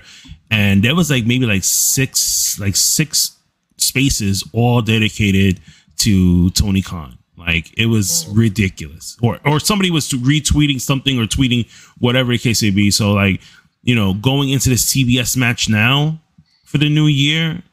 and 0.50 0.84
there 0.84 0.96
was 0.96 1.10
like 1.10 1.26
maybe 1.26 1.46
like 1.46 1.64
six 1.64 2.60
like 2.60 2.76
six 2.76 3.38
spaces 3.78 4.44
all 4.54 4.82
dedicated 4.82 5.60
to 5.98 6.50
Tony 6.52 6.82
Khan. 6.82 7.18
Like 7.46 7.74
it 7.78 7.88
was 7.88 8.28
ridiculous, 8.32 9.18
or 9.22 9.40
or 9.46 9.60
somebody 9.60 9.90
was 9.92 10.08
retweeting 10.12 10.80
something 10.80 11.20
or 11.20 11.26
tweeting 11.26 11.68
whatever 12.00 12.32
the 12.32 12.38
case 12.38 12.62
may 12.62 12.70
be. 12.72 12.92
So 12.92 13.12
like 13.14 13.42
you 13.84 13.96
know, 13.96 14.14
going 14.14 14.50
into 14.50 14.70
this 14.70 14.86
TBS 14.94 15.36
match 15.36 15.68
now 15.68 16.20
for 16.66 16.78
the 16.78 16.88
new 16.90 17.08
year, 17.08 17.64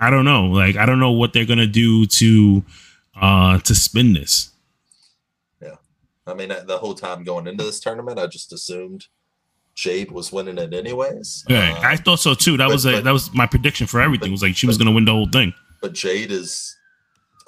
I 0.00 0.10
don't 0.10 0.24
know. 0.24 0.46
Like 0.46 0.76
I 0.76 0.86
don't 0.86 1.00
know 1.00 1.10
what 1.10 1.32
they're 1.32 1.44
gonna 1.44 1.66
do 1.66 2.06
to 2.06 2.62
uh 3.20 3.58
to 3.60 3.74
spin 3.74 4.12
this. 4.12 4.50
Yeah. 5.60 5.74
I 6.26 6.34
mean, 6.34 6.50
the 6.66 6.78
whole 6.78 6.94
time 6.94 7.24
going 7.24 7.46
into 7.48 7.64
this 7.64 7.80
tournament, 7.80 8.18
I 8.20 8.28
just 8.28 8.52
assumed 8.52 9.06
Jade 9.74 10.10
was 10.12 10.30
winning 10.32 10.58
it 10.58 10.72
anyways. 10.72 11.44
Yeah, 11.48 11.74
Uh, 11.78 11.80
I 11.82 11.96
thought 11.96 12.20
so 12.20 12.34
too. 12.34 12.56
That 12.56 12.66
but- 12.68 12.72
was 12.74 12.86
a, 12.86 12.92
but- 12.92 13.04
that 13.04 13.12
was 13.12 13.34
my 13.34 13.46
prediction 13.46 13.86
for 13.88 14.00
everything. 14.00 14.28
but- 14.28 14.32
was 14.32 14.42
like 14.42 14.56
she 14.56 14.66
was 14.68 14.78
gonna 14.78 14.92
win 14.92 15.04
the 15.04 15.12
whole 15.12 15.28
thing. 15.30 15.52
but 15.82 15.94
Jade 15.94 16.30
is 16.30 16.76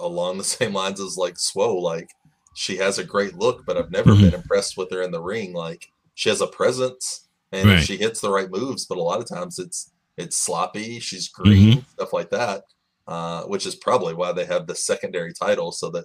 along 0.00 0.38
the 0.38 0.44
same 0.58 0.72
lines 0.74 1.00
as 1.00 1.16
like 1.16 1.38
Swole. 1.38 1.82
Like 1.82 2.08
she 2.54 2.76
has 2.76 2.98
a 2.98 3.04
great 3.04 3.34
look, 3.34 3.64
but 3.66 3.76
I've 3.76 3.90
never 3.90 4.12
Mhm. 4.12 4.20
been 4.22 4.34
impressed 4.34 4.76
with 4.76 4.90
her 4.90 5.02
in 5.02 5.10
the 5.10 5.22
ring. 5.22 5.52
Like 5.54 5.88
she 6.14 6.28
has 6.28 6.40
a 6.40 6.46
presence 6.46 7.28
and 7.52 7.68
Right. 7.68 7.84
she 7.86 7.96
hits 7.96 8.20
the 8.20 8.30
right 8.30 8.50
moves, 8.50 8.86
but 8.86 8.98
a 8.98 9.02
lot 9.02 9.20
of 9.20 9.28
times 9.28 9.58
it's 9.58 9.90
it's 10.18 10.36
sloppy. 10.36 11.00
She's 11.00 11.28
green, 11.28 11.72
Mm-hmm. 11.78 11.80
stuff 11.94 12.12
like 12.12 12.28
that, 12.30 12.64
uh, 13.08 13.44
which 13.44 13.64
is 13.64 13.74
probably 13.74 14.12
why 14.12 14.30
they 14.32 14.44
have 14.44 14.66
the 14.66 14.74
secondary 14.74 15.32
title 15.32 15.72
so 15.72 15.88
that 15.90 16.04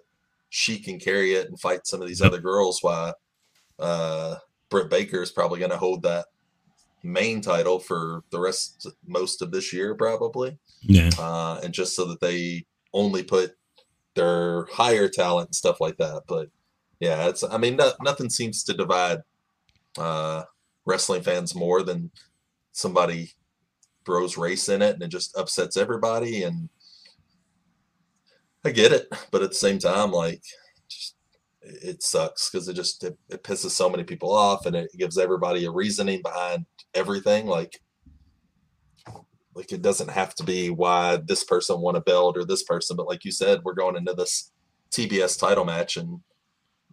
she 0.50 0.80
can 0.80 0.98
carry 0.98 1.34
it 1.34 1.48
and 1.50 1.60
fight 1.60 1.86
some 1.86 2.02
of 2.02 2.08
these 2.08 2.22
Yep. 2.22 2.28
other 2.28 2.40
girls. 2.42 2.82
Why 2.82 3.14
uh, 3.80 4.38
Britt 4.70 4.90
Baker 4.90 5.22
is 5.22 5.32
probably 5.32 5.60
going 5.60 5.72
to 5.72 5.78
hold 5.78 6.04
that 6.04 6.28
main 7.04 7.42
title 7.42 7.80
for 7.80 8.24
the 8.32 8.40
rest 8.40 8.88
most 9.06 9.42
of 9.42 9.52
this 9.52 9.72
year, 9.74 9.94
probably 9.96 10.58
Yeah, 10.82 11.10
uh, 11.20 11.60
and 11.64 11.74
just 11.74 11.96
so 11.96 12.06
that 12.06 12.22
they 12.22 12.66
only 12.94 13.24
put 13.24 13.54
their 14.18 14.66
higher 14.66 15.08
talent 15.08 15.50
and 15.50 15.56
stuff 15.56 15.80
like 15.80 15.98
that. 15.98 16.24
But 16.28 16.50
yeah, 17.00 17.30
it's 17.30 17.44
I 17.44 17.58
mean 17.58 17.78
no, 17.78 17.92
nothing 18.02 18.30
seems 18.30 18.64
to 18.66 18.74
divide 18.74 19.20
uh, 19.98 20.44
wrestling 20.86 21.22
fans 21.22 21.56
more 21.56 21.84
than 21.84 22.12
somebody 22.74 23.32
throws 24.06 24.38
race 24.38 24.70
in 24.70 24.82
it 24.82 24.94
and 24.94 25.04
it 25.04 25.10
just 25.10 25.38
upsets 25.38 25.78
everybody. 25.78 26.44
And 26.44 26.70
I 28.66 28.72
get 28.72 28.92
it, 28.92 29.08
but 29.32 29.42
at 29.42 29.50
the 29.50 29.56
same 29.56 29.80
time, 29.80 30.12
like 30.12 30.42
just 30.90 31.16
it 31.62 32.02
sucks 32.02 32.50
because 32.50 32.68
it 32.68 32.74
just 32.74 33.04
it, 33.04 33.18
it 33.30 33.44
pisses 33.44 33.72
so 33.72 33.90
many 33.90 34.04
people 34.04 34.34
off 34.34 34.66
and 34.66 34.76
it 34.76 34.92
gives 34.98 35.18
everybody 35.18 35.66
a 35.66 35.72
reasoning 35.72 36.22
behind 36.22 36.66
everything. 36.94 37.46
Like 37.46 37.82
like 39.58 39.72
it 39.72 39.82
doesn't 39.82 40.10
have 40.12 40.36
to 40.36 40.44
be 40.44 40.70
why 40.70 41.18
this 41.18 41.44
person 41.44 41.82
won 41.82 41.96
a 41.96 42.02
belt 42.02 42.38
or 42.38 42.46
this 42.46 42.62
person, 42.64 42.96
but 42.96 43.08
like 43.08 43.26
you 43.26 43.32
said, 43.32 43.62
we're 43.64 43.74
going 43.74 43.96
into 43.98 44.14
this 44.14 44.52
TBS 44.92 45.40
title 45.40 45.66
match 45.66 45.98
and 45.98 46.20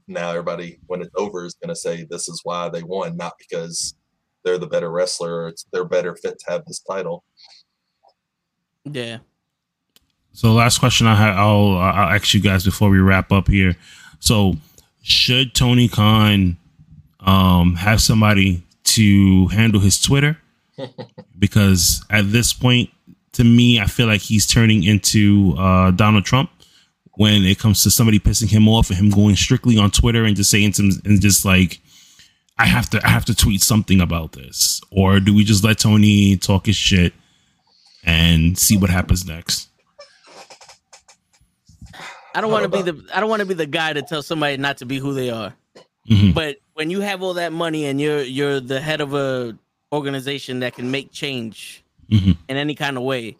now 0.08 0.30
everybody 0.30 0.78
when 0.86 1.02
it's 1.02 1.14
over 1.14 1.44
is 1.44 1.54
going 1.54 1.68
to 1.68 1.76
say 1.76 2.06
this 2.08 2.26
is 2.26 2.40
why 2.42 2.70
they 2.70 2.82
won, 2.82 3.18
not 3.18 3.34
because 3.38 3.94
they're 4.44 4.58
the 4.58 4.66
better 4.66 4.90
wrestler 4.90 5.42
or 5.42 5.48
it's 5.48 5.66
they're 5.72 5.84
better 5.84 6.16
fit 6.16 6.38
to 6.38 6.50
have 6.50 6.64
this 6.64 6.80
title. 6.80 7.22
yeah, 8.84 9.18
So 10.32 10.52
last 10.52 10.78
question 10.78 11.06
I 11.06 11.14
ha- 11.14 11.38
I'll 11.38 11.76
I'll 11.76 12.14
ask 12.14 12.32
you 12.32 12.40
guys 12.40 12.64
before 12.64 12.88
we 12.88 12.98
wrap 12.98 13.30
up 13.30 13.48
here. 13.48 13.76
So 14.20 14.54
should 15.02 15.54
Tony 15.54 15.88
Khan 15.88 16.56
um, 17.20 17.74
have 17.76 18.00
somebody 18.00 18.62
to 18.84 19.48
handle 19.48 19.80
his 19.80 20.00
Twitter? 20.00 20.38
Because 21.38 22.04
at 22.10 22.30
this 22.32 22.52
point, 22.52 22.90
to 23.32 23.44
me, 23.44 23.80
I 23.80 23.86
feel 23.86 24.06
like 24.06 24.20
he's 24.20 24.46
turning 24.46 24.84
into 24.84 25.54
uh, 25.58 25.90
Donald 25.90 26.24
Trump 26.24 26.50
when 27.16 27.44
it 27.44 27.58
comes 27.58 27.82
to 27.82 27.90
somebody 27.90 28.18
pissing 28.18 28.48
him 28.50 28.68
off 28.68 28.90
and 28.90 28.98
him 28.98 29.10
going 29.10 29.36
strictly 29.36 29.78
on 29.78 29.90
Twitter 29.90 30.24
and 30.24 30.36
just 30.36 30.50
saying 30.50 30.72
some 30.72 30.90
and 31.04 31.20
just 31.20 31.44
like 31.44 31.80
I 32.58 32.66
have 32.66 32.88
to 32.90 33.04
I 33.04 33.08
have 33.08 33.24
to 33.26 33.34
tweet 33.34 33.62
something 33.62 34.00
about 34.00 34.32
this, 34.32 34.80
or 34.90 35.20
do 35.20 35.34
we 35.34 35.44
just 35.44 35.64
let 35.64 35.78
Tony 35.78 36.36
talk 36.36 36.66
his 36.66 36.76
shit 36.76 37.12
and 38.04 38.56
see 38.58 38.76
what 38.76 38.90
happens 38.90 39.26
next? 39.26 39.68
I 42.34 42.40
don't 42.40 42.50
want 42.50 42.64
to 42.64 42.68
be 42.68 42.82
the 42.82 43.04
I 43.14 43.20
don't 43.20 43.30
want 43.30 43.40
to 43.40 43.46
be 43.46 43.54
the 43.54 43.66
guy 43.66 43.92
to 43.92 44.02
tell 44.02 44.22
somebody 44.22 44.56
not 44.56 44.78
to 44.78 44.86
be 44.86 44.98
who 44.98 45.14
they 45.14 45.30
are. 45.30 45.54
Mhm. 46.10 46.34
But 46.34 46.56
when 46.74 46.90
you 46.90 47.00
have 47.00 47.22
all 47.22 47.34
that 47.34 47.52
money 47.52 47.86
and 47.86 48.00
you're 48.00 48.22
you're 48.22 48.60
the 48.60 48.80
head 48.80 49.00
of 49.00 49.14
a 49.14 49.56
organization 49.94 50.60
that 50.60 50.74
can 50.74 50.90
make 50.90 51.12
change 51.12 51.82
Mhm. 52.10 52.36
in 52.48 52.56
any 52.56 52.74
kind 52.74 52.96
of 52.96 53.02
way, 53.02 53.36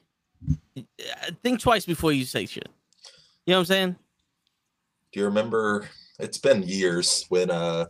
uh, 0.78 0.82
think 1.42 1.60
twice 1.60 1.84
before 1.84 2.12
you 2.12 2.24
say 2.24 2.46
shit. 2.46 2.68
You 3.46 3.52
know 3.52 3.58
what 3.58 3.60
I'm 3.60 3.66
saying? 3.66 3.96
Do 5.12 5.20
you 5.20 5.26
remember? 5.26 5.88
It's 6.18 6.38
been 6.38 6.62
years 6.62 7.24
when 7.28 7.50
uh, 7.50 7.86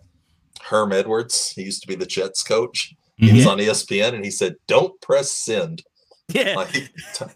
Herm 0.63 0.93
Edwards, 0.93 1.53
he 1.53 1.63
used 1.63 1.83
to 1.83 1.89
be 1.89 1.95
the 1.95 2.07
Jets 2.07 2.43
coach. 2.43 2.95
He 3.17 3.33
was 3.33 3.47
on 3.47 3.59
ESPN 3.59 4.15
and 4.15 4.25
he 4.25 4.31
said, 4.31 4.57
"Don't 4.67 4.99
press 5.01 5.31
send. 5.31 5.83
Yeah. 6.29 6.55
Like, 6.57 6.73
t- 6.73 6.91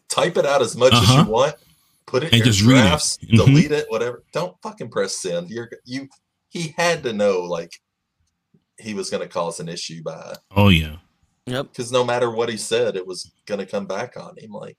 type 0.09 0.39
it 0.39 0.47
out 0.47 0.63
as 0.63 0.75
much 0.75 0.95
as 0.95 1.01
Uh-huh. 1.01 1.25
you 1.27 1.31
want. 1.31 1.55
Put 2.07 2.23
it 2.23 2.29
in 2.29 2.35
And 2.37 2.39
your 2.39 2.47
just 2.55 2.63
read 2.65 2.79
it. 2.79 2.89
drafts. 2.89 3.19
Mhm. 3.19 3.37
Delete 3.37 3.71
it. 3.71 3.85
Whatever. 3.91 4.25
Don't 4.33 4.57
fucking 4.63 4.89
press 4.91 5.15
send. 5.21 5.51
You're 5.51 5.69
you. 5.85 6.09
He 6.49 6.75
had 6.79 7.03
to 7.03 7.13
know 7.13 7.41
like 7.43 7.71
he 8.81 8.95
was 8.95 9.11
going 9.11 9.23
to 9.23 9.29
cause 9.29 9.61
an 9.61 9.69
issue 9.69 10.03
by 10.03 10.35
Oh 10.57 10.71
yeah. 10.71 10.97
Yep. 11.51 11.69
because 11.71 11.91
no 11.93 12.05
matter 12.05 12.31
what 12.31 12.49
he 12.49 12.57
said, 12.57 12.97
it 12.97 13.07
was 13.07 13.31
going 13.47 13.61
to 13.61 13.67
come 13.67 13.87
back 13.87 14.17
on 14.17 14.37
him. 14.39 14.53
Like 14.53 14.77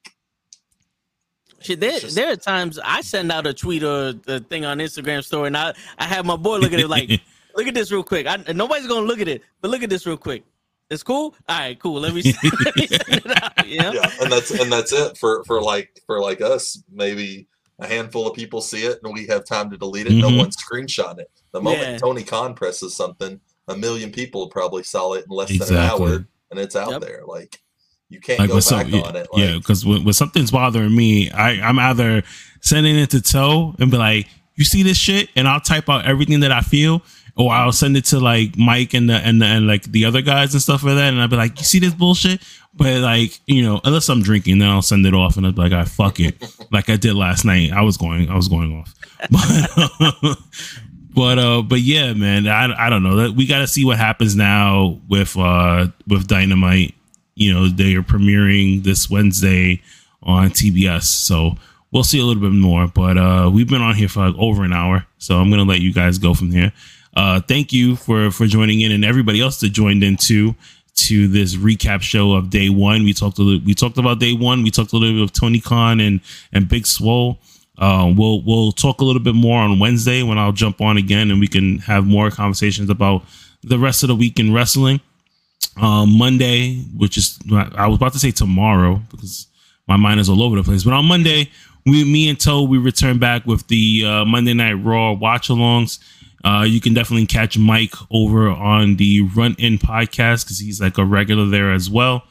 Shit, 1.62 1.80
there, 1.82 2.00
just- 2.00 2.16
there 2.16 2.32
are 2.32 2.36
times 2.38 2.80
I 2.84 3.02
send 3.02 3.32
out 3.32 3.46
a 3.46 3.54
tweet 3.54 3.84
or 3.84 4.14
a 4.28 4.40
thing 4.40 4.66
on 4.66 4.78
Instagram 4.80 5.24
story, 5.24 5.48
and 5.48 5.58
I, 5.58 5.74
I 5.98 6.06
have 6.06 6.26
my 6.26 6.38
boy 6.38 6.58
look 6.58 6.72
at 6.74 6.80
it 6.80 6.88
like, 6.88 7.10
look 7.56 7.68
at 7.68 7.74
this 7.74 7.92
real 7.92 8.04
quick. 8.04 8.28
I, 8.28 8.38
nobody's 8.54 8.88
gonna 8.88 9.06
look 9.06 9.20
at 9.20 9.28
it, 9.28 9.42
but 9.62 9.70
look 9.70 9.84
at 9.84 9.90
this 9.90 10.06
real 10.06 10.18
quick. 10.18 10.44
It's 10.90 11.04
cool. 11.04 11.36
All 11.48 11.60
right, 11.60 11.78
cool. 11.78 12.00
Let 12.00 12.14
me, 12.14 12.22
let 12.66 12.76
me 12.76 12.88
send 12.88 13.26
it 13.26 13.44
out. 13.44 13.58
Know? 13.58 13.92
yeah, 13.92 14.12
and 14.22 14.32
that's 14.32 14.52
and 14.52 14.72
that's 14.72 14.92
it 14.94 15.18
for 15.18 15.44
for 15.44 15.62
like 15.62 16.02
for 16.08 16.20
like 16.22 16.42
us. 16.42 16.82
Maybe 16.92 17.48
a 17.78 17.86
handful 17.88 18.26
of 18.28 18.34
people 18.34 18.60
see 18.62 18.86
it 18.86 19.00
and 19.04 19.14
we 19.14 19.28
have 19.28 19.46
time 19.46 19.70
to 19.70 19.78
delete 19.78 20.08
it. 20.08 20.14
Mhm. 20.14 20.22
No 20.22 20.38
one's 20.38 20.58
screenshotting 20.58 21.20
it. 21.20 21.32
The 21.52 21.62
moment 21.62 21.82
Yeah. 21.84 21.98
Tony 21.98 22.24
Khan 22.24 22.54
presses 22.54 22.96
something, 22.96 23.40
a 23.68 23.76
million 23.78 24.12
people 24.12 24.48
probably 24.50 24.84
saw 24.84 25.14
it 25.14 25.26
in 25.30 25.36
less 25.36 25.50
than 25.58 25.78
an 25.78 25.84
hour, 25.84 26.26
and 26.52 26.60
it's 26.60 26.76
out 26.76 26.92
Yep. 26.92 27.02
there. 27.02 27.22
Like 27.26 27.60
you 28.10 28.20
can't 28.20 28.40
like 28.40 28.48
go 28.50 28.56
when 28.56 28.60
back 28.62 28.64
some, 28.64 28.90
yeah, 28.90 29.02
on 29.02 29.16
it. 29.16 29.28
yeah, 29.36 29.54
because 29.58 29.86
when, 29.86 30.04
when 30.04 30.14
something's 30.14 30.52
bothering 30.52 30.96
me, 30.96 31.30
I 31.32 31.62
I'm 31.62 31.78
either 31.80 32.24
sending 32.62 32.98
it 32.98 33.12
to 33.12 33.22
Toe 33.22 33.76
and 33.80 33.92
be 33.92 33.98
like, 33.98 34.28
"You 34.56 34.66
see 34.66 34.84
this 34.84 34.98
shit," 34.98 35.30
and 35.36 35.48
I'll 35.48 35.62
type 35.62 35.90
out 35.90 36.06
everything 36.06 36.40
that 36.42 36.52
I 36.52 36.62
feel, 36.62 37.04
or 37.38 37.52
I'll 37.54 37.72
send 37.72 37.96
it 37.98 38.06
to 38.06 38.20
like 38.20 38.58
Mike 38.58 38.94
and 38.96 39.10
the 39.10 39.16
and 39.16 39.42
the, 39.42 39.46
and 39.46 39.68
like 39.68 39.84
the 39.84 40.06
other 40.06 40.22
guys 40.22 40.54
and 40.54 40.62
stuff 40.62 40.84
like 40.84 40.96
that, 40.96 41.10
and 41.14 41.22
I'll 41.22 41.28
be 41.28 41.36
like, 41.36 41.58
"You 41.60 41.64
see 41.66 41.80
this 41.80 41.94
bullshit?" 41.94 42.42
But 42.74 43.02
like 43.02 43.40
you 43.46 43.62
know, 43.64 43.80
unless 43.84 44.10
I'm 44.10 44.22
drinking, 44.24 44.58
then 44.60 44.70
I'll 44.70 44.82
send 44.82 45.06
it 45.06 45.14
off, 45.14 45.38
and 45.38 45.46
I'll 45.46 45.52
be 45.52 45.62
like, 45.62 45.72
"I 45.74 45.86
fuck 45.86 46.20
it," 46.20 46.36
like 46.72 46.90
I 46.90 46.96
did 46.96 47.14
last 47.14 47.46
night. 47.46 47.72
I 47.72 47.82
was 47.82 47.98
going, 47.98 48.28
I 48.30 48.36
was 48.36 48.48
going 48.48 48.76
off, 48.76 48.94
but. 49.30 50.38
But 51.14 51.40
uh, 51.40 51.62
but 51.64 51.82
yeah, 51.82 52.14
man, 52.14 52.48
I, 52.48 52.88
I 52.88 52.90
don't 52.90 53.04
know. 53.04 53.16
That 53.16 53.32
we 53.32 53.48
got 53.48 53.60
to 53.60 53.68
see 53.68 53.84
what 53.84 53.98
happens 53.98 54.36
now 54.36 55.00
with 55.08 55.36
uh 55.38 55.88
with 56.08 56.28
Dynamite. 56.28 56.94
You 57.36 57.54
know, 57.54 57.68
they 57.68 57.96
are 57.96 58.04
premiering 58.04 58.84
this 58.84 59.10
Wednesday 59.10 59.82
on 60.22 60.50
TBS, 60.50 61.04
so 61.04 61.54
we'll 61.92 62.04
see 62.04 62.20
a 62.20 62.26
little 62.26 62.42
bit 62.42 62.52
more. 62.52 62.88
But 62.88 63.18
uh, 63.18 63.50
we've 63.52 63.68
been 63.68 63.82
on 63.82 63.96
here 63.96 64.08
for 64.08 64.28
like 64.28 64.36
over 64.38 64.64
an 64.64 64.74
hour, 64.74 65.06
so 65.18 65.38
I'm 65.38 65.50
gonna 65.50 65.64
let 65.64 65.82
you 65.82 65.94
guys 65.94 66.18
go 66.18 66.34
from 66.34 66.52
here. 66.52 66.72
Uh, 67.16 67.42
thank 67.42 67.74
you 67.74 67.96
for 67.96 68.30
for 68.30 68.46
joining 68.46 68.82
in, 68.82 68.92
and 68.92 69.04
everybody 69.04 69.42
else 69.42 69.60
that 69.62 69.70
joined 69.70 70.04
in 70.04 70.16
too 70.16 70.56
to 70.96 71.28
this 71.28 71.56
recap 71.56 72.02
show 72.02 72.34
of 72.34 72.50
day 72.50 72.70
one. 72.70 73.04
We 73.04 73.14
talked 73.14 73.40
a 73.40 73.42
little, 73.42 73.66
we 73.66 73.74
talked 73.74 73.98
about 73.98 74.20
day 74.20 74.34
one. 74.34 74.64
We 74.64 74.72
talked 74.72 74.94
a 74.94 74.98
little 74.98 75.16
bit 75.16 75.24
of 75.24 75.34
Tony 75.34 75.60
Khan 75.60 76.00
and 76.00 76.22
and 76.54 76.68
Big 76.68 76.86
Swole. 76.86 77.40
Uh, 77.80 78.14
we'll 78.16 78.44
we'll 78.44 78.74
talk 78.74 79.00
a 79.00 79.06
little 79.06 79.22
bit 79.22 79.36
more 79.36 79.60
on 79.60 79.80
Wednesday 79.80 80.22
when 80.22 80.38
I'll 80.38 80.52
jump 80.52 80.82
on 80.82 80.98
again 80.98 81.32
and 81.32 81.40
we 81.40 81.48
can 81.48 81.80
have 81.80 82.06
more 82.06 82.30
conversations 82.30 82.90
about 82.90 83.24
the 83.64 83.80
rest 83.80 84.04
of 84.04 84.10
the 84.10 84.16
week 84.16 84.38
in 84.40 84.54
wrestling. 84.54 85.00
Um, 85.82 86.18
Monday, 86.18 86.82
which 86.98 87.18
is 87.18 87.40
I 87.50 87.88
was 87.88 87.96
about 87.98 88.12
to 88.14 88.20
say 88.20 88.32
tomorrow 88.32 89.02
because 89.10 89.48
my 89.88 89.96
mind 89.96 90.20
is 90.20 90.30
all 90.30 90.44
over 90.44 90.58
the 90.58 90.64
place. 90.64 90.84
But 90.84 90.94
on 90.94 91.06
Monday, 91.06 91.50
we 91.86 92.04
me 92.04 92.28
and 92.30 92.40
Toe 92.40 92.64
we 92.64 92.78
return 92.78 93.18
back 93.18 93.46
with 93.46 93.66
the 93.68 94.04
uh, 94.06 94.26
Monday 94.26 94.54
Night 94.54 94.74
Raw 94.74 95.14
watch 95.14 95.48
alongs. 95.48 96.00
Uh, 96.44 96.66
you 96.68 96.82
can 96.82 96.94
definitely 96.94 97.26
catch 97.26 97.58
Mike 97.58 97.94
over 98.12 98.50
on 98.50 98.98
the 98.98 99.22
Run 99.22 99.56
In 99.58 99.78
podcast 99.78 100.46
because 100.46 100.60
he's 100.60 100.82
like 100.82 100.98
a 100.98 101.06
regular 101.06 101.46
there 101.46 101.72
as 101.72 101.90
well. 101.90 102.24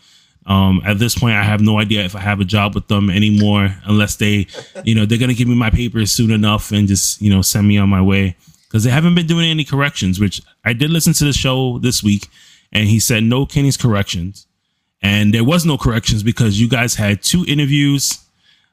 Um, 0.49 0.81
at 0.85 0.99
this 0.99 1.15
point, 1.15 1.37
I 1.37 1.43
have 1.43 1.61
no 1.61 1.79
idea 1.79 2.05
if 2.05 2.17
I 2.17 2.21
have 2.21 2.41
a 2.41 2.45
job 2.45 2.75
with 2.75 2.89
them 2.89 3.11
anymore, 3.11 3.77
unless 3.85 4.17
they, 4.17 4.47
you 4.83 4.95
know, 4.95 5.05
they're 5.05 5.19
gonna 5.19 5.35
give 5.35 5.47
me 5.47 5.55
my 5.55 5.69
papers 5.69 6.11
soon 6.11 6.31
enough 6.31 6.73
and 6.73 6.89
just, 6.89 7.21
you 7.21 7.31
know, 7.31 7.43
send 7.43 7.69
me 7.69 7.77
on 7.77 7.91
my 7.91 8.01
way 8.01 8.35
because 8.67 8.83
they 8.83 8.91
haven't 8.91 9.15
been 9.15 9.27
doing 9.27 9.51
any 9.51 9.63
corrections. 9.63 10.19
Which 10.19 10.41
I 10.65 10.73
did 10.73 10.91
listen 10.91 11.13
to 11.13 11.25
the 11.25 11.35
show 11.35 11.79
this 11.79 12.03
week, 12.03 12.29
and 12.73 12.89
he 12.89 12.99
said 12.99 13.25
no 13.25 13.45
Kenny's 13.45 13.77
corrections, 13.77 14.47
and 15.03 15.35
there 15.35 15.45
was 15.45 15.67
no 15.67 15.77
corrections 15.77 16.23
because 16.23 16.59
you 16.59 16.67
guys 16.67 16.95
had 16.95 17.23
two 17.23 17.45
interviews, 17.47 18.19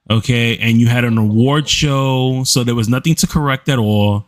okay, 0.09 0.57
and 0.57 0.79
you 0.79 0.87
had 0.87 1.03
an 1.03 1.17
award 1.17 1.67
show, 1.67 2.43
so 2.45 2.63
there 2.63 2.75
was 2.75 2.87
nothing 2.87 3.15
to 3.15 3.27
correct 3.27 3.67
at 3.67 3.79
all. 3.79 4.25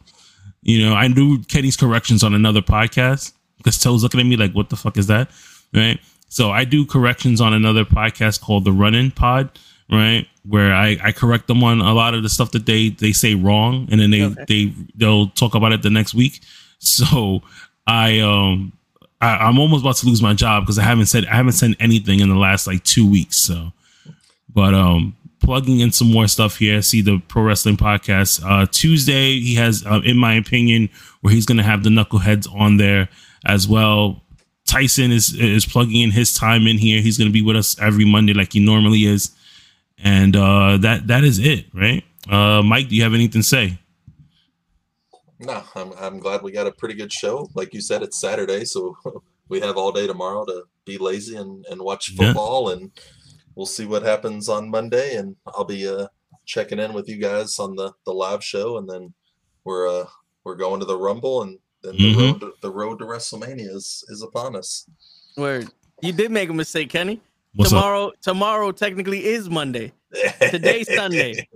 You 0.63 0.85
know, 0.85 0.95
I 0.95 1.07
knew 1.07 1.41
Kenny's 1.43 1.77
corrections 1.77 2.23
on 2.25 2.33
another 2.33 2.61
podcast 2.61 3.31
because 3.57 3.79
Toe's 3.79 4.03
looking 4.03 4.19
at 4.19 4.25
me 4.25 4.35
like, 4.35 4.51
what 4.51 4.69
the 4.69 4.75
fuck 4.75 4.97
is 4.97 5.07
that? 5.07 5.29
Right. 5.73 5.97
So 6.30 6.51
I 6.51 6.65
do 6.65 6.86
corrections 6.86 7.39
on 7.41 7.53
another 7.53 7.86
podcast 7.86 8.41
called 8.41 8.65
the 8.65 8.71
Running 8.71 9.11
Pod, 9.11 9.49
right? 9.91 10.28
Where 10.45 10.73
I, 10.73 10.97
I 11.03 11.11
correct 11.11 11.47
them 11.47 11.63
on 11.63 11.80
a 11.82 11.93
lot 11.93 12.13
of 12.13 12.23
the 12.23 12.30
stuff 12.30 12.51
that 12.51 12.65
they 12.65 12.89
they 12.89 13.11
say 13.13 13.36
wrong 13.36 13.88
and 13.91 13.99
then 13.99 14.11
they 14.11 14.23
Okay. 14.23 14.45
they 14.47 14.73
they'll 14.95 15.28
talk 15.30 15.55
about 15.55 15.71
it 15.73 15.82
the 15.82 15.89
next 15.89 16.13
week. 16.13 16.39
So 16.80 17.41
I 17.88 18.19
um 18.19 18.71
I, 19.19 19.30
I'm 19.47 19.57
almost 19.57 19.82
about 19.84 19.95
to 19.97 20.05
lose 20.05 20.21
my 20.21 20.36
job 20.36 20.63
because 20.63 20.78
I 20.78 20.84
haven't 20.84 21.07
said 21.07 21.25
I 21.25 21.36
haven't 21.36 21.53
said 21.53 21.75
anything 21.80 22.19
in 22.19 22.30
the 22.30 22.36
last 22.36 22.67
like 22.67 22.84
two 22.84 23.09
weeks. 23.09 23.41
So 23.43 23.71
but 24.53 24.75
um 24.75 25.15
plugging 25.39 25.80
in 25.80 25.91
some 25.91 26.11
more 26.11 26.28
stuff 26.28 26.57
here 26.57 26.82
see 26.84 27.01
the 27.01 27.19
pro 27.28 27.41
wrestling 27.43 27.78
podcast 27.78 28.43
uh 28.45 28.65
tuesday 28.71 29.39
he 29.39 29.55
has 29.55 29.84
uh, 29.86 30.01
in 30.03 30.17
my 30.17 30.34
opinion 30.34 30.89
where 31.21 31.34
he's 31.34 31.45
gonna 31.45 31.63
have 31.63 31.84
the 31.84 31.89
knuckleheads 31.89 32.47
on 32.53 32.78
there 32.78 33.07
as 33.45 33.67
well 33.67 34.21
tyson 34.68 35.11
is 35.11 35.34
is 35.34 35.65
plugging 35.65 36.01
in 36.01 36.11
his 36.11 36.34
time 36.36 36.68
in 36.68 36.78
here 36.78 37.01
he's 37.01 37.18
gonna 37.18 37.32
be 37.32 37.41
with 37.41 37.55
us 37.55 37.80
every 37.80 38.05
monday 38.05 38.34
like 38.34 38.53
he 38.53 38.59
normally 38.59 39.05
is 39.05 39.32
and 39.97 40.36
uh 40.36 40.78
that 40.78 41.07
that 41.07 41.24
is 41.24 41.39
it 41.39 41.65
right 41.74 42.03
uh 42.30 42.61
mike 42.61 42.88
do 42.89 42.95
you 42.95 43.01
have 43.01 43.13
anything 43.15 43.41
to 43.41 43.47
say 43.47 43.80
no, 45.39 45.63
I'm 45.76 45.93
I'm 45.99 46.20
glad 46.20 46.41
we 46.41 46.51
got 46.51 46.65
a 46.65 46.72
pretty 46.72 46.95
good 46.95 47.13
show. 47.13 47.47
Like 47.53 47.72
you 47.72 47.80
said, 47.80 48.01
it's 48.01 48.20
Saturday, 48.20 48.65
so 48.65 48.97
we 49.49 49.59
have 49.59 49.78
all 49.78 49.91
day 49.91 50.07
tomorrow 50.07 50.43
to 50.45 50.63
be 50.84 50.97
lazy 50.97 51.36
and 51.36 51.63
and 51.70 51.80
watch 51.80 52.11
Yeah. 52.11 52.28
football, 52.28 52.70
and 52.70 52.89
we'll 53.55 53.68
see 53.68 53.86
what 53.86 54.01
happens 54.01 54.49
on 54.49 54.72
Monday. 54.72 55.15
And 55.15 55.36
I'll 55.45 55.63
be 55.63 55.88
uh 55.88 56.07
checking 56.47 56.80
in 56.80 56.91
with 56.93 57.07
you 57.07 57.18
guys 57.18 57.59
on 57.59 57.76
the 57.76 57.93
the 58.07 58.13
live 58.13 58.43
show, 58.43 58.78
and 58.80 58.89
then 58.89 59.13
we're 59.63 59.88
uh 59.88 60.05
we're 60.43 60.55
going 60.55 60.80
to 60.80 60.88
the 60.88 60.97
Rumble, 60.97 61.43
and 61.43 61.59
then 61.84 61.95
the 61.97 62.13
mm-hmm. 62.13 62.19
road 62.19 62.39
to, 62.41 62.53
the 62.61 62.71
road 62.71 62.99
to 62.99 63.05
WrestleMania 63.05 63.69
is 63.69 64.03
is 64.09 64.21
upon 64.21 64.55
us. 64.55 64.89
Word. 65.36 65.69
You 66.01 66.13
did 66.13 66.32
make 66.32 66.49
a 66.49 66.53
mistake, 66.53 66.89
Kenny. 66.89 67.21
what's 67.55 67.73
up 67.73 67.80
tomorrow, 67.80 68.11
tomorrow 68.21 68.72
technically 68.72 69.26
is 69.26 69.49
Monday. 69.49 69.93
Today's 70.49 70.93
Sunday. 70.95 71.47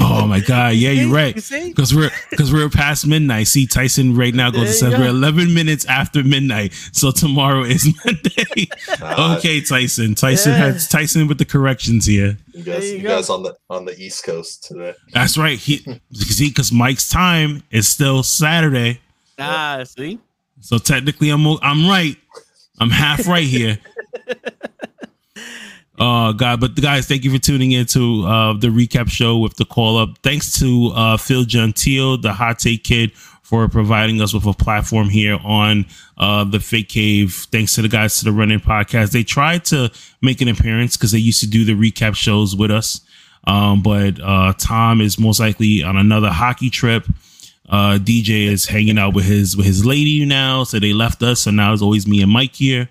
oh 0.00 0.26
my 0.26 0.40
god 0.40 0.74
yeah 0.74 0.90
you're 0.90 1.12
right 1.12 1.36
because 1.36 1.94
we're 1.94 2.10
because 2.30 2.52
we're 2.52 2.68
past 2.68 3.06
midnight. 3.06 3.46
See, 3.46 3.66
Tyson 3.66 4.16
right 4.16 4.34
now 4.34 4.50
goes 4.50 4.80
to 4.80 4.86
There 4.86 4.98
you 4.98 5.04
we're 5.04 5.10
11 5.10 5.54
minutes 5.54 5.84
after 5.86 6.24
midnight, 6.24 6.72
so 6.92 7.10
tomorrow 7.10 7.62
is 7.62 7.86
Monday. 8.04 8.68
Okay, 9.02 9.60
Tyson. 9.60 10.14
Tyson 10.14 10.52
Yeah. 10.52 10.58
has 10.58 10.88
Tyson 10.88 11.28
with 11.28 11.38
the 11.38 11.44
corrections 11.44 12.06
here. 12.06 12.36
you 12.52 12.62
guys 12.62 12.90
you 12.90 12.98
you, 12.98 13.08
guys 13.08 13.30
on 13.30 13.42
the 13.42 13.56
on 13.70 13.84
the 13.84 13.98
East 13.98 14.24
Coast 14.24 14.64
today. 14.64 14.94
That's 15.12 15.36
right. 15.36 15.58
He 15.58 15.78
see 16.12 16.48
because 16.48 16.72
Mike's 16.72 17.08
time 17.08 17.62
is 17.70 17.88
still 17.88 18.22
Saturday, 18.22 19.00
Ah, 19.42 19.84
see? 19.84 20.18
so 20.60 20.78
technically 20.78 21.30
I'm 21.30 21.46
I'm 21.62 21.88
right. 21.88 22.16
I'm 22.78 22.90
half 22.90 23.26
right 23.26 23.44
here. 23.46 23.78
Oh 25.98 26.32
God! 26.32 26.58
But 26.60 26.74
guys, 26.74 27.06
thank 27.06 27.22
you 27.22 27.30
for 27.30 27.38
tuning 27.38 27.70
in 27.72 27.86
to 27.86 28.24
uh, 28.26 28.52
the 28.54 28.68
recap 28.68 29.08
show 29.08 29.38
with 29.38 29.54
the 29.54 29.64
call 29.64 29.98
up. 29.98 30.18
Thanks 30.22 30.58
to 30.58 30.90
uh, 30.96 31.16
Phil 31.16 31.44
Gentile, 31.44 32.16
the 32.16 32.32
Hot 32.32 32.58
Take 32.58 32.82
Kid, 32.82 33.12
for 33.42 33.68
providing 33.68 34.20
us 34.20 34.32
with 34.34 34.44
a 34.46 34.52
platform 34.52 35.10
here 35.10 35.38
on 35.44 35.86
uh, 36.18 36.42
the 36.42 36.58
Fake 36.58 36.88
Cave. 36.88 37.46
Thanks 37.52 37.74
to 37.74 37.82
the 37.82 37.88
guys 37.88 38.18
to 38.18 38.24
the 38.24 38.32
Running 38.32 38.58
Podcast. 38.58 39.12
They 39.12 39.22
tried 39.22 39.64
to 39.66 39.92
make 40.22 40.40
an 40.40 40.48
appearance 40.48 40.96
because 40.96 41.12
they 41.12 41.18
used 41.18 41.40
to 41.42 41.46
do 41.46 41.64
the 41.64 41.74
recap 41.74 42.16
shows 42.16 42.56
with 42.56 42.70
us, 42.72 43.02
um, 43.46 43.82
but 43.82 44.18
uh, 44.20 44.54
Tom 44.58 45.00
is 45.00 45.20
most 45.20 45.38
likely 45.40 45.84
on 45.84 45.96
another 45.96 46.30
hockey 46.30 46.70
trip. 46.70 47.06
Uh, 47.72 47.98
DJ 47.98 48.48
is 48.48 48.66
hanging 48.66 48.98
out 48.98 49.14
with 49.14 49.24
his 49.24 49.56
with 49.56 49.64
his 49.64 49.86
lady 49.86 50.26
now, 50.26 50.62
so 50.62 50.78
they 50.78 50.92
left 50.92 51.22
us. 51.22 51.40
So 51.40 51.50
now 51.50 51.72
it's 51.72 51.80
always 51.80 52.06
me 52.06 52.20
and 52.20 52.30
Mike 52.30 52.54
here. 52.54 52.90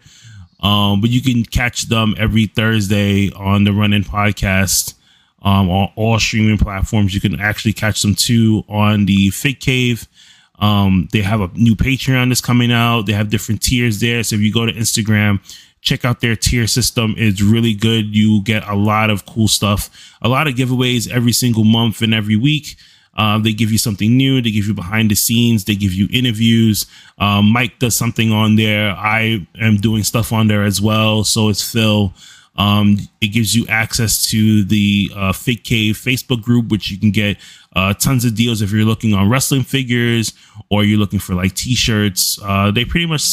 Um, 0.60 1.02
but 1.02 1.12
you 1.12 1.22
can 1.22 1.46
catch 1.46 1.84
them 1.84 2.16
every 2.18 2.48
Thursday 2.48 3.32
on 3.32 3.64
the 3.64 3.74
Running 3.74 4.04
Podcast 4.04 4.96
um, 5.44 5.70
on 5.70 5.92
all 5.96 6.18
streaming 6.20 6.58
platforms. 6.58 7.14
You 7.14 7.22
can 7.22 7.40
actually 7.40 7.74
catch 7.74 8.02
them 8.02 8.16
too 8.16 8.64
on 8.68 9.06
the 9.06 9.30
Fake 9.30 9.60
Cave. 9.60 10.08
Um, 10.58 11.08
they 11.12 11.22
have 11.22 11.42
a 11.42 11.50
new 11.54 11.76
Patreon 11.76 12.30
that's 12.30 12.42
coming 12.42 12.72
out. 12.72 13.06
They 13.06 13.14
have 13.14 13.30
different 13.30 13.62
tiers 13.62 14.00
there. 14.00 14.24
So 14.24 14.36
if 14.36 14.42
you 14.42 14.52
go 14.52 14.66
to 14.66 14.74
Instagram, 14.74 15.40
check 15.82 16.06
out 16.06 16.22
their 16.22 16.36
tier 16.36 16.66
system. 16.66 17.14
It's 17.18 17.42
really 17.42 17.76
good. 17.76 18.16
You 18.16 18.42
get 18.44 18.68
a 18.68 18.76
lot 18.76 19.12
of 19.12 19.28
cool 19.28 19.48
stuff, 19.48 20.16
a 20.24 20.28
lot 20.30 20.48
of 20.48 20.56
giveaways 20.56 21.08
every 21.10 21.34
single 21.34 21.64
month 21.64 22.02
and 22.02 22.14
every 22.14 22.36
week. 22.36 22.78
Uh, 23.18 23.38
they 23.40 23.54
give 23.54 23.72
you 23.72 23.78
something 23.78 24.16
new. 24.16 24.42
They 24.42 24.52
give 24.52 24.66
you 24.66 24.74
behind 24.74 25.12
the 25.12 25.16
scenes. 25.16 25.66
They 25.66 25.76
give 25.76 25.94
you 25.94 26.08
interviews. 26.12 26.86
Um, 27.18 27.52
Mike 27.52 27.80
does 27.80 27.96
something 27.96 28.32
on 28.32 28.56
there. 28.56 28.92
I 28.92 29.46
am 29.60 29.78
doing 29.78 30.04
stuff 30.04 30.32
on 30.32 30.48
there 30.48 30.64
as 30.64 30.82
well. 30.82 31.24
So 31.24 31.50
it's 31.50 31.70
Phil. 31.70 32.14
Um, 32.58 32.98
it 33.22 33.28
gives 33.30 33.56
you 33.56 33.66
access 33.68 34.30
to 34.30 34.64
the 34.64 35.12
uh, 35.16 35.34
Fake 35.34 35.64
Cave 35.64 35.96
Facebook 35.96 36.42
group, 36.42 36.70
which 36.70 36.92
you 36.92 37.00
can 37.00 37.12
get 37.12 37.38
uh, 37.76 37.94
tons 37.94 38.26
of 38.26 38.36
deals 38.36 38.62
if 38.62 38.72
you're 38.72 38.86
looking 38.86 39.14
on 39.14 39.30
wrestling 39.30 39.64
figures 39.64 40.34
or 40.70 40.84
you're 40.84 41.00
looking 41.00 41.20
for 41.20 41.34
like 41.34 41.54
T-shirts. 41.54 42.40
Uh, 42.44 42.72
they 42.72 42.86
pretty 42.86 43.06
much, 43.06 43.24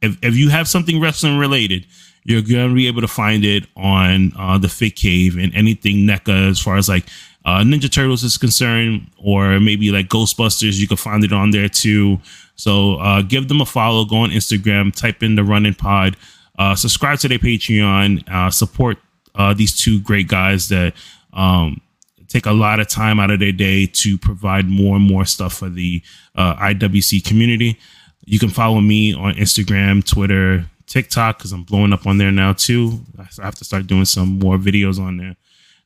if, 0.00 0.16
if 0.22 0.36
you 0.36 0.48
have 0.50 0.68
something 0.68 1.00
wrestling 1.00 1.38
related, 1.38 1.86
you're 2.24 2.42
going 2.42 2.68
to 2.68 2.74
be 2.74 2.86
able 2.86 3.00
to 3.00 3.08
find 3.08 3.44
it 3.44 3.66
on 3.76 4.32
uh, 4.38 4.58
the 4.58 4.68
Fake 4.68 4.96
Cave 4.96 5.36
and 5.36 5.52
anything 5.54 6.06
NECA 6.06 6.50
as 6.50 6.60
far 6.60 6.76
as 6.76 6.88
like 6.88 7.06
uh, 7.44 7.60
Ninja 7.60 7.90
Turtles 7.90 8.22
is 8.22 8.38
concerned, 8.38 9.10
or 9.18 9.58
maybe 9.58 9.90
like 9.90 10.08
Ghostbusters, 10.08 10.78
you 10.78 10.86
can 10.86 10.96
find 10.96 11.24
it 11.24 11.32
on 11.32 11.50
there 11.50 11.68
too. 11.68 12.20
So 12.54 12.96
uh, 12.96 13.22
give 13.22 13.48
them 13.48 13.60
a 13.60 13.66
follow. 13.66 14.04
Go 14.04 14.16
on 14.16 14.30
Instagram, 14.30 14.94
type 14.94 15.22
in 15.22 15.34
the 15.34 15.44
Running 15.44 15.74
Pod, 15.74 16.16
uh, 16.58 16.74
subscribe 16.74 17.18
to 17.20 17.28
their 17.28 17.38
Patreon, 17.38 18.28
uh, 18.30 18.50
support 18.50 18.98
uh, 19.34 19.54
these 19.54 19.76
two 19.76 20.00
great 20.00 20.28
guys 20.28 20.68
that 20.68 20.94
um, 21.32 21.80
take 22.28 22.46
a 22.46 22.52
lot 22.52 22.80
of 22.80 22.88
time 22.88 23.18
out 23.18 23.30
of 23.30 23.40
their 23.40 23.52
day 23.52 23.86
to 23.86 24.18
provide 24.18 24.68
more 24.68 24.96
and 24.96 25.04
more 25.04 25.24
stuff 25.24 25.54
for 25.54 25.68
the 25.68 26.02
uh, 26.36 26.54
IWC 26.56 27.24
community. 27.24 27.78
You 28.24 28.38
can 28.38 28.50
follow 28.50 28.80
me 28.80 29.14
on 29.14 29.34
Instagram, 29.34 30.04
Twitter, 30.04 30.66
TikTok 30.86 31.38
because 31.38 31.52
I'm 31.52 31.64
blowing 31.64 31.92
up 31.92 32.06
on 32.06 32.18
there 32.18 32.30
now 32.30 32.52
too. 32.52 33.00
I 33.18 33.26
have 33.42 33.54
to 33.56 33.64
start 33.64 33.86
doing 33.86 34.04
some 34.04 34.38
more 34.38 34.58
videos 34.58 34.98
on 34.98 35.16
there. 35.16 35.36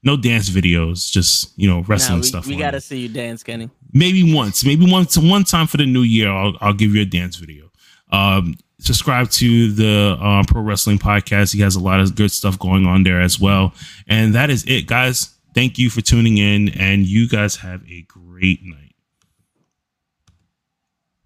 No 0.02 0.16
dance 0.16 0.48
videos, 0.48 1.10
just 1.10 1.52
you 1.59 1.68
know 1.68 1.81
wrestling 1.89 2.18
Nah, 2.18 2.23
we, 2.23 2.28
stuff. 2.28 2.47
We 2.47 2.56
gotta 2.56 2.73
there. 2.73 2.81
see 2.81 2.98
you 3.01 3.09
dance, 3.09 3.43
Kenny. 3.43 3.70
maybe 3.93 4.32
once, 4.35 4.64
maybe 4.64 4.90
once, 4.90 5.16
one 5.18 5.43
time 5.44 5.66
for 5.66 5.78
the 5.78 5.86
new 5.86 6.02
year. 6.02 6.31
I'll 6.31 6.56
I'll 6.60 6.74
give 6.74 6.94
you 6.94 7.02
a 7.02 7.06
dance 7.06 7.36
video. 7.36 7.70
Um, 8.12 8.55
subscribe 8.78 9.31
to 9.31 9.73
the 9.73 10.16
uh, 10.20 10.44
Pro 10.47 10.62
Wrestling 10.62 10.98
Podcast. 10.98 11.52
He 11.55 11.60
has 11.62 11.74
a 11.74 11.81
lot 11.81 11.98
of 12.01 12.14
good 12.14 12.31
stuff 12.31 12.56
going 12.59 12.86
on 12.86 13.02
there 13.02 13.20
as 13.20 13.40
well. 13.40 13.73
And 14.06 14.35
that 14.35 14.48
is 14.51 14.64
it, 14.66 14.86
guys. 14.86 15.31
Thank 15.55 15.78
you 15.78 15.90
for 15.90 16.02
tuning 16.02 16.39
in, 16.39 16.68
and 16.78 17.05
you 17.06 17.27
guys 17.28 17.56
have 17.56 17.82
a 17.90 18.02
great 18.02 18.62
night. 18.62 18.85